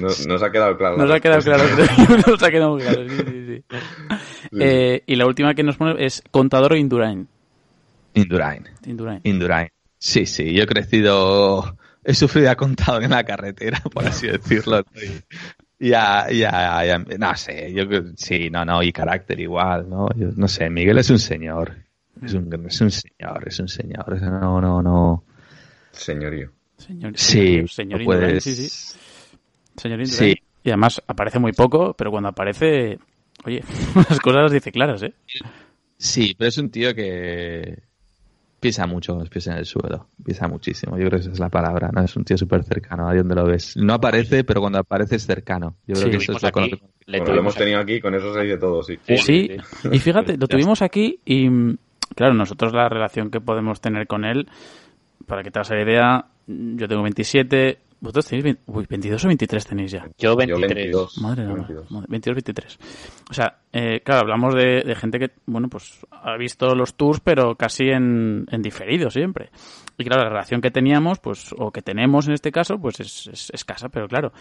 No- 0.01 0.09
Nos 0.29 0.43
ha 0.43 0.51
quedado 0.51 0.77
claro. 0.77 0.97
la 0.97 1.05
Nos 1.05 1.15
ha 1.15 1.21
quedado 1.21 1.43
claro. 1.43 1.65
Nos 2.27 2.43
ha 2.43 2.51
quedado 2.51 2.77
claro, 2.77 3.09
sí, 3.09 3.17
sí, 3.17 3.63
sí. 3.71 3.77
Eh, 4.61 5.03
y 5.07 5.17
la 5.17 5.27
última 5.27 5.55
que 5.55 5.63
nos 5.63 5.77
pone 5.77 6.05
es 6.05 6.23
Contador 6.31 6.73
o 6.73 6.77
Indurain. 6.77 7.29
Indurain, 8.17 8.65
Indurain. 8.87 9.21
Indurain. 9.25 9.69
Sí, 9.99 10.27
sí, 10.27 10.53
yo 10.53 10.65
he 10.65 10.67
crecido, 10.67 11.77
he 12.05 12.15
sufrido 12.15 12.47
y 12.47 12.51
ha 12.51 12.57
contado 12.57 13.01
en 13.01 13.11
la 13.11 13.25
carretera, 13.25 13.81
por 13.93 14.07
así 14.07 14.27
decirlo. 14.29 14.83
ya, 15.79 16.29
ya, 16.31 16.85
ya, 16.85 16.99
no 16.99 17.37
sé, 17.37 17.73
yo 17.73 17.87
creo- 17.87 18.13
sí, 18.17 18.51
no, 18.51 18.65
no, 18.65 18.83
y 18.83 18.93
carácter 18.93 19.39
igual, 19.41 19.89
¿no? 19.89 20.09
Yo, 20.17 20.29
no 20.37 20.49
sé, 20.49 20.69
Miguel 20.71 20.99
es 20.99 21.11
un 21.11 21.19
señor. 21.19 21.77
Es 22.23 22.33
un, 22.33 22.51
es 22.67 22.81
un 22.81 22.91
señor, 22.91 23.45
es 23.47 23.59
un 23.61 23.69
señor. 23.69 24.23
No, 24.23 24.59
no, 24.61 24.81
no. 24.83 25.25
Señorío. 25.93 26.51
Señor, 26.79 27.13
Sí, 27.17 27.67
señor 27.69 28.01
Indurain, 28.01 28.05
puedes- 28.05 28.45
sí, 28.45 28.55
sí. 28.55 28.99
Señor 29.77 30.01
Indurain. 30.01 30.35
Sí. 30.35 30.43
Y 30.65 30.71
además 30.71 31.03
aparece 31.07 31.39
muy 31.39 31.53
poco, 31.53 31.93
pero 31.95 32.11
cuando 32.11 32.31
aparece, 32.31 32.99
oye, 33.45 33.63
las 34.09 34.19
cosas 34.21 34.43
las 34.45 34.53
dice 34.53 34.73
claras, 34.73 35.03
¿eh? 35.03 35.13
Sí, 35.99 36.35
pero 36.39 36.49
es 36.49 36.59
un 36.59 36.71
tío 36.71 36.95
que 36.95 37.83
pisa 38.61 38.87
mucho 38.87 39.13
con 39.13 39.21
los 39.21 39.29
pies 39.29 39.47
en 39.49 39.55
el 39.59 39.65
suelo. 39.67 40.09
Pisa 40.25 40.49
muchísimo. 40.49 40.97
Yo 40.97 41.07
creo 41.07 41.11
que 41.11 41.17
esa 41.25 41.31
es 41.33 41.39
la 41.39 41.49
palabra, 41.51 41.91
¿no? 41.93 42.03
Es 42.03 42.17
un 42.17 42.25
tío 42.25 42.37
súper 42.37 42.65
cercano, 42.65 43.09
ahí 43.09 43.19
donde 43.19 43.35
lo 43.35 43.45
ves. 43.47 43.77
No 43.77 43.95
aparece, 43.95 44.45
pero 44.45 44.61
cuando 44.61 44.79
aparece 44.79 45.17
es 45.17 45.27
cercano. 45.27 45.77
Yo 45.87 45.95
creo 45.95 46.07
Sí. 46.07 46.11
que 46.11 46.17
eso 46.17 46.33
es 46.33 46.43
lo 46.43 46.51
que... 46.51 46.61
aquí, 46.61 46.83
le 47.07 47.19
Bueno, 47.19 47.35
lo 47.35 47.41
hemos 47.41 47.55
tenido 47.55 47.79
aquí, 47.79 48.01
con 48.01 48.15
eso 48.15 48.33
se 48.35 48.41
dice 48.41 48.57
todo, 48.59 48.83
sí. 48.83 48.99
Sí, 49.07 49.17
Sí, 49.19 49.49
sí, 49.83 49.89
y 49.93 49.99
fíjate, 49.99 50.37
lo 50.37 50.49
tuvimos 50.49 50.83
aquí 50.83 51.21
y, 51.25 51.49
claro, 52.15 52.35
nosotros 52.35 52.73
la 52.73 52.89
relación 52.89 53.31
que 53.31 53.41
podemos 53.41 53.81
tener 53.81 54.07
con 54.07 54.25
él, 54.25 54.49
para 55.27 55.43
que 55.43 55.51
te 55.51 55.59
hagas 55.59 55.71
la 55.71 55.83
idea, 55.83 56.27
yo 56.47 56.89
tengo 56.89 57.03
27, 57.03 57.79
vosotros 58.01 58.27
tenéis 58.27 58.45
20 58.45 58.63
uy, 58.67 58.87
22 58.89 59.25
o 59.25 59.29
23 59.29 59.67
tenéis 59.67 59.91
ya. 59.93 60.07
Yo 60.19 60.33
Yo 60.33 60.37
23. 60.37 60.75
22. 60.75 61.19
Madre 61.23 61.47
de 61.47 61.55
22. 61.55 61.87
22, 62.09 62.35
23. 62.35 62.79
O 63.31 63.35
sea, 63.35 63.59
eh, 63.73 64.01
claro, 64.05 64.23
hablamos 64.23 64.55
de, 64.55 64.83
de 64.83 64.95
gente 64.95 65.19
que, 65.19 65.31
bueno, 65.47 65.69
pues 65.69 66.05
ha 66.11 66.37
visto 66.37 66.75
los 66.75 66.95
tours, 66.95 67.21
pero 67.21 67.57
casi 67.57 67.89
en, 67.89 68.47
en 68.51 68.63
diferido 68.63 69.11
siempre. 69.11 69.51
Y 69.99 70.05
claro, 70.05 70.25
la 70.25 70.31
relación 70.31 70.61
que 70.61 70.71
teníamos, 70.71 71.19
pues, 71.19 71.55
o 71.57 71.71
que 71.71 71.83
tenemos 71.83 72.27
en 72.27 72.35
este 72.35 72.53
caso, 72.53 72.79
pues 72.79 73.01
es, 73.01 73.29
es 73.33 73.51
escasa, 73.53 73.89
pero 73.89 74.09
claro, 74.09 74.33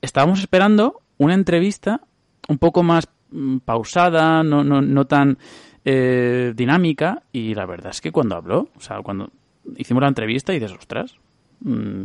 estábamos 0.00 0.40
esperando 0.40 1.00
una 1.18 1.34
entrevista 1.34 2.00
un 2.48 2.58
poco 2.58 2.82
más 2.82 3.08
mm, 3.30 3.58
pausada, 3.58 4.42
no, 4.42 4.62
no, 4.62 4.80
no 4.80 5.06
tan 5.06 5.38
eh, 5.84 6.52
dinámica, 6.54 7.22
y 7.32 7.54
la 7.54 7.66
verdad 7.66 7.90
es 7.90 8.00
que 8.00 8.12
cuando 8.12 8.36
habló, 8.36 8.68
o 8.76 8.80
sea, 8.80 9.00
cuando 9.02 9.30
hicimos 9.76 10.02
la 10.02 10.08
entrevista 10.08 10.52
y 10.52 10.60
dices, 10.60 10.76
ostras, 10.76 11.16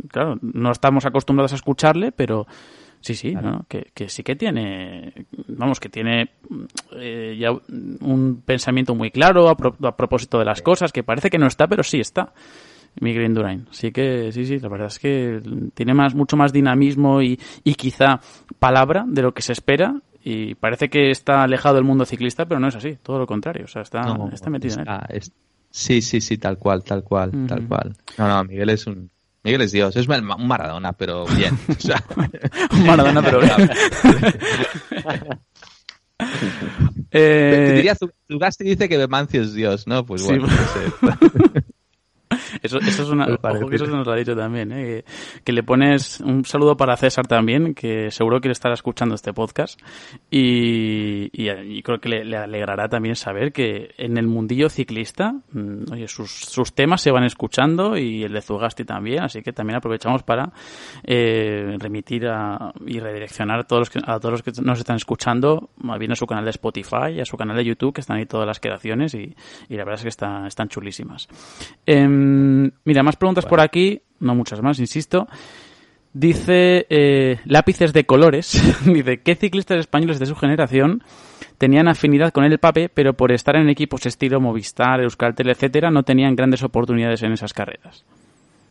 claro, 0.08 0.38
no 0.40 0.70
estamos 0.72 1.04
acostumbrados 1.06 1.52
a 1.52 1.56
escucharle, 1.56 2.12
pero 2.12 2.46
sí, 3.00 3.14
sí, 3.14 3.34
¿no? 3.34 3.64
que, 3.68 3.90
que 3.94 4.08
sí 4.08 4.22
que 4.22 4.36
tiene, 4.36 5.12
vamos, 5.48 5.80
que 5.80 5.88
tiene 5.88 6.30
eh, 6.96 7.36
ya 7.38 7.50
un 7.52 8.42
pensamiento 8.44 8.94
muy 8.94 9.10
claro 9.10 9.48
a, 9.48 9.56
pro- 9.56 9.76
a 9.82 9.96
propósito 9.96 10.38
de 10.38 10.44
las 10.44 10.62
cosas, 10.62 10.92
que 10.92 11.02
parece 11.02 11.30
que 11.30 11.38
no 11.38 11.46
está, 11.46 11.66
pero 11.66 11.82
sí 11.82 12.00
está. 12.00 12.32
Miguel 13.00 13.24
Indurain. 13.26 13.66
Sí 13.70 13.92
que, 13.92 14.32
sí, 14.32 14.44
sí, 14.46 14.58
la 14.58 14.68
verdad 14.68 14.88
es 14.88 14.98
que 14.98 15.40
tiene 15.74 15.94
más, 15.94 16.14
mucho 16.14 16.36
más 16.36 16.52
dinamismo 16.52 17.22
y, 17.22 17.38
y 17.62 17.74
quizá 17.74 18.20
palabra 18.58 19.04
de 19.06 19.22
lo 19.22 19.32
que 19.32 19.42
se 19.42 19.52
espera. 19.52 19.94
Y 20.24 20.54
parece 20.56 20.90
que 20.90 21.10
está 21.10 21.44
alejado 21.44 21.76
del 21.76 21.84
mundo 21.84 22.04
ciclista, 22.04 22.46
pero 22.46 22.58
no 22.60 22.66
es 22.68 22.74
así, 22.76 22.98
todo 23.02 23.18
lo 23.20 23.26
contrario. 23.28 23.64
O 23.64 23.68
sea, 23.68 23.82
está, 23.82 24.02
No, 24.02 24.28
está 24.34 24.50
metido 24.50 24.74
en 24.74 24.80
él. 24.80 24.86
es- 25.10 25.32
sí, 25.70 26.02
sí, 26.02 26.20
sí, 26.20 26.36
tal 26.36 26.58
cual, 26.58 26.82
tal 26.82 27.04
cual, 27.04 27.30
tal 27.46 27.66
cual. 27.68 27.94
No, 28.18 28.26
no, 28.28 28.42
Miguel 28.44 28.70
es 28.70 28.86
un... 28.88 29.08
Miguel 29.42 29.62
es 29.62 29.72
Dios, 29.72 29.96
es 29.96 30.06
un 30.06 30.46
Maradona, 30.46 30.92
pero 30.92 31.24
bien. 31.26 31.58
O 31.68 31.74
sea, 31.80 32.02
Maradona, 32.86 33.22
pero 33.22 33.40
Eh, 37.12 37.64
Te 37.68 37.72
diría, 37.74 37.94
Zu- 37.96 38.12
Zugasti 38.30 38.64
dice 38.64 38.88
que 38.88 38.98
Mancio 39.08 39.42
es 39.42 39.54
Dios, 39.54 39.86
¿no? 39.86 40.04
Pues 40.04 40.22
Sí. 40.22 40.28
bueno, 40.28 40.46
no 40.46 40.52
sé. 40.52 41.59
Eso, 42.62 42.78
eso 42.78 43.02
es 43.02 43.08
una, 43.08 43.26
ojo 43.56 43.68
que 43.70 43.76
eso 43.76 43.86
se 43.86 43.92
nos 43.92 44.06
lo 44.06 44.12
ha 44.12 44.16
dicho 44.16 44.36
también, 44.36 44.72
¿eh? 44.72 45.04
que, 45.04 45.42
que 45.44 45.52
le 45.52 45.62
pones 45.62 46.20
un 46.20 46.44
saludo 46.44 46.76
para 46.76 46.96
César 46.96 47.26
también, 47.26 47.74
que 47.74 48.10
seguro 48.10 48.40
que 48.40 48.48
le 48.48 48.52
estará 48.52 48.74
escuchando 48.74 49.14
este 49.14 49.32
podcast 49.32 49.80
y, 50.30 51.30
y, 51.32 51.50
y 51.50 51.82
creo 51.82 52.00
que 52.00 52.08
le, 52.08 52.24
le 52.24 52.36
alegrará 52.36 52.88
también 52.88 53.16
saber 53.16 53.52
que 53.52 53.90
en 53.98 54.16
el 54.16 54.26
mundillo 54.26 54.68
ciclista, 54.68 55.34
mm, 55.52 55.92
oye, 55.92 56.06
sus, 56.08 56.30
sus 56.30 56.72
temas 56.74 57.00
se 57.00 57.10
van 57.10 57.24
escuchando 57.24 57.96
y 57.96 58.22
el 58.24 58.32
de 58.32 58.42
Zugasti 58.42 58.84
también, 58.84 59.22
así 59.22 59.42
que 59.42 59.52
también 59.52 59.76
aprovechamos 59.78 60.22
para 60.22 60.52
eh, 61.04 61.76
remitir 61.78 62.26
a- 62.28 62.72
y 62.86 63.00
redireccionar 63.00 63.60
a 63.60 63.64
todos, 63.64 63.80
los 63.80 63.90
que, 63.90 63.98
a 64.04 64.18
todos 64.20 64.32
los 64.32 64.42
que 64.42 64.52
nos 64.62 64.78
están 64.78 64.96
escuchando, 64.96 65.70
más 65.78 65.98
bien 65.98 66.12
a 66.12 66.16
su 66.16 66.26
canal 66.26 66.44
de 66.44 66.50
Spotify, 66.50 67.20
a 67.20 67.24
su 67.24 67.36
canal 67.36 67.56
de 67.56 67.64
YouTube, 67.64 67.94
que 67.94 68.00
están 68.00 68.18
ahí 68.18 68.26
todas 68.26 68.46
las 68.46 68.60
creaciones 68.60 69.14
y, 69.14 69.34
y 69.68 69.76
la 69.76 69.84
verdad 69.84 69.94
es 69.94 70.02
que 70.02 70.08
está- 70.08 70.46
están 70.46 70.68
chulísimas. 70.68 71.28
Em, 71.86 72.49
mira, 72.84 73.02
más 73.02 73.16
preguntas 73.16 73.46
por 73.46 73.60
aquí, 73.60 74.02
no 74.20 74.34
muchas 74.34 74.62
más, 74.62 74.78
insisto. 74.78 75.26
Dice 76.12 76.86
eh, 76.90 77.38
lápices 77.44 77.92
de 77.92 78.04
colores. 78.04 78.60
Dice, 78.84 79.20
¿qué 79.20 79.36
ciclistas 79.36 79.78
españoles 79.78 80.18
de 80.18 80.26
su 80.26 80.34
generación 80.34 81.02
tenían 81.58 81.88
afinidad 81.88 82.32
con 82.32 82.44
el 82.44 82.58
pape, 82.58 82.88
pero 82.88 83.14
por 83.14 83.32
estar 83.32 83.56
en 83.56 83.68
equipos 83.68 84.06
estilo 84.06 84.40
Movistar, 84.40 85.00
Euskaltel, 85.00 85.50
etcétera, 85.50 85.90
no 85.90 86.02
tenían 86.02 86.34
grandes 86.34 86.62
oportunidades 86.62 87.22
en 87.22 87.32
esas 87.32 87.52
carreras? 87.52 88.04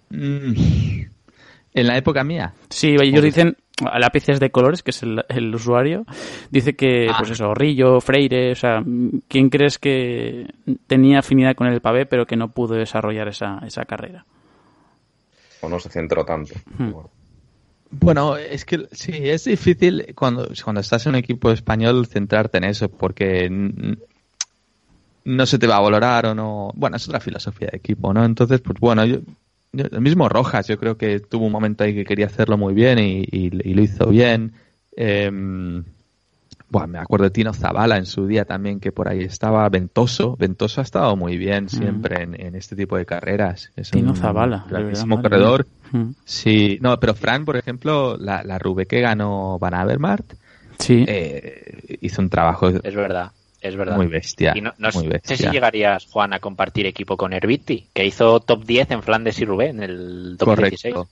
Mm. 0.10 0.54
En 1.74 1.88
la 1.88 1.98
época 1.98 2.24
mía. 2.24 2.54
Sí, 2.70 2.96
ellos 3.00 3.24
dicen 3.24 3.56
lápices 4.00 4.40
de 4.40 4.50
colores, 4.52 4.84
que 4.84 4.92
es 4.92 5.04
el, 5.04 5.24
el 5.30 5.54
usuario, 5.56 6.06
dice 6.52 6.76
que, 6.76 7.08
Ah. 7.10 7.16
pues 7.18 7.32
eso, 7.32 7.54
Rillo, 7.54 8.02
Freire, 8.02 8.52
o 8.52 8.56
sea, 8.56 8.84
¿quién 9.28 9.50
crees 9.50 9.78
que 9.80 10.48
tenía 10.88 11.20
afinidad 11.20 11.56
con 11.56 11.68
el 11.68 11.82
pavé, 11.82 12.06
pero 12.06 12.26
que 12.26 12.36
no 12.36 12.50
pudo 12.52 12.76
desarrollar 12.76 13.28
esa, 13.28 13.60
esa 13.66 13.86
carrera? 13.86 14.26
O 15.62 15.70
no 15.70 15.80
se 15.80 15.90
centró 15.90 16.24
tanto. 16.26 16.54
Hmm. 16.78 16.92
Bueno, 17.92 18.38
es 18.38 18.66
que 18.66 18.88
sí, 18.92 19.12
es 19.16 19.46
difícil 19.46 20.14
cuando, 20.16 20.48
cuando 20.64 20.80
estás 20.82 21.06
en 21.06 21.12
un 21.14 21.16
equipo 21.16 21.52
español 21.52 22.06
centrarte 22.06 22.60
en 22.60 22.66
eso, 22.66 22.88
porque 22.90 23.50
no 25.26 25.46
se 25.46 25.60
te 25.60 25.68
va 25.68 25.78
a 25.78 25.82
valorar 25.82 26.28
o 26.28 26.36
no. 26.36 26.72
Bueno, 26.76 26.98
es 26.98 27.08
otra 27.08 27.20
filosofía 27.20 27.70
de 27.72 27.78
equipo, 27.78 28.14
¿no? 28.14 28.24
Entonces, 28.24 28.62
pues 28.62 28.80
bueno, 28.80 29.06
yo- 29.06 29.20
el 29.74 30.02
mismo 30.02 30.28
Rojas, 30.30 30.68
yo 30.68 30.78
creo 30.80 30.98
que 30.98 31.20
tuvo 31.20 31.46
un 31.46 31.52
momento 31.52 31.84
ahí 31.84 31.94
que 31.94 32.06
quería 32.06 32.26
hacerlo 32.26 32.58
muy 32.58 32.74
bien 32.74 33.00
y, 33.00 33.22
y- 33.32 33.52
y 33.70 33.74
lo 33.74 33.82
hizo 33.82 34.08
bien. 34.08 34.54
Em, 34.96 35.84
bueno, 36.72 36.88
me 36.88 37.00
acuerdo 37.00 37.24
de 37.26 37.32
Tino 37.32 37.54
Zavala 37.54 37.98
en 37.98 38.06
su 38.06 38.28
día 38.28 38.46
también, 38.46 38.80
que 38.80 38.92
por 38.92 39.08
ahí 39.10 39.22
estaba 39.22 39.68
Ventoso. 39.70 40.36
Ventoso 40.38 40.82
ha 40.82 40.84
estado 40.84 41.16
muy 41.16 41.38
bien 41.38 41.68
siempre 41.70 42.22
en, 42.24 42.40
en 42.40 42.56
este 42.56 42.76
tipo 42.76 42.96
de 42.98 43.06
carreras. 43.06 43.72
Es 43.76 43.90
Mm. 43.92 43.98
Tino 43.98 44.10
un 44.12 44.16
Zavala, 44.18 44.66
grandísimo 44.70 45.22
corredor. 45.22 45.66
Mm. 45.92 46.10
Sí, 46.26 46.78
no, 46.82 47.00
pero 47.00 47.16
Fran, 47.16 47.46
por 47.46 47.58
ejemplo, 47.58 48.18
la, 48.18 48.44
la 48.44 48.60
Rube 48.60 48.86
que 48.86 49.02
ganó 49.02 49.58
Van 49.60 49.74
Avermaet, 49.74 50.36
Sí. 50.78 51.06
eh, 51.08 51.98
hizo 52.02 52.22
un 52.22 52.30
trabajo 52.30 52.70
Es 52.70 52.96
verdad, 52.96 53.32
es 53.62 53.76
verdad. 53.76 53.96
muy 53.96 54.08
bestia. 54.08 54.54
Y 54.56 54.62
no, 54.62 54.74
no 54.78 54.90
muy 54.94 55.04
sé 55.04 55.10
bestia. 55.10 55.38
si 55.38 55.50
llegarías, 55.50 56.06
Juan, 56.06 56.34
a 56.34 56.40
compartir 56.40 56.86
equipo 56.86 57.18
con 57.18 57.34
Herbiti, 57.34 57.88
que 57.94 58.06
hizo 58.06 58.40
top 58.40 58.66
10 58.66 58.92
en 58.92 59.04
Flandes 59.04 59.40
y 59.40 59.46
Rubén 59.46 59.84
en 59.84 59.90
el 59.90 60.38
2016. 60.38 60.94
Correcto. 60.94 61.10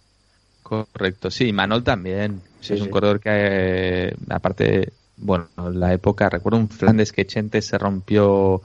Correcto, 0.64 1.32
sí, 1.32 1.54
Manol 1.54 1.84
también. 1.84 2.42
Sí, 2.60 2.74
es 2.74 2.82
un 2.82 2.88
sí. 2.88 2.92
corredor 2.92 3.22
que, 3.22 3.30
eh, 3.32 4.14
aparte, 4.30 4.92
bueno, 5.16 5.48
en 5.58 5.80
la 5.80 5.94
época, 5.94 6.30
recuerdo 6.30 6.58
un 6.60 6.68
Flandes 6.70 7.14
que 7.14 7.26
Chente 7.26 7.62
se 7.62 7.78
rompió, 7.78 8.62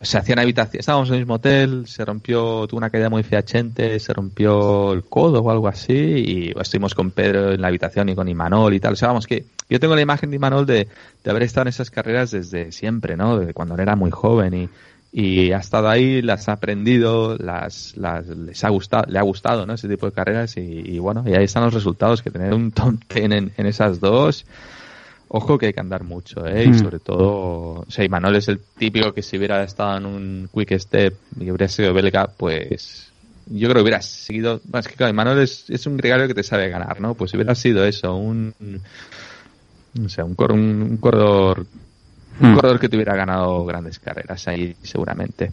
se 0.00 0.18
hacía 0.18 0.34
una 0.34 0.42
habitación, 0.42 0.80
estábamos 0.80 1.08
en 1.08 1.14
el 1.14 1.20
mismo 1.20 1.34
hotel, 1.34 1.86
se 1.86 2.04
rompió, 2.04 2.66
tuvo 2.66 2.78
una 2.78 2.90
caída 2.90 3.08
muy 3.08 3.22
fea 3.22 3.44
Chente, 3.44 3.98
se 3.98 4.12
rompió 4.12 4.92
el 4.92 5.04
codo 5.04 5.40
o 5.40 5.50
algo 5.50 5.68
así, 5.68 5.94
y 5.94 6.54
estuvimos 6.60 6.94
con 6.94 7.10
Pedro 7.10 7.52
en 7.52 7.60
la 7.60 7.68
habitación 7.68 8.08
y 8.10 8.14
con 8.14 8.28
Imanol 8.28 8.74
y 8.74 8.80
tal. 8.80 8.92
O 8.92 8.96
sea, 8.96 9.08
vamos, 9.08 9.26
que 9.26 9.46
yo 9.70 9.80
tengo 9.80 9.94
la 9.94 10.02
imagen 10.02 10.30
de 10.30 10.36
Imanol 10.36 10.66
de, 10.66 10.88
de 11.24 11.30
haber 11.30 11.44
estado 11.44 11.62
en 11.62 11.68
esas 11.68 11.90
carreras 11.90 12.30
desde 12.30 12.72
siempre, 12.72 13.16
¿no? 13.16 13.38
De 13.38 13.54
cuando 13.54 13.74
era 13.78 13.96
muy 13.96 14.10
joven 14.10 14.54
y, 14.54 14.68
y 15.12 15.52
ha 15.52 15.58
estado 15.58 15.88
ahí, 15.88 16.20
las 16.20 16.48
ha 16.50 16.52
aprendido, 16.52 17.36
las, 17.38 17.96
las 17.96 18.26
les 18.26 18.62
ha 18.64 18.68
gustado, 18.68 19.06
le 19.08 19.18
ha 19.18 19.22
gustado, 19.22 19.64
¿no? 19.64 19.72
Ese 19.72 19.88
tipo 19.88 20.04
de 20.04 20.12
carreras 20.12 20.58
y, 20.58 20.60
y 20.60 20.98
bueno, 20.98 21.24
y 21.26 21.34
ahí 21.34 21.44
están 21.44 21.64
los 21.64 21.72
resultados 21.72 22.20
que 22.20 22.30
tener 22.30 22.52
un 22.52 22.70
top 22.70 22.96
10 23.14 23.24
en, 23.24 23.52
en 23.56 23.66
esas 23.66 23.98
dos. 23.98 24.44
Ojo 25.28 25.58
que 25.58 25.66
hay 25.66 25.72
que 25.72 25.80
andar 25.80 26.04
mucho, 26.04 26.46
¿eh? 26.46 26.64
Y 26.64 26.68
Mm. 26.68 26.78
sobre 26.78 26.98
todo, 27.00 27.80
o 27.80 27.84
sea, 27.88 28.04
Imanol 28.04 28.36
es 28.36 28.48
el 28.48 28.60
típico 28.78 29.12
que 29.12 29.22
si 29.22 29.36
hubiera 29.36 29.62
estado 29.64 29.96
en 29.98 30.06
un 30.06 30.48
quick 30.52 30.78
step 30.78 31.18
y 31.40 31.50
hubiera 31.50 31.68
sido 31.68 31.92
belga, 31.92 32.26
pues 32.36 33.12
yo 33.46 33.68
creo 33.68 33.76
que 33.76 33.82
hubiera 33.82 34.02
seguido, 34.02 34.60
bueno, 34.64 34.80
es 34.80 34.88
que 34.88 34.94
claro, 34.94 35.12
Imanol 35.12 35.40
es, 35.40 35.68
es 35.68 35.86
un 35.86 35.96
gregario 35.96 36.28
que 36.28 36.34
te 36.34 36.42
sabe 36.42 36.68
ganar, 36.68 37.00
¿no? 37.00 37.14
Pues 37.14 37.30
si 37.32 37.36
hubiera 37.36 37.54
sido 37.54 37.84
eso, 37.84 38.14
un, 38.14 38.52
no 39.94 40.08
sé, 40.08 40.22
un, 40.22 40.34
cor- 40.34 40.52
un, 40.52 40.82
un 40.82 40.96
corredor 40.98 41.66
un 42.38 42.50
Mm. 42.52 42.54
corredor 42.54 42.78
que 42.78 42.88
te 42.90 42.96
hubiera 42.96 43.16
ganado 43.16 43.64
grandes 43.64 43.98
carreras 43.98 44.46
ahí 44.46 44.76
seguramente 44.82 45.52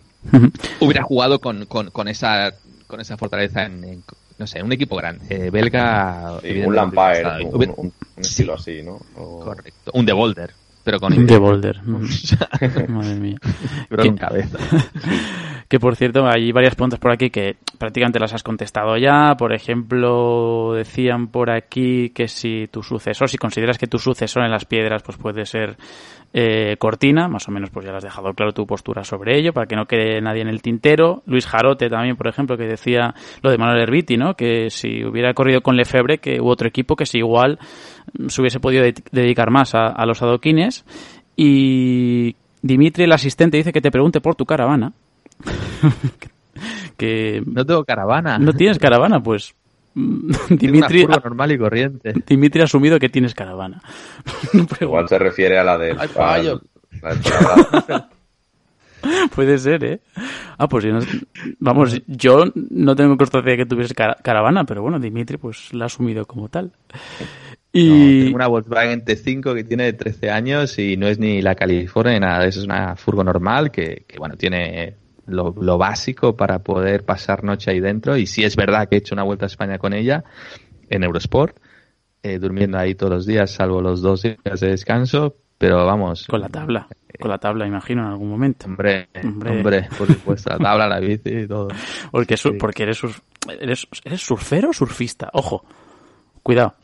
hubiera 0.81 1.03
jugado 1.03 1.39
con, 1.39 1.65
con, 1.65 1.91
con 1.91 2.09
esa 2.09 2.53
con 2.87 2.99
esa 2.99 3.15
fortaleza 3.15 3.63
en, 3.65 3.83
en, 3.85 4.03
no 4.43 4.47
sé 4.47 4.61
un 4.61 4.73
equipo 4.73 4.97
grande 4.97 5.23
eh, 5.29 5.49
belga 5.49 6.37
sí, 6.41 6.61
un 6.65 6.75
Lampire, 6.75 7.45
un, 7.45 7.55
Hubiera- 7.55 7.73
un- 7.77 7.93
un 8.17 8.21
estilo 8.21 8.55
así, 8.55 8.83
¿no? 8.83 8.99
O- 9.15 9.39
correcto 9.39 9.91
un 9.93 10.05
de 10.05 10.11
Boulder 10.11 10.51
pero 10.83 10.99
con 10.99 11.25
De 11.25 11.37
Boulder. 11.37 11.81
Madre 12.89 13.15
mía. 13.15 13.37
pero 13.89 14.15
cabeza 14.17 14.57
Que 15.67 15.79
por 15.79 15.95
cierto, 15.95 16.25
hay 16.27 16.51
varias 16.51 16.75
preguntas 16.75 16.99
por 16.99 17.11
aquí 17.11 17.29
que 17.29 17.55
prácticamente 17.79 18.19
las 18.19 18.33
has 18.33 18.43
contestado 18.43 18.95
ya. 18.97 19.35
Por 19.37 19.53
ejemplo, 19.53 20.73
decían 20.73 21.27
por 21.27 21.49
aquí 21.51 22.09
que 22.11 22.27
si 22.27 22.67
tu 22.71 22.83
sucesor, 22.83 23.29
si 23.29 23.37
consideras 23.37 23.77
que 23.77 23.87
tu 23.87 23.97
sucesor 23.97 24.43
en 24.43 24.51
las 24.51 24.65
piedras, 24.65 25.01
pues 25.03 25.17
puede 25.17 25.45
ser 25.45 25.77
eh, 26.33 26.75
Cortina, 26.77 27.27
más 27.27 27.47
o 27.47 27.51
menos 27.51 27.69
pues 27.69 27.85
ya 27.85 27.91
le 27.91 27.97
has 27.97 28.03
dejado 28.03 28.33
claro 28.33 28.51
tu 28.53 28.65
postura 28.67 29.03
sobre 29.03 29.37
ello, 29.39 29.53
para 29.53 29.65
que 29.67 29.75
no 29.75 29.85
quede 29.85 30.21
nadie 30.21 30.41
en 30.41 30.47
el 30.49 30.61
tintero. 30.61 31.23
Luis 31.25 31.45
Jarote 31.47 31.89
también, 31.89 32.15
por 32.17 32.27
ejemplo, 32.27 32.57
que 32.57 32.65
decía 32.65 33.13
lo 33.41 33.49
de 33.49 33.57
Manuel 33.57 33.81
Herbiti, 33.81 34.17
¿no? 34.17 34.35
Que 34.35 34.69
si 34.69 35.03
hubiera 35.05 35.33
corrido 35.33 35.61
con 35.61 35.75
Lefebvre, 35.75 36.17
que 36.19 36.39
hubo 36.41 36.49
otro 36.49 36.67
equipo 36.67 36.95
que 36.95 37.05
si 37.05 37.19
igual 37.19 37.57
mm, 38.17 38.27
se 38.27 38.41
hubiese 38.41 38.59
podido 38.59 38.83
de- 38.83 38.95
dedicar 39.11 39.49
más 39.51 39.73
a 39.75 40.05
los 40.05 40.21
adoquines. 40.21 40.85
Y 41.35 42.35
Dimitri, 42.61 43.03
el 43.05 43.11
asistente, 43.11 43.57
dice 43.57 43.73
que 43.73 43.81
te 43.81 43.91
pregunte 43.91 44.21
por 44.21 44.35
tu 44.35 44.45
caravana. 44.45 44.93
que 46.97 47.41
no 47.45 47.65
tengo 47.65 47.83
caravana 47.85 48.37
no 48.39 48.53
tienes 48.53 48.77
caravana, 48.79 49.21
pues 49.21 49.53
Dimitri, 49.95 51.03
una 51.03 51.15
furgo 51.15 51.29
normal 51.29 51.51
y 51.51 51.57
corriente 51.57 52.13
Dimitri 52.27 52.61
ha 52.61 52.63
asumido 52.65 52.99
que 52.99 53.09
tienes 53.09 53.35
caravana. 53.35 53.81
Pero 54.51 54.85
Igual 54.87 55.07
se 55.07 55.19
refiere 55.19 55.57
a 55.59 55.63
la 55.63 55.77
del 55.77 55.97
Ay, 55.99 56.07
Fran. 56.07 56.59
puede 59.35 59.57
ser, 59.57 59.83
¿eh? 59.83 59.99
Ah, 60.57 60.67
pues 60.67 60.83
yo 60.85 60.93
no- 60.93 61.01
vamos, 61.59 62.01
yo 62.07 62.45
no 62.55 62.95
tengo 62.95 63.17
constancia 63.17 63.51
de 63.51 63.57
que 63.57 63.65
tuviese 63.65 63.93
cara- 63.93 64.17
caravana, 64.23 64.63
pero 64.65 64.81
bueno, 64.81 64.99
Dimitri 64.99 65.37
pues 65.37 65.73
la 65.73 65.85
ha 65.85 65.87
asumido 65.87 66.25
como 66.25 66.49
tal. 66.49 66.71
No, 66.95 66.99
Y 67.73 68.23
tengo 68.25 68.35
una 68.35 68.47
Volkswagen 68.47 69.03
T5 69.03 69.55
que 69.55 69.63
tiene 69.63 69.93
13 69.93 70.29
años 70.29 70.77
y 70.79 70.95
no 70.95 71.07
es 71.07 71.19
ni 71.19 71.41
la 71.41 71.55
California 71.55 72.13
ni 72.13 72.19
nada 72.19 72.39
de 72.43 72.49
eso, 72.49 72.59
es 72.59 72.65
una 72.65 72.95
furgo 72.95 73.23
normal 73.23 73.71
que, 73.71 74.05
que, 74.07 74.17
bueno, 74.19 74.35
tiene 74.37 74.95
lo, 75.25 75.53
lo 75.59 75.77
básico 75.77 76.35
para 76.35 76.59
poder 76.59 77.03
pasar 77.05 77.43
noche 77.43 77.71
ahí 77.71 77.79
dentro 77.79 78.17
y 78.17 78.25
sí 78.27 78.43
es 78.43 78.55
verdad 78.55 78.87
que 78.89 78.95
he 78.95 78.99
hecho 78.99 79.15
una 79.15 79.23
vuelta 79.23 79.45
a 79.45 79.47
España 79.47 79.77
con 79.77 79.93
ella 79.93 80.23
en 80.89 81.03
Eurosport, 81.03 81.57
eh, 82.23 82.39
durmiendo 82.39 82.77
ahí 82.77 82.95
todos 82.95 83.11
los 83.13 83.25
días 83.25 83.51
salvo 83.51 83.81
los 83.81 84.01
dos 84.01 84.21
días 84.21 84.59
de 84.59 84.67
descanso, 84.69 85.35
pero 85.57 85.85
vamos. 85.85 86.27
Con 86.27 86.41
la 86.41 86.49
tabla. 86.49 86.87
Con 87.19 87.29
la 87.29 87.37
tabla, 87.37 87.65
imagino, 87.67 88.01
en 88.01 88.07
algún 88.09 88.29
momento. 88.29 88.65
Hombre, 88.65 89.07
Hombre. 89.23 89.51
hombre, 89.51 89.87
por 89.97 90.07
supuesto, 90.07 90.49
la 90.49 90.57
tabla, 90.57 90.87
la 90.87 90.99
bici 90.99 91.29
y 91.29 91.47
todo. 91.47 91.67
Porque, 92.11 92.35
Sí. 92.37 92.51
porque 92.59 92.83
eres, 92.83 93.01
surf- 93.03 93.21
eres, 93.59 93.87
¿eres 94.03 94.21
surfero 94.21 94.69
o 94.71 94.73
surfista? 94.73 95.29
Ojo. 95.33 95.63
Cuidado. 96.41 96.75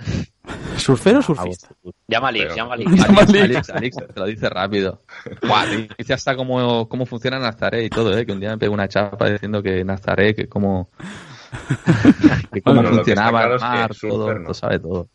¿Surfero 0.77 1.19
o 1.19 1.21
surfista? 1.21 1.69
Llama 2.07 2.29
a 2.29 2.31
Pero- 2.31 2.55
llama 2.55 2.71
a 2.71 2.73
Alex. 2.75 3.29
Alex, 3.29 3.69
Alex, 3.69 3.97
te 4.13 4.19
lo 4.19 4.25
dice 4.25 4.49
rápido. 4.49 5.03
Buah, 5.47 5.65
hasta 6.13 6.35
cómo, 6.35 6.87
cómo 6.89 7.05
funciona 7.05 7.37
Nazaré 7.39 7.83
y 7.85 7.89
todo, 7.89 8.17
¿eh? 8.17 8.25
Que 8.25 8.31
un 8.31 8.39
día 8.39 8.49
me 8.51 8.57
pegó 8.57 8.73
una 8.73 8.87
chapa 8.87 9.29
diciendo 9.29 9.61
que 9.61 9.83
Nazaré, 9.83 10.33
que 10.33 10.47
cómo, 10.47 10.89
que 12.53 12.61
cómo 12.61 12.81
Bueno, 12.81 12.95
funcionaba 12.97 13.39
claro 13.41 13.53
el 13.53 13.57
es 13.57 13.61
que 13.63 13.67
mar, 13.67 13.93
surfer 13.93 14.09
todo, 14.09 14.33
no. 14.33 14.39
lo 14.47 14.53
sabe 14.53 14.79
todo. 14.79 15.09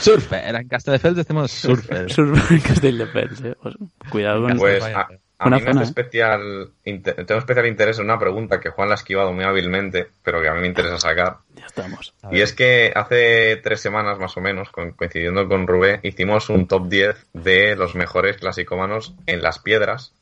Surfer, 0.00 0.54
en 0.54 0.68
Castelldefels 0.68 1.16
decimos 1.16 1.50
surfer. 1.50 2.10
Surfer 2.12 2.56
en 2.56 2.60
Castelldefels, 2.62 3.40
eh. 3.42 3.56
Pues, 3.62 3.74
cuidado 4.10 4.42
con 4.42 4.56
Pues 4.58 4.84
a, 4.84 5.08
a 5.44 5.48
Una 5.48 5.58
mí 5.58 5.62
me 5.62 5.70
hace 5.70 5.80
¿eh? 5.80 5.84
especial, 5.84 6.70
tengo 6.82 7.38
especial 7.38 7.66
interés 7.66 7.98
en 7.98 8.04
una 8.04 8.18
pregunta 8.18 8.60
que 8.60 8.70
Juan 8.70 8.88
la 8.88 8.94
ha 8.94 8.96
esquivado 8.96 9.32
muy 9.32 9.44
hábilmente, 9.44 10.08
pero 10.22 10.40
que 10.40 10.48
a 10.48 10.54
mí 10.54 10.60
me 10.60 10.66
interesa 10.66 10.98
sacar. 10.98 11.38
Ya 11.54 11.66
estamos. 11.66 12.14
Y 12.30 12.40
es 12.40 12.52
que 12.52 12.92
hace 12.94 13.56
tres 13.56 13.80
semanas 13.80 14.18
más 14.18 14.36
o 14.36 14.40
menos, 14.40 14.70
coincidiendo 14.70 15.48
con 15.48 15.66
Rubé, 15.66 16.00
hicimos 16.02 16.48
un 16.50 16.66
top 16.66 16.88
10 16.88 17.26
de 17.32 17.76
los 17.76 17.94
mejores 17.94 18.36
clasicómanos 18.38 19.14
en 19.26 19.42
las 19.42 19.58
piedras 19.58 20.12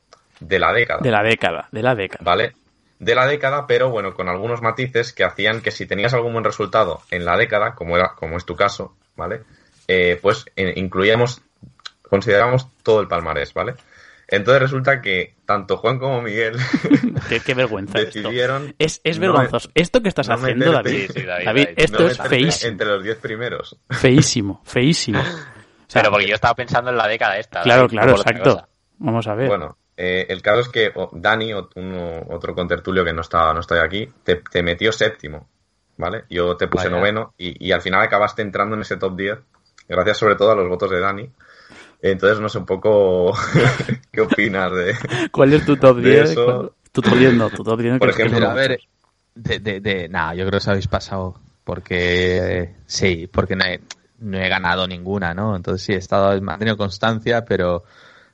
de 0.41 0.59
la 0.59 0.73
década. 0.73 1.01
De 1.03 1.11
la 1.11 1.23
década, 1.23 1.68
de 1.70 1.83
la 1.83 1.95
década. 1.95 2.25
¿Vale? 2.25 2.53
De 2.99 3.14
la 3.14 3.27
década, 3.27 3.66
pero 3.66 3.91
bueno, 3.91 4.14
con 4.14 4.29
algunos 4.29 4.62
matices 4.62 5.12
que 5.12 5.25
hacían 5.25 5.61
que 5.61 5.70
si 5.70 5.87
tenías 5.87 6.14
algún 6.14 6.33
buen 6.33 6.45
resultado 6.45 7.01
en 7.11 7.25
la 7.25 7.37
década, 7.37 7.75
como 7.75 7.97
era, 7.97 8.14
como 8.14 8.37
es 8.37 8.45
tu 8.45 8.55
caso, 8.55 8.95
¿vale? 9.16 9.43
Eh, 9.89 10.18
pues 10.23 10.47
eh, 10.57 10.75
incluíamos, 10.77 11.43
consideramos 12.09 12.68
todo 12.83 13.01
el 13.01 13.09
palmarés, 13.09 13.53
¿vale? 13.55 13.75
Entonces 14.33 14.62
resulta 14.62 15.01
que 15.01 15.37
tanto 15.47 15.76
Juan 15.76 15.99
como 15.99 16.20
Miguel 16.22 16.57
Qué, 17.28 17.41
qué 17.41 17.55
vergüenza 17.55 17.99
esto. 18.01 18.18
decidieron 18.20 18.74
Es, 18.78 19.01
es 19.05 19.18
no 19.18 19.33
vergonzoso. 19.33 19.70
Esto 19.74 20.03
que 20.03 20.09
estás 20.09 20.28
no 20.28 20.35
haciendo, 20.35 20.72
meterte- 20.72 20.83
David. 20.83 21.11
Sí, 21.14 21.22
David, 21.22 21.45
David, 21.45 21.64
David. 21.64 21.74
esto 21.76 21.99
no 22.03 22.09
es 22.09 22.18
feísimo. 22.18 22.70
entre 22.72 22.87
los 22.89 23.03
10 23.05 23.18
primeros. 23.18 23.76
Feísimo, 23.91 24.61
feísimo. 24.64 25.20
O 25.87 25.93
sea, 25.93 26.01
Pero 26.05 26.12
porque 26.12 26.26
yo 26.26 26.35
estaba 26.35 26.55
pensando 26.55 26.91
en 26.91 26.97
la 26.97 27.07
década 27.07 27.37
esta. 27.37 27.61
Claro, 27.61 27.87
claro, 27.87 28.12
exacto. 28.12 28.66
Vamos 28.97 29.26
a 29.26 29.35
ver. 29.35 29.47
Bueno, 29.49 29.76
eh, 29.95 30.24
el 30.30 30.41
caso 30.41 30.61
es 30.61 30.68
que 30.70 30.91
Dani, 31.12 31.53
uno- 31.53 32.22
otro 32.30 32.55
contertulio 32.55 33.05
que 33.05 33.12
no 33.12 33.20
está, 33.20 33.53
no 33.53 33.61
está 33.61 33.83
aquí, 33.85 34.09
te, 34.24 34.37
te 34.37 34.62
metió 34.62 34.91
séptimo, 34.91 35.51
¿vale? 35.99 36.24
Yo 36.30 36.57
te 36.57 36.66
puse 36.66 36.87
Vaya. 36.89 36.97
noveno 36.97 37.35
y, 37.37 37.62
y 37.68 37.72
al 37.72 37.83
final 37.83 38.01
acabaste 38.01 38.41
entrando 38.41 38.74
en 38.74 38.80
ese 38.80 38.97
top 38.97 39.14
10, 39.18 39.39
gracias 39.87 40.16
sobre 40.16 40.37
todo 40.37 40.53
a 40.53 40.57
los 40.57 40.66
votos 40.66 40.91
de 40.91 41.01
Dani. 41.01 41.30
Entonces 42.03 42.40
no 42.40 42.48
sé 42.48 42.59
un 42.59 42.66
poco 42.66 43.32
qué 44.12 44.20
opinas 44.20 44.72
de... 44.72 44.94
¿Cuál 45.30 45.53
es 45.53 45.64
tu 45.64 45.76
top 45.76 45.98
de 45.98 46.11
10? 46.11 46.30
eso- 46.30 46.44
¿Cuál- 46.44 46.72
Tu 46.92 47.00
top 47.00 47.16
10 47.16 47.32
no, 47.34 47.48
tu 47.48 47.62
top 47.62 47.80
10 47.80 47.98
Por 47.98 48.09
que 48.14 48.22
ejemplo, 48.22 48.48
a 48.48 48.55
ver, 48.55 48.80
de, 49.34 49.59
de, 49.61 49.80
de, 49.80 50.09
nada, 50.09 50.34
yo 50.34 50.40
creo 50.42 50.50
que 50.50 50.57
os 50.59 50.68
habéis 50.68 50.88
pasado 50.88 51.36
porque 51.64 52.74
sí, 52.86 53.28
porque 53.32 53.57
no 53.57 53.64
he, 53.64 53.80
no 54.18 54.38
he 54.38 54.48
ganado 54.48 54.86
ninguna, 54.86 55.32
¿no? 55.32 55.57
Entonces 55.57 55.82
sí, 55.86 55.92
he 55.92 55.96
estado, 55.96 56.32
he 56.34 56.40
mantenido 56.40 56.76
constancia, 56.76 57.44
pero 57.44 57.84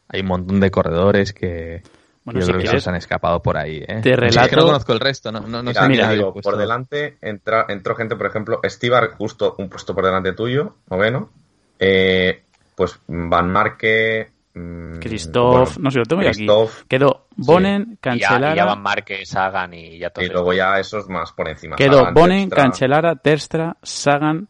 hay 0.08 0.22
un 0.22 0.26
montón 0.26 0.58
de 0.60 0.70
corredores 0.70 1.32
que 1.32 1.82
Bueno, 2.24 2.40
yo 2.40 2.46
si 2.46 2.52
creo 2.52 2.72
que 2.72 2.80
se 2.80 2.90
han 2.90 2.96
escapado 2.96 3.40
por 3.42 3.56
ahí, 3.58 3.84
¿eh? 3.86 4.00
te 4.02 4.10
Es 4.14 4.16
que 4.16 4.16
relato- 4.16 4.56
no 4.56 4.66
conozco 4.66 4.92
el 4.92 5.00
resto, 5.00 5.30
no, 5.30 5.40
no, 5.40 5.62
no 5.62 5.70
Mira, 5.70 5.82
sé 5.82 5.88
mira, 5.88 6.10
digo, 6.10 6.32
puesto. 6.32 6.50
por 6.50 6.58
delante 6.58 7.18
entra, 7.20 7.66
entró 7.68 7.94
gente, 7.94 8.16
por 8.16 8.26
ejemplo, 8.26 8.60
Estibar 8.62 9.10
justo 9.12 9.54
un 9.58 9.68
puesto 9.68 9.94
por 9.94 10.04
delante 10.04 10.32
tuyo, 10.32 10.76
noveno. 10.90 11.30
Eh, 11.78 12.42
pues 12.78 12.98
Van 13.08 13.50
Marque... 13.50 14.30
mm, 14.54 14.98
Christoph, 15.00 15.74
bueno, 15.74 15.82
no 15.82 15.90
sé, 15.90 15.98
lo 15.98 16.04
tengo 16.06 16.22
yo 16.22 16.28
aquí. 16.28 16.38
Christoph, 16.38 16.82
Quedó 16.88 17.26
Bonen, 17.36 17.82
Y 17.82 17.86
ya, 17.86 17.92
y 17.92 17.96
Cancelara, 18.20 18.54
ya 18.56 18.64
van 18.64 18.82
Márquez, 18.82 19.28
Sagan 19.28 19.74
y 19.74 19.98
ya 19.98 20.10
todo 20.10 20.24
Y 20.24 20.28
luego 20.28 20.52
ya 20.54 20.78
esos 20.80 21.08
más 21.08 21.32
por 21.32 21.48
encima. 21.48 21.76
quedó 21.76 21.98
Sagan, 21.98 22.14
Bonen, 22.14 22.38
Terpstra. 22.48 22.62
Cancelara, 22.64 23.16
Terstra, 23.16 23.76
Sagan, 23.82 24.48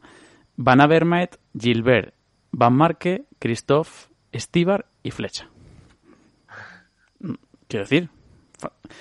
Van 0.57 0.81
Avermaet, 0.81 1.39
Gilbert, 1.59 2.15
Van 2.53 2.75
Marke, 2.75 3.25
Christoph, 3.39 4.07
Stibar 4.35 4.87
y 5.03 5.11
Flecha. 5.11 5.49
Mm, 7.21 7.35
Quiero 7.67 7.85
decir, 7.85 8.11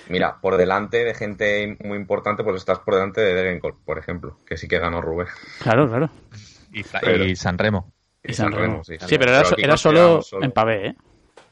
Mira, 0.08 0.36
por 0.40 0.56
delante 0.56 1.02
de 1.02 1.14
gente 1.14 1.76
muy 1.82 1.96
importante, 1.98 2.44
pues 2.44 2.56
estás 2.56 2.78
por 2.80 2.94
delante 2.94 3.20
de 3.22 3.34
Degenkolb, 3.34 3.76
por 3.84 3.98
ejemplo, 3.98 4.38
que 4.46 4.56
sí 4.56 4.68
que 4.68 4.78
ganó 4.78 5.00
Rubén. 5.00 5.26
claro, 5.60 5.88
claro. 5.88 6.10
Y, 6.72 6.82
pero- 7.00 7.24
y 7.24 7.34
San 7.34 7.56
Remo. 7.58 7.92
Y 8.24 8.32
San 8.34 8.52
Remo. 8.52 8.82
sí. 8.84 8.96
Sí, 9.06 9.16
pero 9.18 9.30
era, 9.30 9.40
aquí 9.40 9.62
era 9.62 9.76
solo 9.76 10.14
consideramos 10.16 10.44
en 10.44 10.52
pavé, 10.52 10.86
¿eh? 10.88 10.94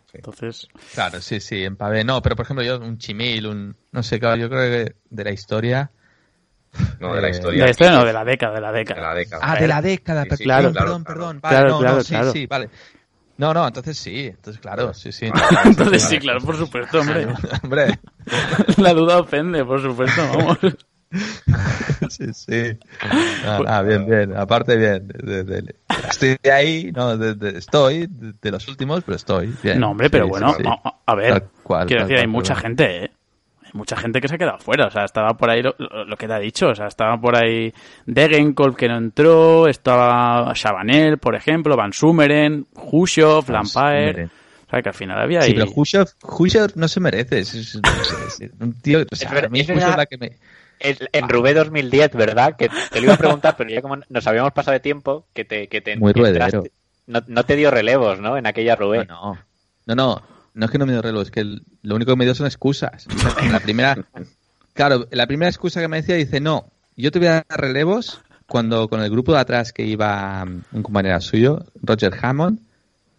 Sí. 0.07 0.13
Entonces, 0.15 0.69
Claro, 0.95 1.21
sí, 1.21 1.41
sí, 1.41 1.65
en 1.65 1.77
Pavé. 1.77 2.05
No, 2.05 2.23
pero 2.23 2.37
por 2.37 2.45
ejemplo 2.45 2.65
yo, 2.65 2.79
un 2.79 2.97
Chimil, 2.99 3.47
un... 3.47 3.77
No 3.93 4.03
sé, 4.03 4.21
claro, 4.21 4.37
yo 4.37 4.49
creo 4.49 4.63
que 4.87 4.95
de 5.11 5.25
la 5.25 5.31
historia... 5.33 5.91
No, 7.01 7.15
de 7.15 7.23
la 7.23 7.29
Eh, 7.29 7.31
historia. 7.33 7.59
de 7.61 7.65
la 7.65 7.71
historia 7.71 7.93
no, 7.93 8.05
de 8.05 8.13
la 8.13 8.25
década, 8.25 8.55
de 8.55 8.61
la 8.61 8.73
de 8.73 8.79
década. 8.81 9.01
la 9.01 9.15
década. 9.15 9.43
Ah, 9.45 9.57
de 9.59 9.67
la 9.69 9.83
década, 9.83 10.25
Sí, 10.37 10.45
claro, 10.45 10.73
perdón, 10.73 11.03
claro, 11.03 11.05
perdón. 11.05 11.41
Vale, 11.41 11.57
Claro, 11.57 11.69
no, 11.71 11.79
claro, 11.81 11.97
no, 11.97 12.03
sí, 12.03 12.09
claro. 12.11 12.33
sí, 12.33 12.47
vale. 12.47 12.71
No, 13.39 13.53
no, 13.53 13.67
entonces 13.67 13.99
sí, 13.99 14.27
entonces 14.27 14.61
claro, 14.63 14.95
sí, 14.95 15.13
sí. 15.13 15.27
Entonces 15.65 16.03
sí, 16.05 16.19
claro, 16.19 16.41
por 16.41 16.57
supuesto, 16.57 17.01
hombre. 17.01 17.27
Hombre, 17.63 17.99
La 18.79 18.95
duda 18.95 19.19
ofende, 19.19 19.65
por 19.65 19.83
supuesto, 19.83 20.23
vamos. 20.35 20.59
sí, 22.11 22.27
sí. 22.33 22.79
Ah, 23.45 23.61
ah, 23.67 23.83
bien, 23.83 24.07
bien. 24.07 24.37
Aparte, 24.37 24.77
bien. 24.77 25.07
de- 25.09 25.45
de- 25.45 25.63
de- 25.63 25.75
estoy 26.09 26.37
ahí, 26.51 26.93
no, 26.95 27.17
de- 27.17 27.35
de- 27.35 27.59
estoy 27.59 28.07
de, 28.09 28.33
de 28.41 28.51
los 28.51 28.67
últimos, 28.69 29.03
pero 29.05 29.17
estoy. 29.17 29.55
Bien. 29.63 29.81
No, 29.81 29.91
hombre, 29.91 30.11
pero 30.11 30.25
Sí, 30.25 30.31
bueno, 30.31 30.51
sí, 30.55 30.63
sí. 30.63 30.69
a, 30.69 30.95
a 31.07 31.15
ver, 31.15 31.33
Tal 31.33 31.49
cual, 31.63 31.87
quiero 31.87 32.03
tal 32.03 32.09
decir, 32.09 32.21
hay 32.21 32.27
mucha 32.27 32.55
gente, 32.55 33.05
¿eh? 33.05 33.11
Hay 33.65 33.71
mucha 33.73 33.97
gente 33.97 34.21
que 34.21 34.29
se 34.29 34.37
ha 34.37 34.39
quedado 34.39 34.59
fuera, 34.59 34.87
o 34.87 34.91
sea, 34.91 35.05
estaba 35.05 35.35
por 35.37 35.51
ahí 35.51 35.63
lo, 35.63 35.75
que 36.17 36.27
te 36.27 36.33
ha 36.33 36.39
dicho, 36.39 36.69
o 36.69 36.75
sea, 36.75 36.87
estaba 36.87 37.21
por 37.21 37.37
ahí 37.37 37.73
Degenkolb 38.07 38.77
que 38.77 38.89
no 38.89 38.97
entró, 38.97 39.67
estaba 39.69 40.53
Chabanel, 40.55 41.19
por 41.19 41.35
ejemplo, 41.35 41.77
Van 41.77 41.93
Sumeren, 41.93 42.67
Hushov, 42.75 43.51
Lampaer, 43.51 44.29
o 44.67 44.71
sea, 44.71 44.83
que 44.83 44.89
al 44.89 44.95
final 44.95 45.21
había 45.21 45.41
ahí... 45.41 45.51
Sí, 45.51 45.55
pero 45.55 45.73
Khrushchev 46.21 46.73
no 46.77 46.89
se 46.89 47.01
merece. 47.01 47.39
Es, 47.41 47.55
es- 47.55 47.75
es- 47.77 48.41
es 48.41 48.51
un 48.61 48.73
tío. 48.81 49.01
O 49.11 49.17
sea, 49.17 49.31
a 49.31 49.49
mí 49.49 49.63
la 49.65 50.07
que 50.07 50.19
me. 50.19 50.33
En 50.81 51.29
Rubé 51.29 51.55
2010, 51.55 52.13
¿verdad? 52.13 52.57
Que 52.57 52.69
te 52.69 52.99
lo 53.01 53.05
iba 53.07 53.15
a 53.15 53.19
preguntar, 53.19 53.57
pero 53.57 53.71
ya 53.71 53.81
como 53.83 53.97
nos 54.09 54.27
habíamos 54.27 54.53
pasado 54.53 54.73
de 54.75 54.81
tiempo, 54.81 55.27
que 55.33 55.45
te, 55.45 55.69
que 55.69 55.81
te 55.81 55.97
Muy 55.97 56.13
que 56.13 56.21
entraste- 56.21 56.71
no, 57.07 57.23
no 57.27 57.45
te 57.45 57.57
dio 57.57 57.71
relevos, 57.71 58.19
¿no? 58.21 58.37
En 58.37 58.47
aquella 58.47 58.77
Rubé. 58.77 59.07
No, 59.07 59.35
no. 59.35 59.39
No, 59.87 59.95
no. 59.95 60.23
No 60.55 60.65
es 60.65 60.71
que 60.73 60.79
no 60.79 60.87
me 60.87 60.93
dio 60.93 61.03
reloj, 61.03 61.23
es 61.23 61.31
que 61.31 61.41
el- 61.41 61.63
lo 61.83 61.95
único 61.97 62.13
que 62.13 62.17
me 62.17 62.25
dio 62.25 62.35
son 62.35 62.47
excusas. 62.47 63.07
En 63.43 63.53
la 63.53 63.61
primera. 63.61 63.97
Claro, 64.73 65.07
la 65.11 65.27
primera 65.27 65.49
excusa 65.51 65.81
que 65.81 65.89
me 65.89 65.99
decía 65.99 66.15
dice: 66.17 66.41
No, 66.41 66.71
yo 66.97 67.11
te 67.11 67.19
voy 67.19 67.29
a 67.29 67.45
dar 67.49 67.61
relevos 67.61 68.21
cuando 68.47 68.89
con 68.89 69.01
el 69.03 69.11
grupo 69.11 69.33
de 69.33 69.41
atrás 69.41 69.73
que 69.73 69.85
iba 69.85 70.43
um, 70.45 70.63
un 70.73 70.83
compañero 70.83 71.21
suyo, 71.21 71.65
Roger 71.83 72.15
Hammond. 72.23 72.59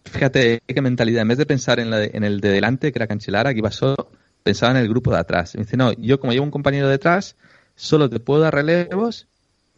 Fíjate 0.04 0.62
qué 0.66 0.80
mentalidad. 0.80 1.22
En 1.22 1.28
vez 1.28 1.38
de 1.38 1.46
pensar 1.46 1.80
en, 1.80 1.90
la 1.90 1.98
de- 1.98 2.10
en 2.14 2.24
el 2.24 2.40
de 2.40 2.48
delante, 2.50 2.92
que 2.92 2.98
era 2.98 3.06
Cancelara, 3.06 3.52
que 3.52 3.58
iba 3.58 3.70
solo, 3.70 4.10
pensaba 4.42 4.72
en 4.72 4.78
el 4.78 4.88
grupo 4.88 5.10
de 5.12 5.18
atrás. 5.18 5.54
Me 5.54 5.62
dice: 5.64 5.76
No, 5.76 5.92
yo 5.92 6.18
como 6.18 6.32
llevo 6.32 6.44
un 6.44 6.50
compañero 6.50 6.88
detrás, 6.88 7.36
solo 7.78 8.10
te 8.10 8.18
puedo 8.18 8.40
dar 8.40 8.54
relevos 8.54 9.28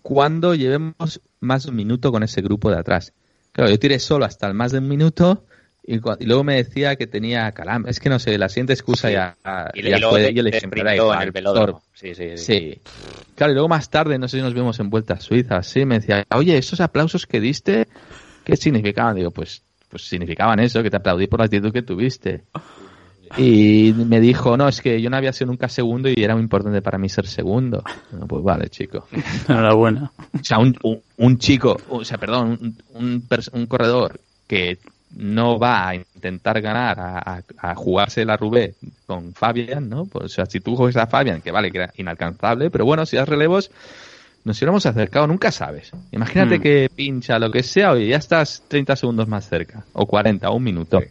cuando 0.03 0.55
llevemos 0.55 1.21
más 1.41 1.65
de 1.65 1.71
un 1.71 1.77
minuto 1.77 2.11
con 2.11 2.23
ese 2.23 2.41
grupo 2.41 2.71
de 2.71 2.79
atrás. 2.79 3.13
Claro, 3.53 3.71
yo 3.71 3.79
tiré 3.79 3.99
solo 3.99 4.25
hasta 4.25 4.47
el 4.47 4.55
más 4.55 4.73
de 4.73 4.79
un 4.79 4.89
minuto 4.89 5.45
y, 5.83 5.99
luego 6.25 6.45
me 6.45 6.57
decía 6.57 6.97
que 6.97 7.07
tenía 7.07 7.51
calambre. 7.53 7.91
Es 7.91 8.01
que 8.01 8.09
no 8.09 8.19
sé, 8.19 8.39
la 8.39 8.49
siguiente 8.49 8.73
excusa 8.73 9.09
Sí. 9.09 9.15
ya, 9.15 9.37
Y, 9.75 9.83
ya 9.83 9.97
y 9.97 10.01
luego 10.01 10.15
fue- 10.15 10.27
te, 10.29 10.35
yo 10.35 10.43
le 10.43 10.51
dije, 10.51 10.67
"Me 10.67 10.83
da 10.83 10.91
sprintó 10.91 10.91
en 10.93 10.97
igual, 10.97 11.23
el 11.25 11.33
velódromo. 11.33 11.67
Thor". 11.73 11.83
Sí, 11.93 12.15
sí, 12.15 12.37
sí. 12.37 12.45
Sí. 12.45 12.83
Claro, 13.35 13.53
y 13.53 13.55
luego 13.55 13.69
más 13.69 13.91
tarde, 13.91 14.19
no 14.19 14.29
sé 14.29 14.39
si 14.39 14.43
nos 14.43 14.55
vimos 14.55 14.79
en 14.81 14.89
Vuelta 14.91 15.15
a 15.15 15.21
Suiza, 15.21 15.63
sí, 15.63 15.85
me 15.85 15.99
decía, 16.01 16.25
oye, 16.35 16.57
esos 16.59 16.81
aplausos 16.81 17.27
que 17.27 17.41
diste, 17.41 17.89
¿qué 18.45 18.57
significaban? 18.57 19.17
Digo, 19.17 19.31
pues, 19.31 19.63
pues 19.89 20.03
significaban 20.09 20.61
eso, 20.61 20.83
que 20.83 20.91
te 20.91 20.97
aplaudí 20.97 21.27
por 21.27 21.41
la 21.41 21.47
actitud 21.47 21.73
que 21.73 21.83
tuviste. 21.83 22.45
Y 23.37 23.93
me 23.95 24.21
dijo, 24.21 24.57
no, 24.57 24.69
es 24.69 24.81
que 24.81 25.01
yo 25.01 25.09
no 25.11 25.17
había 25.17 25.33
sido 25.33 25.47
nunca 25.51 25.69
segundo 25.69 26.09
y 26.09 26.15
era 26.23 26.35
muy 26.35 26.43
importante 26.43 26.83
para 26.83 26.99
mí 26.99 27.09
ser 27.09 27.27
segundo. 27.27 27.83
Bueno, 28.11 28.27
pues 28.27 28.43
vale, 28.43 28.69
chico. 28.69 29.07
Enhorabuena. 29.49 30.11
O 30.35 30.45
sea, 30.45 30.59
un, 30.59 30.77
un, 30.83 31.01
un 31.17 31.39
chico, 31.39 31.77
o 31.89 32.05
sea, 32.05 32.19
perdón, 32.19 32.77
un, 32.95 33.25
un, 33.53 33.67
corredor 33.67 34.21
que 34.49 34.79
no 35.17 35.59
va 35.59 35.89
a 35.89 35.95
intentar 35.95 36.61
ganar, 36.61 36.99
a, 37.01 37.19
a- 37.19 37.43
a 37.59 37.75
jugarse 37.75 38.25
la 38.25 38.37
Rubé 38.37 38.75
con 39.07 39.33
Fabian, 39.33 39.89
¿no? 39.89 40.07
Pues, 40.07 40.25
o 40.25 40.29
sea, 40.29 40.47
si 40.47 40.61
tú 40.61 40.75
juegas 40.77 40.97
a 40.97 41.07
Fabian, 41.07 41.41
que 41.41 41.51
vale, 41.53 41.71
que 41.71 41.79
era 41.79 41.93
inalcanzable, 41.97 42.71
pero 42.71 42.85
bueno, 42.85 43.07
si 43.07 43.17
das 43.17 43.29
relevos, 43.29 43.71
nos 44.45 44.57
hubiéramos 44.59 44.87
acercado, 44.87 45.27
nunca 45.27 45.53
sabes. 45.53 45.93
Imagínate 46.13 46.59
Mm. 46.59 46.63
que 46.63 46.91
pincha 46.95 47.39
lo 47.39 47.51
que 47.51 47.63
sea, 47.63 47.93
oye, 47.93 48.09
ya 48.09 48.17
estás 48.17 48.65
30 48.69 48.97
segundos 48.97 49.29
más 49.29 49.49
cerca, 49.49 49.85
o 49.93 50.07
40, 50.07 50.49
o 50.51 50.57
un 50.57 50.63
minuto. 50.65 51.01
Sí. 51.01 51.07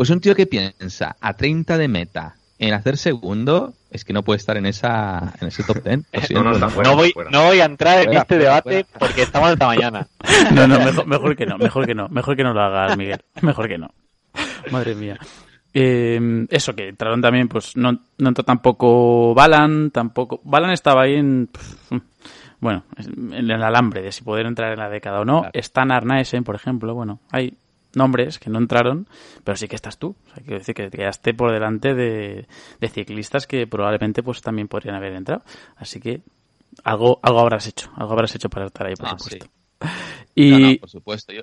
Pues 0.00 0.08
un 0.08 0.22
tío 0.22 0.34
que 0.34 0.46
piensa 0.46 1.14
a 1.20 1.34
30 1.34 1.76
de 1.76 1.86
meta 1.86 2.34
en 2.58 2.72
hacer 2.72 2.96
segundo, 2.96 3.74
es 3.90 4.02
que 4.02 4.14
no 4.14 4.22
puede 4.22 4.38
estar 4.38 4.56
en 4.56 4.64
esa 4.64 5.34
en 5.38 5.48
ese 5.48 5.62
top 5.62 5.82
ten. 5.82 6.06
Lo 6.10 6.20
siento, 6.22 6.42
no, 6.42 6.52
está 6.52 6.64
no. 6.64 6.70
fuera. 6.70 6.90
No 6.90 6.96
voy, 6.96 7.12
no 7.30 7.44
voy 7.44 7.60
a 7.60 7.66
entrar 7.66 8.08
en 8.08 8.14
este 8.14 8.36
fuera, 8.36 8.44
debate 8.44 8.84
fuera. 8.84 8.98
porque 8.98 9.20
estamos 9.20 9.50
hasta 9.50 9.66
mañana. 9.66 10.06
No, 10.54 10.66
no, 10.66 10.78
mejor, 10.86 11.06
mejor 11.06 11.36
que 11.36 11.44
no, 11.44 11.58
mejor 11.58 11.86
que 11.86 11.94
no, 11.94 12.08
mejor 12.08 12.34
que 12.34 12.42
no 12.42 12.54
lo 12.54 12.62
hagas, 12.62 12.96
Miguel. 12.96 13.20
Mejor 13.42 13.68
que 13.68 13.76
no. 13.76 13.90
Madre 14.70 14.94
mía. 14.94 15.18
Eh, 15.74 16.46
eso, 16.48 16.74
que 16.74 16.88
entraron 16.88 17.20
también, 17.20 17.48
pues 17.48 17.76
no, 17.76 17.92
no 18.16 18.28
entró 18.28 18.42
tampoco 18.42 19.34
Balan, 19.34 19.90
tampoco. 19.90 20.40
Balan 20.44 20.70
estaba 20.70 21.02
ahí 21.02 21.16
en. 21.16 21.50
Bueno, 22.58 22.84
en 22.96 23.50
el 23.50 23.62
alambre 23.62 24.00
de 24.00 24.12
si 24.12 24.24
poder 24.24 24.46
entrar 24.46 24.72
en 24.72 24.78
la 24.78 24.88
década 24.88 25.20
o 25.20 25.26
no. 25.26 25.40
Claro. 25.40 25.52
Stan 25.52 25.92
Arnaesen, 25.92 26.42
por 26.42 26.54
ejemplo, 26.54 26.94
bueno, 26.94 27.20
hay 27.30 27.58
nombres 27.94 28.38
que 28.38 28.50
no 28.50 28.58
entraron, 28.58 29.06
pero 29.44 29.56
sí 29.56 29.66
que 29.68 29.76
estás 29.76 29.98
tú. 29.98 30.14
O 30.26 30.34
sea, 30.34 30.42
quiero 30.42 30.58
decir 30.58 30.74
que 30.74 30.90
quedaste 30.90 31.34
por 31.34 31.52
delante 31.52 31.94
de, 31.94 32.46
de 32.80 32.88
ciclistas 32.88 33.46
que 33.46 33.66
probablemente 33.66 34.22
pues 34.22 34.40
también 34.42 34.68
podrían 34.68 34.94
haber 34.96 35.14
entrado. 35.14 35.42
Así 35.76 36.00
que 36.00 36.20
algo, 36.84 37.18
algo 37.22 37.40
habrás 37.40 37.66
hecho, 37.66 37.90
algo 37.96 38.12
habrás 38.12 38.34
hecho 38.34 38.48
para 38.48 38.66
estar 38.66 38.86
ahí, 38.86 38.94
por 38.94 39.08
Ah, 39.08 39.16
supuesto. 39.18 39.46
sí. 39.46 39.88
Y 40.34 40.50
No, 40.50 40.58
no, 40.58 40.76
por 40.78 40.90
supuesto. 40.90 41.32
Yo, 41.32 41.42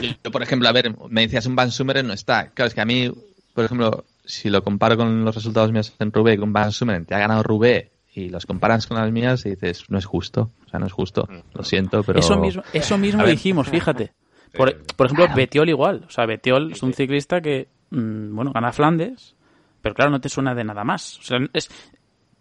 yo, 0.00 0.08
yo, 0.24 0.30
por 0.30 0.42
ejemplo, 0.42 0.68
a 0.68 0.72
ver, 0.72 0.94
me 1.10 1.22
decías 1.22 1.46
un 1.46 1.56
Van 1.56 1.70
Sumeren 1.70 2.06
no 2.06 2.12
está. 2.14 2.48
Claro, 2.50 2.68
es 2.68 2.74
que 2.74 2.80
a 2.80 2.84
mí, 2.86 3.10
por 3.54 3.64
ejemplo, 3.64 4.04
si 4.24 4.48
lo 4.50 4.62
comparo 4.64 4.96
con 4.96 5.24
los 5.24 5.34
resultados 5.34 5.72
míos 5.72 5.92
en 5.98 6.12
Rubé, 6.12 6.38
con 6.38 6.52
Van 6.52 6.72
Sumeren 6.72 7.04
te 7.04 7.14
ha 7.14 7.18
ganado 7.18 7.42
Rubé 7.42 7.90
y 8.14 8.28
los 8.28 8.46
comparas 8.46 8.86
con 8.86 8.96
las 8.98 9.10
mías 9.10 9.44
y 9.46 9.50
dices, 9.50 9.84
no 9.88 9.98
es 9.98 10.04
justo. 10.06 10.50
O 10.66 10.68
sea, 10.70 10.78
no 10.80 10.86
es 10.86 10.92
justo. 10.92 11.28
Lo 11.54 11.64
siento, 11.64 12.02
pero... 12.02 12.18
Eso 12.20 12.38
mismo, 12.38 12.62
eso 12.72 12.96
mismo 12.98 13.24
dijimos, 13.24 13.68
fíjate. 13.68 14.12
Por, 14.52 14.76
por 14.96 15.06
ejemplo, 15.06 15.26
Betiol 15.34 15.68
igual. 15.68 16.04
O 16.06 16.10
sea, 16.10 16.26
Betiol 16.26 16.72
es 16.72 16.82
un 16.82 16.92
ciclista 16.92 17.40
que, 17.40 17.68
mm, 17.90 18.34
bueno, 18.34 18.52
gana 18.52 18.72
Flandes, 18.72 19.34
pero 19.80 19.94
claro, 19.94 20.10
no 20.10 20.20
te 20.20 20.28
suena 20.28 20.54
de 20.54 20.64
nada 20.64 20.84
más. 20.84 21.18
O 21.18 21.22
sea, 21.22 21.38
es, 21.52 21.68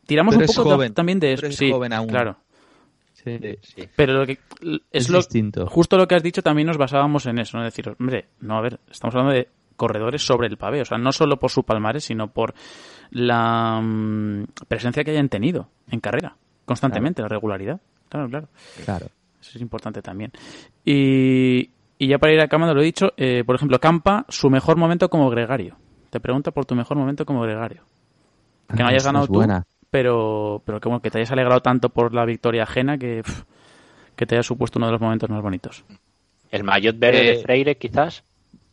tiramos 0.06 0.36
Pero 0.36 0.48
un 0.50 0.56
poco 0.56 0.90
también 0.92 1.20
de 1.20 1.34
eso. 1.34 1.48
es 1.48 1.56
Sí, 1.56 1.72
joven 1.72 1.94
aún. 1.94 2.08
claro. 2.08 2.38
Sí. 3.14 3.40
Pero 3.96 4.14
lo 4.14 4.26
que 4.26 4.34
es, 4.34 4.82
Es 4.92 5.10
lo, 5.10 5.20
distinto. 5.20 5.68
justo 5.68 5.96
lo 5.96 6.08
que 6.08 6.16
has 6.16 6.24
dicho 6.24 6.42
también 6.42 6.68
nos 6.68 6.78
basábamos 6.78 7.26
en 7.28 7.38
eso, 7.38 7.58
¿no? 7.58 7.66
Es 7.66 7.74
decir, 7.74 7.94
hombre, 8.00 8.30
no, 8.40 8.58
a 8.58 8.62
ver, 8.62 8.80
estamos 8.90 9.14
hablando 9.14 9.36
de 9.36 9.48
corredores 9.76 10.26
sobre 10.26 10.48
el 10.48 10.58
pavé, 10.58 10.82
o 10.82 10.86
sea, 10.86 10.98
no 10.98 11.12
solo 11.12 11.38
por 11.38 11.52
su 11.52 11.64
palmarés, 11.64 12.04
sino 12.06 12.32
por 12.32 12.54
la 13.12 13.80
mm, 13.82 14.46
presencia 14.68 15.04
que 15.04 15.12
hayan 15.12 15.30
tenido 15.30 15.70
en 15.90 16.00
carrera, 16.00 16.36
constantemente, 16.66 17.22
la 17.22 17.28
regularidad. 17.28 17.80
Claro, 18.10 18.28
claro. 18.28 18.48
Claro. 18.86 19.06
Eso 19.40 19.52
es 19.56 19.62
importante 19.62 20.02
también. 20.02 20.32
Y, 20.84 21.70
y 22.04 22.08
ya 22.08 22.18
para 22.18 22.34
ir 22.34 22.42
acabando, 22.42 22.74
lo 22.74 22.82
he 22.82 22.86
dicho, 22.86 23.14
eh, 23.18 23.44
por 23.46 23.56
ejemplo, 23.56 23.80
Campa, 23.80 24.26
su 24.30 24.50
mejor 24.50 24.78
momento 24.78 25.10
como 25.10 25.30
gregario. 25.30 25.78
Te 26.10 26.20
pregunta 26.20 26.52
por 26.52 26.66
tu 26.66 26.76
mejor 26.76 26.98
momento 26.98 27.26
como 27.26 27.42
gregario. 27.42 27.84
Que 28.68 28.82
no 28.82 28.86
Ah, 28.88 28.90
hayas 28.90 29.06
ganado 29.06 29.28
tú, 29.28 29.34
buena. 29.34 29.66
pero, 29.90 30.62
pero 30.66 30.80
que, 30.80 30.90
bueno, 30.90 31.02
que 31.02 31.12
te 31.12 31.20
hayas 31.20 31.32
alegrado 31.32 31.62
tanto 31.62 31.90
por 31.90 32.14
la 32.14 32.26
victoria 32.26 32.64
ajena 32.64 32.98
que, 32.98 33.22
que 34.16 34.26
te 34.26 34.36
haya 34.36 34.44
supuesto 34.44 34.80
uno 34.80 34.88
de 34.88 34.94
los 34.94 35.02
momentos 35.02 35.30
más 35.30 35.42
bonitos. 35.42 35.84
El 36.50 36.64
maillot 36.64 36.98
verde 36.98 37.24
de 37.24 37.32
Eh, 37.34 37.42
Freire, 37.44 37.76
quizás. 37.78 38.24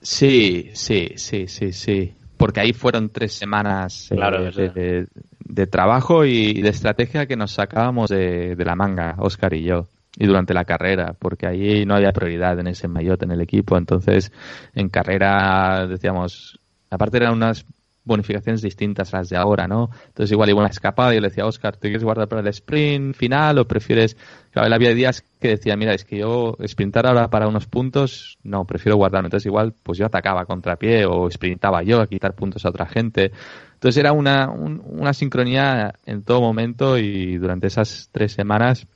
Sí, 0.00 0.70
sí, 0.74 1.08
sí, 1.16 1.46
sí, 1.48 1.72
sí. 1.72 2.14
Porque 2.36 2.60
ahí 2.60 2.72
fueron 2.72 3.10
tres 3.10 3.32
semanas 3.34 4.10
eh, 4.12 5.06
de 5.40 5.66
trabajo 5.66 6.24
y 6.24 6.62
de 6.62 6.68
estrategia 6.68 7.26
que 7.26 7.36
nos 7.36 7.52
sacábamos 7.52 8.08
de, 8.10 8.54
de 8.56 8.64
la 8.64 8.74
manga, 8.76 9.16
Oscar 9.18 9.54
y 9.54 9.64
yo, 9.64 9.86
y 10.16 10.26
durante 10.26 10.54
la 10.54 10.64
carrera, 10.64 11.14
porque 11.18 11.46
ahí 11.46 11.84
no 11.86 11.94
había 11.94 12.12
prioridad 12.12 12.58
en 12.58 12.66
ese 12.68 12.88
maillot 12.88 13.22
en 13.22 13.30
el 13.32 13.40
equipo. 13.40 13.76
Entonces, 13.76 14.32
en 14.74 14.88
carrera 14.88 15.86
decíamos, 15.86 16.58
aparte 16.90 17.18
eran 17.18 17.34
unas 17.34 17.64
bonificaciones 18.04 18.62
distintas 18.62 19.12
a 19.12 19.18
las 19.18 19.28
de 19.28 19.36
ahora, 19.36 19.68
¿no? 19.68 19.90
Entonces 20.06 20.32
igual 20.32 20.48
iba 20.48 20.60
una 20.60 20.70
escapada 20.70 21.12
y 21.12 21.16
yo 21.16 21.20
le 21.20 21.28
decía, 21.28 21.44
Oscar, 21.44 21.76
¿te 21.76 21.88
quieres 21.88 22.02
guardar 22.04 22.26
para 22.26 22.40
el 22.40 22.46
sprint 22.48 23.14
final 23.14 23.58
o 23.58 23.68
prefieres...? 23.68 24.16
Claro, 24.50 24.66
él 24.66 24.72
había 24.72 24.94
días 24.94 25.22
que 25.38 25.48
decía, 25.48 25.76
mira, 25.76 25.92
es 25.92 26.06
que 26.06 26.16
yo 26.18 26.56
sprintar 26.66 27.06
ahora 27.06 27.28
para 27.28 27.46
unos 27.48 27.66
puntos, 27.66 28.38
no, 28.42 28.64
prefiero 28.64 28.96
guardarme. 28.96 29.26
Entonces 29.26 29.44
igual, 29.44 29.74
pues 29.82 29.98
yo 29.98 30.06
atacaba 30.06 30.40
a 30.40 30.46
contrapié 30.46 31.04
o 31.04 31.30
sprintaba 31.30 31.82
yo 31.82 32.00
a 32.00 32.06
quitar 32.06 32.34
puntos 32.34 32.64
a 32.64 32.70
otra 32.70 32.86
gente. 32.86 33.30
Entonces 33.74 33.98
era 33.98 34.12
una, 34.12 34.48
un- 34.50 34.82
una 34.86 35.12
sincronía 35.12 35.92
en 36.06 36.22
todo 36.22 36.40
momento 36.40 36.96
y 36.96 37.36
durante 37.36 37.66
esas 37.66 38.08
tres 38.10 38.32
semanas 38.32 38.86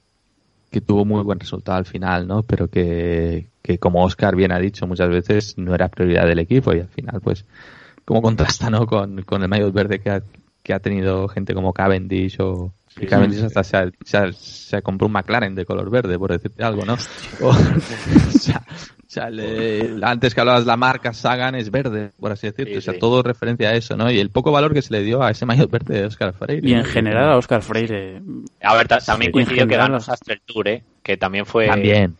que 0.72 0.80
tuvo 0.80 1.04
muy 1.04 1.22
buen 1.22 1.38
resultado 1.38 1.78
al 1.78 1.84
final, 1.84 2.26
¿no? 2.26 2.42
Pero 2.42 2.66
que, 2.68 3.46
que 3.62 3.78
como 3.78 4.02
Oscar 4.04 4.34
bien 4.34 4.50
ha 4.50 4.58
dicho 4.58 4.86
muchas 4.88 5.08
veces, 5.10 5.56
no 5.58 5.74
era 5.74 5.88
prioridad 5.88 6.26
del 6.26 6.38
equipo 6.40 6.74
y 6.74 6.80
al 6.80 6.88
final, 6.88 7.20
pues, 7.20 7.44
como 8.04 8.20
contrasta, 8.22 8.70
¿no? 8.70 8.86
Con, 8.86 9.22
con 9.22 9.42
el 9.42 9.48
maillot 9.48 9.72
verde 9.72 10.00
que 10.00 10.10
ha, 10.10 10.22
que 10.62 10.72
ha 10.74 10.80
tenido 10.80 11.28
gente 11.28 11.54
como 11.54 11.72
Cavendish 11.72 12.38
o 12.40 12.72
que 12.96 13.06
Cavendish 13.06 13.42
hasta 13.44 13.62
se, 13.64 13.76
ha, 13.76 13.90
se, 14.04 14.16
ha- 14.16 14.32
se 14.32 14.76
ha 14.76 14.82
comprado 14.82 15.06
un 15.06 15.12
McLaren 15.12 15.54
de 15.54 15.64
color 15.64 15.88
verde, 15.90 16.18
por 16.18 16.32
decirte 16.32 16.62
algo, 16.64 16.84
¿no? 16.84 16.94
O, 17.40 17.48
o 17.50 18.30
sea, 18.38 18.64
sea, 19.12 19.30
le- 19.30 19.94
antes 20.02 20.34
que 20.34 20.40
hablabas 20.40 20.64
la 20.66 20.76
marca 20.76 21.12
Sagan 21.12 21.54
es 21.54 21.70
verde, 21.70 22.12
por 22.18 22.32
así 22.32 22.46
decirlo. 22.46 22.72
Sí, 22.72 22.78
o 22.78 22.80
sea, 22.80 22.94
sí. 22.94 22.98
todo 23.00 23.22
referencia 23.22 23.68
a 23.70 23.74
eso, 23.74 23.96
¿no? 23.96 24.10
Y 24.10 24.18
el 24.18 24.30
poco 24.30 24.50
valor 24.52 24.72
que 24.72 24.82
se 24.82 24.92
le 24.92 25.02
dio 25.02 25.22
a 25.22 25.30
ese 25.30 25.44
maillot 25.46 25.70
verde 25.70 26.00
de 26.00 26.06
Oscar 26.06 26.32
Freire. 26.32 26.66
Y 26.68 26.72
en 26.74 26.84
general 26.84 27.32
a 27.32 27.36
Oscar 27.36 27.62
Freire. 27.62 28.22
A 28.62 28.74
ver, 28.76 28.88
ta- 28.88 28.98
también 28.98 29.28
Sí, 29.30 29.32
coincidió 29.32 29.66
que 29.66 29.76
ganó 29.76 29.94
los- 29.94 30.10
Tour, 30.46 30.68
¿eh? 30.68 30.82
que 31.02 31.16
también 31.16 31.46
fue. 31.46 31.66
También. 31.66 32.16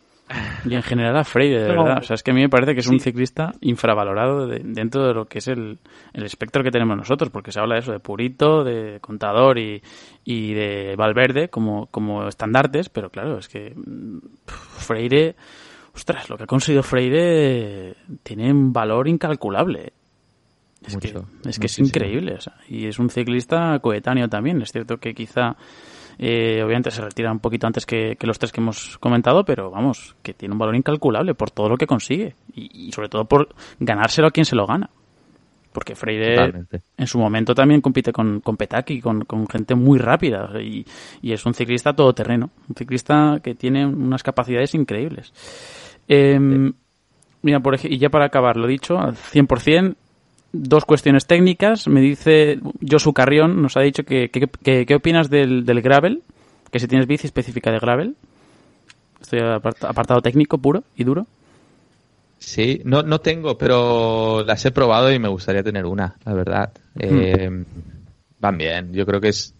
Y 0.65 0.73
en 0.73 0.81
general 0.81 1.15
a 1.17 1.23
Freire, 1.25 1.61
de 1.61 1.67
verdad. 1.67 1.97
O 1.99 2.03
sea, 2.03 2.13
es 2.15 2.23
que 2.23 2.31
a 2.31 2.33
mí 2.33 2.41
me 2.41 2.49
parece 2.49 2.73
que 2.73 2.79
es 2.79 2.87
un 2.87 2.99
ciclista 2.99 3.53
infravalorado 3.61 4.47
de- 4.47 4.61
dentro 4.63 5.05
de 5.05 5.13
lo 5.13 5.25
que 5.25 5.39
es 5.39 5.47
el, 5.47 5.77
el 6.13 6.23
espectro 6.23 6.63
que 6.63 6.71
tenemos 6.71 6.95
nosotros, 6.97 7.29
porque 7.29 7.51
se 7.51 7.59
habla 7.59 7.75
de 7.75 7.81
eso, 7.81 7.91
de 7.91 7.99
Purito, 7.99 8.63
de 8.63 8.99
Contador 9.01 9.59
y, 9.59 9.83
y 10.23 10.53
de 10.53 10.95
Valverde 10.97 11.49
como, 11.49 11.87
como 11.87 12.27
estandartes, 12.27 12.87
pero 12.89 13.09
claro, 13.09 13.37
es 13.37 13.47
que 13.49 13.73
Freire, 14.47 15.35
ostras, 15.93 16.29
lo 16.29 16.37
que 16.37 16.43
ha 16.43 16.47
conseguido 16.47 16.83
Freire 16.83 17.95
tiene 18.23 18.51
un 18.51 18.73
valor 18.73 19.07
incalculable. 19.07 19.93
Es 20.85 20.97
que, 20.97 21.13
es, 21.45 21.59
que 21.59 21.67
es 21.67 21.79
increíble, 21.79 22.33
o 22.33 22.41
sea, 22.41 22.55
y 22.67 22.87
es 22.87 22.99
un 22.99 23.09
ciclista 23.09 23.79
coetáneo 23.79 24.27
también. 24.27 24.61
Es 24.61 24.71
cierto 24.73 24.97
que 24.97 25.13
quizá, 25.13 25.55
eh, 26.17 26.61
obviamente, 26.61 26.91
se 26.91 27.01
retira 27.01 27.31
un 27.31 27.39
poquito 27.39 27.67
antes 27.67 27.85
que, 27.85 28.17
que 28.17 28.27
los 28.27 28.37
tres 28.37 28.51
que 28.51 28.59
hemos 28.59 28.97
comentado, 28.97 29.45
pero 29.45 29.71
vamos, 29.71 30.15
que 30.21 30.33
tiene 30.33 30.53
un 30.53 30.59
valor 30.59 30.75
incalculable 30.75 31.35
por 31.35 31.51
todo 31.51 31.69
lo 31.69 31.77
que 31.77 31.87
consigue 31.87 32.35
y, 32.53 32.87
y 32.87 32.91
sobre 32.91 33.07
todo 33.07 33.23
por 33.25 33.55
ganárselo 33.79 34.27
a 34.27 34.31
quien 34.31 34.45
se 34.45 34.57
lo 34.57 34.67
gana. 34.67 34.89
Porque 35.73 35.95
Freire 35.95 36.35
Totalmente. 36.35 36.81
en 36.97 37.07
su 37.07 37.17
momento 37.19 37.55
también 37.55 37.81
compite 37.81 38.13
con, 38.13 38.39
con 38.41 38.55
Petaki, 38.57 39.01
con, 39.01 39.25
con 39.25 39.47
gente 39.47 39.73
muy 39.75 39.97
rápida 39.99 40.49
y, 40.61 40.85
y 41.21 41.31
es 41.33 41.45
un 41.45 41.53
ciclista 41.53 41.93
todoterreno, 41.93 42.51
un 42.69 42.75
ciclista 42.75 43.39
que 43.43 43.55
tiene 43.55 43.85
unas 43.85 44.21
capacidades 44.23 44.73
increíbles. 44.75 45.33
Em, 46.07 46.73
Mira, 47.41 47.59
por 47.59 47.77
y 47.83 47.97
ya 47.97 48.09
para 48.09 48.25
acabar, 48.25 48.55
lo 48.55 48.67
dicho, 48.67 48.97
al 48.97 49.15
100%, 49.15 49.95
dos 50.53 50.85
cuestiones 50.85 51.25
técnicas. 51.27 51.87
Me 51.89 51.99
dice 51.99 52.59
Josu 52.89 53.11
Carrión, 53.11 53.61
nos 53.61 53.75
ha 53.75 53.81
dicho 53.81 54.03
que, 54.03 54.29
¿qué 54.29 54.95
opinas 54.95 55.29
del, 55.29 55.65
del 55.65 55.81
gravel? 55.81 56.21
Que 56.71 56.79
si 56.79 56.87
tienes 56.87 57.05
bici 57.05 57.27
específica 57.27 57.69
de 57.71 57.79
gravel. 57.79 58.15
Estoy 59.19 59.39
apart- 59.39 59.83
apartado 59.87 60.21
técnico 60.21 60.57
puro 60.57 60.83
y 60.95 61.03
duro. 61.03 61.25
Sí, 62.45 62.81
no, 62.83 63.03
no 63.03 63.19
tengo, 63.21 63.57
pero 63.57 64.43
las 64.45 64.63
he 64.65 64.71
probado 64.71 65.11
y 65.11 65.17
me 65.17 65.29
gustaría 65.29 65.63
tener 65.63 65.85
una, 65.85 66.17
la 66.25 66.33
verdad. 66.33 66.71
Eh, 66.99 67.49
van 68.39 68.57
bien, 68.57 68.93
yo 68.93 69.05
creo 69.05 69.21
que 69.21 69.29
es... 69.29 69.55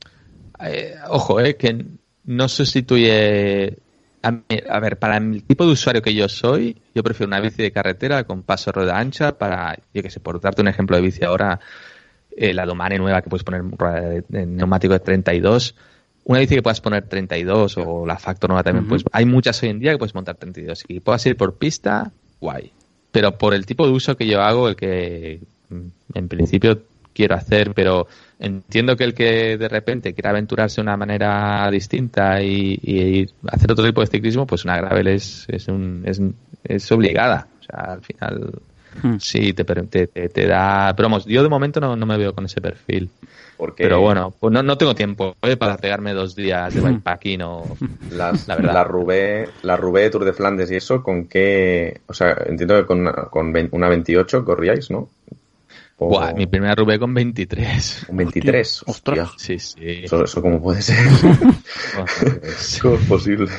eh, 0.59 0.95
ojo, 1.09 1.39
eh, 1.39 1.55
que 1.55 1.85
no 2.25 2.47
sustituye... 2.47 3.77
A, 4.21 4.31
mí- 4.31 4.43
a 4.69 4.79
ver, 4.79 4.97
para 4.99 5.17
el 5.17 5.43
tipo 5.43 5.65
de 5.65 5.71
usuario 5.73 6.01
que 6.01 6.13
yo 6.13 6.29
soy, 6.29 6.77
yo 6.93 7.03
prefiero 7.03 7.27
una 7.27 7.39
bici 7.41 7.61
de 7.61 7.71
carretera 7.71 8.23
con 8.25 8.43
paso 8.43 8.71
rueda 8.71 8.97
ancha 8.97 9.37
para, 9.37 9.77
yo 9.93 10.01
que 10.01 10.09
sé, 10.09 10.19
por 10.19 10.39
darte 10.39 10.61
un 10.61 10.67
ejemplo 10.69 10.95
de 10.95 11.01
bici 11.01 11.23
ahora, 11.25 11.59
eh, 12.35 12.53
la 12.53 12.65
Domane 12.65 12.97
nueva 12.99 13.21
que 13.21 13.29
puedes 13.29 13.43
poner 13.43 13.63
de 13.63 14.45
neumático 14.45 14.93
de 14.93 14.99
32, 14.99 15.75
una 16.25 16.39
bici 16.39 16.55
que 16.55 16.61
puedas 16.61 16.79
poner 16.81 17.07
32 17.07 17.77
o 17.77 18.05
la 18.05 18.17
Factor 18.17 18.49
nueva 18.49 18.63
también, 18.63 18.83
Ujú. 18.85 18.89
pues 18.91 19.03
hay 19.11 19.25
muchas 19.25 19.61
hoy 19.63 19.69
en 19.69 19.79
día 19.79 19.91
que 19.91 19.97
puedes 19.97 20.15
montar 20.15 20.35
32 20.35 20.85
y 20.87 20.99
puedas 21.01 21.25
ir 21.25 21.35
por 21.35 21.55
pista, 21.57 22.11
guay. 22.43 22.71
Pero 23.11 23.37
por 23.37 23.53
el 23.53 23.65
tipo 23.65 23.85
de 23.87 23.93
uso 23.93 24.15
que 24.15 24.27
yo 24.27 24.41
hago, 24.41 24.67
el 24.67 24.75
que 24.75 25.39
mm, 25.69 25.87
en 26.13 26.27
principio 26.27 26.81
quiero 27.13 27.35
hacer, 27.35 27.73
pero 27.73 28.07
entiendo 28.39 28.95
que 28.95 29.03
el 29.03 29.13
que 29.13 29.57
de 29.57 29.69
repente 29.69 30.13
quiera 30.13 30.31
aventurarse 30.31 30.77
de 30.77 30.81
una 30.81 30.97
manera 30.97 31.69
distinta 31.71 32.41
y, 32.41 32.79
y 32.81 33.29
hacer 33.47 33.71
otro 33.71 33.85
tipo 33.85 34.01
de 34.01 34.07
ciclismo, 34.07 34.45
pues 34.45 34.65
una 34.65 34.77
gravel 34.77 35.07
es, 35.07 35.45
es, 35.47 35.67
un, 35.67 36.03
es, 36.05 36.19
es 36.63 36.91
obligada. 36.91 37.47
O 37.59 37.63
sea, 37.63 37.93
al 37.93 38.01
final 38.01 38.61
Hmm. 39.01 39.17
sí 39.19 39.53
te, 39.53 39.65
per- 39.65 39.87
te, 39.87 40.07
te- 40.07 40.29
te 40.29 40.45
da... 40.47 40.93
Pero 40.95 41.07
vamos, 41.09 41.25
yo 41.25 41.41
de 41.43 41.49
momento 41.49 41.79
no, 41.79 41.95
no 41.95 42.05
me 42.05 42.17
veo 42.17 42.33
con 42.33 42.45
ese 42.45 42.61
perfil. 42.61 43.09
Porque 43.57 43.83
Pero 43.83 44.01
bueno, 44.01 44.33
pues 44.39 44.51
no, 44.51 44.63
no 44.63 44.77
tengo 44.77 44.95
tiempo 44.95 45.35
eh, 45.43 45.55
para 45.57 45.77
pegarme 45.77 46.13
dos 46.13 46.35
días 46.35 46.73
de 46.73 46.81
bikepacking 46.81 47.41
o... 47.43 47.77
las, 48.11 48.47
La 48.47 48.55
la, 48.55 48.61
verdad. 48.61 48.85
Roubaix, 48.87 49.49
la 49.61 49.77
Roubaix 49.77 50.11
Tour 50.11 50.25
de 50.25 50.33
Flandes 50.33 50.71
y 50.71 50.75
eso, 50.75 51.01
¿con 51.03 51.27
qué? 51.27 52.01
O 52.07 52.13
sea, 52.13 52.35
entiendo 52.47 52.75
que 52.75 52.85
con 52.85 53.01
una, 53.01 53.13
con 53.13 53.53
una 53.71 53.89
28 53.89 54.43
corríais, 54.43 54.89
¿no? 54.91 55.09
O- 55.97 56.09
Buah, 56.09 56.33
mi 56.33 56.47
primera 56.47 56.73
Rubé 56.75 56.97
con 56.99 57.13
23. 57.13 58.07
Un 58.09 58.17
23. 58.17 58.83
Ostras. 58.87 59.19
hostia. 59.29 59.37
Sí, 59.37 59.59
sí. 59.59 60.01
Eso, 60.03 60.23
eso 60.23 60.41
cómo 60.41 60.61
puede 60.61 60.81
ser. 60.81 60.97
¿Cómo 62.81 62.95
es 62.95 63.05
posible? 63.07 63.51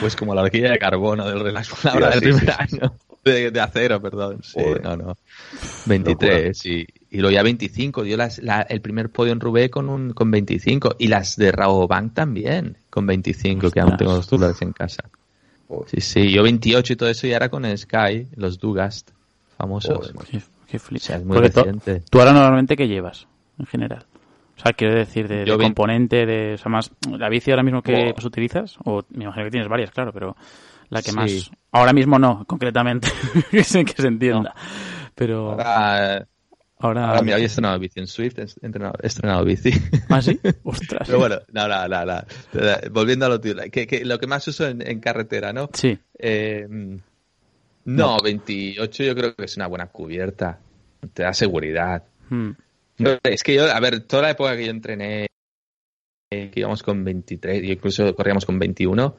pues 0.00 0.16
como 0.16 0.34
la 0.34 0.42
horquilla 0.42 0.70
de 0.70 0.78
carbono 0.78 1.26
del 1.28 1.40
relax 1.40 1.68
Sí, 1.68 1.74
Palabra 1.82 2.10
del 2.10 2.20
sí, 2.20 2.24
primer 2.26 2.44
sí, 2.44 2.50
año. 2.58 2.92
De, 3.26 3.50
de 3.50 3.60
acero, 3.60 4.00
perdón. 4.00 4.38
Sí, 4.42 4.60
Joder. 4.62 4.82
no, 4.84 4.96
no. 4.96 5.18
23 5.86 6.66
y, 6.66 6.86
y 7.10 7.18
luego 7.18 7.34
ya 7.34 7.42
25. 7.42 8.02
Dio 8.04 8.16
las, 8.16 8.38
la- 8.38 8.62
el 8.62 8.80
primer 8.80 9.10
podio 9.10 9.32
en 9.32 9.40
Rubé 9.40 9.68
con, 9.70 9.88
un, 9.88 10.12
con 10.12 10.30
25. 10.30 10.96
Y 10.98 11.08
las 11.08 11.36
de 11.36 11.52
Rabobank 11.52 12.14
también 12.14 12.78
con 12.90 13.06
25, 13.06 13.70
que 13.70 13.80
aún 13.80 13.92
Ostras. 13.92 13.98
tengo 13.98 14.16
los 14.16 14.26
tubulares 14.28 14.62
en 14.62 14.72
casa. 14.72 15.04
Joder. 15.68 15.88
Sí, 15.90 16.00
sí. 16.00 16.30
Yo 16.30 16.42
28 16.42 16.92
y 16.92 16.96
todo 16.96 17.08
eso 17.08 17.26
ya 17.26 17.36
era 17.36 17.48
con 17.48 17.64
el 17.64 17.76
Sky, 17.76 18.28
los 18.36 18.58
Dugast 18.58 19.10
famosos. 19.58 20.12
Joder. 20.12 20.26
Qué, 20.30 20.40
qué 20.68 20.78
flip. 20.78 21.02
O 21.02 21.04
sea, 21.04 21.16
es 21.16 21.24
muy 21.24 21.38
reciente. 21.38 22.02
tú 22.08 22.18
ahora 22.20 22.32
normalmente 22.32 22.76
qué 22.76 22.86
llevas, 22.86 23.26
en 23.58 23.66
general. 23.66 24.04
O 24.56 24.60
sea, 24.62 24.72
quiero 24.72 24.94
decir, 24.94 25.28
de, 25.28 25.44
componente, 25.58 26.24
de, 26.24 26.54
o 26.54 26.58
sea, 26.58 26.70
más, 26.70 26.90
la 27.10 27.28
bici 27.28 27.50
ahora 27.50 27.62
mismo 27.62 27.82
que 27.82 28.14
utilizas, 28.24 28.76
o 28.84 29.02
me 29.10 29.24
imagino 29.24 29.44
que 29.44 29.50
tienes 29.50 29.68
varias, 29.68 29.90
claro, 29.90 30.12
pero 30.14 30.34
la 30.88 31.02
que 31.02 31.10
Sí. 31.10 31.16
más, 31.16 31.50
ahora 31.72 31.92
mismo 31.92 32.18
no, 32.18 32.44
concretamente, 32.46 33.08
que 33.50 33.64
se, 33.64 33.80
entienda. 33.98 34.54
Pero 35.14 35.52
ahora, 35.52 36.26
Ahora, 36.78 37.08
ahora 37.08 37.22
mira, 37.22 37.36
hoy 37.36 37.42
he 37.42 37.46
estrenado 37.46 37.78
bici 37.78 38.00
en 38.00 38.06
Swift, 38.06 38.38
he 38.38 38.42
estrenado, 38.42 38.92
he 39.02 39.06
estrenado 39.06 39.44
bici. 39.44 39.70
¿Ah, 40.10 40.20
sí? 40.20 40.38
Ostras. 40.64 41.06
Pero 41.06 41.18
bueno, 41.18 41.36
no, 41.52 41.66
no, 41.66 41.88
no, 41.88 42.04
no. 42.04 42.22
Volviendo 42.90 43.24
a 43.26 43.28
lo 43.30 43.40
tuyo, 43.40 43.56
que, 43.72 43.86
que 43.86 44.04
lo 44.04 44.18
que 44.18 44.26
más 44.26 44.46
uso 44.46 44.68
en, 44.68 44.86
en 44.86 45.00
carretera, 45.00 45.52
¿no? 45.54 45.70
Sí, 45.72 45.98
Eh, 46.18 46.66
no, 47.86 48.18
28 48.20 49.04
yo 49.04 49.14
creo 49.14 49.34
que 49.34 49.44
es 49.44 49.56
una 49.56 49.68
buena 49.68 49.86
cubierta. 49.86 50.58
Te 51.14 51.22
da 51.22 51.32
seguridad. 51.32 52.02
Mm. 52.28 52.50
No, 52.98 53.10
es 53.22 53.42
que 53.42 53.54
yo, 53.54 53.70
a 53.70 53.80
ver, 53.80 54.00
toda 54.00 54.22
la 54.22 54.30
época 54.30 54.56
que 54.56 54.64
yo 54.66 54.70
entrené, 54.70 55.26
eh, 56.30 56.50
que 56.50 56.60
íbamos 56.60 56.82
con 56.82 57.04
23, 57.04 57.62
y 57.62 57.72
incluso 57.72 58.14
corríamos 58.14 58.44
con 58.44 58.58
21, 58.58 59.16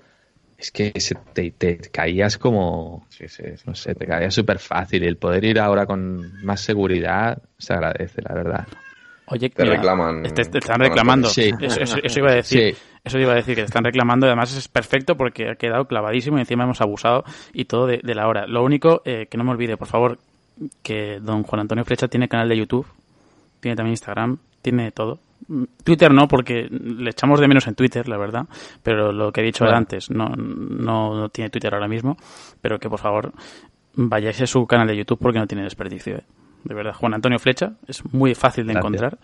es 0.57 0.71
que 0.71 0.91
se 0.99 1.15
te, 1.34 1.51
te 1.51 1.77
caías 1.91 2.38
como, 2.38 3.05
Sí, 3.09 3.27
sí, 3.27 3.43
sí. 3.55 3.63
no 3.65 3.75
sé, 3.75 3.93
te 3.95 4.05
caías 4.07 4.34
súper 4.34 4.59
fácil. 4.59 5.03
Y 5.03 5.07
el 5.07 5.17
poder 5.17 5.43
ir 5.45 5.59
ahora 5.59 5.85
con 5.85 6.43
más 6.43 6.61
seguridad 6.61 7.38
se 7.57 7.73
agradece, 7.73 8.21
la 8.23 8.34
verdad. 8.34 8.67
Oye, 9.27 9.49
Te 9.49 9.63
mira, 9.63 9.75
reclaman. 9.75 10.23
Te, 10.23 10.43
te 10.45 10.57
están 10.59 10.79
reclamando. 10.79 11.27
Sí. 11.29 11.51
Eso, 11.61 11.81
eso- 11.81 11.97
eso 12.01 12.19
iba 12.19 12.31
a 12.31 12.35
decir. 12.35 12.73
Sí. 12.75 12.81
Eso 13.03 13.19
iba 13.19 13.31
a 13.34 13.35
decir 13.35 13.55
que 13.55 13.61
te 13.61 13.65
están 13.67 13.84
reclamando. 13.84 14.25
y 14.25 14.29
Además 14.29 14.55
es 14.55 14.67
perfecto 14.67 15.15
porque 15.15 15.49
ha 15.49 15.55
quedado 15.55 15.85
clavadísimo 15.85 16.38
y 16.38 16.41
encima 16.41 16.63
hemos 16.65 16.81
abusado 16.81 17.23
y 17.53 17.65
todo 17.65 17.88
de, 17.88 17.99
de 18.03 18.15
la 18.15 18.27
hora. 18.27 18.47
Lo 18.47 18.63
único 18.63 19.01
eh, 19.05 19.27
que 19.29 19.38
no 19.38 19.43
me 19.43 19.51
olvide, 19.51 19.77
por 19.77 19.88
favor, 19.88 20.17
que 20.81 21.19
don 21.21 21.43
Juan 21.43 21.61
Antonio 21.61 21.85
Flecha 21.85 22.07
tiene 22.07 22.27
canal 22.27 22.49
de 22.49 22.57
YouTube, 22.57 22.88
tiene 23.59 23.75
también 23.75 23.93
Instagram, 23.93 24.38
tiene 24.61 24.91
todo. 24.91 25.19
Twitter 25.84 26.11
no, 26.14 26.27
porque 26.27 26.68
le 26.69 27.09
echamos 27.09 27.39
de 27.39 27.47
menos 27.47 27.68
en 27.68 27.76
Twitter, 27.76 28.07
la 28.09 28.18
verdad. 28.18 28.45
Pero 28.84 29.11
lo 29.11 29.31
que 29.31 29.41
he 29.41 29.43
dicho 29.43 29.64
Bueno. 29.64 29.77
antes, 29.77 30.09
no, 30.09 30.30
no, 30.35 31.15
no 31.15 31.30
tiene 31.30 31.49
Twitter 31.49 31.73
ahora 31.73 31.88
mismo. 31.88 32.18
Pero 32.61 32.80
que 32.80 32.89
por 32.89 32.99
favor 32.99 33.31
vayáis 33.95 34.41
a 34.41 34.47
su 34.47 34.65
canal 34.68 34.88
de 34.88 34.97
YouTube 34.97 35.19
porque 35.19 35.39
no 35.39 35.47
tiene 35.47 35.64
desperdicio. 35.64 36.18
¿eh? 36.18 36.23
De 36.68 36.76
verdad, 36.76 36.94
Juan 36.94 37.14
Antonio 37.14 37.39
Flecha 37.39 37.72
es 37.88 38.03
muy 38.14 38.35
fácil 38.35 38.68
de 38.68 38.73
Gracias. 38.73 38.94
encontrar. 39.02 39.18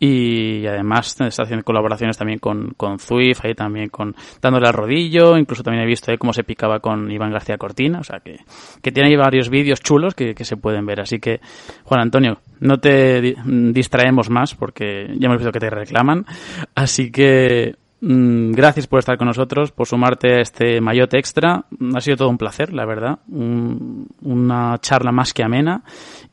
Y 0.00 0.66
además 0.66 1.20
está 1.20 1.42
haciendo 1.44 1.64
colaboraciones 1.64 2.18
también 2.18 2.38
con, 2.40 2.70
con 2.76 2.98
Zwift, 2.98 3.44
ahí 3.44 3.54
también 3.54 3.88
con 3.88 4.16
dándole 4.42 4.66
al 4.66 4.74
rodillo. 4.74 5.38
Incluso 5.38 5.62
también 5.62 5.84
he 5.84 5.86
visto 5.86 6.10
ahí 6.10 6.18
cómo 6.18 6.32
se 6.32 6.42
picaba 6.42 6.80
con 6.80 7.10
Iván 7.10 7.30
García 7.30 7.56
Cortina. 7.56 8.00
O 8.00 8.04
sea 8.04 8.18
que, 8.20 8.38
que 8.82 8.90
tiene 8.90 9.10
ahí 9.10 9.16
varios 9.16 9.48
vídeos 9.48 9.80
chulos 9.80 10.14
que, 10.14 10.34
que 10.34 10.44
se 10.44 10.56
pueden 10.56 10.86
ver. 10.86 11.00
Así 11.00 11.20
que, 11.20 11.40
Juan 11.84 12.00
Antonio, 12.00 12.40
no 12.60 12.78
te 12.78 13.20
di- 13.20 13.36
distraemos 13.72 14.28
más 14.28 14.54
porque 14.56 15.06
ya 15.18 15.26
hemos 15.26 15.38
visto 15.38 15.52
que 15.52 15.60
te 15.60 15.70
reclaman. 15.70 16.26
Así 16.74 17.12
que 17.12 17.76
gracias 18.00 18.86
por 18.86 19.00
estar 19.00 19.18
con 19.18 19.26
nosotros, 19.26 19.72
por 19.72 19.86
sumarte 19.86 20.34
a 20.34 20.40
este 20.40 20.80
Mayotte 20.80 21.14
Extra. 21.14 21.64
Ha 21.94 22.00
sido 22.00 22.16
todo 22.16 22.28
un 22.28 22.38
placer, 22.38 22.72
la 22.72 22.84
verdad. 22.84 23.18
Un- 23.28 24.06
una 24.22 24.78
charla 24.80 25.10
más 25.10 25.34
que 25.34 25.42
amena. 25.42 25.82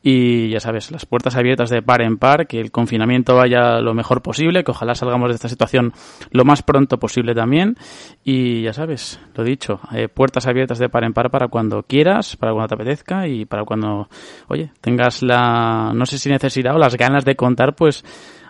Y 0.02 0.48
ya 0.50 0.60
sabes, 0.60 0.92
las 0.92 1.06
puertas 1.06 1.34
abiertas 1.36 1.70
de 1.70 1.82
par 1.82 2.02
en 2.02 2.18
par, 2.18 2.46
que 2.46 2.60
el 2.60 2.70
confinamiento 2.70 3.34
vaya 3.34 3.80
lo 3.80 3.94
mejor 3.94 4.22
posible, 4.22 4.62
que 4.62 4.70
ojalá 4.70 4.94
salgamos 4.94 5.28
de 5.30 5.34
esta 5.34 5.48
situación 5.48 5.92
lo 6.30 6.44
más 6.44 6.62
pronto 6.62 6.98
posible 6.98 7.34
también. 7.34 7.76
Y 8.22 8.62
ya 8.62 8.72
sabes, 8.72 9.18
lo 9.34 9.42
dicho, 9.42 9.80
eh, 9.92 10.08
puertas 10.08 10.46
abiertas 10.46 10.78
de 10.78 10.88
par 10.88 11.02
en 11.04 11.12
par 11.12 11.30
para 11.30 11.48
cuando 11.48 11.82
quieras, 11.82 12.36
para 12.36 12.52
cuando 12.52 12.68
te 12.68 12.74
apetezca 12.76 13.26
y 13.26 13.44
para 13.44 13.64
cuando, 13.64 14.08
oye, 14.48 14.70
tengas 14.80 15.22
la, 15.22 15.92
no 15.94 16.06
sé 16.06 16.18
si 16.18 16.28
necesidad 16.28 16.76
o 16.76 16.78
las 16.78 16.96
ganas 16.96 17.24
de 17.24 17.34
contar, 17.34 17.74
pues, 17.74 18.04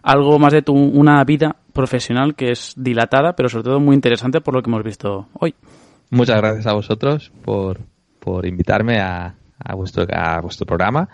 algo 0.07 0.39
más 0.39 0.53
de 0.53 0.63
tu, 0.63 0.73
una 0.73 1.23
vida 1.25 1.57
profesional 1.73 2.37
que 2.37 2.53
es 2.53 2.75
dilatada, 2.77 3.35
pero 3.35 3.49
sobre 3.49 3.65
todo 3.65 3.81
muy 3.81 3.97
interesante 3.97 4.41
por 4.41 4.55
lo 4.55 4.63
que 4.63 4.71
hemos 4.71 4.85
visto 4.85 5.27
hoy. 5.35 5.53
Muchas 6.11 6.37
gracias 6.37 6.67
a 6.69 6.75
vosotros 6.75 7.33
por, 7.45 7.81
por 8.21 8.47
invitarme 8.47 9.01
a, 9.01 9.35
a, 9.59 9.75
vuestro, 9.75 10.07
a 10.13 10.41
vuestro 10.41 10.65
programa. 10.65 11.09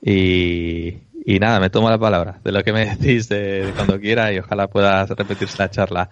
Y, 0.00 0.94
y 1.24 1.40
nada, 1.40 1.58
me 1.58 1.70
tomo 1.70 1.90
la 1.90 1.98
palabra 1.98 2.38
de 2.44 2.52
lo 2.52 2.62
que 2.62 2.72
me 2.72 2.86
decís 2.96 3.28
de, 3.28 3.66
de 3.66 3.72
cuando 3.72 3.98
quiera 3.98 4.32
y 4.32 4.38
ojalá 4.38 4.68
pueda 4.68 5.04
repetirse 5.06 5.58
la 5.58 5.68
charla. 5.68 6.10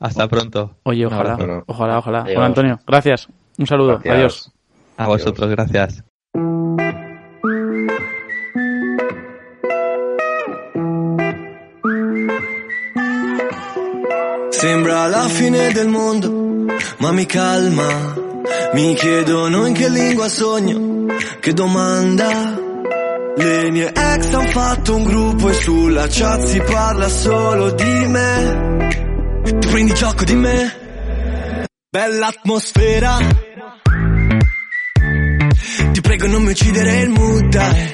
Hasta 0.00 0.26
pronto. 0.26 0.76
Oye, 0.84 1.04
ojalá, 1.04 1.64
ojalá, 1.66 1.98
ojalá. 1.98 2.24
Antonio, 2.46 2.80
gracias. 2.86 3.28
Un 3.58 3.66
saludo. 3.66 4.00
Gracias. 4.02 4.14
Adiós. 4.14 4.52
A 4.96 5.06
vosotros, 5.06 5.50
gracias. 5.50 6.02
Sembra 14.66 15.08
la 15.08 15.28
fine 15.28 15.72
del 15.72 15.88
mondo, 15.88 16.72
ma 16.96 17.12
mi 17.12 17.26
calma. 17.26 18.14
Mi 18.72 18.94
chiedono 18.94 19.66
in 19.66 19.74
che 19.74 19.90
lingua 19.90 20.26
sogno, 20.26 21.04
che 21.38 21.52
domanda. 21.52 22.58
Le 23.36 23.70
mie 23.70 23.88
ex 23.88 24.32
han 24.32 24.46
fatto 24.46 24.96
un 24.96 25.04
gruppo 25.04 25.50
e 25.50 25.52
sulla 25.52 26.06
chat 26.08 26.40
si 26.44 26.62
parla 26.62 27.08
solo 27.10 27.72
di 27.72 28.06
me. 28.06 28.88
Ti 29.42 29.68
prendi 29.68 29.92
gioco 29.92 30.24
di 30.24 30.34
me? 30.34 30.72
Bella 31.90 32.28
atmosfera. 32.28 33.18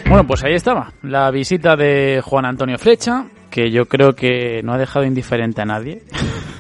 Bueno, 0.07 0.25
pues 0.25 0.45
ahí 0.45 0.55
estaba, 0.55 0.93
la 1.03 1.33
visita 1.33 1.75
de 1.75 2.21
Juan 2.25 2.45
Antonio 2.45 2.79
Flecha, 2.79 3.27
que 3.51 3.71
yo 3.71 3.87
creo 3.87 4.15
que 4.15 4.63
no 4.63 4.73
ha 4.73 4.79
dejado 4.79 5.05
indiferente 5.05 5.61
a 5.61 5.65
nadie, 5.65 6.03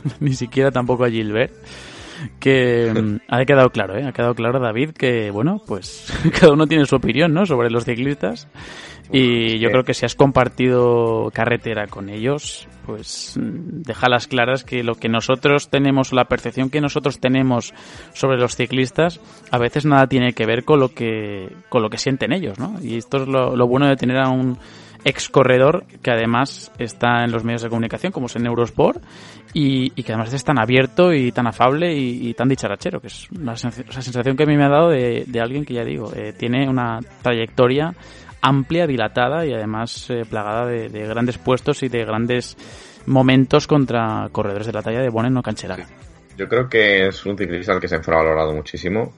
ni 0.21 0.35
siquiera 0.35 0.71
tampoco 0.71 1.05
a 1.05 1.11
Gilbert, 1.11 1.53
que 2.39 2.93
mm, 2.93 3.17
ha 3.29 3.45
quedado 3.45 3.71
claro, 3.71 3.97
¿eh? 3.97 4.07
ha 4.07 4.13
quedado 4.13 4.35
claro 4.35 4.61
David 4.61 4.91
que, 4.91 5.31
bueno, 5.31 5.63
pues 5.67 6.13
cada 6.41 6.53
uno 6.53 6.67
tiene 6.67 6.87
su 6.87 6.97
opinión, 6.97 7.33
¿no?, 7.33 7.47
sobre 7.47 7.71
los 7.71 7.85
ciclistas, 7.85 8.49
y 9.13 9.59
yo 9.59 9.71
creo 9.71 9.83
que 9.83 9.93
si 9.93 10.07
has 10.07 10.15
compartido 10.15 11.33
carretera 11.35 11.89
con 11.89 12.11
ellos, 12.11 12.69
pues 12.87 13.37
mm, 13.37 13.83
déjalas 13.83 14.29
claras 14.29 14.63
que 14.63 14.85
lo 14.85 14.95
que 14.95 15.09
nosotros 15.09 15.69
tenemos, 15.69 16.13
la 16.13 16.27
percepción 16.27 16.71
que 16.71 16.81
nosotros 16.81 17.19
tenemos 17.19 17.75
sobre 18.13 18.39
los 18.39 18.55
ciclistas, 18.55 19.21
a 19.51 19.59
veces 19.59 19.85
nada 19.85 20.07
tiene 20.07 20.33
que 20.33 20.47
ver 20.47 20.65
con 20.65 20.79
lo 20.79 20.91
que, 20.91 21.53
con 21.69 21.83
lo 21.83 21.91
que 21.91 21.99
sienten 21.99 22.33
ellos, 22.33 22.59
¿no? 22.59 22.77
Y 22.83 22.97
esto 22.97 23.23
es 23.23 23.29
lo, 23.29 23.57
lo 23.57 23.67
bueno 23.67 23.89
de 23.89 23.97
tener 23.97 24.19
a 24.19 24.29
un 24.29 24.59
ex 25.05 25.29
corredor 25.29 25.85
que 26.03 26.11
además 26.11 26.71
está 26.79 27.25
en 27.25 27.33
los 27.33 27.45
medios 27.45 27.63
de 27.63 27.69
comunicación, 27.69 28.13
como 28.13 28.27
es 28.27 28.37
en 28.37 28.47
Eurosport, 28.47 29.03
y, 29.53 29.91
que 29.91 30.13
además 30.13 30.33
es 30.33 30.45
tan 30.45 30.59
abierto 30.59 31.13
y 31.13 31.33
tan 31.33 31.47
afable 31.47 31.95
y, 31.95 32.33
tan 32.35 32.49
dicharachero, 32.49 33.01
que 33.01 33.09
es 33.09 33.31
una 33.31 33.57
sensación 33.57 34.37
que 34.37 34.45
a 34.45 34.47
mí 34.47 34.57
me 34.57 34.65
ha 34.65 34.69
dado 34.69 34.91
de, 34.91 35.41
alguien 35.41 35.65
que 35.65 35.75
ya 35.75 35.85
digo, 35.85 36.13
eh, 36.15 36.33
tiene 36.37 36.69
una 36.69 37.01
trayectoria 37.23 37.95
amplia, 38.43 38.87
dilatada 38.87 39.45
y 39.45 39.53
además 39.53 40.09
eh, 40.09 40.23
plagada 40.29 40.67
de, 40.67 40.89
de 40.89 41.07
grandes 41.07 41.37
puestos 41.37 41.83
y 41.83 41.89
de 41.89 42.05
grandes 42.07 42.57
momentos 43.07 43.67
contra 43.67 44.29
corredores 44.33 44.67
de 44.67 44.73
la 44.73 44.83
talla 44.83 45.01
de 45.01 45.11
Bonen 45.11 45.37
o 45.37 45.43
Cancellara. 45.43 45.87
Yo 46.37 46.49
creo 46.49 46.69
que 46.69 47.09
es 47.09 47.27
un 47.27 47.37
ciclista 47.37 47.73
al 47.73 47.81
que 47.81 47.89
se 47.89 47.97
ha 47.97 47.99
infravalorado 47.99 48.55
muchísimo. 48.55 49.13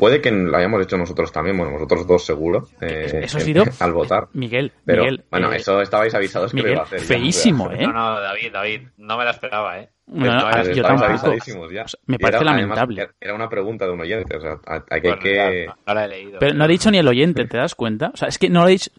Puede 0.00 0.20
que 0.20 0.32
lo 0.32 0.56
hayamos 0.56 0.82
hecho 0.82 0.96
nosotros 0.96 1.30
también, 1.30 1.56
bueno, 1.56 1.72
nosotros 1.74 2.04
dos 2.06 2.24
seguro, 2.24 2.66
eh, 2.80 3.20
Eso 3.22 3.36
ha 3.38 3.40
sido 3.40 3.62
al 3.78 3.92
votar. 3.92 4.26
Miguel, 4.32 4.72
Pero 4.84 5.02
Miguel, 5.04 5.24
bueno, 5.30 5.52
eh, 5.52 5.56
eso 5.58 5.80
estabais 5.80 6.12
avisados 6.14 6.50
que 6.50 6.56
Miguel, 6.56 6.70
lo 6.70 6.74
iba 6.76 6.82
a 6.82 6.86
hacer. 6.86 7.00
ya. 7.00 7.04
feísimo, 7.06 7.70
¿eh? 7.70 7.86
No, 7.86 7.92
no, 7.92 8.18
David, 8.20 8.52
David, 8.52 8.80
no 8.96 9.16
me 9.18 9.24
la 9.24 9.30
esperaba, 9.30 9.78
¿eh? 9.78 9.90
No, 10.06 10.24
no, 10.24 10.46
a- 10.48 10.62
yo 10.64 10.82
tampoco. 10.82 11.08
avisadísimos 11.10 11.70
ya. 11.70 11.82
O 11.84 11.88
sea, 11.88 12.00
me 12.06 12.18
parece 12.18 12.42
era- 12.42 12.52
lamentable. 12.56 13.00
además, 13.02 13.16
era 13.20 13.34
una 13.34 13.48
pregunta 13.48 13.84
de 13.86 13.92
un 13.92 14.00
oyente, 14.00 14.36
o 14.36 14.40
sea, 14.40 14.56
hay 14.66 14.80
hay 14.90 15.00
que... 15.02 15.08
Bueno, 15.08 15.22
que- 15.22 15.34
ya, 15.36 15.50
no, 15.66 15.76
no 15.86 15.94
la 15.94 16.04
he 16.04 16.08
leído. 16.08 16.38
Pero 16.40 16.54
no 16.54 16.64
ha 16.64 16.68
dicho 16.68 16.90
ni 16.90 16.98
el 16.98 17.06
oyente, 17.06 17.44
¿te 17.44 17.58
das 17.58 17.74
cuenta? 17.76 18.10
O 18.12 18.16
sea, 18.16 18.26
es 18.28 18.38
que 18.38 18.48
no 18.50 18.60
lo 18.60 18.66
ha 18.66 18.70
dicho. 18.70 18.90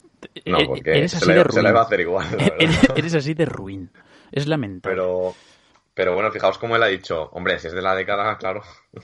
No, 0.45 0.60
eh, 0.60 0.65
porque 0.68 0.91
eres 0.91 1.11
se 1.11 1.18
así 1.18 1.28
le, 1.28 1.34
de 1.34 1.40
se 1.41 1.48
ruin. 1.49 1.64
le 1.64 1.72
va 1.72 1.80
a 1.80 1.84
hacer 1.84 1.99
igual. 1.99 2.28
Eres, 2.60 2.80
eres 2.95 3.15
así 3.15 3.34
de 3.34 3.45
ruin. 3.45 3.90
Es 4.32 4.48
lamentable. 4.48 4.95
Pero 4.95 5.34
Pero 5.93 6.13
bueno, 6.13 6.31
fijaos 6.31 6.57
cómo 6.57 6.76
él 6.77 6.84
ha 6.84 6.88
dicho, 6.88 7.30
hombre, 7.34 7.59
si 7.59 7.68
es 7.68 7.73
de 7.73 7.81
la 7.81 7.93
década, 7.95 8.38
claro. 8.38 8.61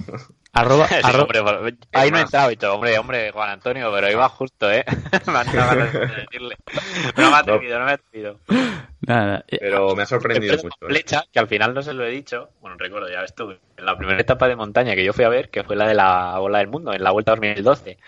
Arroba, 0.53 0.87
Sí, 0.87 0.95
arro- 1.03 1.23
hombre, 1.23 1.43
por- 1.43 1.73
ahí 1.93 2.09
no 2.09 2.17
he 2.17 2.21
entrado 2.21 2.49
y 2.49 2.55
todo, 2.55 2.75
hombre, 2.75 2.97
hombre, 2.97 3.31
Juan 3.31 3.49
Antonio, 3.49 3.91
pero 3.93 4.09
iba 4.09 4.27
justo, 4.29 4.71
¿eh? 4.71 4.83
me 5.27 5.37
han 5.37 5.45
dado 5.51 5.75
ganas 5.75 5.93
de 5.93 5.99
decirle. 6.07 6.55
No 7.15 7.29
me 7.29 7.35
ha 7.35 7.39
atrevido, 7.39 7.77
no 7.77 7.85
me 7.85 7.91
ha 7.91 7.93
atrevido. 7.95 8.39
nada, 9.01 9.43
eh, 9.49 9.57
Pero 9.59 9.95
me 9.95 10.03
ha 10.03 10.05
sorprendido 10.07 10.55
mucho. 10.55 10.69
¿eh? 10.81 10.87
Flecha, 10.87 11.25
que 11.31 11.39
al 11.39 11.47
final 11.47 11.73
no 11.75 11.81
se 11.83 11.93
lo 11.93 12.05
he 12.05 12.09
dicho, 12.09 12.49
bueno, 12.61 12.75
recuerdo, 12.79 13.07
ya 13.09 13.21
ves 13.21 13.35
tú, 13.35 13.51
en 13.51 13.85
la 13.85 13.95
primera 13.97 14.19
etapa 14.19 14.47
de 14.47 14.55
montaña 14.55 14.95
que 14.95 15.03
yo 15.03 15.13
fui 15.13 15.25
a 15.25 15.29
ver, 15.29 15.49
que 15.51 15.63
fue 15.63 15.75
la 15.75 15.87
de 15.87 15.93
la 15.93 16.39
Bola 16.39 16.57
del 16.59 16.69
Mundo, 16.69 16.91
en 16.93 17.03
la 17.03 17.11
Vuelta 17.11 17.33
2012, 17.35 17.99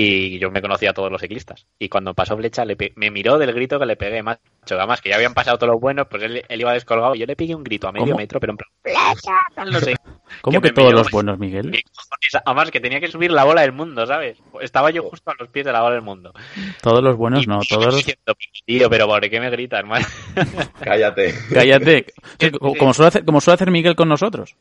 y 0.00 0.38
yo 0.38 0.50
me 0.50 0.60
conocía 0.62 0.90
a 0.90 0.94
todos 0.94 1.10
los 1.10 1.20
ciclistas. 1.20 1.66
Y 1.78 1.88
cuando 1.88 2.14
pasó 2.14 2.36
Flecha, 2.36 2.64
le 2.64 2.76
pe- 2.76 2.92
me 2.96 3.10
miró 3.10 3.38
del 3.38 3.52
grito 3.52 3.78
que 3.78 3.86
le 3.86 3.96
pegué, 3.96 4.22
macho, 4.22 4.40
además 4.70 5.00
que 5.00 5.08
ya 5.10 5.16
habían 5.16 5.34
pasado 5.34 5.58
todos 5.58 5.72
los 5.72 5.80
buenos, 5.80 6.06
pues 6.08 6.22
él, 6.22 6.42
él 6.48 6.60
iba 6.60 6.72
descolgado 6.72 7.14
y 7.14 7.18
yo 7.20 7.26
le 7.26 7.36
pegué 7.36 7.54
un 7.54 7.64
grito 7.64 7.88
a 7.88 7.92
medio 7.92 8.06
¿Cómo? 8.06 8.16
metro, 8.18 8.38
pero 8.40 8.52
en 8.52 8.56
plan, 8.58 8.70
¡Flecha! 8.82 9.36
tal, 9.54 9.70
No 9.72 9.80
sé. 9.80 9.94
¿cómo 10.42 10.60
que 10.60 10.70
todos 10.72 10.88
miró, 10.88 10.98
los 10.98 11.10
buenos, 11.10 11.38
Miguel? 11.38 11.72
Además 12.44 12.70
que 12.70 12.80
tenía 12.80 13.00
que 13.00 13.08
subir 13.08 13.30
la 13.30 13.44
bola 13.44 13.62
del 13.62 13.72
mundo, 13.72 14.06
¿sabes? 14.06 14.38
Estaba 14.60 14.90
yo 14.90 15.02
justo 15.02 15.30
a 15.30 15.34
los 15.38 15.48
pies 15.48 15.64
de 15.66 15.72
la 15.72 15.80
bola 15.80 15.94
del 15.94 16.02
mundo. 16.02 16.32
Todos 16.82 17.02
los 17.02 17.16
buenos, 17.16 17.42
Y 17.44 17.46
no, 17.46 17.58
todos 17.68 17.86
los... 17.86 17.96
diciendo, 17.96 18.34
Tío, 18.66 18.90
pero 18.90 19.06
¿por 19.06 19.28
qué 19.28 19.40
me 19.40 19.50
gritas, 19.50 19.80
hermano? 19.80 20.06
Cállate. 20.80 21.34
Cállate. 21.52 22.06
Como, 22.78 22.92
suele 22.94 23.08
hacer, 23.08 23.24
como 23.24 23.40
suele 23.40 23.54
hacer 23.54 23.70
Miguel 23.70 23.96
con 23.96 24.08
nosotros. 24.08 24.54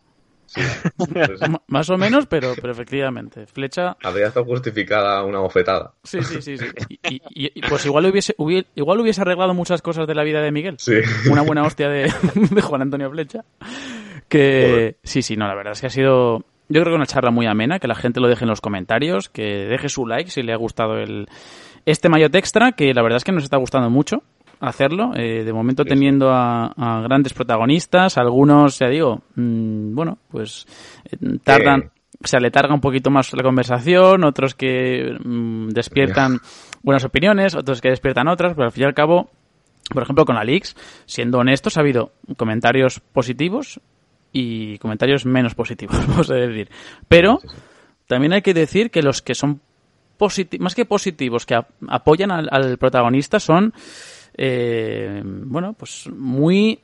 Pues, 0.98 1.40
Más 1.68 1.90
o 1.90 1.98
menos, 1.98 2.26
pero, 2.28 2.54
pero 2.60 2.72
efectivamente. 2.72 3.46
Flecha, 3.48 3.96
habría 4.04 4.28
estado 4.28 4.46
justificada 4.46 5.24
una 5.24 5.40
bofetada. 5.40 5.94
sí, 6.04 6.22
sí, 6.24 6.42
sí. 6.42 6.58
sí. 6.58 6.66
Y, 6.90 7.16
y- 7.16 7.52
y, 7.56 7.62
pues 7.62 7.86
igual 7.86 8.06
hubiese, 8.06 8.34
hubiese, 8.38 8.68
igual 8.76 9.00
hubiese 9.00 9.22
arreglado 9.22 9.54
muchas 9.54 9.82
cosas 9.82 10.08
de 10.08 10.16
la 10.16 10.24
vida 10.24 10.42
de 10.42 10.52
Miguel. 10.52 10.76
Sí. 10.80 10.96
Una 11.30 11.42
buena 11.42 11.64
hostia 11.64 11.90
de, 11.90 12.12
de 12.52 12.62
Juan 12.62 12.82
Antonio 12.82 13.10
Flecha. 13.12 13.44
Que 14.28 14.98
sí, 15.04 15.22
sí, 15.22 15.38
no, 15.38 15.48
la 15.48 15.56
verdad 15.56 15.74
es 15.74 15.82
que 15.82 15.88
ha 15.88 15.92
sido, 15.92 16.40
yo 16.70 16.82
creo 16.82 16.86
que 16.86 16.96
una 16.96 17.06
charla 17.06 17.32
muy 17.32 17.46
amena, 17.46 17.80
que 17.80 17.88
la 17.88 17.96
gente 17.96 18.20
lo 18.20 18.28
deje 18.28 18.44
en 18.44 18.50
los 18.50 18.62
comentarios, 18.62 19.30
que 19.30 19.66
deje 19.68 19.90
su 19.90 20.06
like 20.06 20.30
si 20.32 20.44
le 20.44 20.54
ha 20.54 20.58
gustado 20.58 20.98
el 20.98 21.28
este 21.86 22.10
Mayot 22.10 22.36
Extra, 22.36 22.74
que 22.74 22.94
la 22.94 23.02
verdad 23.02 23.18
es 23.18 23.24
que 23.24 23.32
nos 23.32 23.44
está 23.46 23.56
gustando 23.58 23.90
mucho 23.90 24.24
hacerlo, 24.60 25.12
eh, 25.16 25.44
de 25.44 25.54
momento 25.54 25.84
Sí, 25.84 25.90
teniendo 25.90 26.32
a, 26.32 26.68
a 26.68 27.02
grandes 27.02 27.34
protagonistas, 27.34 28.18
algunos, 28.18 28.80
ya 28.80 28.88
digo, 28.90 29.22
mm, 29.36 29.94
bueno, 29.96 30.18
pues 30.30 30.66
eh, 31.06 31.18
tardan, 31.44 31.82
Eh. 31.82 31.90
se 32.24 32.38
aletarga 32.38 32.74
un 32.74 32.82
poquito 32.82 33.10
más 33.12 33.32
la 33.34 33.44
conversación, 33.44 34.24
otros 34.24 34.56
que 34.56 35.16
mm, 35.24 35.70
despiertan 35.70 36.40
buenas 36.82 37.04
opiniones, 37.06 37.56
otros 37.56 37.82
que 37.82 37.90
despiertan 37.90 38.28
otras, 38.28 38.54
pero 38.54 38.66
al 38.66 38.72
fin 38.72 38.84
y 38.84 38.86
al 38.88 38.94
cabo, 38.94 39.30
por 39.94 40.04
ejemplo, 40.04 40.26
con 40.26 40.38
Alix, 40.38 40.76
siendo 41.06 41.38
honestos, 41.40 41.78
ha 41.78 41.82
habido 41.82 42.12
comentarios 42.38 43.00
positivos 43.00 43.80
y 44.34 44.78
comentarios 44.80 45.26
menos 45.26 45.56
positivos, 45.56 45.96
vamos 46.08 46.30
a 46.32 46.36
decir. 46.36 46.70
Pero 47.08 47.40
Sí, 47.42 47.48
sí. 47.50 47.56
también 48.08 48.34
hay 48.34 48.42
que 48.42 48.54
decir 48.54 48.90
que 48.92 49.02
los 49.04 49.22
que 49.22 49.36
son 49.36 49.62
más 50.60 50.74
que 50.74 50.86
positivos, 50.86 51.46
que 51.46 51.54
ap- 51.54 51.70
apoyan 51.88 52.32
al, 52.32 52.48
al 52.52 52.78
protagonista, 52.80 53.40
son, 53.40 53.72
eh, 54.38 55.22
bueno, 55.26 55.74
pues 55.74 56.10
muy 56.16 56.80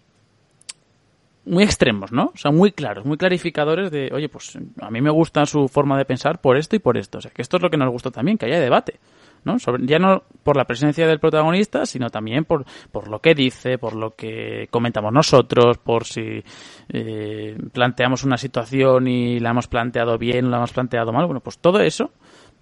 muy 1.46 1.64
extremos, 1.64 2.12
¿no? 2.12 2.32
O 2.34 2.38
sea, 2.38 2.52
muy 2.52 2.72
claros, 2.72 3.06
muy 3.06 3.18
clarificadores 3.18 3.92
de, 3.92 4.10
oye, 4.14 4.30
pues 4.30 4.58
a 4.80 4.90
mí 4.90 5.02
me 5.02 5.10
gusta 5.10 5.46
su 5.46 5.68
forma 5.68 5.98
de 5.98 6.06
pensar 6.06 6.40
por 6.40 6.58
esto 6.58 6.76
y 6.76 6.80
por 6.80 6.98
esto. 6.98 7.18
O 7.18 7.22
sea, 7.22 7.32
que 7.32 7.42
esto 7.42 7.58
es 7.58 7.64
lo 7.64 7.70
que 7.70 7.78
nos 7.78 7.92
gusta 7.92 8.12
también, 8.12 8.38
que 8.38 8.46
haya 8.46 8.62
debate, 8.62 9.00
¿no? 9.44 9.58
Ya 9.82 10.00
no 10.00 10.24
por 10.44 10.56
la 10.56 10.66
presencia 10.66 11.06
del 11.06 11.20
protagonista, 11.20 11.86
sino 11.86 12.10
también 12.10 12.46
por, 12.46 12.66
por 12.92 13.10
lo 13.10 13.20
que 13.20 13.36
dice, 13.36 13.78
por 13.78 13.94
lo 13.94 14.16
que 14.16 14.68
comentamos 14.72 15.12
nosotros, 15.12 15.78
por 15.80 16.06
si 16.06 16.44
eh, 16.90 17.58
planteamos 17.74 18.24
una 18.24 18.38
situación 18.38 19.08
y 19.08 19.42
la 19.42 19.50
hemos 19.50 19.68
planteado 19.68 20.18
bien 20.18 20.50
la 20.50 20.58
hemos 20.58 20.72
planteado 20.72 21.12
mal. 21.12 21.26
Bueno, 21.26 21.42
pues 21.42 21.58
todo 21.58 21.82
eso 21.82 22.12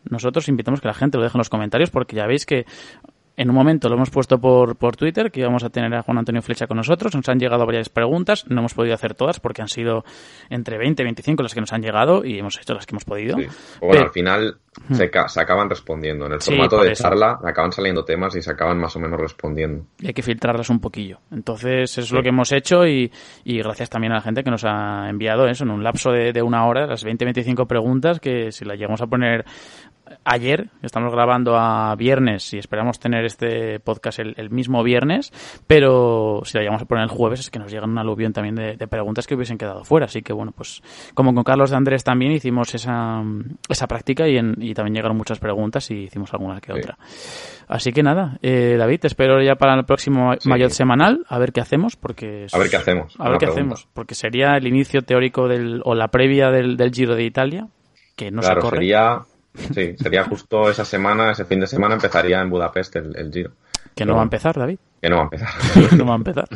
nosotros 0.09 0.47
invitamos 0.49 0.81
que 0.81 0.87
la 0.87 0.93
gente 0.93 1.17
lo 1.17 1.23
deje 1.23 1.37
en 1.37 1.39
los 1.39 1.49
comentarios 1.49 1.91
porque 1.91 2.15
ya 2.15 2.25
veis 2.25 2.45
que 2.45 2.65
en 3.37 3.49
un 3.49 3.55
momento 3.55 3.87
lo 3.89 3.95
hemos 3.95 4.09
puesto 4.09 4.39
por, 4.39 4.75
por 4.75 4.95
Twitter, 4.95 5.31
que 5.31 5.39
íbamos 5.39 5.63
a 5.63 5.69
tener 5.69 5.93
a 5.95 6.01
Juan 6.03 6.17
Antonio 6.17 6.41
Flecha 6.41 6.67
con 6.67 6.77
nosotros. 6.77 7.15
Nos 7.15 7.27
han 7.29 7.39
llegado 7.39 7.65
varias 7.65 7.89
preguntas, 7.89 8.45
no 8.49 8.59
hemos 8.59 8.73
podido 8.73 8.93
hacer 8.93 9.13
todas 9.15 9.39
porque 9.39 9.61
han 9.61 9.67
sido 9.67 10.03
entre 10.49 10.77
20 10.77 11.01
y 11.01 11.05
25 11.05 11.43
las 11.43 11.53
que 11.53 11.61
nos 11.61 11.73
han 11.73 11.81
llegado 11.81 12.25
y 12.25 12.37
hemos 12.39 12.57
hecho 12.59 12.73
las 12.73 12.85
que 12.85 12.93
hemos 12.93 13.05
podido. 13.05 13.37
Sí. 13.37 13.45
O 13.79 13.87
bueno, 13.87 13.91
Pero- 13.93 14.03
al 14.05 14.11
final 14.11 14.57
se, 14.93 15.09
ca- 15.09 15.27
se 15.27 15.41
acaban 15.41 15.69
respondiendo. 15.69 16.25
En 16.25 16.33
el 16.33 16.41
Sí, 16.41 16.51
formato 16.51 16.81
de 16.81 16.91
eso. 16.93 17.03
charla 17.03 17.39
acaban 17.43 17.71
saliendo 17.71 18.05
temas 18.05 18.35
y 18.35 18.41
se 18.41 18.51
acaban 18.51 18.77
más 18.79 18.95
o 18.95 18.99
menos 18.99 19.19
respondiendo. 19.19 19.85
y 19.99 20.07
hay 20.07 20.13
que 20.13 20.21
filtrarlas 20.23 20.69
un 20.69 20.79
poquillo. 20.79 21.19
Entonces, 21.31 21.91
eso 21.91 22.01
es 22.01 22.11
lo 22.11 22.21
que 22.23 22.29
hemos 22.29 22.51
hecho 22.51 22.85
y, 22.87 23.11
y 23.43 23.57
gracias 23.59 23.89
también 23.89 24.13
a 24.13 24.15
la 24.15 24.21
gente 24.21 24.43
que 24.43 24.51
nos 24.51 24.63
ha 24.65 25.09
enviado 25.09 25.47
eso 25.47 25.63
en 25.63 25.71
un 25.71 25.83
lapso 25.83 26.11
de, 26.11 26.31
de 26.33 26.41
una 26.41 26.65
hora, 26.65 26.87
las 26.87 27.05
20-25 27.05 27.67
preguntas 27.67 28.19
que 28.19 28.51
si 28.51 28.63
las 28.65 28.77
llegamos 28.77 29.01
a 29.01 29.07
poner 29.07 29.45
ayer, 30.25 30.69
estamos 30.81 31.13
grabando 31.13 31.55
a 31.57 31.95
viernes 31.95 32.53
y 32.53 32.57
esperamos 32.57 32.99
tener 32.99 33.23
este 33.23 33.79
podcast 33.79 34.19
el, 34.19 34.33
el 34.37 34.49
mismo 34.49 34.83
viernes, 34.83 35.31
pero 35.67 36.41
si 36.43 36.57
la 36.57 36.61
llegamos 36.63 36.81
a 36.81 36.85
poner 36.85 37.05
el 37.05 37.09
jueves 37.09 37.39
es 37.39 37.49
que 37.49 37.59
nos 37.59 37.71
llegan 37.71 37.91
un 37.91 37.97
aluvión 37.97 38.33
también 38.33 38.55
de, 38.55 38.75
de 38.75 38.87
preguntas 38.87 39.25
que 39.25 39.35
hubiesen 39.35 39.57
quedado 39.57 39.83
fuera. 39.85 40.07
Así 40.07 40.21
que 40.21 40.33
bueno, 40.33 40.51
pues 40.51 40.81
como 41.13 41.33
con 41.33 41.43
Carlos 41.45 41.69
de 41.69 41.77
Andrés 41.77 42.03
también 42.03 42.33
hicimos 42.33 42.75
esa, 42.75 43.23
esa 43.69 43.87
práctica 43.87 44.27
y, 44.27 44.37
en- 44.37 44.60
y 44.61 44.73
también 44.73 44.95
llegaron 44.95 45.17
muchas 45.17 45.39
preguntas 45.39 45.89
y 45.91 46.03
hicimos 46.03 46.31
alguna 46.33 46.59
que 46.61 46.73
Sí. 46.73 46.79
otra. 46.79 46.97
Así 47.67 47.91
que 47.91 48.03
nada, 48.03 48.37
eh, 48.41 48.75
David, 48.77 48.99
te 49.01 49.07
espero 49.07 49.41
ya 49.41 49.55
para 49.55 49.75
el 49.75 49.85
próximo 49.85 50.33
Sí. 50.39 50.47
Mayot 50.49 50.71
semanal, 50.71 51.25
a 51.27 51.39
ver 51.39 51.51
qué 51.51 51.61
hacemos, 51.61 51.95
porque... 51.95 52.47
A 52.51 52.57
ver 52.57 52.69
qué 52.69 52.77
hacemos. 52.77 53.15
A 53.19 53.29
ver 53.29 53.33
qué 53.37 53.45
pregunta. 53.47 53.61
hacemos, 53.61 53.87
porque 53.93 54.15
sería 54.15 54.55
el 54.57 54.67
inicio 54.67 55.01
teórico 55.03 55.47
del, 55.47 55.81
o 55.85 55.95
la 55.95 56.09
previa 56.09 56.49
del, 56.51 56.77
del 56.77 56.91
Giro 56.91 57.15
de 57.15 57.23
Italia, 57.23 57.67
que 58.15 58.31
no 58.31 58.41
claro, 58.41 58.61
se 58.61 58.65
corre. 58.67 58.77
sería, 58.77 59.19
sí, 59.53 59.95
sería 59.97 60.23
justo 60.25 60.69
esa 60.69 60.85
semana, 60.85 61.31
ese 61.31 61.45
fin 61.45 61.59
de 61.59 61.67
semana 61.67 61.95
empezaría 61.95 62.41
en 62.41 62.49
Budapest 62.49 62.95
el, 62.97 63.15
el 63.17 63.31
Giro. 63.31 63.51
Que 63.95 64.05
no 64.05 64.09
Pero 64.11 64.15
va 64.15 64.21
a 64.21 64.23
empezar, 64.23 64.55
David. 64.57 64.77
Que 65.01 65.09
no 65.09 65.15
va 65.17 65.21
a 65.21 65.25
empezar. 65.25 65.49
No 65.97 66.05
va 66.05 66.13
a 66.13 66.15
empezar. 66.17 66.47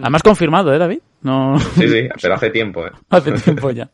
Además 0.00 0.22
confirmado, 0.22 0.74
¿eh, 0.74 0.78
David? 0.78 0.98
No, 1.22 1.58
Sí, 1.58 1.88
sí, 1.88 2.08
pero 2.20 2.34
hace 2.34 2.50
tiempo, 2.50 2.84
¿eh? 2.86 2.90
hace 3.10 3.32
tiempo 3.32 3.70
ya. 3.70 3.88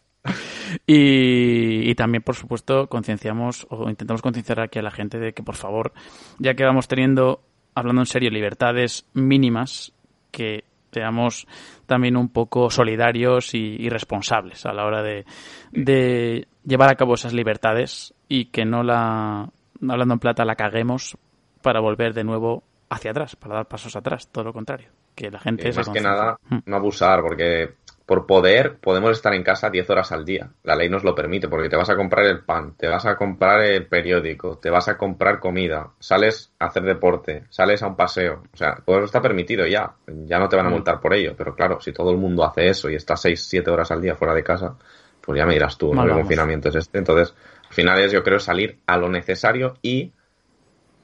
Y, 0.86 1.90
y 1.90 1.94
también, 1.94 2.22
por 2.22 2.34
supuesto, 2.36 2.86
concienciamos 2.88 3.66
o 3.70 3.88
intentamos 3.88 4.22
concienciar 4.22 4.60
aquí 4.60 4.78
a 4.78 4.82
la 4.82 4.90
gente 4.90 5.18
de 5.18 5.32
que, 5.32 5.42
por 5.42 5.56
favor, 5.56 5.92
ya 6.38 6.54
que 6.54 6.64
vamos 6.64 6.88
teniendo, 6.88 7.42
hablando 7.74 8.02
en 8.02 8.06
serio, 8.06 8.30
libertades 8.30 9.06
mínimas, 9.14 9.92
que 10.30 10.64
seamos 10.92 11.46
también 11.86 12.16
un 12.16 12.28
poco 12.28 12.68
solidarios 12.70 13.54
y, 13.54 13.76
y 13.78 13.88
responsables 13.88 14.66
a 14.66 14.72
la 14.72 14.84
hora 14.84 15.02
de, 15.02 15.24
de 15.72 16.48
llevar 16.64 16.90
a 16.90 16.96
cabo 16.96 17.14
esas 17.14 17.32
libertades 17.32 18.12
y 18.28 18.46
que 18.46 18.64
no 18.64 18.82
la, 18.82 19.48
hablando 19.88 20.14
en 20.14 20.20
plata, 20.20 20.44
la 20.44 20.56
caguemos 20.56 21.16
para 21.62 21.80
volver 21.80 22.12
de 22.14 22.24
nuevo 22.24 22.64
hacia 22.88 23.12
atrás, 23.12 23.36
para 23.36 23.54
dar 23.54 23.68
pasos 23.68 23.94
atrás, 23.94 24.28
todo 24.32 24.44
lo 24.44 24.52
contrario. 24.52 24.88
Que 25.14 25.30
la 25.30 25.38
gente 25.38 25.68
Eh, 25.68 25.72
más 25.76 25.88
que 25.88 26.00
nada, 26.00 26.38
Mm. 26.48 26.58
no 26.66 26.76
abusar, 26.76 27.20
porque 27.22 27.74
por 28.10 28.26
poder 28.26 28.78
podemos 28.78 29.12
estar 29.12 29.32
en 29.34 29.44
casa 29.44 29.70
10 29.70 29.88
horas 29.88 30.10
al 30.10 30.24
día. 30.24 30.50
La 30.64 30.74
ley 30.74 30.88
nos 30.88 31.04
lo 31.04 31.14
permite, 31.14 31.46
porque 31.46 31.68
te 31.68 31.76
vas 31.76 31.90
a 31.90 31.94
comprar 31.94 32.26
el 32.26 32.40
pan, 32.40 32.74
te 32.76 32.88
vas 32.88 33.06
a 33.06 33.14
comprar 33.14 33.60
el 33.60 33.86
periódico, 33.86 34.58
te 34.58 34.68
vas 34.68 34.88
a 34.88 34.98
comprar 34.98 35.38
comida, 35.38 35.90
sales 36.00 36.50
a 36.58 36.64
hacer 36.64 36.82
deporte, 36.82 37.44
sales 37.50 37.84
a 37.84 37.86
un 37.86 37.94
paseo. 37.94 38.42
O 38.52 38.56
sea, 38.56 38.74
todo 38.84 38.96
eso 38.96 39.04
está 39.04 39.22
permitido 39.22 39.64
ya. 39.64 39.92
Ya 40.26 40.40
no 40.40 40.48
te 40.48 40.56
van 40.56 40.66
a 40.66 40.70
Mm. 40.70 40.72
multar 40.72 41.00
por 41.00 41.14
ello. 41.14 41.36
Pero 41.38 41.54
claro, 41.54 41.80
si 41.80 41.92
todo 41.92 42.10
el 42.10 42.16
mundo 42.16 42.44
hace 42.44 42.68
eso 42.68 42.90
y 42.90 42.96
está 42.96 43.16
6, 43.16 43.44
7 43.46 43.70
horas 43.70 43.92
al 43.92 44.02
día 44.02 44.16
fuera 44.16 44.34
de 44.34 44.42
casa, 44.42 44.74
pues 45.20 45.38
ya 45.38 45.46
me 45.46 45.52
dirás 45.52 45.78
tú, 45.78 45.94
¿no? 45.94 46.04
¿Qué 46.04 46.10
confinamiento 46.10 46.70
es 46.70 46.74
este? 46.74 46.98
Entonces, 46.98 47.32
al 47.68 47.74
final 47.76 48.00
es, 48.00 48.10
yo 48.10 48.24
creo, 48.24 48.40
salir 48.40 48.80
a 48.88 48.96
lo 48.96 49.08
necesario 49.08 49.74
y 49.82 50.10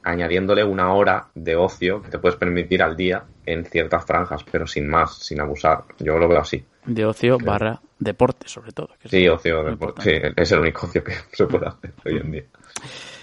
añadiéndole 0.06 0.62
una 0.62 0.92
hora 0.94 1.26
de 1.34 1.56
ocio 1.56 2.00
que 2.00 2.10
te 2.10 2.18
puedes 2.18 2.36
permitir 2.36 2.82
al 2.82 2.96
día 2.96 3.24
en 3.44 3.64
ciertas 3.64 4.04
franjas, 4.06 4.44
pero 4.50 4.66
sin 4.66 4.88
más, 4.88 5.18
sin 5.18 5.40
abusar. 5.40 5.84
Yo 5.98 6.16
lo 6.16 6.28
veo 6.28 6.40
así. 6.40 6.64
De 6.84 7.04
ocio 7.04 7.38
barra 7.38 7.80
deporte, 7.98 8.46
sobre 8.48 8.70
todo. 8.70 8.88
que 9.00 9.08
Sí, 9.08 9.26
ocio, 9.28 9.64
deporte. 9.64 10.02
Sí, 10.02 10.32
es 10.36 10.52
el 10.52 10.60
único 10.60 10.86
ocio 10.86 11.02
que 11.02 11.12
se 11.32 11.46
puede 11.46 11.66
hacer 11.66 11.92
hoy 12.04 12.18
en 12.18 12.30
día. 12.30 12.44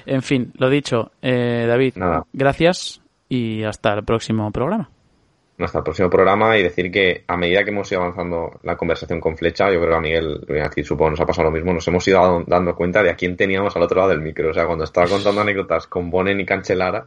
En 0.05 0.21
fin, 0.21 0.51
lo 0.57 0.69
dicho, 0.69 1.11
eh, 1.21 1.65
David, 1.67 1.93
Nada. 1.95 2.25
gracias 2.33 3.01
y 3.29 3.63
hasta 3.63 3.93
el 3.93 4.03
próximo 4.03 4.51
programa. 4.51 4.89
Hasta 5.59 5.77
el 5.77 5.83
próximo 5.83 6.09
programa 6.09 6.57
y 6.57 6.63
decir 6.63 6.91
que 6.91 7.23
a 7.27 7.37
medida 7.37 7.63
que 7.63 7.69
hemos 7.69 7.91
ido 7.91 8.01
avanzando 8.01 8.59
la 8.63 8.75
conversación 8.75 9.19
con 9.21 9.37
Flecha, 9.37 9.71
yo 9.71 9.79
creo 9.79 9.91
que 9.91 9.95
a 9.95 10.01
Miguel, 10.01 10.45
y 10.49 10.57
a 10.59 10.69
ti 10.69 10.83
supongo 10.83 11.11
nos 11.11 11.19
ha 11.21 11.27
pasado 11.27 11.49
lo 11.49 11.51
mismo, 11.51 11.71
nos 11.73 11.87
hemos 11.87 12.07
ido 12.07 12.19
dando- 12.21 12.43
dando 12.47 12.75
cuenta 12.75 13.03
de 13.03 13.11
a 13.11 13.15
quién 13.15 13.37
teníamos 13.37 13.75
al 13.75 13.83
otro 13.83 13.97
lado 13.97 14.09
del 14.09 14.21
micro. 14.21 14.49
O 14.49 14.53
sea, 14.53 14.65
cuando 14.65 14.83
estaba 14.83 15.07
contando 15.07 15.41
anécdotas 15.41 15.85
con 15.87 16.09
Bonen 16.09 16.39
y 16.39 16.45
Cancelara, 16.45 17.05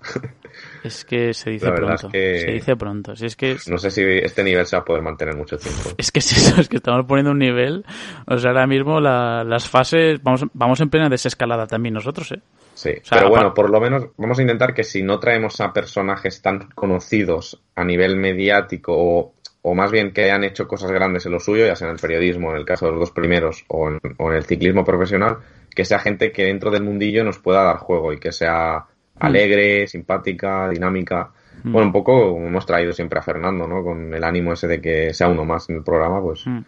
Es 0.86 1.04
que 1.04 1.34
se 1.34 1.50
dice 1.50 1.70
pronto. 1.72 2.06
es 2.06 2.12
que- 2.12 2.38
Se 2.40 2.50
dice 2.52 2.76
pronto. 2.76 3.16
Si 3.16 3.26
es 3.26 3.36
que 3.36 3.56
no 3.68 3.78
sé 3.78 3.90
si 3.90 4.02
este 4.02 4.42
nivel 4.44 4.64
se 4.66 4.76
va 4.76 4.82
a 4.82 4.84
poder 4.84 5.02
mantener 5.02 5.36
mucho 5.36 5.56
tiempo. 5.58 5.90
es 5.98 6.10
que 6.10 6.20
es 6.20 6.32
eso, 6.32 6.60
es 6.60 6.68
que 6.68 6.76
estamos 6.76 7.04
poniendo 7.06 7.32
un 7.32 7.38
nivel. 7.38 7.84
O 8.26 8.38
sea, 8.38 8.50
ahora 8.50 8.66
mismo 8.66 9.00
la- 9.00 9.44
las 9.44 9.68
fases, 9.68 10.22
vamos, 10.22 10.44
vamos 10.52 10.80
en 10.80 10.90
plena 10.90 11.08
desescalada 11.08 11.66
también 11.66 11.94
nosotros, 11.94 12.32
¿eh? 12.32 12.40
Sí, 12.74 12.90
sea, 13.02 13.18
pero 13.18 13.30
bueno, 13.30 13.54
por 13.54 13.70
lo 13.70 13.80
menos 13.80 14.08
vamos 14.18 14.38
a 14.38 14.42
intentar 14.42 14.74
que 14.74 14.84
si 14.84 15.02
no 15.02 15.18
traemos 15.18 15.60
a 15.62 15.72
personajes 15.72 16.42
tan 16.42 16.68
conocidos 16.74 17.60
a 17.74 17.84
nivel 17.84 18.16
mediático 18.16 18.92
o, 18.94 19.34
o 19.62 19.74
más 19.74 19.90
bien 19.90 20.12
que 20.12 20.24
hayan 20.24 20.44
hecho 20.44 20.68
cosas 20.68 20.90
grandes 20.92 21.24
en 21.24 21.32
lo 21.32 21.40
suyo, 21.40 21.66
ya 21.66 21.74
sea 21.74 21.88
en 21.88 21.94
el 21.94 22.00
periodismo, 22.00 22.50
en 22.50 22.58
el 22.58 22.64
caso 22.66 22.84
de 22.86 22.92
los 22.92 23.00
dos 23.00 23.10
primeros, 23.12 23.64
o 23.68 23.88
en, 23.88 23.98
o 24.18 24.30
en 24.30 24.36
el 24.36 24.44
ciclismo 24.44 24.84
profesional, 24.84 25.38
que 25.74 25.84
sea 25.86 25.98
gente 25.98 26.32
que 26.32 26.44
dentro 26.44 26.70
del 26.70 26.82
mundillo 26.84 27.24
nos 27.24 27.38
pueda 27.38 27.62
dar 27.64 27.78
juego 27.78 28.12
y 28.12 28.18
que 28.18 28.30
sea 28.32 28.84
alegre, 29.20 29.86
simpática, 29.86 30.68
dinámica. 30.68 31.30
Mm. 31.64 31.72
Bueno, 31.72 31.86
un 31.88 31.92
poco 31.92 32.36
hemos 32.36 32.66
traído 32.66 32.92
siempre 32.92 33.18
a 33.18 33.22
Fernando, 33.22 33.66
¿no? 33.66 33.82
Con 33.82 34.12
el 34.12 34.22
ánimo 34.24 34.52
ese 34.52 34.66
de 34.68 34.80
que 34.80 35.14
sea 35.14 35.28
uno 35.28 35.44
más 35.44 35.68
en 35.70 35.76
el 35.76 35.82
programa, 35.82 36.20
pues 36.20 36.46
Mm. 36.46 36.56
un 36.58 36.64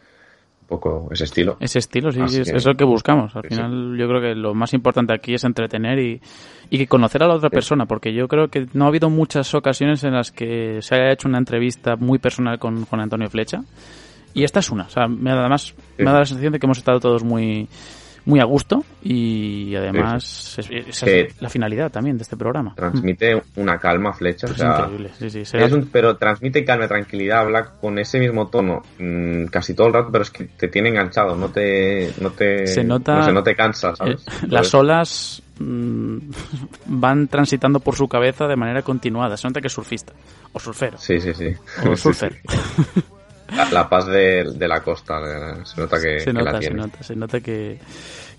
poco 0.66 1.09
ese 1.11 1.25
estilo. 1.25 1.57
Ese 1.61 1.79
estilo, 1.79 2.11
sí, 2.12 2.20
sí, 2.29 2.41
es, 2.43 2.51
que- 2.51 2.57
es 2.57 2.66
lo 2.66 2.75
que 2.75 2.85
buscamos. 2.85 3.35
Al 3.37 3.43
sí, 3.43 3.49
final, 3.51 3.97
yo 3.99 4.09
creo 4.09 4.20
que 4.20 4.35
lo 4.35 4.55
más 4.55 4.75
importante 4.75 5.15
aquí 5.15 5.35
es 5.35 5.45
entretener 5.45 5.99
y, 5.99 6.20
y 6.70 6.79
que 6.79 6.87
conocer 6.87 7.23
a 7.23 7.27
la 7.29 7.35
otra 7.37 7.49
persona, 7.51 7.87
porque 7.87 8.12
yo 8.12 8.29
creo 8.29 8.49
que 8.49 8.66
no 8.75 8.85
ha 8.85 8.89
habido 8.89 9.09
muchas 9.09 9.55
ocasiones 9.55 10.05
en 10.05 10.12
las 10.15 10.31
que 10.33 10.79
se 10.83 10.95
haya 10.95 11.12
hecho 11.12 11.29
una 11.29 11.39
entrevista 11.39 11.97
muy 11.97 12.19
personal 12.19 12.59
con 12.59 12.85
Juan 12.85 13.01
Antonio 13.03 13.29
Flecha. 13.31 13.61
Y 14.35 14.45
esta 14.45 14.61
es 14.61 14.70
una. 14.70 14.85
O 14.85 14.89
sea, 14.91 15.09
me, 15.09 15.31
además, 15.31 15.75
Sí. 15.75 15.75
me 15.99 16.05
ha 16.05 16.12
dado 16.12 16.19
la 16.20 16.27
sensación 16.27 16.53
de 16.53 16.59
que 16.59 16.66
hemos 16.66 16.79
estado 16.79 17.01
todos 17.01 17.25
muy 17.25 17.66
muy 18.24 18.40
a 18.40 18.45
gusto 18.45 18.85
y 19.03 19.74
además 19.74 20.57
es- 20.59 20.69
esa 20.70 21.07
Que- 21.07 21.20
es 21.23 21.40
la 21.43 21.49
finalidad 21.49 21.90
también 21.90 22.16
de 22.19 22.23
este 22.23 22.36
programa. 22.36 22.74
Transmite 22.74 23.43
una 23.57 23.78
calma 23.78 24.12
flecha, 24.12 24.47
o 24.47 24.51
Es 24.51 24.59
increíble, 24.61 25.11
sí, 25.19 25.31
sí. 25.31 25.45
será- 25.45 25.65
Es 25.66 25.73
un- 25.73 25.89
pero 25.89 26.16
transmite 26.16 26.65
calma 26.65 26.85
y 26.85 26.89
tranquilidad, 26.89 27.40
habla 27.40 27.65
con 27.81 27.99
ese 27.99 28.19
mismo 28.19 28.49
tono 28.49 28.82
mm, 28.99 29.47
casi 29.47 29.74
todo 29.74 29.86
el 29.89 29.95
rato, 29.95 30.11
pero 30.12 30.23
es 30.23 30.31
que 30.31 30.45
te 30.45 30.69
tiene 30.69 30.90
enganchado, 30.90 31.36
no 31.36 31.49
te, 31.51 32.12
no 32.20 32.31
te, 32.31 32.66
Se 32.66 32.85
nota- 32.85 33.16
no, 33.16 33.24
sé, 33.24 33.32
no 33.32 33.43
te 33.43 33.55
cansas, 33.55 33.95
Eh, 34.01 34.16
¿sabes? 34.19 34.27
las 34.51 34.74
olas 34.74 35.43
mm, 35.59 36.19
van 36.86 37.28
transitando 37.28 37.81
por 37.81 37.95
su 37.97 38.07
cabeza 38.09 38.47
de 38.47 38.57
manera 38.57 38.82
continuada. 38.82 39.36
Se 39.36 39.49
nota 39.49 39.61
que 39.61 39.66
es 39.69 39.73
surfista. 39.73 40.12
O 40.53 40.59
surfero. 40.61 40.97
Sí, 40.99 41.20
sí, 41.20 41.32
sí. 41.35 41.53
O 41.85 41.97
Sí, 41.97 42.03
surfer. 42.03 42.40
La, 43.55 43.70
la 43.70 43.89
paz 43.89 44.07
de, 44.07 44.53
de 44.55 44.69
la 44.69 44.81
costa, 44.81 45.20
eh, 45.20 45.65
se 45.65 45.81
nota 45.81 45.97
que, 45.97 46.20
se 46.20 46.27
que 46.27 46.33
la 46.33 46.53
nota, 46.53 46.62
se 46.62 46.75
nota, 46.75 47.03
se 47.03 47.16
nota 47.16 47.41
que, 47.41 47.79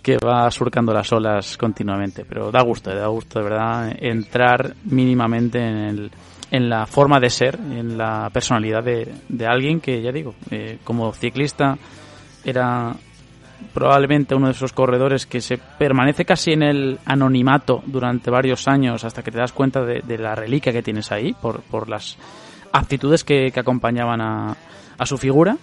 que 0.02 0.18
va 0.18 0.50
surcando 0.52 0.94
las 0.94 1.12
olas 1.12 1.58
continuamente. 1.58 2.26
Pero 2.26 2.52
da 2.52 2.62
gusto, 2.62 2.94
da 2.94 3.08
gusto 3.08 3.40
de 3.40 3.46
verdad 3.46 3.96
entrar 4.00 4.76
mínimamente 4.86 5.60
en, 5.60 5.78
el, 5.78 6.12
en 6.52 6.70
la 6.70 6.86
forma 6.86 7.20
de 7.20 7.30
ser, 7.30 7.56
en 7.56 7.98
la 7.98 8.30
personalidad 8.32 8.84
de, 8.84 9.12
de 9.28 9.46
alguien 9.48 9.82
que, 9.82 10.02
ya 10.02 10.12
digo, 10.12 10.36
eh, 10.52 10.78
como 10.84 11.12
ciclista 11.14 11.78
era 12.44 12.96
probablemente 13.74 14.36
uno 14.36 14.48
de 14.48 14.54
esos 14.54 14.74
corredores 14.74 15.26
que 15.26 15.42
se 15.42 15.58
permanece 15.58 16.24
casi 16.24 16.54
en 16.54 16.64
el 16.64 17.00
anonimato 17.06 17.84
durante 17.86 18.32
varios 18.32 18.68
años 18.68 19.04
hasta 19.04 19.22
que 19.22 19.32
te 19.32 19.38
das 19.38 19.52
cuenta 19.52 19.84
de, 19.84 20.02
de 20.02 20.18
la 20.18 20.34
reliquia 20.34 20.72
que 20.72 20.82
tienes 20.82 21.12
ahí 21.12 21.34
por, 21.34 21.62
por 21.64 21.90
las 21.90 22.18
actitudes 22.72 23.24
que, 23.24 23.52
que 23.52 23.60
acompañaban 23.60 24.22
a, 24.22 24.56
a 24.98 25.06
su 25.06 25.18
figura 25.18 25.58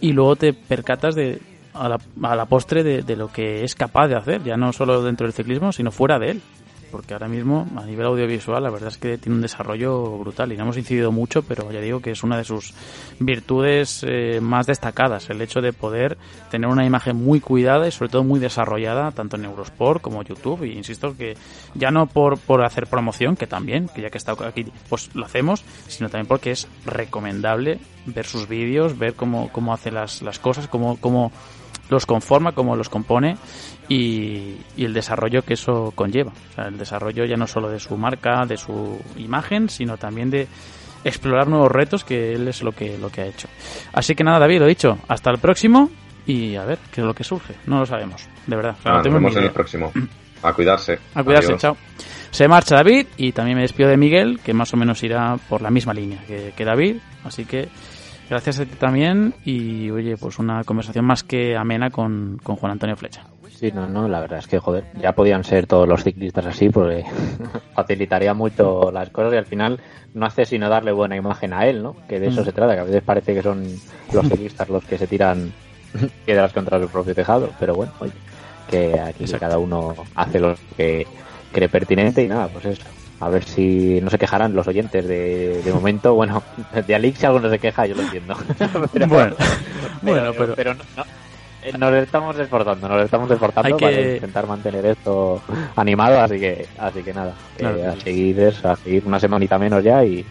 y 0.00 0.12
luego 0.12 0.36
te 0.36 0.52
percatas 0.52 1.14
de 1.14 1.40
a 1.74 1.88
la, 1.88 1.98
a 2.22 2.36
la 2.36 2.46
postre 2.46 2.82
de, 2.82 3.02
de 3.02 3.16
lo 3.16 3.32
que 3.32 3.64
es 3.64 3.74
capaz 3.74 4.08
de 4.08 4.14
hacer, 4.14 4.42
ya 4.44 4.56
no 4.56 4.72
solo 4.72 5.02
dentro 5.02 5.26
del 5.26 5.34
ciclismo, 5.34 5.72
sino 5.72 5.90
fuera 5.90 6.18
de 6.18 6.30
él. 6.30 6.42
Porque 6.94 7.12
ahora 7.12 7.26
mismo, 7.26 7.66
a 7.74 7.84
nivel 7.84 8.06
audiovisual, 8.06 8.62
la 8.62 8.70
verdad 8.70 8.90
es 8.90 8.98
que 8.98 9.18
tiene 9.18 9.34
un 9.34 9.42
desarrollo 9.42 10.16
brutal 10.18 10.52
y 10.52 10.56
no 10.56 10.62
hemos 10.62 10.76
incidido 10.76 11.10
mucho, 11.10 11.42
pero 11.42 11.72
ya 11.72 11.80
digo 11.80 11.98
que 11.98 12.12
es 12.12 12.22
una 12.22 12.36
de 12.36 12.44
sus 12.44 12.72
virtudes 13.18 14.06
eh, 14.06 14.38
más 14.40 14.68
destacadas, 14.68 15.28
el 15.28 15.42
hecho 15.42 15.60
de 15.60 15.72
poder 15.72 16.16
tener 16.52 16.70
una 16.70 16.86
imagen 16.86 17.16
muy 17.16 17.40
cuidada 17.40 17.88
y 17.88 17.90
sobre 17.90 18.12
todo 18.12 18.22
muy 18.22 18.38
desarrollada, 18.38 19.10
tanto 19.10 19.34
en 19.34 19.44
Eurosport 19.44 20.00
como 20.02 20.22
YouTube. 20.22 20.62
Y 20.62 20.74
insisto 20.74 21.16
que 21.16 21.36
ya 21.74 21.90
no 21.90 22.06
por, 22.06 22.38
por 22.38 22.64
hacer 22.64 22.86
promoción, 22.86 23.34
que 23.34 23.48
también, 23.48 23.88
que 23.88 24.02
ya 24.02 24.10
que 24.10 24.18
está 24.18 24.36
aquí, 24.46 24.64
pues 24.88 25.12
lo 25.16 25.26
hacemos, 25.26 25.64
sino 25.88 26.08
también 26.08 26.28
porque 26.28 26.52
es 26.52 26.68
recomendable 26.86 27.80
ver 28.06 28.24
sus 28.24 28.46
vídeos, 28.46 28.96
ver 28.96 29.14
cómo, 29.14 29.50
cómo 29.50 29.74
hace 29.74 29.90
las, 29.90 30.22
las 30.22 30.38
cosas, 30.38 30.68
cómo, 30.68 30.96
cómo 31.00 31.32
los 31.90 32.06
conforma, 32.06 32.52
cómo 32.52 32.76
los 32.76 32.88
compone 32.88 33.36
y, 33.88 34.56
y 34.76 34.84
el 34.84 34.94
desarrollo 34.94 35.42
que 35.42 35.54
eso 35.54 35.92
conlleva. 35.94 36.32
O 36.50 36.54
sea, 36.54 36.64
el 36.68 36.78
desarrollo 36.78 37.24
ya 37.24 37.36
no 37.36 37.46
solo 37.46 37.68
de 37.68 37.78
su 37.80 37.96
marca, 37.96 38.44
de 38.46 38.56
su 38.56 38.98
imagen, 39.16 39.68
sino 39.68 39.96
también 39.96 40.30
de 40.30 40.46
explorar 41.04 41.48
nuevos 41.48 41.70
retos 41.70 42.02
que 42.04 42.32
él 42.32 42.48
es 42.48 42.62
lo 42.62 42.72
que, 42.72 42.96
lo 42.98 43.10
que 43.10 43.20
ha 43.22 43.26
hecho. 43.26 43.48
Así 43.92 44.14
que 44.14 44.24
nada, 44.24 44.38
David, 44.38 44.60
lo 44.60 44.66
dicho, 44.66 44.98
hasta 45.08 45.30
el 45.30 45.38
próximo 45.38 45.90
y 46.26 46.56
a 46.56 46.64
ver 46.64 46.78
qué 46.90 47.02
es 47.02 47.06
lo 47.06 47.12
que 47.14 47.24
surge. 47.24 47.54
No 47.66 47.80
lo 47.80 47.86
sabemos, 47.86 48.26
de 48.46 48.56
verdad. 48.56 48.76
O 48.78 48.82
sea, 48.82 48.92
Ah, 48.92 48.96
no 48.98 49.04
nos 49.04 49.14
vemos 49.14 49.36
en 49.36 49.44
el 49.44 49.50
próximo. 49.50 49.92
A 50.42 50.52
cuidarse. 50.54 50.98
A 51.14 51.22
cuidarse, 51.22 51.48
Adiós. 51.48 51.60
chao. 51.60 51.76
Se 52.30 52.48
marcha 52.48 52.74
David 52.76 53.06
y 53.16 53.32
también 53.32 53.56
me 53.56 53.62
despido 53.62 53.88
de 53.90 53.96
Miguel, 53.96 54.40
que 54.42 54.52
más 54.54 54.72
o 54.74 54.76
menos 54.76 55.02
irá 55.04 55.36
por 55.48 55.62
la 55.62 55.70
misma 55.70 55.94
línea 55.94 56.18
que, 56.26 56.52
que 56.56 56.64
David. 56.64 56.96
Así 57.24 57.44
que 57.44 57.68
gracias 58.28 58.60
a 58.60 58.64
ti 58.64 58.76
también 58.76 59.34
y 59.44 59.90
oye, 59.90 60.16
pues 60.16 60.38
una 60.38 60.64
conversación 60.64 61.04
más 61.04 61.22
que 61.22 61.56
amena 61.56 61.90
con, 61.90 62.38
con 62.42 62.56
Juan 62.56 62.72
Antonio 62.72 62.96
Flecha. 62.96 63.22
Sí, 63.48 63.70
no, 63.72 63.86
no, 63.88 64.08
la 64.08 64.20
verdad 64.20 64.40
es 64.40 64.46
que, 64.48 64.58
joder, 64.58 64.84
ya 65.00 65.12
podían 65.12 65.44
ser 65.44 65.66
todos 65.66 65.86
los 65.88 66.02
ciclistas 66.02 66.44
así, 66.46 66.68
porque 66.70 67.04
facilitaría 67.74 68.34
mucho 68.34 68.90
las 68.90 69.10
cosas 69.10 69.32
y 69.34 69.36
al 69.36 69.46
final 69.46 69.80
no 70.12 70.26
hace 70.26 70.44
sino 70.44 70.68
darle 70.68 70.92
buena 70.92 71.16
imagen 71.16 71.52
a 71.52 71.64
él, 71.66 71.82
¿no? 71.82 71.94
Que 72.08 72.18
de 72.20 72.26
eso 72.28 72.42
Mm. 72.42 72.44
se 72.44 72.52
trata, 72.52 72.74
que 72.74 72.80
a 72.80 72.84
veces 72.84 73.02
parece 73.02 73.32
que 73.34 73.42
son 73.42 73.64
los 74.12 74.28
ciclistas 74.28 74.68
los 74.68 74.84
que 74.84 74.98
se 74.98 75.06
tiran 75.06 75.52
piedras 76.26 76.52
contra 76.52 76.80
su 76.80 76.88
propio 76.88 77.14
tejado, 77.14 77.50
pero 77.60 77.74
bueno, 77.74 77.92
oye, 78.00 78.12
que 78.68 78.98
aquí 78.98 79.22
Exacto. 79.24 79.46
cada 79.46 79.58
uno 79.58 79.94
hace 80.16 80.40
lo 80.40 80.54
que 80.76 81.06
cree 81.52 81.68
pertinente 81.68 82.22
y 82.22 82.28
nada, 82.28 82.48
pues 82.48 82.64
eso. 82.66 82.82
A 83.24 83.28
ver 83.30 83.42
si 83.44 84.00
no 84.02 84.10
se 84.10 84.18
quejarán 84.18 84.54
los 84.54 84.68
oyentes 84.68 85.06
de, 85.08 85.62
de 85.62 85.72
momento. 85.72 86.14
Bueno, 86.14 86.42
de 86.86 86.94
Alix 86.94 87.20
si 87.20 87.26
alguno 87.26 87.48
se 87.48 87.58
queja, 87.58 87.86
yo 87.86 87.94
lo 87.94 88.02
entiendo. 88.02 88.36
Pero- 88.92 89.06
Bueno, 89.08 89.34
bueno, 90.02 90.32
pero- 90.36 90.54
pero 90.54 90.74
no- 90.74 90.84
no, 90.96 91.04
eh, 91.62 91.72
nos 91.78 91.94
estamos 91.94 92.38
esforzando, 92.38 92.86
nos 92.86 93.02
estamos 93.02 93.30
esforzando 93.30 93.76
que- 93.78 93.84
para 93.86 94.00
intentar 94.02 94.46
mantener 94.46 94.84
esto 94.84 95.40
animado, 95.76 96.20
así 96.20 96.38
que, 96.38 96.66
así 96.78 97.02
que 97.02 97.14
nada, 97.14 97.32
Claro 97.56 97.78
eh, 97.78 97.86
a 97.86 97.96
seguir 97.96 98.38
eso, 98.40 98.68
a 98.70 98.76
seguir 98.76 99.02
una 99.06 99.18
semanita 99.18 99.58
menos 99.58 99.82
ya 99.82 100.04
y 100.04 100.22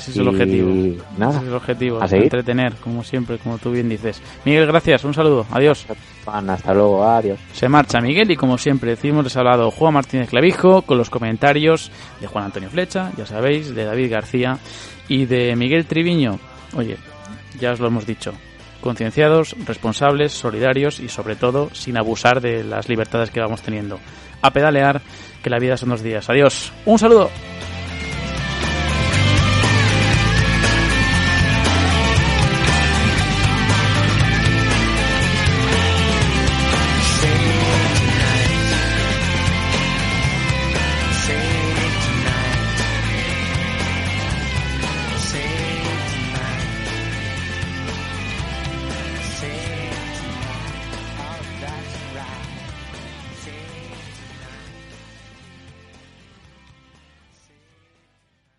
Ese 0.00 0.12
es 0.12 0.16
el 0.16 0.28
objetivo. 0.28 0.70
nada, 1.18 1.32
Ese 1.32 1.42
es 1.42 1.48
el 1.48 1.54
objetivo, 1.54 2.02
a 2.02 2.06
entretener, 2.06 2.74
como 2.76 3.04
siempre, 3.04 3.38
como 3.38 3.58
tú 3.58 3.70
bien 3.70 3.88
dices. 3.88 4.22
Miguel, 4.44 4.66
gracias, 4.66 5.04
un 5.04 5.12
saludo, 5.12 5.46
adiós. 5.50 5.86
Hasta 6.26 6.74
luego, 6.74 7.04
adiós. 7.04 7.38
Se 7.52 7.68
marcha 7.68 8.00
Miguel 8.00 8.30
y 8.30 8.36
como 8.36 8.56
siempre 8.56 8.90
decimos, 8.90 9.24
les 9.24 9.36
ha 9.36 9.40
hablado 9.40 9.70
Juan 9.70 9.94
Martínez 9.94 10.30
Clavijo 10.30 10.82
con 10.82 10.96
los 10.96 11.10
comentarios 11.10 11.90
de 12.20 12.26
Juan 12.26 12.44
Antonio 12.44 12.70
Flecha, 12.70 13.12
ya 13.16 13.26
sabéis, 13.26 13.74
de 13.74 13.84
David 13.84 14.10
García 14.10 14.58
y 15.08 15.26
de 15.26 15.54
Miguel 15.56 15.84
Triviño. 15.86 16.38
Oye, 16.74 16.96
ya 17.58 17.72
os 17.72 17.80
lo 17.80 17.88
hemos 17.88 18.06
dicho, 18.06 18.32
concienciados, 18.80 19.54
responsables, 19.66 20.32
solidarios 20.32 21.00
y 21.00 21.08
sobre 21.08 21.36
todo 21.36 21.68
sin 21.74 21.98
abusar 21.98 22.40
de 22.40 22.64
las 22.64 22.88
libertades 22.88 23.30
que 23.30 23.40
vamos 23.40 23.60
teniendo. 23.60 23.98
A 24.42 24.50
pedalear, 24.50 25.02
que 25.42 25.50
la 25.50 25.58
vida 25.58 25.76
son 25.76 25.90
dos 25.90 26.02
días. 26.02 26.30
Adiós, 26.30 26.72
un 26.86 26.98
saludo. 26.98 27.30